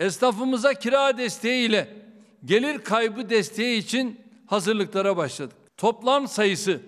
Esnafımıza 0.00 0.74
kira 0.74 1.18
desteği 1.18 1.68
ile 1.68 1.88
gelir 2.44 2.78
kaybı 2.78 3.30
desteği 3.30 3.78
için 3.78 4.20
hazırlıklara 4.46 5.16
başladık. 5.16 5.56
Toplam 5.76 6.28
sayısı 6.28 6.80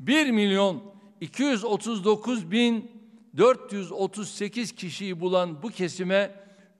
1 0.00 0.30
milyon 0.30 0.82
239 1.20 2.50
bin 2.50 3.01
438 3.36 4.72
kişiyi 4.72 5.20
bulan 5.20 5.62
bu 5.62 5.68
kesime 5.68 6.30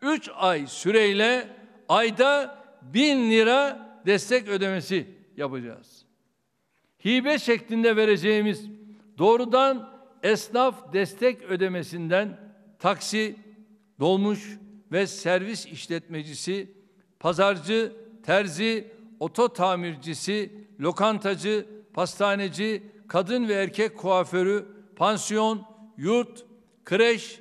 3 0.02 0.30
ay 0.34 0.66
süreyle 0.66 1.48
ayda 1.88 2.62
1000 2.82 3.30
lira 3.30 3.88
destek 4.06 4.48
ödemesi 4.48 5.06
yapacağız. 5.36 6.04
Hibe 7.04 7.38
şeklinde 7.38 7.96
vereceğimiz 7.96 8.66
doğrudan 9.18 9.92
esnaf 10.22 10.92
destek 10.92 11.42
ödemesinden 11.42 12.40
taksi, 12.78 13.36
dolmuş 14.00 14.58
ve 14.92 15.06
servis 15.06 15.66
işletmecisi, 15.66 16.72
pazarcı, 17.20 17.92
terzi, 18.22 18.92
oto 19.20 19.48
tamircisi, 19.48 20.52
lokantacı, 20.80 21.66
pastaneci, 21.94 22.82
kadın 23.08 23.48
ve 23.48 23.54
erkek 23.54 23.98
kuaförü, 23.98 24.66
pansiyon, 24.96 25.71
yurt, 26.02 26.44
kreş, 26.84 27.40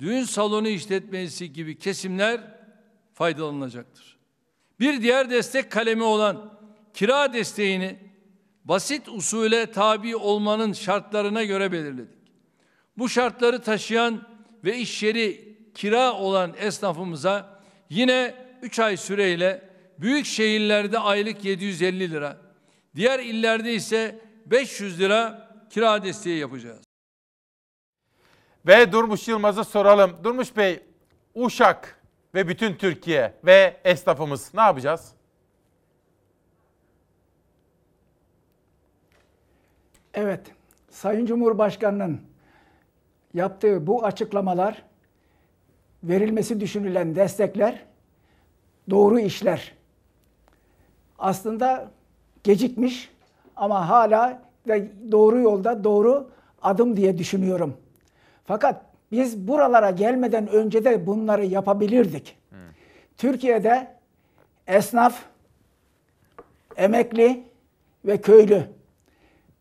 düğün 0.00 0.24
salonu 0.24 0.68
işletmecisi 0.68 1.52
gibi 1.52 1.78
kesimler 1.78 2.40
faydalanacaktır. 3.14 4.18
Bir 4.80 5.02
diğer 5.02 5.30
destek 5.30 5.72
kalemi 5.72 6.02
olan 6.02 6.58
kira 6.94 7.32
desteğini 7.32 7.98
basit 8.64 9.08
usule 9.08 9.72
tabi 9.72 10.16
olmanın 10.16 10.72
şartlarına 10.72 11.44
göre 11.44 11.72
belirledik. 11.72 12.18
Bu 12.98 13.08
şartları 13.08 13.62
taşıyan 13.62 14.28
ve 14.64 14.78
iş 14.78 15.02
yeri 15.02 15.58
kira 15.74 16.12
olan 16.12 16.54
esnafımıza 16.58 17.60
yine 17.90 18.34
3 18.62 18.78
ay 18.78 18.96
süreyle 18.96 19.70
büyük 19.98 20.26
şehirlerde 20.26 20.98
aylık 20.98 21.44
750 21.44 22.10
lira, 22.10 22.36
diğer 22.96 23.18
illerde 23.18 23.74
ise 23.74 24.20
500 24.46 25.00
lira 25.00 25.48
kira 25.70 26.02
desteği 26.02 26.38
yapacağız. 26.38 26.87
Ve 28.66 28.92
Durmuş 28.92 29.28
Yılmaz'a 29.28 29.64
soralım. 29.64 30.16
Durmuş 30.24 30.56
Bey, 30.56 30.82
Uşak 31.34 32.02
ve 32.34 32.48
bütün 32.48 32.74
Türkiye 32.74 33.34
ve 33.44 33.76
esnafımız 33.84 34.54
ne 34.54 34.60
yapacağız? 34.60 35.12
Evet, 40.14 40.40
Sayın 40.90 41.26
Cumhurbaşkanı'nın 41.26 42.20
yaptığı 43.34 43.86
bu 43.86 44.04
açıklamalar, 44.04 44.82
verilmesi 46.02 46.60
düşünülen 46.60 47.16
destekler 47.16 47.84
doğru 48.90 49.18
işler. 49.18 49.74
Aslında 51.18 51.90
gecikmiş 52.44 53.10
ama 53.56 53.88
hala 53.88 54.42
doğru 55.12 55.40
yolda 55.40 55.84
doğru 55.84 56.30
adım 56.62 56.96
diye 56.96 57.18
düşünüyorum. 57.18 57.76
Fakat 58.48 58.80
biz 59.12 59.48
buralara 59.48 59.90
gelmeden 59.90 60.48
önce 60.48 60.84
de 60.84 61.06
bunları 61.06 61.44
yapabilirdik. 61.44 62.38
Türkiye'de 63.16 63.88
esnaf, 64.66 65.22
emekli 66.76 67.44
ve 68.04 68.20
köylü 68.20 68.62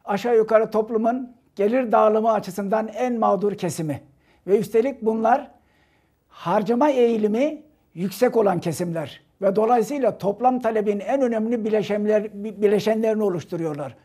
aşağı 0.06 0.36
yukarı 0.36 0.72
toplumun 0.72 1.36
gelir 1.56 1.92
dağılımı 1.92 2.32
açısından 2.32 2.88
en 2.88 3.20
mağdur 3.20 3.58
kesimi. 3.58 4.02
Ve 4.48 4.60
üstelik 4.60 5.02
bunlar 5.02 5.52
harcama 6.30 6.90
eğilimi 6.90 7.62
yüksek 7.94 8.38
olan 8.38 8.60
kesimler 8.60 9.22
ve 9.42 9.56
dolayısıyla 9.56 10.18
toplam 10.18 10.60
talebin 10.60 11.00
en 11.00 11.22
önemli 11.22 11.66
bileşenler, 11.66 12.34
bileşenlerini 12.34 13.24
oluşturuyorlar. 13.24 13.96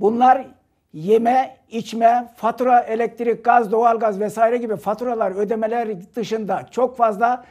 Bunlar 0.00 0.46
yeme, 0.94 1.56
içme, 1.70 2.28
fatura, 2.36 2.80
elektrik, 2.80 3.44
gaz, 3.44 3.72
doğalgaz 3.72 4.20
vesaire 4.20 4.56
gibi 4.56 4.76
faturalar, 4.76 5.30
ödemeler 5.30 6.14
dışında 6.14 6.66
çok 6.70 6.96
fazla 6.96 7.44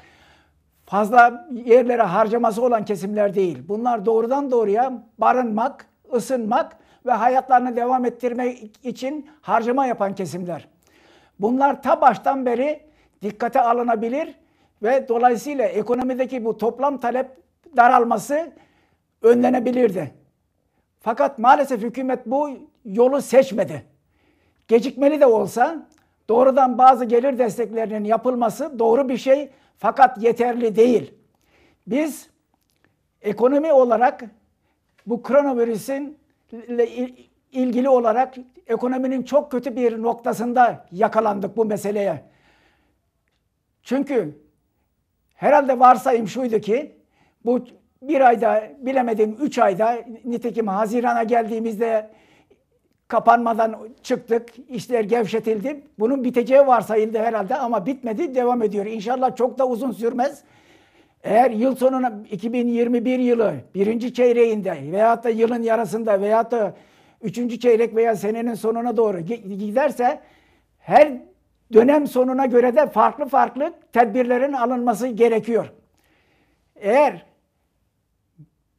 fazla 0.85 1.47
yerlere 1.65 2.01
harcaması 2.01 2.63
olan 2.63 2.85
kesimler 2.85 3.35
değil. 3.35 3.63
Bunlar 3.67 4.05
doğrudan 4.05 4.51
doğruya 4.51 4.93
barınmak, 5.17 5.85
ısınmak 6.13 6.77
ve 7.05 7.11
hayatlarını 7.11 7.75
devam 7.75 8.05
ettirmek 8.05 8.71
için 8.83 9.29
harcama 9.41 9.85
yapan 9.85 10.15
kesimler. 10.15 10.67
Bunlar 11.39 11.81
ta 11.83 12.01
baştan 12.01 12.45
beri 12.45 12.79
dikkate 13.21 13.61
alınabilir 13.61 14.35
ve 14.83 15.07
dolayısıyla 15.07 15.65
ekonomideki 15.65 16.45
bu 16.45 16.57
toplam 16.57 16.97
talep 16.97 17.27
daralması 17.77 18.51
önlenebilirdi. 19.21 20.11
Fakat 20.99 21.39
maalesef 21.39 21.81
hükümet 21.81 22.25
bu 22.25 22.49
yolu 22.85 23.21
seçmedi. 23.21 23.85
Gecikmeli 24.67 25.19
de 25.19 25.25
olsa 25.25 25.87
doğrudan 26.29 26.77
bazı 26.77 27.05
gelir 27.05 27.37
desteklerinin 27.37 28.03
yapılması 28.03 28.79
doğru 28.79 29.09
bir 29.09 29.17
şey 29.17 29.49
fakat 29.77 30.23
yeterli 30.23 30.75
değil. 30.75 31.13
Biz 31.87 32.29
ekonomi 33.21 33.73
olarak 33.73 34.23
bu 35.07 35.23
koronavirüsün 35.23 36.17
ilgili 37.51 37.89
olarak 37.89 38.35
ekonominin 38.67 39.23
çok 39.23 39.51
kötü 39.51 39.75
bir 39.75 40.01
noktasında 40.01 40.85
yakalandık 40.91 41.57
bu 41.57 41.65
meseleye. 41.65 42.23
Çünkü 43.83 44.39
herhalde 45.35 45.79
varsayım 45.79 46.27
şuydu 46.27 46.59
ki 46.59 46.95
bu 47.45 47.65
bir 48.01 48.21
ayda 48.21 48.69
bilemedim 48.79 49.37
üç 49.41 49.59
ayda 49.59 50.03
nitekim 50.25 50.67
Haziran'a 50.67 51.23
geldiğimizde 51.23 52.09
kapanmadan 53.13 53.75
çıktık. 54.03 54.49
işler 54.69 55.03
gevşetildi. 55.03 55.83
Bunun 55.99 56.23
biteceği 56.23 56.67
varsayıldı 56.67 57.19
herhalde 57.19 57.55
ama 57.55 57.85
bitmedi. 57.85 58.35
Devam 58.35 58.61
ediyor. 58.61 58.85
İnşallah 58.85 59.35
çok 59.35 59.59
da 59.59 59.67
uzun 59.67 59.91
sürmez. 59.91 60.43
Eğer 61.23 61.51
yıl 61.51 61.75
sonuna 61.75 62.13
2021 62.31 63.19
yılı 63.19 63.53
birinci 63.75 64.13
çeyreğinde 64.13 64.77
veyahut 64.91 65.23
da 65.23 65.29
yılın 65.29 65.61
yarısında 65.61 66.21
veyahut 66.21 66.51
da 66.51 66.73
üçüncü 67.21 67.59
çeyrek 67.59 67.95
veya 67.95 68.15
senenin 68.15 68.53
sonuna 68.53 68.97
doğru 68.97 69.19
gi- 69.19 69.57
giderse 69.57 70.19
her 70.79 71.21
dönem 71.73 72.07
sonuna 72.07 72.45
göre 72.45 72.75
de 72.75 72.87
farklı 72.87 73.25
farklı 73.25 73.73
tedbirlerin 73.91 74.53
alınması 74.53 75.07
gerekiyor. 75.07 75.71
Eğer 76.75 77.25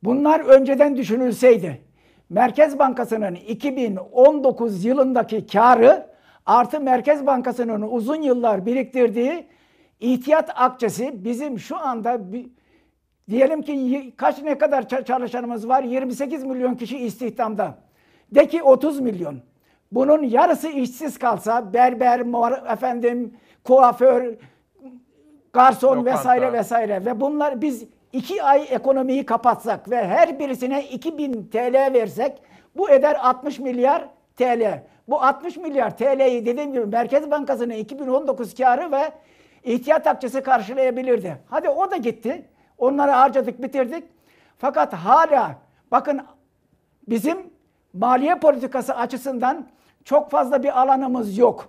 bunlar 0.03 0.41
önceden 0.41 0.97
düşünülseydi 0.97 1.81
Merkez 2.31 2.79
Bankası'nın 2.79 3.35
2019 3.35 4.85
yılındaki 4.85 5.47
karı 5.47 6.07
artı 6.47 6.81
Merkez 6.81 7.27
Bankası'nın 7.27 7.83
uzun 7.83 8.23
yıllar 8.23 8.67
biriktirdiği 8.67 9.47
ihtiyat 10.01 10.51
akçesi 10.55 11.25
bizim 11.25 11.59
şu 11.59 11.79
anda 11.79 12.21
diyelim 13.31 13.63
ki 13.63 14.13
kaç 14.17 14.43
ne 14.43 14.59
kadar 14.59 14.83
ça- 14.83 15.05
çalışanımız 15.05 15.69
var? 15.69 15.83
28 15.83 16.45
milyon 16.45 16.75
kişi 16.75 16.99
istihdamda. 16.99 17.75
De 18.35 18.49
ki 18.49 18.63
30 18.63 19.01
milyon. 19.01 19.37
Bunun 19.93 20.23
yarısı 20.23 20.69
işsiz 20.69 21.19
kalsa 21.19 21.73
berber, 21.73 22.21
efendim 22.73 23.35
kuaför, 23.65 24.35
garson 25.53 25.97
Lokanta. 25.97 26.19
vesaire 26.19 26.53
vesaire 26.53 27.05
ve 27.05 27.21
bunlar 27.21 27.61
biz 27.61 27.85
iki 28.15 28.43
ay 28.43 28.67
ekonomiyi 28.71 29.27
kapatsak 29.27 29.91
ve 29.91 30.07
her 30.07 30.39
birisine 30.39 30.89
2000 30.89 31.49
TL 31.53 31.93
versek 31.95 32.43
bu 32.77 32.91
eder 32.91 33.17
60 33.23 33.59
milyar 33.59 34.09
TL. 34.37 34.83
Bu 35.09 35.23
60 35.23 35.57
milyar 35.57 35.97
TL'yi 35.97 36.47
dediğim 36.47 36.73
gibi 36.73 36.87
Merkez 36.87 37.31
Bankası'nın 37.31 37.75
2019 37.75 38.55
karı 38.55 38.93
ve 38.93 39.13
ihtiyat 39.65 40.07
akçesi 40.07 40.43
karşılayabilirdi. 40.43 41.37
Hadi 41.51 41.69
o 41.69 41.91
da 41.91 41.97
gitti. 41.97 42.49
Onları 42.79 43.11
harcadık, 43.11 43.63
bitirdik. 43.63 44.05
Fakat 44.59 44.93
hala 44.93 45.59
bakın 45.91 46.21
bizim 47.09 47.39
maliye 47.93 48.35
politikası 48.35 48.97
açısından 48.97 49.69
çok 50.05 50.31
fazla 50.31 50.63
bir 50.63 50.81
alanımız 50.81 51.39
yok. 51.39 51.69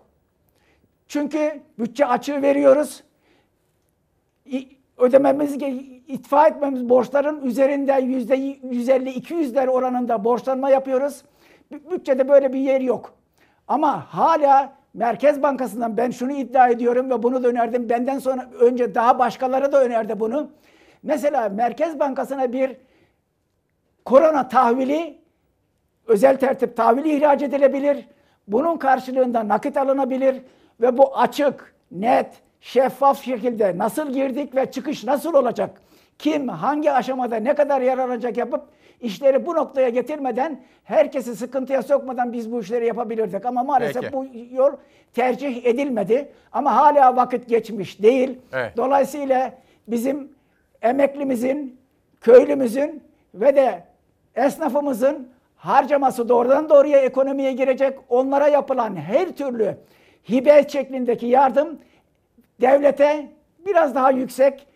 Çünkü 1.08 1.62
bütçe 1.80 2.06
açığı 2.06 2.42
veriyoruz. 2.42 3.04
Ödememiz, 4.98 5.58
itfa 6.08 6.48
etmemiz 6.48 6.90
borçların 6.90 7.42
üzerinde 7.46 7.94
yüzde 8.02 8.36
150-200'ler 8.38 9.68
oranında 9.68 10.24
borçlanma 10.24 10.70
yapıyoruz. 10.70 11.24
Bü- 11.72 11.92
Bütçede 11.92 12.30
böyle 12.30 12.54
bir 12.54 12.60
yer 12.60 12.82
yok. 12.82 13.14
Ama 13.68 14.06
hala 14.14 14.74
Merkez 14.94 15.44
Bankası'ndan 15.44 15.98
ben 15.98 16.12
şunu 16.12 16.32
iddia 16.32 16.68
ediyorum 16.70 17.10
ve 17.10 17.24
bunu 17.24 17.44
da 17.44 17.48
önerdim. 17.48 17.90
Benden 17.90 18.20
sonra 18.20 18.50
önce 18.60 18.96
daha 18.96 19.20
başkaları 19.20 19.72
da 19.72 19.84
önerdi 19.84 20.20
bunu. 20.20 20.50
Mesela 21.04 21.50
Merkez 21.50 22.00
Bankası'na 22.00 22.54
bir 22.54 22.78
korona 24.06 24.48
tahvili 24.48 25.18
özel 26.08 26.38
tertip 26.38 26.78
tahvili 26.78 27.18
ihraç 27.18 27.42
edilebilir. 27.42 28.06
Bunun 28.48 28.78
karşılığında 28.78 29.48
nakit 29.48 29.78
alınabilir 29.78 30.42
ve 30.82 30.98
bu 30.98 31.18
açık, 31.18 31.76
net, 31.92 32.34
şeffaf 32.62 33.24
şekilde 33.24 33.78
nasıl 33.78 34.14
girdik 34.14 34.56
ve 34.56 34.72
çıkış 34.72 35.04
nasıl 35.04 35.34
olacak? 35.34 35.82
Kim 36.20 36.48
hangi 36.48 36.92
aşamada 36.92 37.36
ne 37.36 37.56
kadar 37.56 37.82
yararlanacak 37.82 38.38
yapıp 38.38 38.62
işleri 39.02 39.46
bu 39.46 39.56
noktaya 39.56 39.90
getirmeden 39.90 40.62
herkesi 40.84 41.36
sıkıntıya 41.36 41.82
sokmadan 41.82 42.34
biz 42.34 42.52
bu 42.52 42.62
işleri 42.62 42.88
yapabilirdik. 42.88 43.46
Ama 43.46 43.64
maalesef 43.64 44.02
Peki. 44.02 44.14
bu 44.14 44.28
yol 44.56 44.72
tercih 45.14 45.66
edilmedi. 45.66 46.32
Ama 46.52 46.76
hala 46.76 47.16
vakit 47.16 47.50
geçmiş 47.50 48.02
değil. 48.02 48.40
Evet. 48.54 48.78
Dolayısıyla 48.78 49.52
bizim 49.88 50.30
emeklimizin, 50.82 51.80
köylümüzün 52.22 53.04
ve 53.34 53.56
de 53.56 53.84
esnafımızın 54.36 55.30
harcaması 55.56 56.30
doğrudan 56.30 56.70
doğruya 56.70 57.00
ekonomiye 57.00 57.52
girecek. 57.52 58.00
Onlara 58.10 58.48
yapılan 58.48 58.96
her 58.96 59.32
türlü 59.32 59.78
hibe 60.30 60.66
şeklindeki 60.70 61.26
yardım 61.26 61.80
devlete 62.62 63.28
biraz 63.66 63.96
daha 63.96 64.12
yüksek 64.12 64.68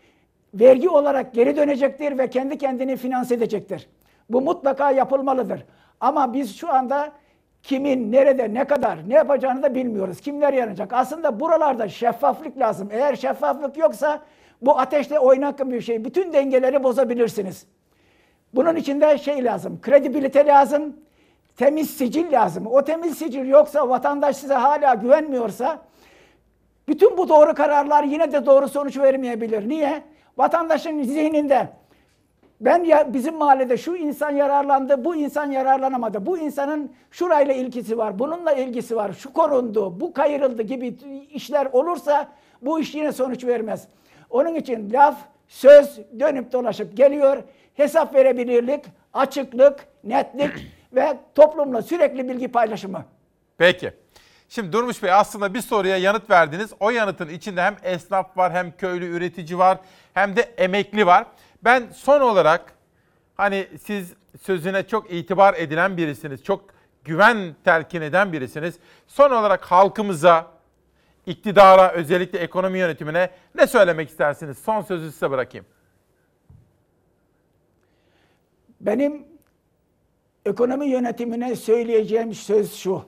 vergi 0.54 0.88
olarak 0.88 1.34
geri 1.34 1.56
dönecektir 1.56 2.18
ve 2.18 2.30
kendi 2.30 2.58
kendini 2.58 2.96
finanse 2.96 3.34
edecektir. 3.34 3.88
Bu 4.30 4.40
mutlaka 4.40 4.90
yapılmalıdır. 4.90 5.64
Ama 6.00 6.32
biz 6.32 6.56
şu 6.56 6.72
anda 6.72 7.12
kimin, 7.62 8.12
nerede, 8.12 8.54
ne 8.54 8.64
kadar, 8.64 9.08
ne 9.08 9.14
yapacağını 9.14 9.62
da 9.62 9.74
bilmiyoruz. 9.74 10.20
Kimler 10.20 10.52
yanacak? 10.52 10.92
Aslında 10.92 11.40
buralarda 11.40 11.88
şeffaflık 11.88 12.58
lazım. 12.58 12.88
Eğer 12.92 13.16
şeffaflık 13.16 13.76
yoksa 13.76 14.20
bu 14.62 14.78
ateşle 14.78 15.18
oynakın 15.18 15.70
bir 15.70 15.80
şey. 15.80 16.04
Bütün 16.04 16.32
dengeleri 16.32 16.82
bozabilirsiniz. 16.84 17.66
Bunun 18.54 18.76
için 18.76 19.00
de 19.00 19.18
şey 19.18 19.44
lazım, 19.44 19.80
kredibilite 19.80 20.46
lazım, 20.46 20.96
temiz 21.56 21.90
sicil 21.90 22.32
lazım. 22.32 22.66
O 22.66 22.84
temiz 22.84 23.18
sicil 23.18 23.48
yoksa, 23.48 23.88
vatandaş 23.88 24.36
size 24.36 24.54
hala 24.54 24.94
güvenmiyorsa, 24.94 25.82
bütün 26.88 27.16
bu 27.16 27.28
doğru 27.28 27.54
kararlar 27.54 28.04
yine 28.04 28.32
de 28.32 28.46
doğru 28.46 28.68
sonuç 28.68 28.98
vermeyebilir. 28.98 29.68
Niye? 29.68 30.02
Vatandaşın 30.38 31.02
zihninde 31.02 31.68
ben 32.60 32.84
ya 32.84 33.14
bizim 33.14 33.36
mahallede 33.36 33.76
şu 33.76 33.96
insan 33.96 34.30
yararlandı, 34.30 35.04
bu 35.04 35.16
insan 35.16 35.50
yararlanamadı. 35.50 36.26
Bu 36.26 36.38
insanın 36.38 36.92
şurayla 37.10 37.54
ilgisi 37.54 37.98
var, 37.98 38.18
bununla 38.18 38.52
ilgisi 38.52 38.96
var. 38.96 39.12
Şu 39.12 39.32
korundu, 39.32 40.00
bu 40.00 40.12
kayırıldı 40.12 40.62
gibi 40.62 40.96
işler 41.32 41.66
olursa 41.72 42.28
bu 42.62 42.80
iş 42.80 42.94
yine 42.94 43.12
sonuç 43.12 43.44
vermez. 43.44 43.88
Onun 44.30 44.54
için 44.54 44.92
laf, 44.92 45.16
söz 45.48 45.98
dönüp 46.20 46.52
dolaşıp 46.52 46.96
geliyor. 46.96 47.42
Hesap 47.74 48.14
verebilirlik, 48.14 48.84
açıklık, 49.12 49.86
netlik 50.04 50.52
ve 50.92 51.18
toplumla 51.34 51.82
sürekli 51.82 52.28
bilgi 52.28 52.48
paylaşımı. 52.48 53.04
Peki. 53.58 53.92
Şimdi 54.48 54.72
Durmuş 54.72 55.02
Bey 55.02 55.12
aslında 55.12 55.54
bir 55.54 55.60
soruya 55.60 55.96
yanıt 55.96 56.30
verdiniz. 56.30 56.70
O 56.80 56.90
yanıtın 56.90 57.28
içinde 57.28 57.62
hem 57.62 57.76
esnaf 57.82 58.36
var, 58.36 58.52
hem 58.52 58.76
köylü 58.76 59.06
üretici 59.06 59.58
var, 59.58 59.78
hem 60.14 60.36
de 60.36 60.40
emekli 60.40 61.06
var. 61.06 61.26
Ben 61.64 61.88
son 61.94 62.20
olarak 62.20 62.74
hani 63.36 63.68
siz 63.82 64.14
sözüne 64.42 64.86
çok 64.86 65.12
itibar 65.12 65.54
edilen 65.54 65.96
birisiniz. 65.96 66.44
Çok 66.44 66.64
güven 67.04 67.56
telkin 67.64 68.00
eden 68.00 68.32
birisiniz. 68.32 68.78
Son 69.06 69.30
olarak 69.30 69.64
halkımıza, 69.64 70.46
iktidara, 71.26 71.92
özellikle 71.92 72.38
ekonomi 72.38 72.78
yönetimine 72.78 73.30
ne 73.54 73.66
söylemek 73.66 74.08
istersiniz? 74.08 74.58
Son 74.58 74.82
sözü 74.82 75.12
size 75.12 75.30
bırakayım. 75.30 75.66
Benim 78.80 79.24
ekonomi 80.46 80.86
yönetimine 80.86 81.56
söyleyeceğim 81.56 82.34
söz 82.34 82.74
şu. 82.74 83.04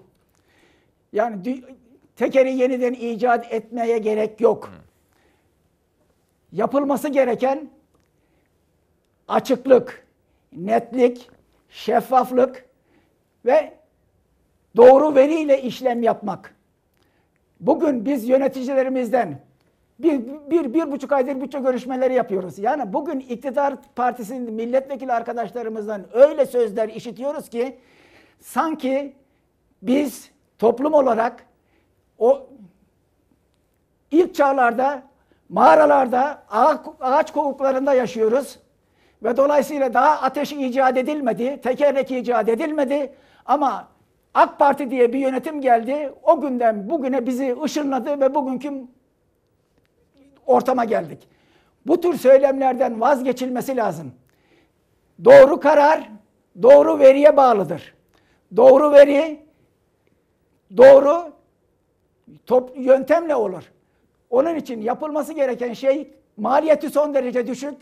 Yani 1.12 1.62
tekeri 2.16 2.52
yeniden 2.52 2.92
icat 2.92 3.52
etmeye 3.52 3.98
gerek 3.98 4.40
yok. 4.40 4.72
Yapılması 6.52 7.08
gereken 7.08 7.68
açıklık, 9.28 10.06
netlik, 10.52 11.30
şeffaflık 11.68 12.64
ve 13.44 13.72
doğru 14.76 15.14
veriyle 15.14 15.62
işlem 15.62 16.02
yapmak. 16.02 16.54
Bugün 17.60 18.04
biz 18.04 18.28
yöneticilerimizden 18.28 19.38
bir, 19.98 20.20
bir, 20.50 20.74
bir 20.74 20.92
buçuk 20.92 21.12
aydır 21.12 21.40
bütçe 21.40 21.58
görüşmeleri 21.58 22.14
yapıyoruz. 22.14 22.58
Yani 22.58 22.92
bugün 22.92 23.20
iktidar 23.20 23.74
partisinin 23.96 24.52
milletvekili 24.52 25.12
arkadaşlarımızdan 25.12 26.06
öyle 26.12 26.46
sözler 26.46 26.88
işitiyoruz 26.88 27.48
ki 27.48 27.78
sanki 28.40 29.16
biz 29.82 30.30
toplum 30.58 30.94
olarak 30.94 31.46
o 32.18 32.46
ilk 34.10 34.34
çağlarda 34.34 35.11
mağaralarda 35.52 36.42
ağaç, 37.00 37.32
kovuklarında 37.32 37.94
yaşıyoruz 37.94 38.58
ve 39.22 39.36
dolayısıyla 39.36 39.94
daha 39.94 40.20
ateş 40.20 40.52
icat 40.52 40.96
edilmedi, 40.96 41.60
tekerlek 41.60 42.10
icat 42.10 42.48
edilmedi 42.48 43.12
ama 43.46 43.88
AK 44.34 44.58
Parti 44.58 44.90
diye 44.90 45.12
bir 45.12 45.18
yönetim 45.18 45.60
geldi. 45.60 46.12
O 46.22 46.40
günden 46.40 46.90
bugüne 46.90 47.26
bizi 47.26 47.56
ışınladı 47.62 48.20
ve 48.20 48.34
bugünkü 48.34 48.72
ortama 50.46 50.84
geldik. 50.84 51.28
Bu 51.86 52.00
tür 52.00 52.18
söylemlerden 52.18 53.00
vazgeçilmesi 53.00 53.76
lazım. 53.76 54.12
Doğru 55.24 55.60
karar, 55.60 56.10
doğru 56.62 56.98
veriye 56.98 57.36
bağlıdır. 57.36 57.94
Doğru 58.56 58.92
veri 58.92 59.40
doğru 60.76 61.32
top 62.46 62.76
yöntemle 62.76 63.34
olur. 63.34 63.72
Onun 64.32 64.54
için 64.54 64.80
yapılması 64.80 65.32
gereken 65.32 65.72
şey 65.72 66.14
maliyeti 66.36 66.90
son 66.90 67.14
derece 67.14 67.46
düşük, 67.46 67.74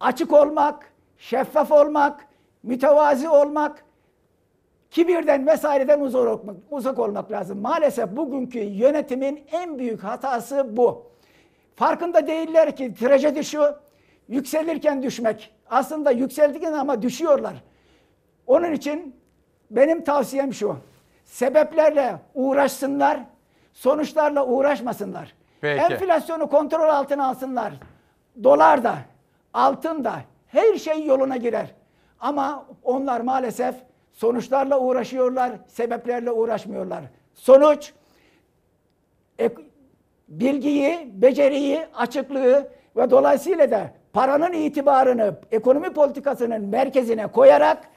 açık 0.00 0.32
olmak, 0.32 0.92
şeffaf 1.18 1.72
olmak, 1.72 2.26
mütevazi 2.62 3.28
olmak, 3.28 3.84
kibirden 4.90 5.46
vesaireden 5.46 6.00
uzak 6.00 6.28
olmak, 6.28 6.56
uzak 6.70 6.98
olmak 6.98 7.32
lazım. 7.32 7.60
Maalesef 7.60 8.10
bugünkü 8.10 8.58
yönetimin 8.58 9.44
en 9.52 9.78
büyük 9.78 10.04
hatası 10.04 10.76
bu. 10.76 11.06
Farkında 11.74 12.26
değiller 12.26 12.76
ki 12.76 12.94
trajedi 12.94 13.44
şu, 13.44 13.76
yükselirken 14.28 15.02
düşmek. 15.02 15.54
Aslında 15.70 16.10
yükselirken 16.10 16.72
ama 16.72 17.02
düşüyorlar. 17.02 17.54
Onun 18.46 18.72
için 18.72 19.16
benim 19.70 20.04
tavsiyem 20.04 20.54
şu. 20.54 20.76
Sebeplerle 21.24 22.16
uğraşsınlar, 22.34 23.20
sonuçlarla 23.74 24.46
uğraşmasınlar. 24.46 25.34
Peki. 25.60 25.82
Enflasyonu 25.82 26.50
kontrol 26.50 26.88
altına 26.88 27.28
alsınlar. 27.28 27.72
Dolar 28.44 28.84
da, 28.84 28.96
altın 29.54 30.04
da 30.04 30.14
her 30.46 30.74
şey 30.74 31.06
yoluna 31.06 31.36
girer. 31.36 31.66
Ama 32.20 32.66
onlar 32.82 33.20
maalesef 33.20 33.74
sonuçlarla 34.12 34.80
uğraşıyorlar, 34.80 35.52
sebeplerle 35.66 36.30
uğraşmıyorlar. 36.30 37.04
Sonuç 37.34 37.92
bilgiyi, 40.28 41.10
beceriyi, 41.12 41.86
açıklığı 41.94 42.68
ve 42.96 43.10
dolayısıyla 43.10 43.70
da 43.70 43.90
paranın 44.12 44.52
itibarını 44.52 45.34
ekonomi 45.52 45.90
politikasının 45.92 46.62
merkezine 46.62 47.26
koyarak 47.26 47.88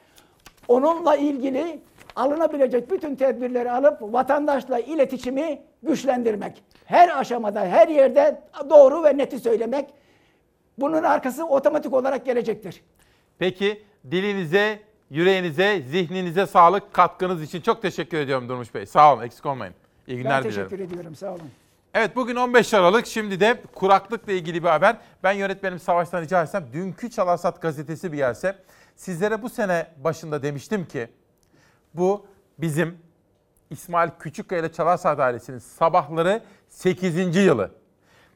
onunla 0.68 1.16
ilgili 1.16 1.80
alınabilecek 2.16 2.90
bütün 2.90 3.14
tedbirleri 3.14 3.70
alıp 3.70 4.02
vatandaşla 4.02 4.78
iletişimi 4.78 5.62
güçlendirmek. 5.82 6.62
Her 6.84 7.18
aşamada, 7.20 7.60
her 7.60 7.88
yerde 7.88 8.42
doğru 8.70 9.04
ve 9.04 9.18
neti 9.18 9.38
söylemek. 9.38 9.90
Bunun 10.78 11.02
arkası 11.02 11.46
otomatik 11.46 11.92
olarak 11.92 12.26
gelecektir. 12.26 12.82
Peki 13.38 13.82
dilinize, 14.10 14.80
yüreğinize, 15.10 15.82
zihninize 15.82 16.46
sağlık 16.46 16.92
katkınız 16.92 17.42
için 17.42 17.60
çok 17.60 17.82
teşekkür 17.82 18.18
ediyorum 18.18 18.48
Durmuş 18.48 18.74
Bey. 18.74 18.86
Sağ 18.86 19.14
olun, 19.14 19.22
eksik 19.22 19.46
olmayın. 19.46 19.74
İyi 20.06 20.16
günler 20.16 20.44
ben 20.44 20.50
dilerim. 20.50 20.68
teşekkür 20.68 20.84
ediyorum. 20.84 21.14
Sağ 21.14 21.30
olun. 21.30 21.50
Evet 21.94 22.16
bugün 22.16 22.36
15 22.36 22.74
Aralık. 22.74 23.06
Şimdi 23.06 23.40
de 23.40 23.62
kuraklıkla 23.74 24.32
ilgili 24.32 24.62
bir 24.62 24.68
haber. 24.68 24.96
Ben 25.22 25.32
yönetmenim 25.32 25.78
Savaş'tan 25.78 26.22
rica 26.22 26.42
etsem 26.42 26.66
dünkü 26.72 27.10
Çalarsat 27.10 27.62
gazetesi 27.62 28.12
bir 28.12 28.16
gelse 28.16 28.56
sizlere 28.96 29.42
bu 29.42 29.48
sene 29.48 29.86
başında 30.04 30.42
demiştim 30.42 30.84
ki 30.86 31.08
bu 31.94 32.26
bizim 32.58 32.98
İsmail 33.70 34.10
Küçükkaya 34.18 34.60
ile 34.60 34.72
Çalarsat 34.72 35.20
ailesinin 35.20 35.58
sabahları 35.58 36.42
8. 36.68 37.36
yılı. 37.36 37.70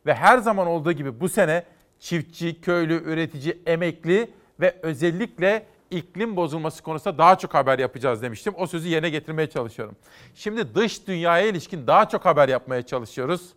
Ve 0.06 0.14
her 0.14 0.38
zaman 0.38 0.66
olduğu 0.66 0.92
gibi 0.92 1.20
bu 1.20 1.28
sene 1.28 1.64
çiftçi, 2.00 2.60
köylü, 2.60 3.02
üretici, 3.04 3.62
emekli 3.66 4.30
ve 4.60 4.76
özellikle 4.82 5.66
iklim 5.90 6.36
bozulması 6.36 6.82
konusunda 6.82 7.18
daha 7.18 7.38
çok 7.38 7.54
haber 7.54 7.78
yapacağız 7.78 8.22
demiştim. 8.22 8.54
O 8.56 8.66
sözü 8.66 8.88
yerine 8.88 9.10
getirmeye 9.10 9.50
çalışıyorum. 9.50 9.96
Şimdi 10.34 10.74
dış 10.74 11.06
dünyaya 11.06 11.46
ilişkin 11.46 11.86
daha 11.86 12.08
çok 12.08 12.24
haber 12.24 12.48
yapmaya 12.48 12.82
çalışıyoruz. 12.82 13.52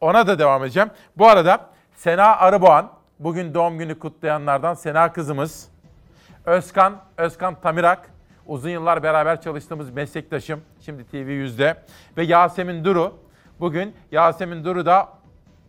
Ona 0.00 0.26
da 0.26 0.38
devam 0.38 0.64
edeceğim. 0.64 0.90
Bu 1.16 1.28
arada 1.28 1.70
Sena 1.94 2.36
Arıboğan, 2.36 2.92
bugün 3.18 3.54
doğum 3.54 3.78
günü 3.78 3.98
kutlayanlardan 3.98 4.74
Sena 4.74 5.12
kızımız. 5.12 5.68
Özkan, 6.44 7.02
Özkan 7.16 7.60
Tamirak, 7.60 8.10
uzun 8.48 8.70
yıllar 8.70 9.02
beraber 9.02 9.40
çalıştığımız 9.40 9.90
meslektaşım, 9.90 10.60
şimdi 10.84 11.04
TV 11.04 11.16
yüzde 11.16 11.82
ve 12.16 12.24
Yasemin 12.24 12.84
Duru. 12.84 13.18
Bugün 13.60 13.94
Yasemin 14.12 14.64
Duru 14.64 14.86
da 14.86 15.08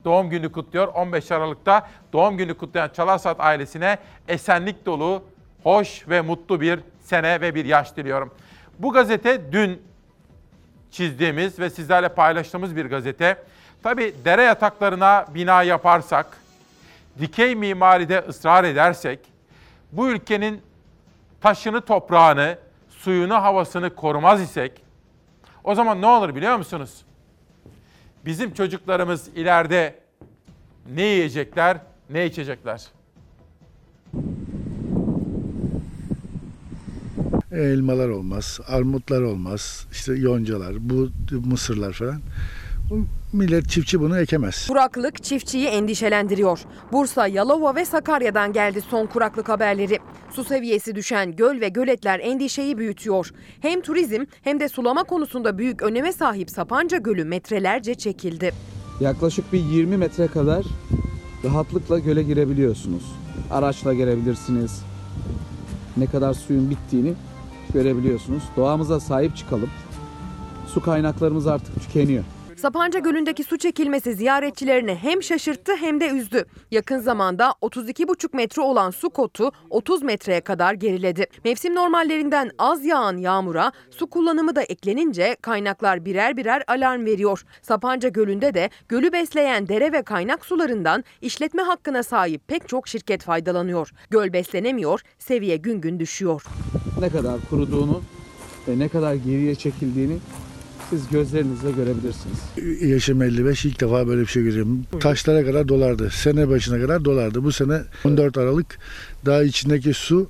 doğum 0.06 0.30
günü 0.30 0.51
kutluyor. 0.51 0.88
15 0.88 1.31
Aralık'ta 1.31 1.89
doğum 2.14 2.38
günü 2.38 2.57
kutlayan 2.57 2.89
Çalarsat 2.89 3.39
ailesine 3.39 3.97
esenlik 4.27 4.85
dolu, 4.85 5.23
hoş 5.64 6.07
ve 6.10 6.22
mutlu 6.22 6.61
bir 6.61 6.80
sene 7.01 7.41
ve 7.41 7.56
bir 7.56 7.65
yaş 7.65 7.97
diliyorum. 7.97 8.34
Bu 8.80 8.93
gazete 8.93 9.51
dün 9.51 9.81
çizdiğimiz 10.91 11.60
ve 11.60 11.69
sizlerle 11.69 12.10
paylaştığımız 12.10 12.76
bir 12.76 12.85
gazete. 12.85 13.43
Tabi 13.84 14.15
dere 14.26 14.43
yataklarına 14.43 15.26
bina 15.34 15.64
yaparsak, 15.64 16.26
dikey 17.19 17.56
mimaride 17.56 18.23
ısrar 18.27 18.64
edersek, 18.64 19.19
bu 19.91 20.10
ülkenin 20.10 20.61
taşını, 21.41 21.81
toprağını, 21.81 22.57
suyunu, 23.00 23.34
havasını 23.34 23.96
korumaz 23.96 24.42
isek, 24.42 24.82
o 25.64 25.76
zaman 25.76 26.02
ne 26.02 26.06
olur 26.06 26.36
biliyor 26.36 26.58
musunuz? 26.58 27.02
Bizim 28.26 28.54
çocuklarımız 28.54 29.28
ileride 29.28 30.00
ne 30.96 31.04
yiyecekler, 31.04 31.78
ne 32.10 32.26
içecekler? 32.26 32.82
elmalar 37.52 38.10
olmaz, 38.10 38.60
armutlar 38.68 39.22
olmaz, 39.22 39.88
işte 39.92 40.14
yoncalar, 40.14 40.90
bu 40.90 41.10
mısırlar 41.46 41.94
falan. 41.94 42.22
Bu 42.90 43.06
millet 43.34 43.70
çiftçi 43.70 43.99
bunu 43.99 44.20
ekemez. 44.20 44.68
Kuraklık 44.68 45.24
çiftçiyi 45.24 45.66
endişelendiriyor. 45.66 46.60
Bursa, 46.91 47.28
Yalova 47.28 47.76
ve 47.76 47.86
Sakarya'dan 47.86 48.53
geldi 48.53 48.82
son 48.82 49.06
kuraklık 49.06 49.49
haberleri. 49.49 49.99
Su 50.32 50.44
seviyesi 50.44 50.95
düşen 50.95 51.36
göl 51.36 51.61
ve 51.61 51.70
göletler 51.70 52.20
endişeyi 52.20 52.78
büyütüyor. 52.78 53.32
Hem 53.61 53.82
turizm 53.82 54.26
hem 54.41 54.60
de 54.60 54.70
sulama 54.70 55.03
konusunda 55.03 55.57
büyük 55.57 55.82
öneme 55.82 56.14
sahip 56.14 56.49
Sapanca 56.49 56.98
Gölü 56.98 57.24
metrelerce 57.24 57.95
çekildi. 57.95 58.52
Yaklaşık 58.99 59.53
bir 59.53 59.60
20 59.60 59.98
metre 59.98 60.28
kadar 60.28 60.66
rahatlıkla 61.44 61.99
göle 61.99 62.24
girebiliyorsunuz. 62.24 63.03
Araçla 63.52 63.94
girebilirsiniz. 63.94 64.82
Ne 65.98 66.06
kadar 66.06 66.34
suyun 66.34 66.70
bittiğini 66.70 67.14
görebiliyorsunuz. 67.74 68.44
Doğamıza 68.57 68.99
sahip 68.99 69.38
çıkalım. 69.38 69.70
Su 70.68 70.82
kaynaklarımız 70.82 71.48
artık 71.48 71.82
tükeniyor. 71.82 72.24
Sapanca 72.61 72.99
Gölü'ndeki 72.99 73.44
su 73.44 73.57
çekilmesi 73.57 74.14
ziyaretçilerini 74.14 74.95
hem 74.95 75.23
şaşırttı 75.23 75.76
hem 75.76 75.99
de 75.99 76.10
üzdü. 76.10 76.45
Yakın 76.72 76.99
zamanda 76.99 77.53
32,5 77.61 78.36
metre 78.36 78.61
olan 78.61 78.91
su 78.91 79.10
kotu 79.10 79.52
30 79.69 80.03
metreye 80.03 80.41
kadar 80.41 80.73
geriledi. 80.73 81.26
Mevsim 81.45 81.76
normallerinden 81.76 82.52
az 82.57 82.86
yağan 82.86 83.18
yağmura 83.18 83.72
su 83.90 84.07
kullanımı 84.07 84.56
da 84.56 84.61
eklenince 84.61 85.36
kaynaklar 85.41 86.06
birer 86.06 86.38
birer 86.38 86.64
alarm 86.68 87.06
veriyor. 87.06 87.45
Sapanca 87.61 88.10
Gölü'nde 88.10 88.53
de 88.53 88.69
gölü 88.90 89.11
besleyen 89.11 89.68
dere 89.68 89.91
ve 89.91 90.02
kaynak 90.02 90.45
sularından 90.45 91.03
işletme 91.22 91.61
hakkına 91.61 92.03
sahip 92.03 92.48
pek 92.48 92.68
çok 92.68 92.88
şirket 92.88 93.23
faydalanıyor. 93.23 93.91
Göl 94.10 94.34
beslenemiyor, 94.34 95.02
seviye 95.19 95.57
gün 95.57 95.81
gün 95.81 95.99
düşüyor. 95.99 96.44
Ne 96.99 97.10
kadar 97.10 97.36
kuruduğunu 97.49 98.02
ve 98.68 98.80
ne 98.80 98.90
kadar 98.90 99.14
geriye 99.14 99.56
çekildiğini 99.56 100.18
siz 100.90 101.10
gözlerinizle 101.11 101.72
görebilirsiniz. 101.72 102.38
Yaşım 102.82 103.22
55 103.22 103.66
ilk 103.66 103.82
defa 103.82 104.07
böyle 104.07 104.22
bir 104.22 104.28
şey 104.28 104.44
görüyorum. 104.44 104.84
Taşlara 104.99 105.45
kadar 105.45 105.68
dolardı. 105.68 106.10
Sene 106.10 106.49
başına 106.49 106.82
kadar 106.82 107.06
dolardı. 107.06 107.44
Bu 107.44 107.52
sene 107.52 107.82
14 108.06 108.38
Aralık 108.38 108.78
daha 109.26 109.44
içindeki 109.44 109.94
su 109.94 110.30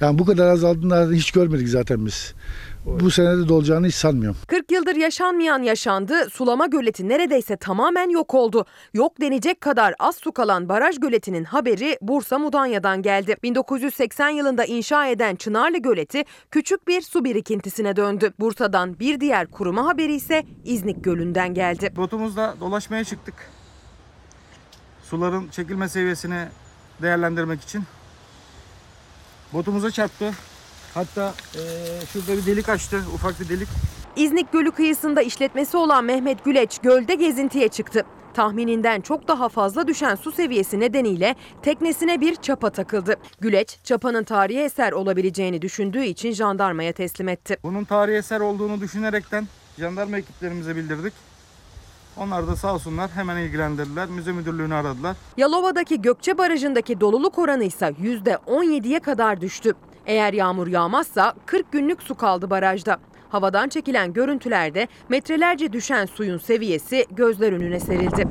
yani 0.00 0.18
bu 0.18 0.24
kadar 0.24 0.46
azaldığını 0.46 1.14
hiç 1.14 1.30
görmedik 1.30 1.68
zaten 1.68 2.06
biz. 2.06 2.34
Bu 2.86 3.10
sene 3.10 3.38
de 3.38 3.48
dolacağını 3.48 3.86
hiç 3.86 3.94
sanmıyorum. 3.94 4.36
40 4.48 4.72
yıldır 4.72 4.96
yaşanmayan 4.96 5.62
yaşandı. 5.62 6.30
Sulama 6.30 6.66
göleti 6.66 7.08
neredeyse 7.08 7.56
tamamen 7.56 8.10
yok 8.10 8.34
oldu. 8.34 8.66
Yok 8.94 9.20
denecek 9.20 9.60
kadar 9.60 9.94
az 9.98 10.16
su 10.16 10.32
kalan 10.32 10.68
baraj 10.68 11.00
göletinin 11.00 11.44
haberi 11.44 11.98
Bursa 12.00 12.38
Mudanya'dan 12.38 13.02
geldi. 13.02 13.36
1980 13.42 14.28
yılında 14.28 14.64
inşa 14.64 15.06
eden 15.06 15.36
Çınarlı 15.36 15.78
Göleti 15.78 16.24
küçük 16.50 16.88
bir 16.88 17.00
su 17.00 17.24
birikintisine 17.24 17.96
döndü. 17.96 18.32
Bursa'dan 18.40 18.98
bir 18.98 19.20
diğer 19.20 19.46
kuruma 19.46 19.86
haberi 19.86 20.14
ise 20.14 20.42
İznik 20.64 21.04
Gölü'nden 21.04 21.54
geldi. 21.54 21.92
Botumuzla 21.96 22.54
dolaşmaya 22.60 23.04
çıktık. 23.04 23.34
Suların 25.04 25.48
çekilme 25.48 25.88
seviyesini 25.88 26.48
değerlendirmek 27.02 27.60
için. 27.62 27.82
Botumuza 29.52 29.90
çarptı. 29.90 30.32
Hatta 30.94 31.34
eee, 31.54 31.60
şurada 32.12 32.36
bir 32.36 32.46
delik 32.46 32.68
açtı, 32.68 33.00
ufak 33.14 33.40
bir 33.40 33.48
delik. 33.48 33.68
İznik 34.16 34.52
Gölü 34.52 34.70
kıyısında 34.70 35.22
işletmesi 35.22 35.76
olan 35.76 36.04
Mehmet 36.04 36.44
Güleç 36.44 36.78
gölde 36.78 37.14
gezintiye 37.14 37.68
çıktı. 37.68 38.04
Tahmininden 38.34 39.00
çok 39.00 39.28
daha 39.28 39.48
fazla 39.48 39.86
düşen 39.86 40.14
su 40.14 40.32
seviyesi 40.32 40.80
nedeniyle 40.80 41.34
teknesine 41.62 42.20
bir 42.20 42.34
çapa 42.34 42.70
takıldı. 42.70 43.16
Güleç, 43.40 43.78
çapanın 43.84 44.24
tarihi 44.24 44.58
eser 44.60 44.92
olabileceğini 44.92 45.62
düşündüğü 45.62 46.04
için 46.04 46.32
jandarmaya 46.32 46.92
teslim 46.92 47.28
etti. 47.28 47.56
Bunun 47.62 47.84
tarihi 47.84 48.16
eser 48.16 48.40
olduğunu 48.40 48.80
düşünerekten 48.80 49.48
jandarma 49.78 50.18
ekiplerimize 50.18 50.76
bildirdik. 50.76 51.12
Onlar 52.16 52.46
da 52.46 52.56
sağ 52.56 52.74
olsunlar 52.74 53.10
hemen 53.10 53.36
ilgilendirdiler. 53.36 54.08
Müze 54.08 54.32
müdürlüğünü 54.32 54.74
aradılar. 54.74 55.16
Yalova'daki 55.36 56.02
Gökçe 56.02 56.38
Barajı'ndaki 56.38 57.00
doluluk 57.00 57.38
oranı 57.38 57.64
ise 57.64 57.86
%17'ye 57.86 59.00
kadar 59.00 59.40
düştü. 59.40 59.74
Eğer 60.06 60.32
yağmur 60.32 60.66
yağmazsa 60.66 61.34
40 61.46 61.72
günlük 61.72 62.02
su 62.02 62.14
kaldı 62.14 62.50
barajda. 62.50 62.98
Havadan 63.28 63.68
çekilen 63.68 64.12
görüntülerde 64.12 64.88
metrelerce 65.08 65.72
düşen 65.72 66.06
suyun 66.06 66.38
seviyesi 66.38 67.06
gözler 67.10 67.52
önüne 67.52 67.80
serildi. 67.80 68.28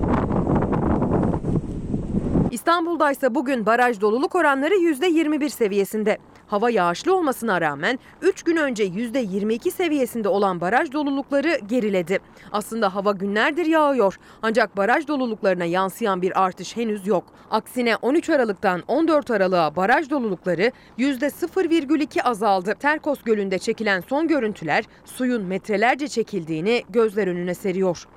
İstanbul'da 2.53 3.11
ise 3.11 3.35
bugün 3.35 3.65
baraj 3.65 4.01
doluluk 4.01 4.35
oranları 4.35 4.73
%21 4.75 5.49
seviyesinde. 5.49 6.17
Hava 6.47 6.69
yağışlı 6.69 7.15
olmasına 7.15 7.61
rağmen 7.61 7.99
3 8.21 8.43
gün 8.43 8.57
önce 8.57 8.85
%22 8.85 9.71
seviyesinde 9.71 10.29
olan 10.29 10.61
baraj 10.61 10.91
dolulukları 10.91 11.59
geriledi. 11.67 12.19
Aslında 12.51 12.95
hava 12.95 13.11
günlerdir 13.11 13.65
yağıyor 13.65 14.19
ancak 14.41 14.77
baraj 14.77 15.07
doluluklarına 15.07 15.65
yansıyan 15.65 16.21
bir 16.21 16.43
artış 16.43 16.77
henüz 16.77 17.07
yok. 17.07 17.23
Aksine 17.51 17.95
13 17.95 18.29
Aralık'tan 18.29 18.83
14 18.87 19.31
Aralık'a 19.31 19.75
baraj 19.75 20.09
dolulukları 20.09 20.71
%0,2 20.97 22.23
azaldı. 22.23 22.75
Terkos 22.79 23.23
Gölü'nde 23.23 23.59
çekilen 23.59 24.01
son 24.09 24.27
görüntüler 24.27 24.83
suyun 25.05 25.43
metrelerce 25.43 26.07
çekildiğini 26.07 26.83
gözler 26.89 27.27
önüne 27.27 27.53
seriyor. 27.53 28.07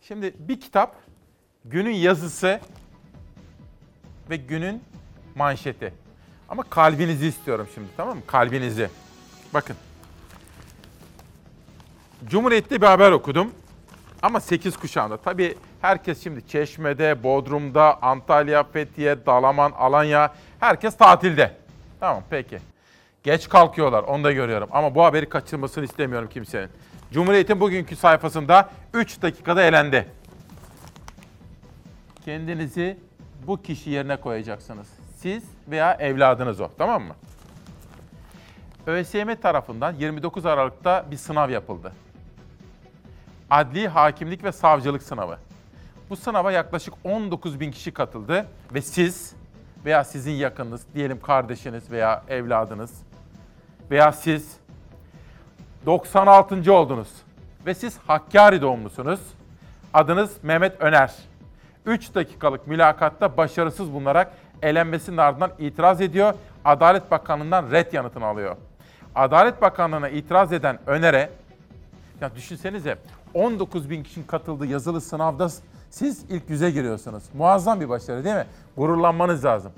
Şimdi 0.00 0.34
bir 0.38 0.60
kitap, 0.60 0.96
günün 1.64 1.94
yazısı 1.94 2.60
ve 4.30 4.36
günün 4.36 4.82
manşeti. 5.34 5.92
Ama 6.48 6.62
kalbinizi 6.62 7.26
istiyorum 7.26 7.68
şimdi 7.74 7.88
tamam 7.96 8.16
mı? 8.16 8.22
Kalbinizi. 8.26 8.88
Bakın. 9.54 9.76
Cumhuriyet'te 12.26 12.80
bir 12.80 12.86
haber 12.86 13.12
okudum. 13.12 13.52
Ama 14.22 14.40
8 14.40 14.76
kuşağında. 14.76 15.16
Tabii 15.16 15.54
herkes 15.80 16.22
şimdi 16.22 16.48
Çeşme'de, 16.48 17.22
Bodrum'da, 17.22 18.02
Antalya, 18.02 18.64
Fethiye, 18.64 19.26
Dalaman, 19.26 19.72
Alanya. 19.72 20.34
Herkes 20.60 20.96
tatilde. 20.96 21.56
Tamam 22.00 22.22
peki. 22.30 22.58
Geç 23.22 23.48
kalkıyorlar 23.48 24.02
onu 24.02 24.24
da 24.24 24.32
görüyorum. 24.32 24.68
Ama 24.72 24.94
bu 24.94 25.04
haberi 25.04 25.28
kaçırmasını 25.28 25.84
istemiyorum 25.84 26.28
kimsenin. 26.32 26.68
Cumhuriyet'in 27.12 27.60
bugünkü 27.60 27.96
sayfasında 27.96 28.70
3 28.94 29.22
dakikada 29.22 29.62
elendi. 29.62 30.06
Kendinizi 32.24 32.98
bu 33.46 33.62
kişi 33.62 33.90
yerine 33.90 34.16
koyacaksınız. 34.16 34.88
Siz 35.16 35.44
veya 35.68 35.94
evladınız 35.94 36.60
o. 36.60 36.70
Tamam 36.78 37.02
mı? 37.02 37.14
ÖSYM 38.86 39.34
tarafından 39.34 39.94
29 39.94 40.46
Aralık'ta 40.46 41.06
bir 41.10 41.16
sınav 41.16 41.50
yapıldı. 41.50 41.92
Adli 43.50 43.88
hakimlik 43.88 44.44
ve 44.44 44.52
savcılık 44.52 45.02
sınavı. 45.02 45.38
Bu 46.10 46.16
sınava 46.16 46.52
yaklaşık 46.52 46.94
19 47.04 47.60
bin 47.60 47.70
kişi 47.70 47.92
katıldı 47.92 48.46
ve 48.74 48.82
siz 48.82 49.34
veya 49.84 50.04
sizin 50.04 50.32
yakınınız, 50.32 50.86
diyelim 50.94 51.20
kardeşiniz 51.20 51.90
veya 51.90 52.22
evladınız 52.28 53.02
veya 53.90 54.12
siz 54.12 54.56
96. 55.86 56.72
oldunuz 56.72 57.08
ve 57.66 57.74
siz 57.74 57.98
Hakkari 57.98 58.62
doğumlusunuz. 58.62 59.20
Adınız 59.94 60.36
Mehmet 60.42 60.80
Öner. 60.80 61.14
3 61.86 62.14
dakikalık 62.14 62.66
mülakatta 62.66 63.36
başarısız 63.36 63.92
bulunarak 63.92 64.32
elenmesinin 64.62 65.16
ardından 65.16 65.50
itiraz 65.58 66.00
ediyor. 66.00 66.34
Adalet 66.64 67.10
Bakanlığı'ndan 67.10 67.70
red 67.70 67.92
yanıtını 67.92 68.26
alıyor. 68.26 68.56
Adalet 69.14 69.62
Bakanlığı'na 69.62 70.08
itiraz 70.08 70.52
eden 70.52 70.78
Öner'e, 70.86 71.30
ya 72.20 72.34
düşünsenize 72.34 72.96
19 73.34 73.90
bin 73.90 74.02
kişinin 74.02 74.26
katıldığı 74.26 74.66
yazılı 74.66 75.00
sınavda 75.00 75.48
siz 75.90 76.24
ilk 76.28 76.50
yüze 76.50 76.70
giriyorsunuz. 76.70 77.24
Muazzam 77.34 77.80
bir 77.80 77.88
başarı 77.88 78.24
değil 78.24 78.36
mi? 78.36 78.46
Gururlanmanız 78.76 79.44
lazım. 79.44 79.72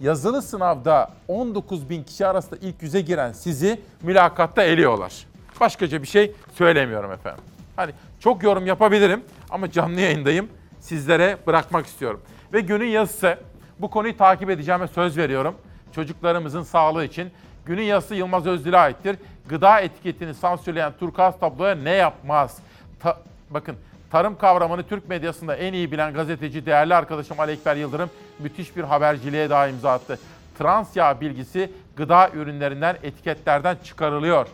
Yazılı 0.00 0.42
sınavda 0.42 1.10
19 1.28 1.90
bin 1.90 2.02
kişi 2.02 2.26
arasında 2.26 2.56
ilk 2.62 2.82
yüze 2.82 3.00
giren 3.00 3.32
sizi 3.32 3.80
mülakatta 4.02 4.62
eliyorlar. 4.62 5.26
Başkaca 5.60 6.02
bir 6.02 6.06
şey 6.06 6.32
söylemiyorum 6.54 7.12
efendim. 7.12 7.44
Hani 7.76 7.92
çok 8.20 8.42
yorum 8.42 8.66
yapabilirim 8.66 9.24
ama 9.50 9.70
canlı 9.70 10.00
yayındayım. 10.00 10.48
Sizlere 10.82 11.38
bırakmak 11.46 11.86
istiyorum. 11.86 12.20
Ve 12.52 12.60
günün 12.60 12.86
yazısı 12.86 13.38
bu 13.78 13.90
konuyu 13.90 14.16
takip 14.16 14.50
edeceğime 14.50 14.88
söz 14.88 15.18
veriyorum. 15.18 15.54
Çocuklarımızın 15.94 16.62
sağlığı 16.62 17.04
için. 17.04 17.30
Günün 17.66 17.82
yazısı 17.82 18.14
Yılmaz 18.14 18.46
Özdil'e 18.46 18.78
aittir. 18.78 19.16
Gıda 19.48 19.80
etiketini 19.80 20.34
sansürleyen 20.34 20.92
turkuaz 21.00 21.40
tabloya 21.40 21.74
ne 21.74 21.90
yapmaz? 21.90 22.58
Ta- 23.00 23.18
bakın 23.50 23.76
tarım 24.10 24.38
kavramını 24.38 24.82
Türk 24.82 25.08
medyasında 25.08 25.56
en 25.56 25.72
iyi 25.72 25.92
bilen 25.92 26.14
gazeteci 26.14 26.66
değerli 26.66 26.94
arkadaşım 26.94 27.40
Ali 27.40 27.52
Ekber 27.52 27.76
Yıldırım 27.76 28.10
müthiş 28.38 28.76
bir 28.76 28.82
haberciliğe 28.84 29.50
daha 29.50 29.68
imza 29.68 29.92
attı. 29.92 30.18
Trans 30.58 30.96
yağ 30.96 31.20
bilgisi 31.20 31.72
gıda 31.96 32.30
ürünlerinden 32.34 32.96
etiketlerden 33.02 33.76
çıkarılıyor. 33.84 34.46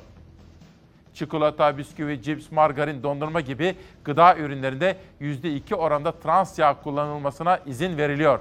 Çikolata, 1.14 1.78
bisküvi, 1.78 2.22
cips, 2.22 2.52
margarin, 2.52 3.02
dondurma 3.02 3.40
gibi 3.40 3.76
gıda 4.04 4.36
ürünlerinde 4.36 4.96
%2 5.20 5.74
oranda 5.74 6.12
trans 6.12 6.58
yağ 6.58 6.80
kullanılmasına 6.82 7.58
izin 7.66 7.96
veriliyor. 7.98 8.40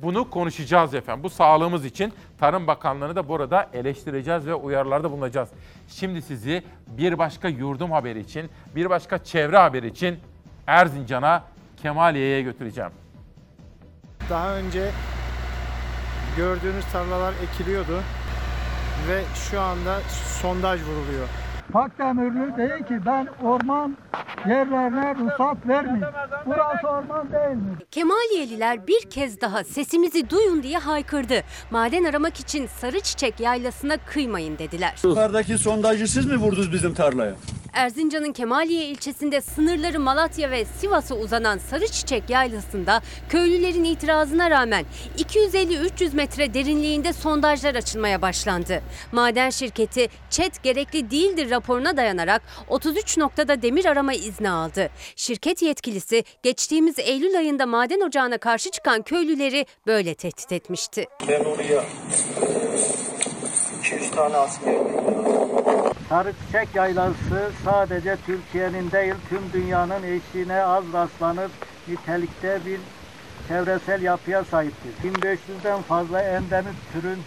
Bunu 0.00 0.30
konuşacağız 0.30 0.94
efendim. 0.94 1.24
Bu 1.24 1.30
sağlığımız 1.30 1.84
için 1.84 2.12
Tarım 2.38 2.66
Bakanlığı'nı 2.66 3.16
da 3.16 3.28
burada 3.28 3.70
eleştireceğiz 3.72 4.46
ve 4.46 4.54
uyarılarda 4.54 5.10
bulunacağız. 5.10 5.48
Şimdi 5.88 6.22
sizi 6.22 6.62
bir 6.86 7.18
başka 7.18 7.48
yurdum 7.48 7.92
haberi 7.92 8.20
için, 8.20 8.50
bir 8.76 8.90
başka 8.90 9.24
çevre 9.24 9.58
haberi 9.58 9.86
için 9.86 10.18
Erzincan'a, 10.66 11.44
Kemaliye'ye 11.76 12.42
götüreceğim. 12.42 12.90
Daha 14.30 14.56
önce 14.56 14.90
gördüğünüz 16.36 16.84
tarlalar 16.92 17.34
ekiliyordu 17.42 18.02
ve 19.08 19.22
şu 19.50 19.60
anda 19.60 20.00
sondaj 20.40 20.80
vuruluyor. 20.82 21.28
Pakdemirli 21.72 22.56
değil 22.56 22.84
ki 22.84 23.06
ben 23.06 23.28
orman 23.42 23.96
yerlerine 24.48 25.14
ruhsat 25.14 25.68
vermeyeyim. 25.68 26.06
Burası 26.46 26.88
orman 26.88 27.32
değil 27.32 27.56
mi? 27.56 27.76
Kemaliyeliler 27.90 28.86
bir 28.86 29.00
kez 29.10 29.40
daha 29.40 29.64
sesimizi 29.64 30.30
duyun 30.30 30.62
diye 30.62 30.78
haykırdı. 30.78 31.42
Maden 31.70 32.04
aramak 32.04 32.40
için 32.40 32.66
sarı 32.66 33.00
çiçek 33.00 33.40
yaylasına 33.40 33.96
kıymayın 33.96 34.58
dediler. 34.58 34.94
Yukarıdaki 35.04 35.58
sondajı 35.58 36.08
siz 36.08 36.26
mi 36.26 36.36
vurdunuz 36.36 36.72
bizim 36.72 36.94
tarlaya? 36.94 37.34
Erzincan'ın 37.74 38.32
Kemaliye 38.32 38.84
ilçesinde 38.84 39.40
sınırları 39.40 40.00
Malatya 40.00 40.50
ve 40.50 40.64
Sivas'a 40.64 41.14
uzanan 41.14 41.58
Sarıçiçek 41.58 42.30
Yaylası'nda 42.30 43.02
köylülerin 43.28 43.84
itirazına 43.84 44.50
rağmen 44.50 44.84
250-300 45.18 46.16
metre 46.16 46.54
derinliğinde 46.54 47.12
sondajlar 47.12 47.74
açılmaya 47.74 48.22
başlandı. 48.22 48.82
Maden 49.12 49.50
şirketi 49.50 50.08
ÇED 50.30 50.52
gerekli 50.62 51.10
değildir 51.10 51.50
raporuna 51.50 51.96
dayanarak 51.96 52.42
33 52.68 53.18
noktada 53.18 53.62
demir 53.62 53.84
arama 53.84 54.14
izni 54.14 54.50
aldı. 54.50 54.90
Şirket 55.16 55.62
yetkilisi 55.62 56.24
geçtiğimiz 56.42 56.98
Eylül 56.98 57.38
ayında 57.38 57.66
maden 57.66 58.00
ocağına 58.00 58.38
karşı 58.38 58.70
çıkan 58.70 59.02
köylüleri 59.02 59.66
böyle 59.86 60.14
tehdit 60.14 60.52
etmişti. 60.52 61.04
Ben 61.28 61.44
oraya 61.44 61.84
200 63.80 64.10
tane 64.10 64.36
asker 64.36 64.74
Sarı 66.08 66.32
çiçek 66.46 66.68
yaylası 66.74 67.50
sadece 67.64 68.16
Türkiye'nin 68.26 68.90
değil 68.90 69.14
tüm 69.28 69.42
dünyanın 69.52 70.02
eşiğine 70.02 70.62
az 70.62 70.84
rastlanır 70.92 71.50
nitelikte 71.88 72.60
bir 72.66 72.80
çevresel 73.48 74.02
yapıya 74.02 74.44
sahiptir. 74.44 74.90
1500'den 75.04 75.82
fazla 75.82 76.22
endemik 76.22 76.92
türün 76.92 77.18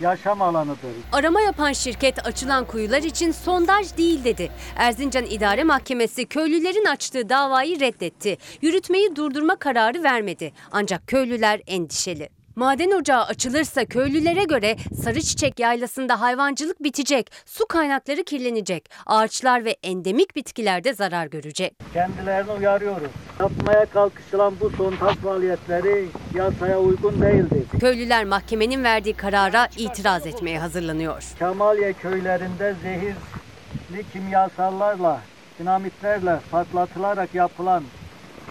yaşam 0.00 0.42
alanıdır. 0.42 0.90
Arama 1.12 1.40
yapan 1.40 1.72
şirket 1.72 2.26
açılan 2.26 2.64
kuyular 2.64 3.02
için 3.02 3.32
sondaj 3.32 3.96
değil 3.96 4.24
dedi. 4.24 4.50
Erzincan 4.76 5.24
İdare 5.24 5.64
Mahkemesi 5.64 6.26
köylülerin 6.26 6.84
açtığı 6.84 7.28
davayı 7.28 7.80
reddetti. 7.80 8.38
Yürütmeyi 8.62 9.16
durdurma 9.16 9.56
kararı 9.56 10.02
vermedi. 10.02 10.52
Ancak 10.72 11.06
köylüler 11.06 11.60
endişeli. 11.66 12.28
Maden 12.56 12.90
ocağı 12.90 13.24
açılırsa 13.24 13.84
köylülere 13.84 14.44
göre 14.44 14.76
Sarıçiçek 15.04 15.60
Yaylası'nda 15.60 16.20
hayvancılık 16.20 16.82
bitecek, 16.82 17.30
su 17.46 17.66
kaynakları 17.66 18.24
kirlenecek, 18.24 18.90
ağaçlar 19.06 19.64
ve 19.64 19.76
endemik 19.82 20.36
bitkiler 20.36 20.84
de 20.84 20.94
zarar 20.94 21.26
görecek. 21.26 21.74
Kendilerini 21.92 22.50
uyarıyoruz. 22.50 23.10
Yapmaya 23.40 23.86
kalkışılan 23.86 24.54
bu 24.60 24.70
sondaj 24.70 25.16
faaliyetleri 25.16 26.08
yasaya 26.34 26.80
uygun 26.80 27.20
değildir. 27.22 27.80
Köylüler 27.80 28.24
mahkemenin 28.24 28.84
verdiği 28.84 29.14
karara 29.14 29.68
itiraz 29.76 30.26
etmeye 30.26 30.58
hazırlanıyor. 30.58 31.24
Kemaliye 31.38 31.92
köylerinde 31.92 32.74
zehirli 32.82 34.04
kimyasallarla, 34.12 35.20
dinamitlerle 35.58 36.40
patlatılarak 36.50 37.34
yapılan 37.34 37.84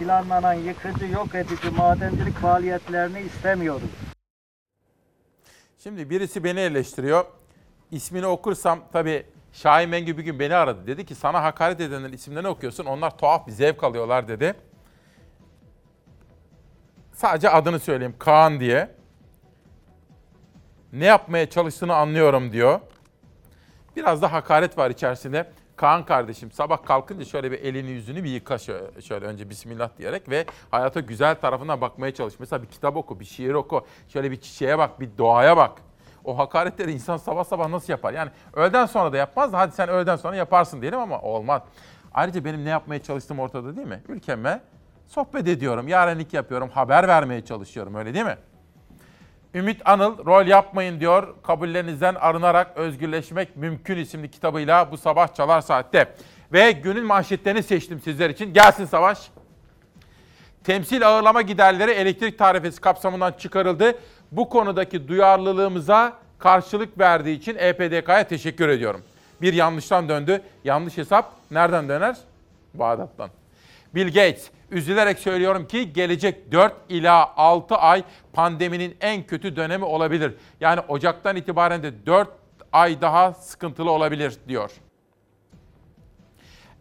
planlanan 0.01 0.53
yıkıcı 0.53 1.05
yok 1.05 1.35
edici 1.35 1.69
madencilik 1.69 2.35
faaliyetlerini 2.35 3.19
istemiyoruz. 3.19 3.89
Şimdi 5.83 6.09
birisi 6.09 6.43
beni 6.43 6.59
eleştiriyor. 6.59 7.25
İsmini 7.91 8.25
okursam 8.25 8.79
tabii 8.93 9.25
Şahin 9.53 9.89
Mengü 9.89 10.17
bir 10.17 10.23
gün 10.23 10.39
beni 10.39 10.55
aradı. 10.55 10.87
Dedi 10.87 11.05
ki 11.05 11.15
sana 11.15 11.43
hakaret 11.43 11.81
edenlerin 11.81 12.13
isimlerini 12.13 12.47
okuyorsun. 12.47 12.85
Onlar 12.85 13.17
tuhaf 13.17 13.47
bir 13.47 13.51
zevk 13.51 13.83
alıyorlar 13.83 14.27
dedi. 14.27 14.53
Sadece 17.13 17.49
adını 17.49 17.79
söyleyeyim. 17.79 18.15
Kaan 18.19 18.59
diye. 18.59 18.91
ne 20.93 21.05
yapmaya 21.05 21.49
çalıştığını 21.49 21.95
anlıyorum 21.95 22.51
diyor. 22.51 22.79
Biraz 23.95 24.21
da 24.21 24.33
hakaret 24.33 24.77
var 24.77 24.89
içerisinde. 24.89 25.51
Kaan 25.81 26.05
kardeşim 26.05 26.51
sabah 26.51 26.85
kalkınca 26.85 27.25
şöyle 27.25 27.51
bir 27.51 27.59
elini 27.59 27.89
yüzünü 27.89 28.23
bir 28.23 28.29
yıka 28.29 28.57
şöyle, 28.57 29.01
şöyle 29.01 29.25
önce 29.25 29.49
bismillah 29.49 29.89
diyerek 29.97 30.29
ve 30.29 30.45
hayata 30.71 30.99
güzel 30.99 31.35
tarafına 31.35 31.81
bakmaya 31.81 32.13
çalış. 32.13 32.33
Mesela 32.39 32.63
bir 32.63 32.67
kitap 32.67 32.95
oku, 32.95 33.19
bir 33.19 33.25
şiir 33.25 33.53
oku, 33.53 33.85
şöyle 34.07 34.31
bir 34.31 34.41
çiçeğe 34.41 34.77
bak, 34.77 34.99
bir 34.99 35.09
doğaya 35.17 35.57
bak. 35.57 35.71
O 36.25 36.37
hakaretleri 36.37 36.91
insan 36.91 37.17
sabah 37.17 37.43
sabah 37.43 37.69
nasıl 37.69 37.93
yapar? 37.93 38.13
Yani 38.13 38.31
öğleden 38.53 38.85
sonra 38.85 39.13
da 39.13 39.17
yapmaz 39.17 39.53
da 39.53 39.59
hadi 39.59 39.71
sen 39.71 39.89
öğleden 39.89 40.15
sonra 40.15 40.35
yaparsın 40.35 40.81
diyelim 40.81 40.99
ama 40.99 41.21
olmaz. 41.21 41.61
Ayrıca 42.13 42.45
benim 42.45 42.65
ne 42.65 42.69
yapmaya 42.69 43.03
çalıştığım 43.03 43.39
ortada 43.39 43.75
değil 43.75 43.87
mi? 43.87 44.03
Ülkeme 44.07 44.61
sohbet 45.07 45.47
ediyorum, 45.47 45.87
yarenlik 45.87 46.33
yapıyorum, 46.33 46.69
haber 46.69 47.07
vermeye 47.07 47.45
çalışıyorum 47.45 47.95
öyle 47.95 48.13
değil 48.13 48.25
mi? 48.25 48.37
Ümit 49.55 49.81
Anıl 49.85 50.25
rol 50.25 50.47
yapmayın 50.47 50.99
diyor. 50.99 51.35
Kabullerinizden 51.43 52.15
arınarak 52.15 52.77
özgürleşmek 52.77 53.55
mümkün 53.55 53.97
isimli 53.97 54.31
kitabıyla 54.31 54.91
bu 54.91 54.97
sabah 54.97 55.33
çalar 55.33 55.61
saatte. 55.61 56.15
Ve 56.53 56.71
günün 56.71 57.05
manşetlerini 57.05 57.63
seçtim 57.63 58.01
sizler 58.01 58.29
için. 58.29 58.53
Gelsin 58.53 58.85
Savaş. 58.85 59.19
Temsil 60.63 61.07
ağırlama 61.07 61.41
giderleri 61.41 61.91
elektrik 61.91 62.39
tarifesi 62.39 62.81
kapsamından 62.81 63.31
çıkarıldı. 63.31 63.95
Bu 64.31 64.49
konudaki 64.49 65.07
duyarlılığımıza 65.07 66.13
karşılık 66.39 66.99
verdiği 66.99 67.37
için 67.37 67.55
EPDK'ya 67.59 68.27
teşekkür 68.27 68.69
ediyorum. 68.69 69.01
Bir 69.41 69.53
yanlıştan 69.53 70.09
döndü. 70.09 70.41
Yanlış 70.63 70.97
hesap 70.97 71.31
nereden 71.51 71.89
döner? 71.89 72.17
Bağdat'tan. 72.73 73.29
Bill 73.95 74.07
Gates, 74.07 74.49
üzülerek 74.71 75.19
söylüyorum 75.19 75.67
ki 75.67 75.93
gelecek 75.93 76.51
4 76.51 76.73
ila 76.89 77.37
6 77.37 77.75
ay 77.75 78.03
pandeminin 78.33 78.97
en 79.01 79.23
kötü 79.23 79.55
dönemi 79.55 79.85
olabilir. 79.85 80.33
Yani 80.59 80.79
Ocak'tan 80.87 81.35
itibaren 81.35 81.83
de 81.83 82.05
4 82.05 82.29
ay 82.71 83.01
daha 83.01 83.33
sıkıntılı 83.33 83.91
olabilir 83.91 84.37
diyor. 84.47 84.71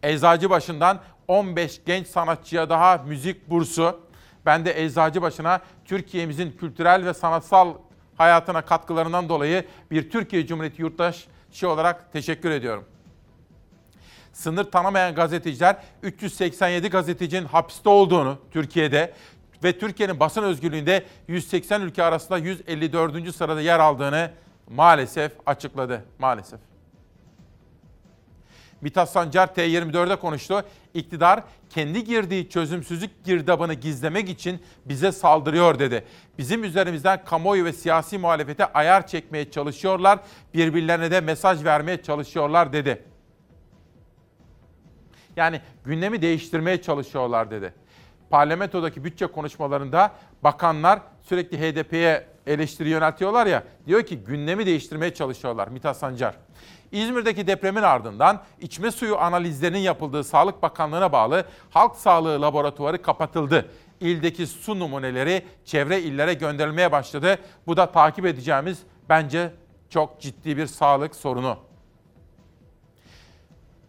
Eczacıbaşı'ndan 0.03 0.99
15 1.27 1.81
genç 1.85 2.07
sanatçıya 2.07 2.69
daha 2.69 2.97
müzik 2.97 3.49
bursu. 3.49 3.99
Ben 4.45 4.65
de 4.65 4.83
Eczacıbaşı'na 4.83 5.61
Türkiye'mizin 5.85 6.51
kültürel 6.51 7.05
ve 7.05 7.13
sanatsal 7.13 7.73
hayatına 8.17 8.61
katkılarından 8.61 9.29
dolayı 9.29 9.65
bir 9.91 10.09
Türkiye 10.09 10.47
Cumhuriyeti 10.47 10.81
yurttaşı 10.81 11.69
olarak 11.69 12.13
teşekkür 12.13 12.51
ediyorum. 12.51 12.85
Sınır 14.41 14.63
tanımayan 14.63 15.15
gazeteciler 15.15 15.77
387 16.03 16.89
gazetecinin 16.89 17.45
hapiste 17.45 17.89
olduğunu 17.89 18.37
Türkiye'de 18.51 19.13
ve 19.63 19.79
Türkiye'nin 19.79 20.19
basın 20.19 20.43
özgürlüğünde 20.43 21.05
180 21.27 21.81
ülke 21.81 22.03
arasında 22.03 22.37
154. 22.37 23.35
sırada 23.35 23.61
yer 23.61 23.79
aldığını 23.79 24.31
maalesef 24.69 25.31
açıkladı. 25.45 26.05
Maalesef. 26.19 26.59
Mithat 28.81 29.09
Sancar 29.09 29.47
T24'de 29.47 30.15
konuştu. 30.15 30.63
İktidar 30.93 31.43
kendi 31.69 32.03
girdiği 32.03 32.49
çözümsüzlük 32.49 33.23
girdabını 33.23 33.73
gizlemek 33.73 34.29
için 34.29 34.61
bize 34.85 35.11
saldırıyor 35.11 35.79
dedi. 35.79 36.05
Bizim 36.37 36.63
üzerimizden 36.63 37.25
kamuoyu 37.25 37.65
ve 37.65 37.73
siyasi 37.73 38.17
muhalefete 38.17 38.65
ayar 38.65 39.07
çekmeye 39.07 39.51
çalışıyorlar, 39.51 40.19
birbirlerine 40.53 41.11
de 41.11 41.21
mesaj 41.21 41.63
vermeye 41.63 42.03
çalışıyorlar 42.03 42.73
dedi. 42.73 43.10
Yani 45.35 45.61
gündemi 45.85 46.21
değiştirmeye 46.21 46.81
çalışıyorlar 46.81 47.51
dedi. 47.51 47.73
Parlamentodaki 48.29 49.03
bütçe 49.03 49.27
konuşmalarında 49.27 50.11
bakanlar 50.43 50.99
sürekli 51.21 51.59
HDP'ye 51.59 52.27
eleştiri 52.47 52.89
yöneltiyorlar 52.89 53.45
ya. 53.45 53.63
Diyor 53.87 54.03
ki 54.03 54.17
gündemi 54.17 54.65
değiştirmeye 54.65 55.13
çalışıyorlar 55.13 55.67
Mithat 55.67 55.97
Sancar. 55.97 56.35
İzmir'deki 56.91 57.47
depremin 57.47 57.81
ardından 57.81 58.43
içme 58.61 58.91
suyu 58.91 59.17
analizlerinin 59.17 59.79
yapıldığı 59.79 60.23
Sağlık 60.23 60.61
Bakanlığı'na 60.61 61.11
bağlı 61.11 61.45
Halk 61.69 61.95
Sağlığı 61.95 62.41
Laboratuvarı 62.41 63.01
kapatıldı. 63.01 63.69
İldeki 63.99 64.47
su 64.47 64.79
numuneleri 64.79 65.45
çevre 65.65 66.01
illere 66.01 66.33
gönderilmeye 66.33 66.91
başladı. 66.91 67.37
Bu 67.67 67.77
da 67.77 67.91
takip 67.91 68.25
edeceğimiz 68.25 68.79
bence 69.09 69.53
çok 69.89 70.21
ciddi 70.21 70.57
bir 70.57 70.65
sağlık 70.67 71.15
sorunu. 71.15 71.57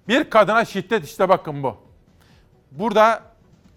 Bir 0.08 0.30
kadına 0.30 0.64
şiddet 0.64 1.04
işte 1.04 1.28
bakın 1.28 1.62
bu. 1.62 1.76
Burada 2.70 3.22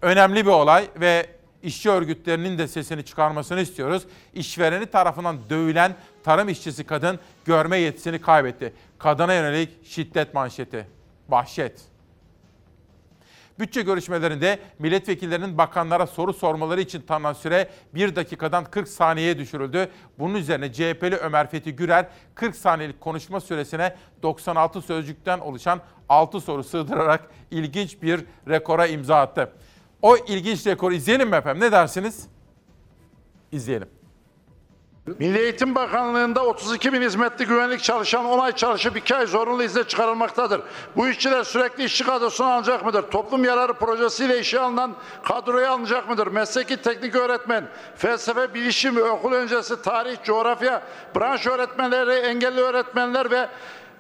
önemli 0.02 0.46
bir 0.46 0.52
olay 0.52 0.88
ve 1.02 1.30
işçi 1.64 1.90
örgütlerinin 1.90 2.58
de 2.58 2.68
sesini 2.68 3.06
çıkarmasını 3.06 3.62
istiyoruz. 3.62 4.04
İşvereni 4.34 4.86
tarafından 4.86 5.38
dövülen 5.50 5.96
tarım 6.24 6.50
işçisi 6.50 6.84
kadın 6.84 7.20
görme 7.46 7.78
yetisini 7.78 8.22
kaybetti. 8.22 8.74
Kadına 8.98 9.34
yönelik 9.34 9.86
şiddet 9.88 10.34
manşeti. 10.34 10.88
Vahşet. 11.30 11.95
Bütçe 13.60 13.82
görüşmelerinde 13.82 14.60
milletvekillerinin 14.80 15.58
bakanlara 15.58 16.08
soru 16.08 16.34
sormaları 16.34 16.82
için 16.82 17.02
tanınan 17.02 17.34
süre 17.34 17.70
1 17.94 18.16
dakikadan 18.16 18.66
40 18.66 18.88
saniyeye 18.88 19.38
düşürüldü. 19.38 19.90
Bunun 20.20 20.36
üzerine 20.36 20.74
CHP'li 20.74 21.16
Ömer 21.16 21.50
Fethi 21.50 21.76
Gürel 21.76 22.10
40 22.36 22.56
saniyelik 22.56 23.02
konuşma 23.02 23.42
süresine 23.42 23.96
96 24.24 24.82
sözcükten 24.82 25.40
oluşan 25.40 25.82
6 26.10 26.42
soru 26.42 26.64
sığdırarak 26.64 27.30
ilginç 27.52 28.02
bir 28.02 28.26
rekora 28.50 28.88
imza 28.88 29.16
attı. 29.16 29.54
O 30.02 30.18
ilginç 30.18 30.68
rekoru 30.68 30.94
izleyelim 30.94 31.30
mi 31.30 31.36
efendim? 31.36 31.64
Ne 31.64 31.72
dersiniz? 31.72 32.28
İzleyelim. 33.52 33.95
Milli 35.08 35.40
Eğitim 35.40 35.76
Bakanlığı'nda 35.76 36.46
32 36.46 36.94
bin 36.94 37.02
hizmetli 37.02 37.46
güvenlik 37.46 37.84
çalışan 37.84 38.26
10 38.26 38.40
ay 38.40 38.52
çalışıp 38.52 38.98
2 38.98 39.16
ay 39.16 39.28
zorunlu 39.28 39.64
izne 39.64 39.84
çıkarılmaktadır. 39.84 40.62
Bu 40.96 41.08
işçiler 41.08 41.44
sürekli 41.44 41.84
işçi 41.84 42.04
kadrosuna 42.04 42.54
alınacak 42.54 42.86
mıdır? 42.86 43.02
Toplum 43.02 43.44
yararı 43.44 43.74
projesiyle 43.74 44.40
işe 44.40 44.60
alınan 44.60 44.96
kadroya 45.24 45.72
alınacak 45.72 46.10
mıdır? 46.10 46.28
Mesleki 46.28 46.78
teknik 46.78 47.16
öğretmen, 47.16 47.68
felsefe, 47.96 48.54
bilişim, 48.54 48.98
okul 48.98 49.34
öncesi, 49.34 49.82
tarih, 49.82 50.24
coğrafya, 50.24 50.82
branş 51.16 51.48
öğretmenleri, 51.48 52.12
engelli 52.12 52.60
öğretmenler 52.60 53.32
ve 53.32 53.50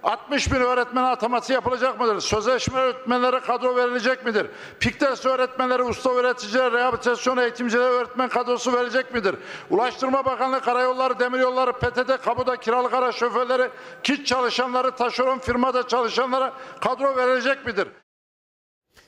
60 0.05 0.51
bin 0.51 0.59
öğretmen 0.59 1.03
ataması 1.03 1.53
yapılacak 1.53 1.99
mıdır? 1.99 2.19
Sözleşme 2.19 2.79
öğretmenlere 2.79 3.39
kadro 3.39 3.75
verilecek 3.75 4.25
midir? 4.25 4.47
Piktes 4.79 5.25
öğretmenleri, 5.25 5.83
usta 5.83 6.09
öğreticiler, 6.09 6.71
rehabilitasyon 6.71 7.37
eğitimcileri 7.37 7.83
öğretmen 7.83 8.29
kadrosu 8.29 8.73
verecek 8.73 9.13
midir? 9.13 9.35
Ulaştırma 9.69 10.25
Bakanlığı 10.25 10.61
Karayolları, 10.61 11.19
Demiryolları, 11.19 11.73
PTT, 11.73 12.21
kamuda 12.23 12.55
kiralık 12.55 12.93
araç 12.93 13.15
şoförleri, 13.15 13.69
kit 14.03 14.25
çalışanları, 14.25 14.91
taşeron 14.91 15.39
firmada 15.39 15.87
çalışanlara 15.87 16.53
kadro 16.81 17.15
verilecek 17.15 17.65
midir? 17.65 17.87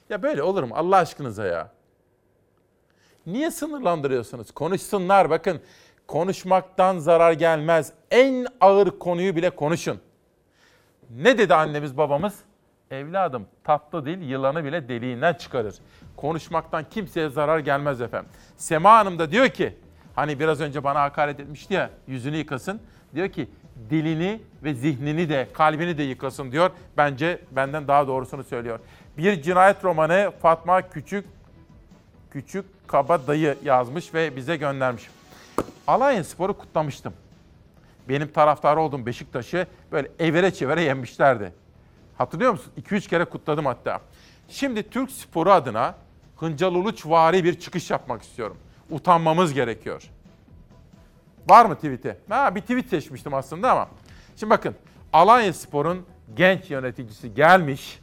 Ya 0.10 0.24
böyle 0.24 0.44
olur 0.44 0.64
mu 0.64 0.74
Allah 0.78 0.98
aşkınıza 0.98 1.45
ya? 1.45 1.72
Niye 3.26 3.52
sınırlandırıyorsunuz? 3.52 4.52
Konuşsunlar 4.52 5.30
bakın. 5.30 5.61
Konuşmaktan 6.07 6.99
zarar 6.99 7.32
gelmez. 7.32 7.94
En 8.11 8.48
ağır 8.61 8.99
konuyu 8.99 9.36
bile 9.36 9.49
konuşun. 9.49 10.07
Ne 11.16 11.38
dedi 11.38 11.54
annemiz 11.54 11.98
babamız? 11.98 12.40
Evladım 12.92 13.48
tatlı 13.64 14.06
dil 14.06 14.22
yılanı 14.22 14.64
bile 14.64 14.90
deliğinden 14.90 15.34
çıkarır. 15.34 15.76
Konuşmaktan 16.16 16.86
kimseye 16.90 17.30
zarar 17.30 17.60
gelmez 17.60 18.02
efendim. 18.02 18.30
Sema 18.58 18.92
Hanım 18.92 19.20
da 19.20 19.32
diyor 19.32 19.48
ki, 19.48 19.78
hani 20.16 20.40
biraz 20.40 20.62
önce 20.62 20.84
bana 20.84 21.02
hakaret 21.02 21.40
etmişti 21.40 21.74
ya, 21.74 21.90
yüzünü 22.08 22.38
yıkasın. 22.38 22.82
Diyor 23.16 23.30
ki 23.30 23.50
dilini 23.90 24.42
ve 24.64 24.74
zihnini 24.74 25.30
de 25.30 25.48
kalbini 25.54 25.98
de 25.98 26.04
yıkasın 26.04 26.52
diyor. 26.52 26.72
Bence 26.98 27.42
benden 27.52 27.88
daha 27.88 28.08
doğrusunu 28.08 28.44
söylüyor. 28.44 28.80
Bir 29.18 29.42
cinayet 29.42 29.84
romanı 29.84 30.32
Fatma 30.42 30.90
Küçük 30.90 31.26
Küçük 32.32 32.66
Kaba 32.88 33.28
Dayı 33.28 33.58
yazmış 33.64 34.14
ve 34.14 34.36
bize 34.36 34.58
göndermiş. 34.58 35.10
Alanya 35.88 36.24
Spor'u 36.24 36.58
kutlamıştım 36.58 37.14
benim 38.10 38.32
taraftarı 38.32 38.80
olduğum 38.80 39.06
Beşiktaş'ı 39.06 39.68
böyle 39.92 40.12
evere 40.20 40.54
çevire 40.54 40.82
yenmişlerdi. 40.82 41.54
Hatırlıyor 42.18 42.52
musun? 42.52 42.74
2-3 42.82 43.10
kere 43.10 43.26
kutladım 43.26 43.66
hatta. 43.66 44.00
Şimdi 44.50 44.90
Türk 44.90 45.12
sporu 45.12 45.52
adına 45.52 45.96
Hıncal 46.38 46.76
Uluçvari 46.76 47.44
bir 47.44 47.60
çıkış 47.60 47.92
yapmak 47.92 48.22
istiyorum. 48.22 48.58
Utanmamız 48.90 49.54
gerekiyor. 49.54 50.04
Var 51.50 51.66
mı 51.66 51.76
tweet'i? 51.76 52.18
Ha, 52.30 52.56
bir 52.56 52.62
tweet 52.62 52.90
seçmiştim 52.90 53.34
aslında 53.34 53.72
ama. 53.72 53.90
Şimdi 54.36 54.50
bakın 54.50 54.76
Alanya 55.14 55.54
Spor'un 55.54 56.06
genç 56.36 56.72
yöneticisi 56.72 57.34
gelmiş, 57.34 58.00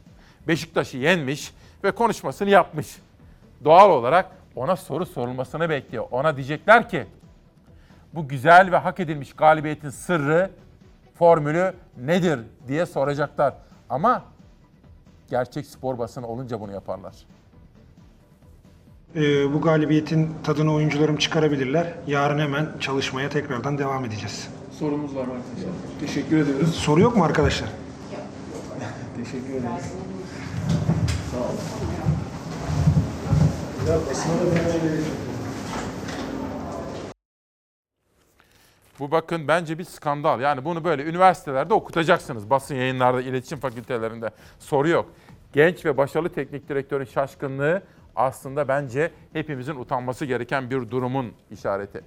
Beşiktaş'ı 0.49 0.99
yenmiş 0.99 1.53
ve 1.85 1.91
konuşmasını 1.91 2.51
yapmış. 2.51 2.97
Doğal 3.65 3.91
olarak 3.91 4.31
ona 4.57 4.77
soru 4.77 5.07
sorulmasını 5.07 5.71
bekliyor. 5.71 6.05
Ona 6.11 6.37
diyecekler 6.37 6.89
ki 6.89 7.07
bu 8.15 8.28
güzel 8.28 8.73
ve 8.73 8.77
hak 8.77 9.01
edilmiş 9.01 9.32
galibiyetin 9.32 9.91
sırrı, 9.91 10.51
formülü 11.15 11.74
nedir 12.05 12.41
diye 12.69 12.86
soracaklar. 12.86 13.55
Ama 13.89 14.23
gerçek 15.31 15.66
spor 15.66 15.99
basını 15.99 16.27
olunca 16.27 16.61
bunu 16.61 16.73
yaparlar. 16.73 17.15
Ee, 19.16 19.53
bu 19.55 19.61
galibiyetin 19.61 20.31
tadını 20.45 20.74
oyuncularım 20.74 21.16
çıkarabilirler. 21.16 21.95
Yarın 22.07 22.39
hemen 22.39 22.66
çalışmaya 22.81 23.28
tekrardan 23.28 23.78
devam 23.78 24.05
edeceğiz. 24.05 24.49
sorumuz 24.78 25.16
var 25.16 25.20
arkadaşlar. 25.20 25.73
Teşekkür 26.01 26.36
ediyoruz. 26.36 26.74
Soru 26.74 27.01
yok 27.01 27.16
mu 27.16 27.24
arkadaşlar? 27.24 27.69
Teşekkür 29.16 29.55
ederiz. 29.55 29.93
Sağ 31.31 31.39
olun. 31.39 31.59
Bu 38.99 39.11
bakın 39.11 39.49
bence 39.49 39.79
bir 39.79 39.85
skandal. 39.85 40.41
Yani 40.41 40.65
bunu 40.65 40.85
böyle 40.85 41.05
üniversitelerde 41.05 41.75
okutacaksınız. 41.75 42.51
Basın 42.51 42.75
yayınlarda, 42.75 43.23
iletişim 43.23 43.59
fakültelerinde. 43.59 44.31
Soru 44.59 44.89
yok. 44.89 45.07
Genç 45.53 45.85
ve 45.85 45.97
başarılı 45.97 46.29
teknik 46.29 46.69
direktörün 46.69 47.05
şaşkınlığı 47.05 47.83
aslında 48.16 48.69
bence 48.69 49.11
hepimizin 49.33 49.75
utanması 49.75 50.25
gereken 50.25 50.71
bir 50.71 50.91
durumun 50.91 51.33
işareti. 51.51 52.01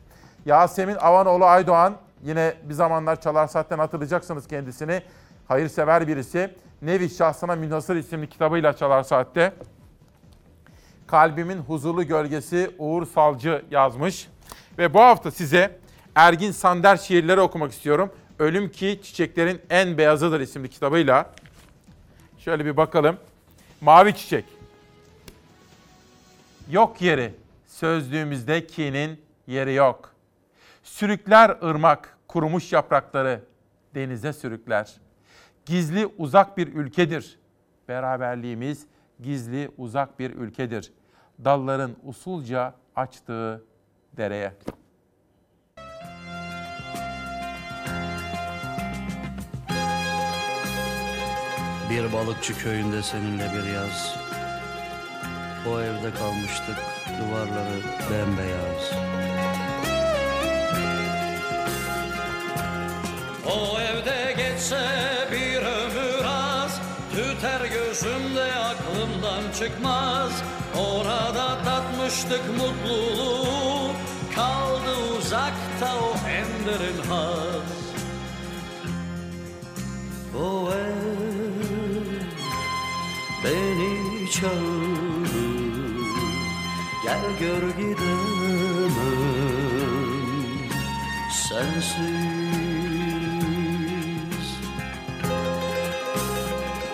Yasemin 0.45 0.95
Avanoğlu 0.95 1.45
Aydoğan 1.45 1.97
yine 2.23 2.53
bir 2.63 2.73
zamanlar 2.73 3.21
Çalar 3.21 3.47
Saat'ten 3.47 3.79
hatırlayacaksınız 3.79 4.47
kendisini. 4.47 5.01
Hayırsever 5.47 6.07
birisi. 6.07 6.55
Nevi 6.81 7.09
Şahsına 7.09 7.55
Münhasır 7.55 7.95
isimli 7.95 8.29
kitabıyla 8.29 8.73
Çalar 8.73 9.03
Saat'te. 9.03 9.53
Kalbimin 11.07 11.57
Huzurlu 11.57 12.03
Gölgesi 12.03 12.71
Uğur 12.77 13.05
Salcı 13.05 13.65
yazmış. 13.71 14.29
Ve 14.77 14.93
bu 14.93 14.99
hafta 14.99 15.31
size 15.31 15.79
Ergin 16.17 16.51
Sander 16.51 16.97
şiirleri 16.97 17.41
okumak 17.41 17.71
istiyorum. 17.71 18.11
Ölüm 18.39 18.71
ki 18.71 18.99
çiçeklerin 19.03 19.61
en 19.69 19.97
beyazıdır 19.97 20.39
isimli 20.39 20.69
kitabıyla. 20.69 21.33
Şöyle 22.37 22.65
bir 22.65 22.77
bakalım. 22.77 23.17
Mavi 23.81 24.15
çiçek. 24.15 24.45
Yok 26.71 27.01
yeri. 27.01 27.33
Sözlüğümüzde 27.67 28.67
kinin 28.67 29.21
yeri 29.47 29.73
yok. 29.73 30.15
Sürükler 30.83 31.57
ırmak, 31.63 32.17
kurumuş 32.27 32.73
yaprakları 32.73 33.41
denize 33.95 34.33
sürükler. 34.33 34.95
Gizli 35.65 36.05
uzak 36.17 36.57
bir 36.57 36.67
ülkedir. 36.67 37.39
Beraberliğimiz 37.87 38.85
gizli 39.23 39.71
uzak 39.77 40.19
bir 40.19 40.31
ülkedir. 40.31 40.91
Dalların 41.45 41.91
usulca 42.03 42.73
açtığı 42.95 43.63
dereye. 44.17 44.53
Bir 51.89 52.13
balıkçı 52.13 52.57
köyünde 52.57 53.03
seninle 53.03 53.51
bir 53.53 53.73
yaz. 53.73 54.15
O 55.69 55.81
evde 55.81 56.13
kalmıştık, 56.13 56.77
duvarları 57.19 57.79
bembeyaz. 58.11 58.91
O 63.47 63.79
evde 63.79 64.35
geçse 64.37 64.87
bir 65.31 65.57
ömür 65.57 66.25
az 66.25 66.81
Tüter 67.11 67.61
gözümde 67.65 68.43
aklımdan 68.43 69.51
çıkmaz 69.59 70.31
Orada 70.77 71.63
tatmıştık 71.63 72.41
mutluluğu 72.57 73.91
Kaldı 74.35 75.17
uzakta 75.17 75.95
o 76.01 76.13
en 76.29 76.65
derin 76.65 77.09
haz 77.09 77.77
O 80.41 80.71
ev 80.71 81.46
beni 83.47 84.31
çağırır 84.31 85.27
Gel 87.03 87.21
gör 87.39 87.69
gidemem. 87.69 88.91
Sensiz. 91.49 91.97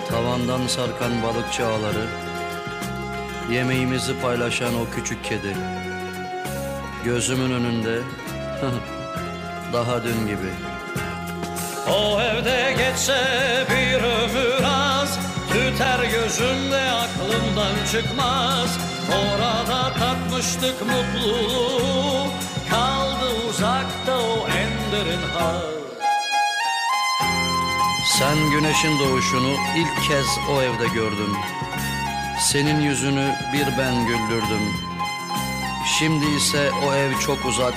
Tavandan 0.10 0.68
sarkan 0.68 1.24
balıkçı 1.24 1.66
ağları 1.68 2.06
Yemeğimizi 3.52 4.20
paylaşan 4.22 4.76
o 4.76 4.96
küçük 4.96 5.24
kedi 5.24 5.56
Gözümün 7.06 7.52
önünde 7.52 8.00
Daha 9.74 10.04
dün 10.04 10.28
gibi. 10.28 10.50
O 11.90 12.22
evde 12.22 12.76
geçse 12.78 13.24
bir 13.70 14.04
ömür 14.04 14.64
az 14.64 15.33
Tüter 15.54 16.04
gözümde 16.04 16.82
aklımdan 16.92 17.86
çıkmaz 17.92 18.80
Orada 19.10 19.94
tatmıştık 19.94 20.76
mutluluğu 20.82 22.28
Kaldı 22.70 23.48
uzakta 23.50 24.18
o 24.18 24.48
en 24.48 24.92
derin 24.92 25.22
haz 25.34 25.84
Sen 28.20 28.52
güneşin 28.52 29.00
doğuşunu 29.00 29.56
ilk 29.76 30.08
kez 30.08 30.26
o 30.50 30.62
evde 30.62 30.88
gördün. 30.94 31.38
Senin 32.40 32.82
yüzünü 32.82 33.36
bir 33.54 33.78
ben 33.78 34.06
güldürdüm. 34.08 34.74
Şimdi 36.00 36.26
ise 36.26 36.72
o 36.88 36.94
ev 36.94 37.20
çok 37.20 37.46
uzak, 37.46 37.74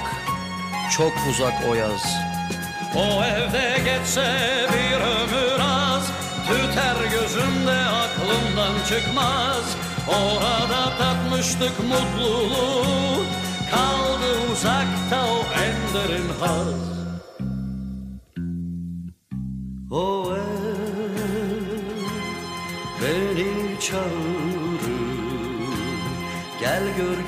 çok 0.91 1.13
uzak 1.31 1.55
o 1.69 1.75
yaz. 1.75 2.17
O 2.97 3.25
evde 3.25 3.79
geçse 3.85 4.39
bir 4.73 4.97
ömür 4.97 5.61
az 5.61 5.86
Tüter 6.47 6.97
gözümde 7.11 7.79
aklımdan 7.85 8.75
çıkmaz. 8.89 9.77
Orada 10.09 10.97
tatmıştık 10.99 11.73
mutluluğu. 11.79 13.25
Kaldı 13.71 14.53
uzakta 14.53 15.27
o 15.27 15.39
en 15.63 15.95
derin 15.95 16.29
haz. 16.41 16.97
O 19.91 20.33
ev 20.37 20.47
beni 23.03 23.81
çağırır. 23.81 24.87
Gel 26.61 26.83
gör 26.97 27.19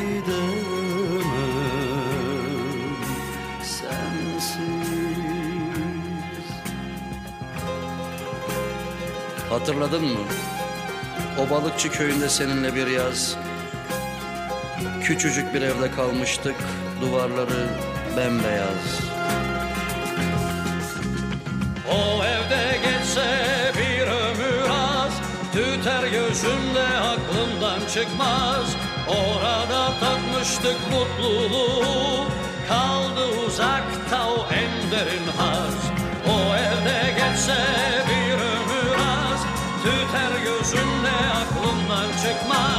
Hatırladın 9.58 10.04
mı? 10.04 10.20
O 11.38 11.50
balıkçı 11.50 11.90
köyünde 11.90 12.28
seninle 12.28 12.74
bir 12.74 12.86
yaz. 12.86 13.36
Küçücük 15.02 15.54
bir 15.54 15.62
evde 15.62 15.90
kalmıştık. 15.90 16.54
Duvarları 17.00 17.66
bembeyaz. 18.16 19.00
O 21.90 22.24
evde 22.24 22.78
geçse 22.84 23.26
bir 23.78 24.02
ömür 24.02 24.70
az. 24.70 25.12
Tüter 25.52 26.02
gözümde 26.02 26.86
aklımdan 26.98 27.80
çıkmaz. 27.94 28.76
Orada 29.08 29.92
tatmıştık 30.00 30.76
mutluluğu. 30.92 32.24
Kaldı 32.68 33.26
uzakta 33.46 34.28
o 34.28 34.46
en 34.52 34.90
derin 34.90 35.26
haz. 35.38 35.74
O 36.28 36.56
evde 36.56 37.12
geçse 37.12 37.88
Tüter 39.82 40.32
gözümde 40.44 41.10
aklımdan 41.10 42.08
çıkmaz. 42.22 42.77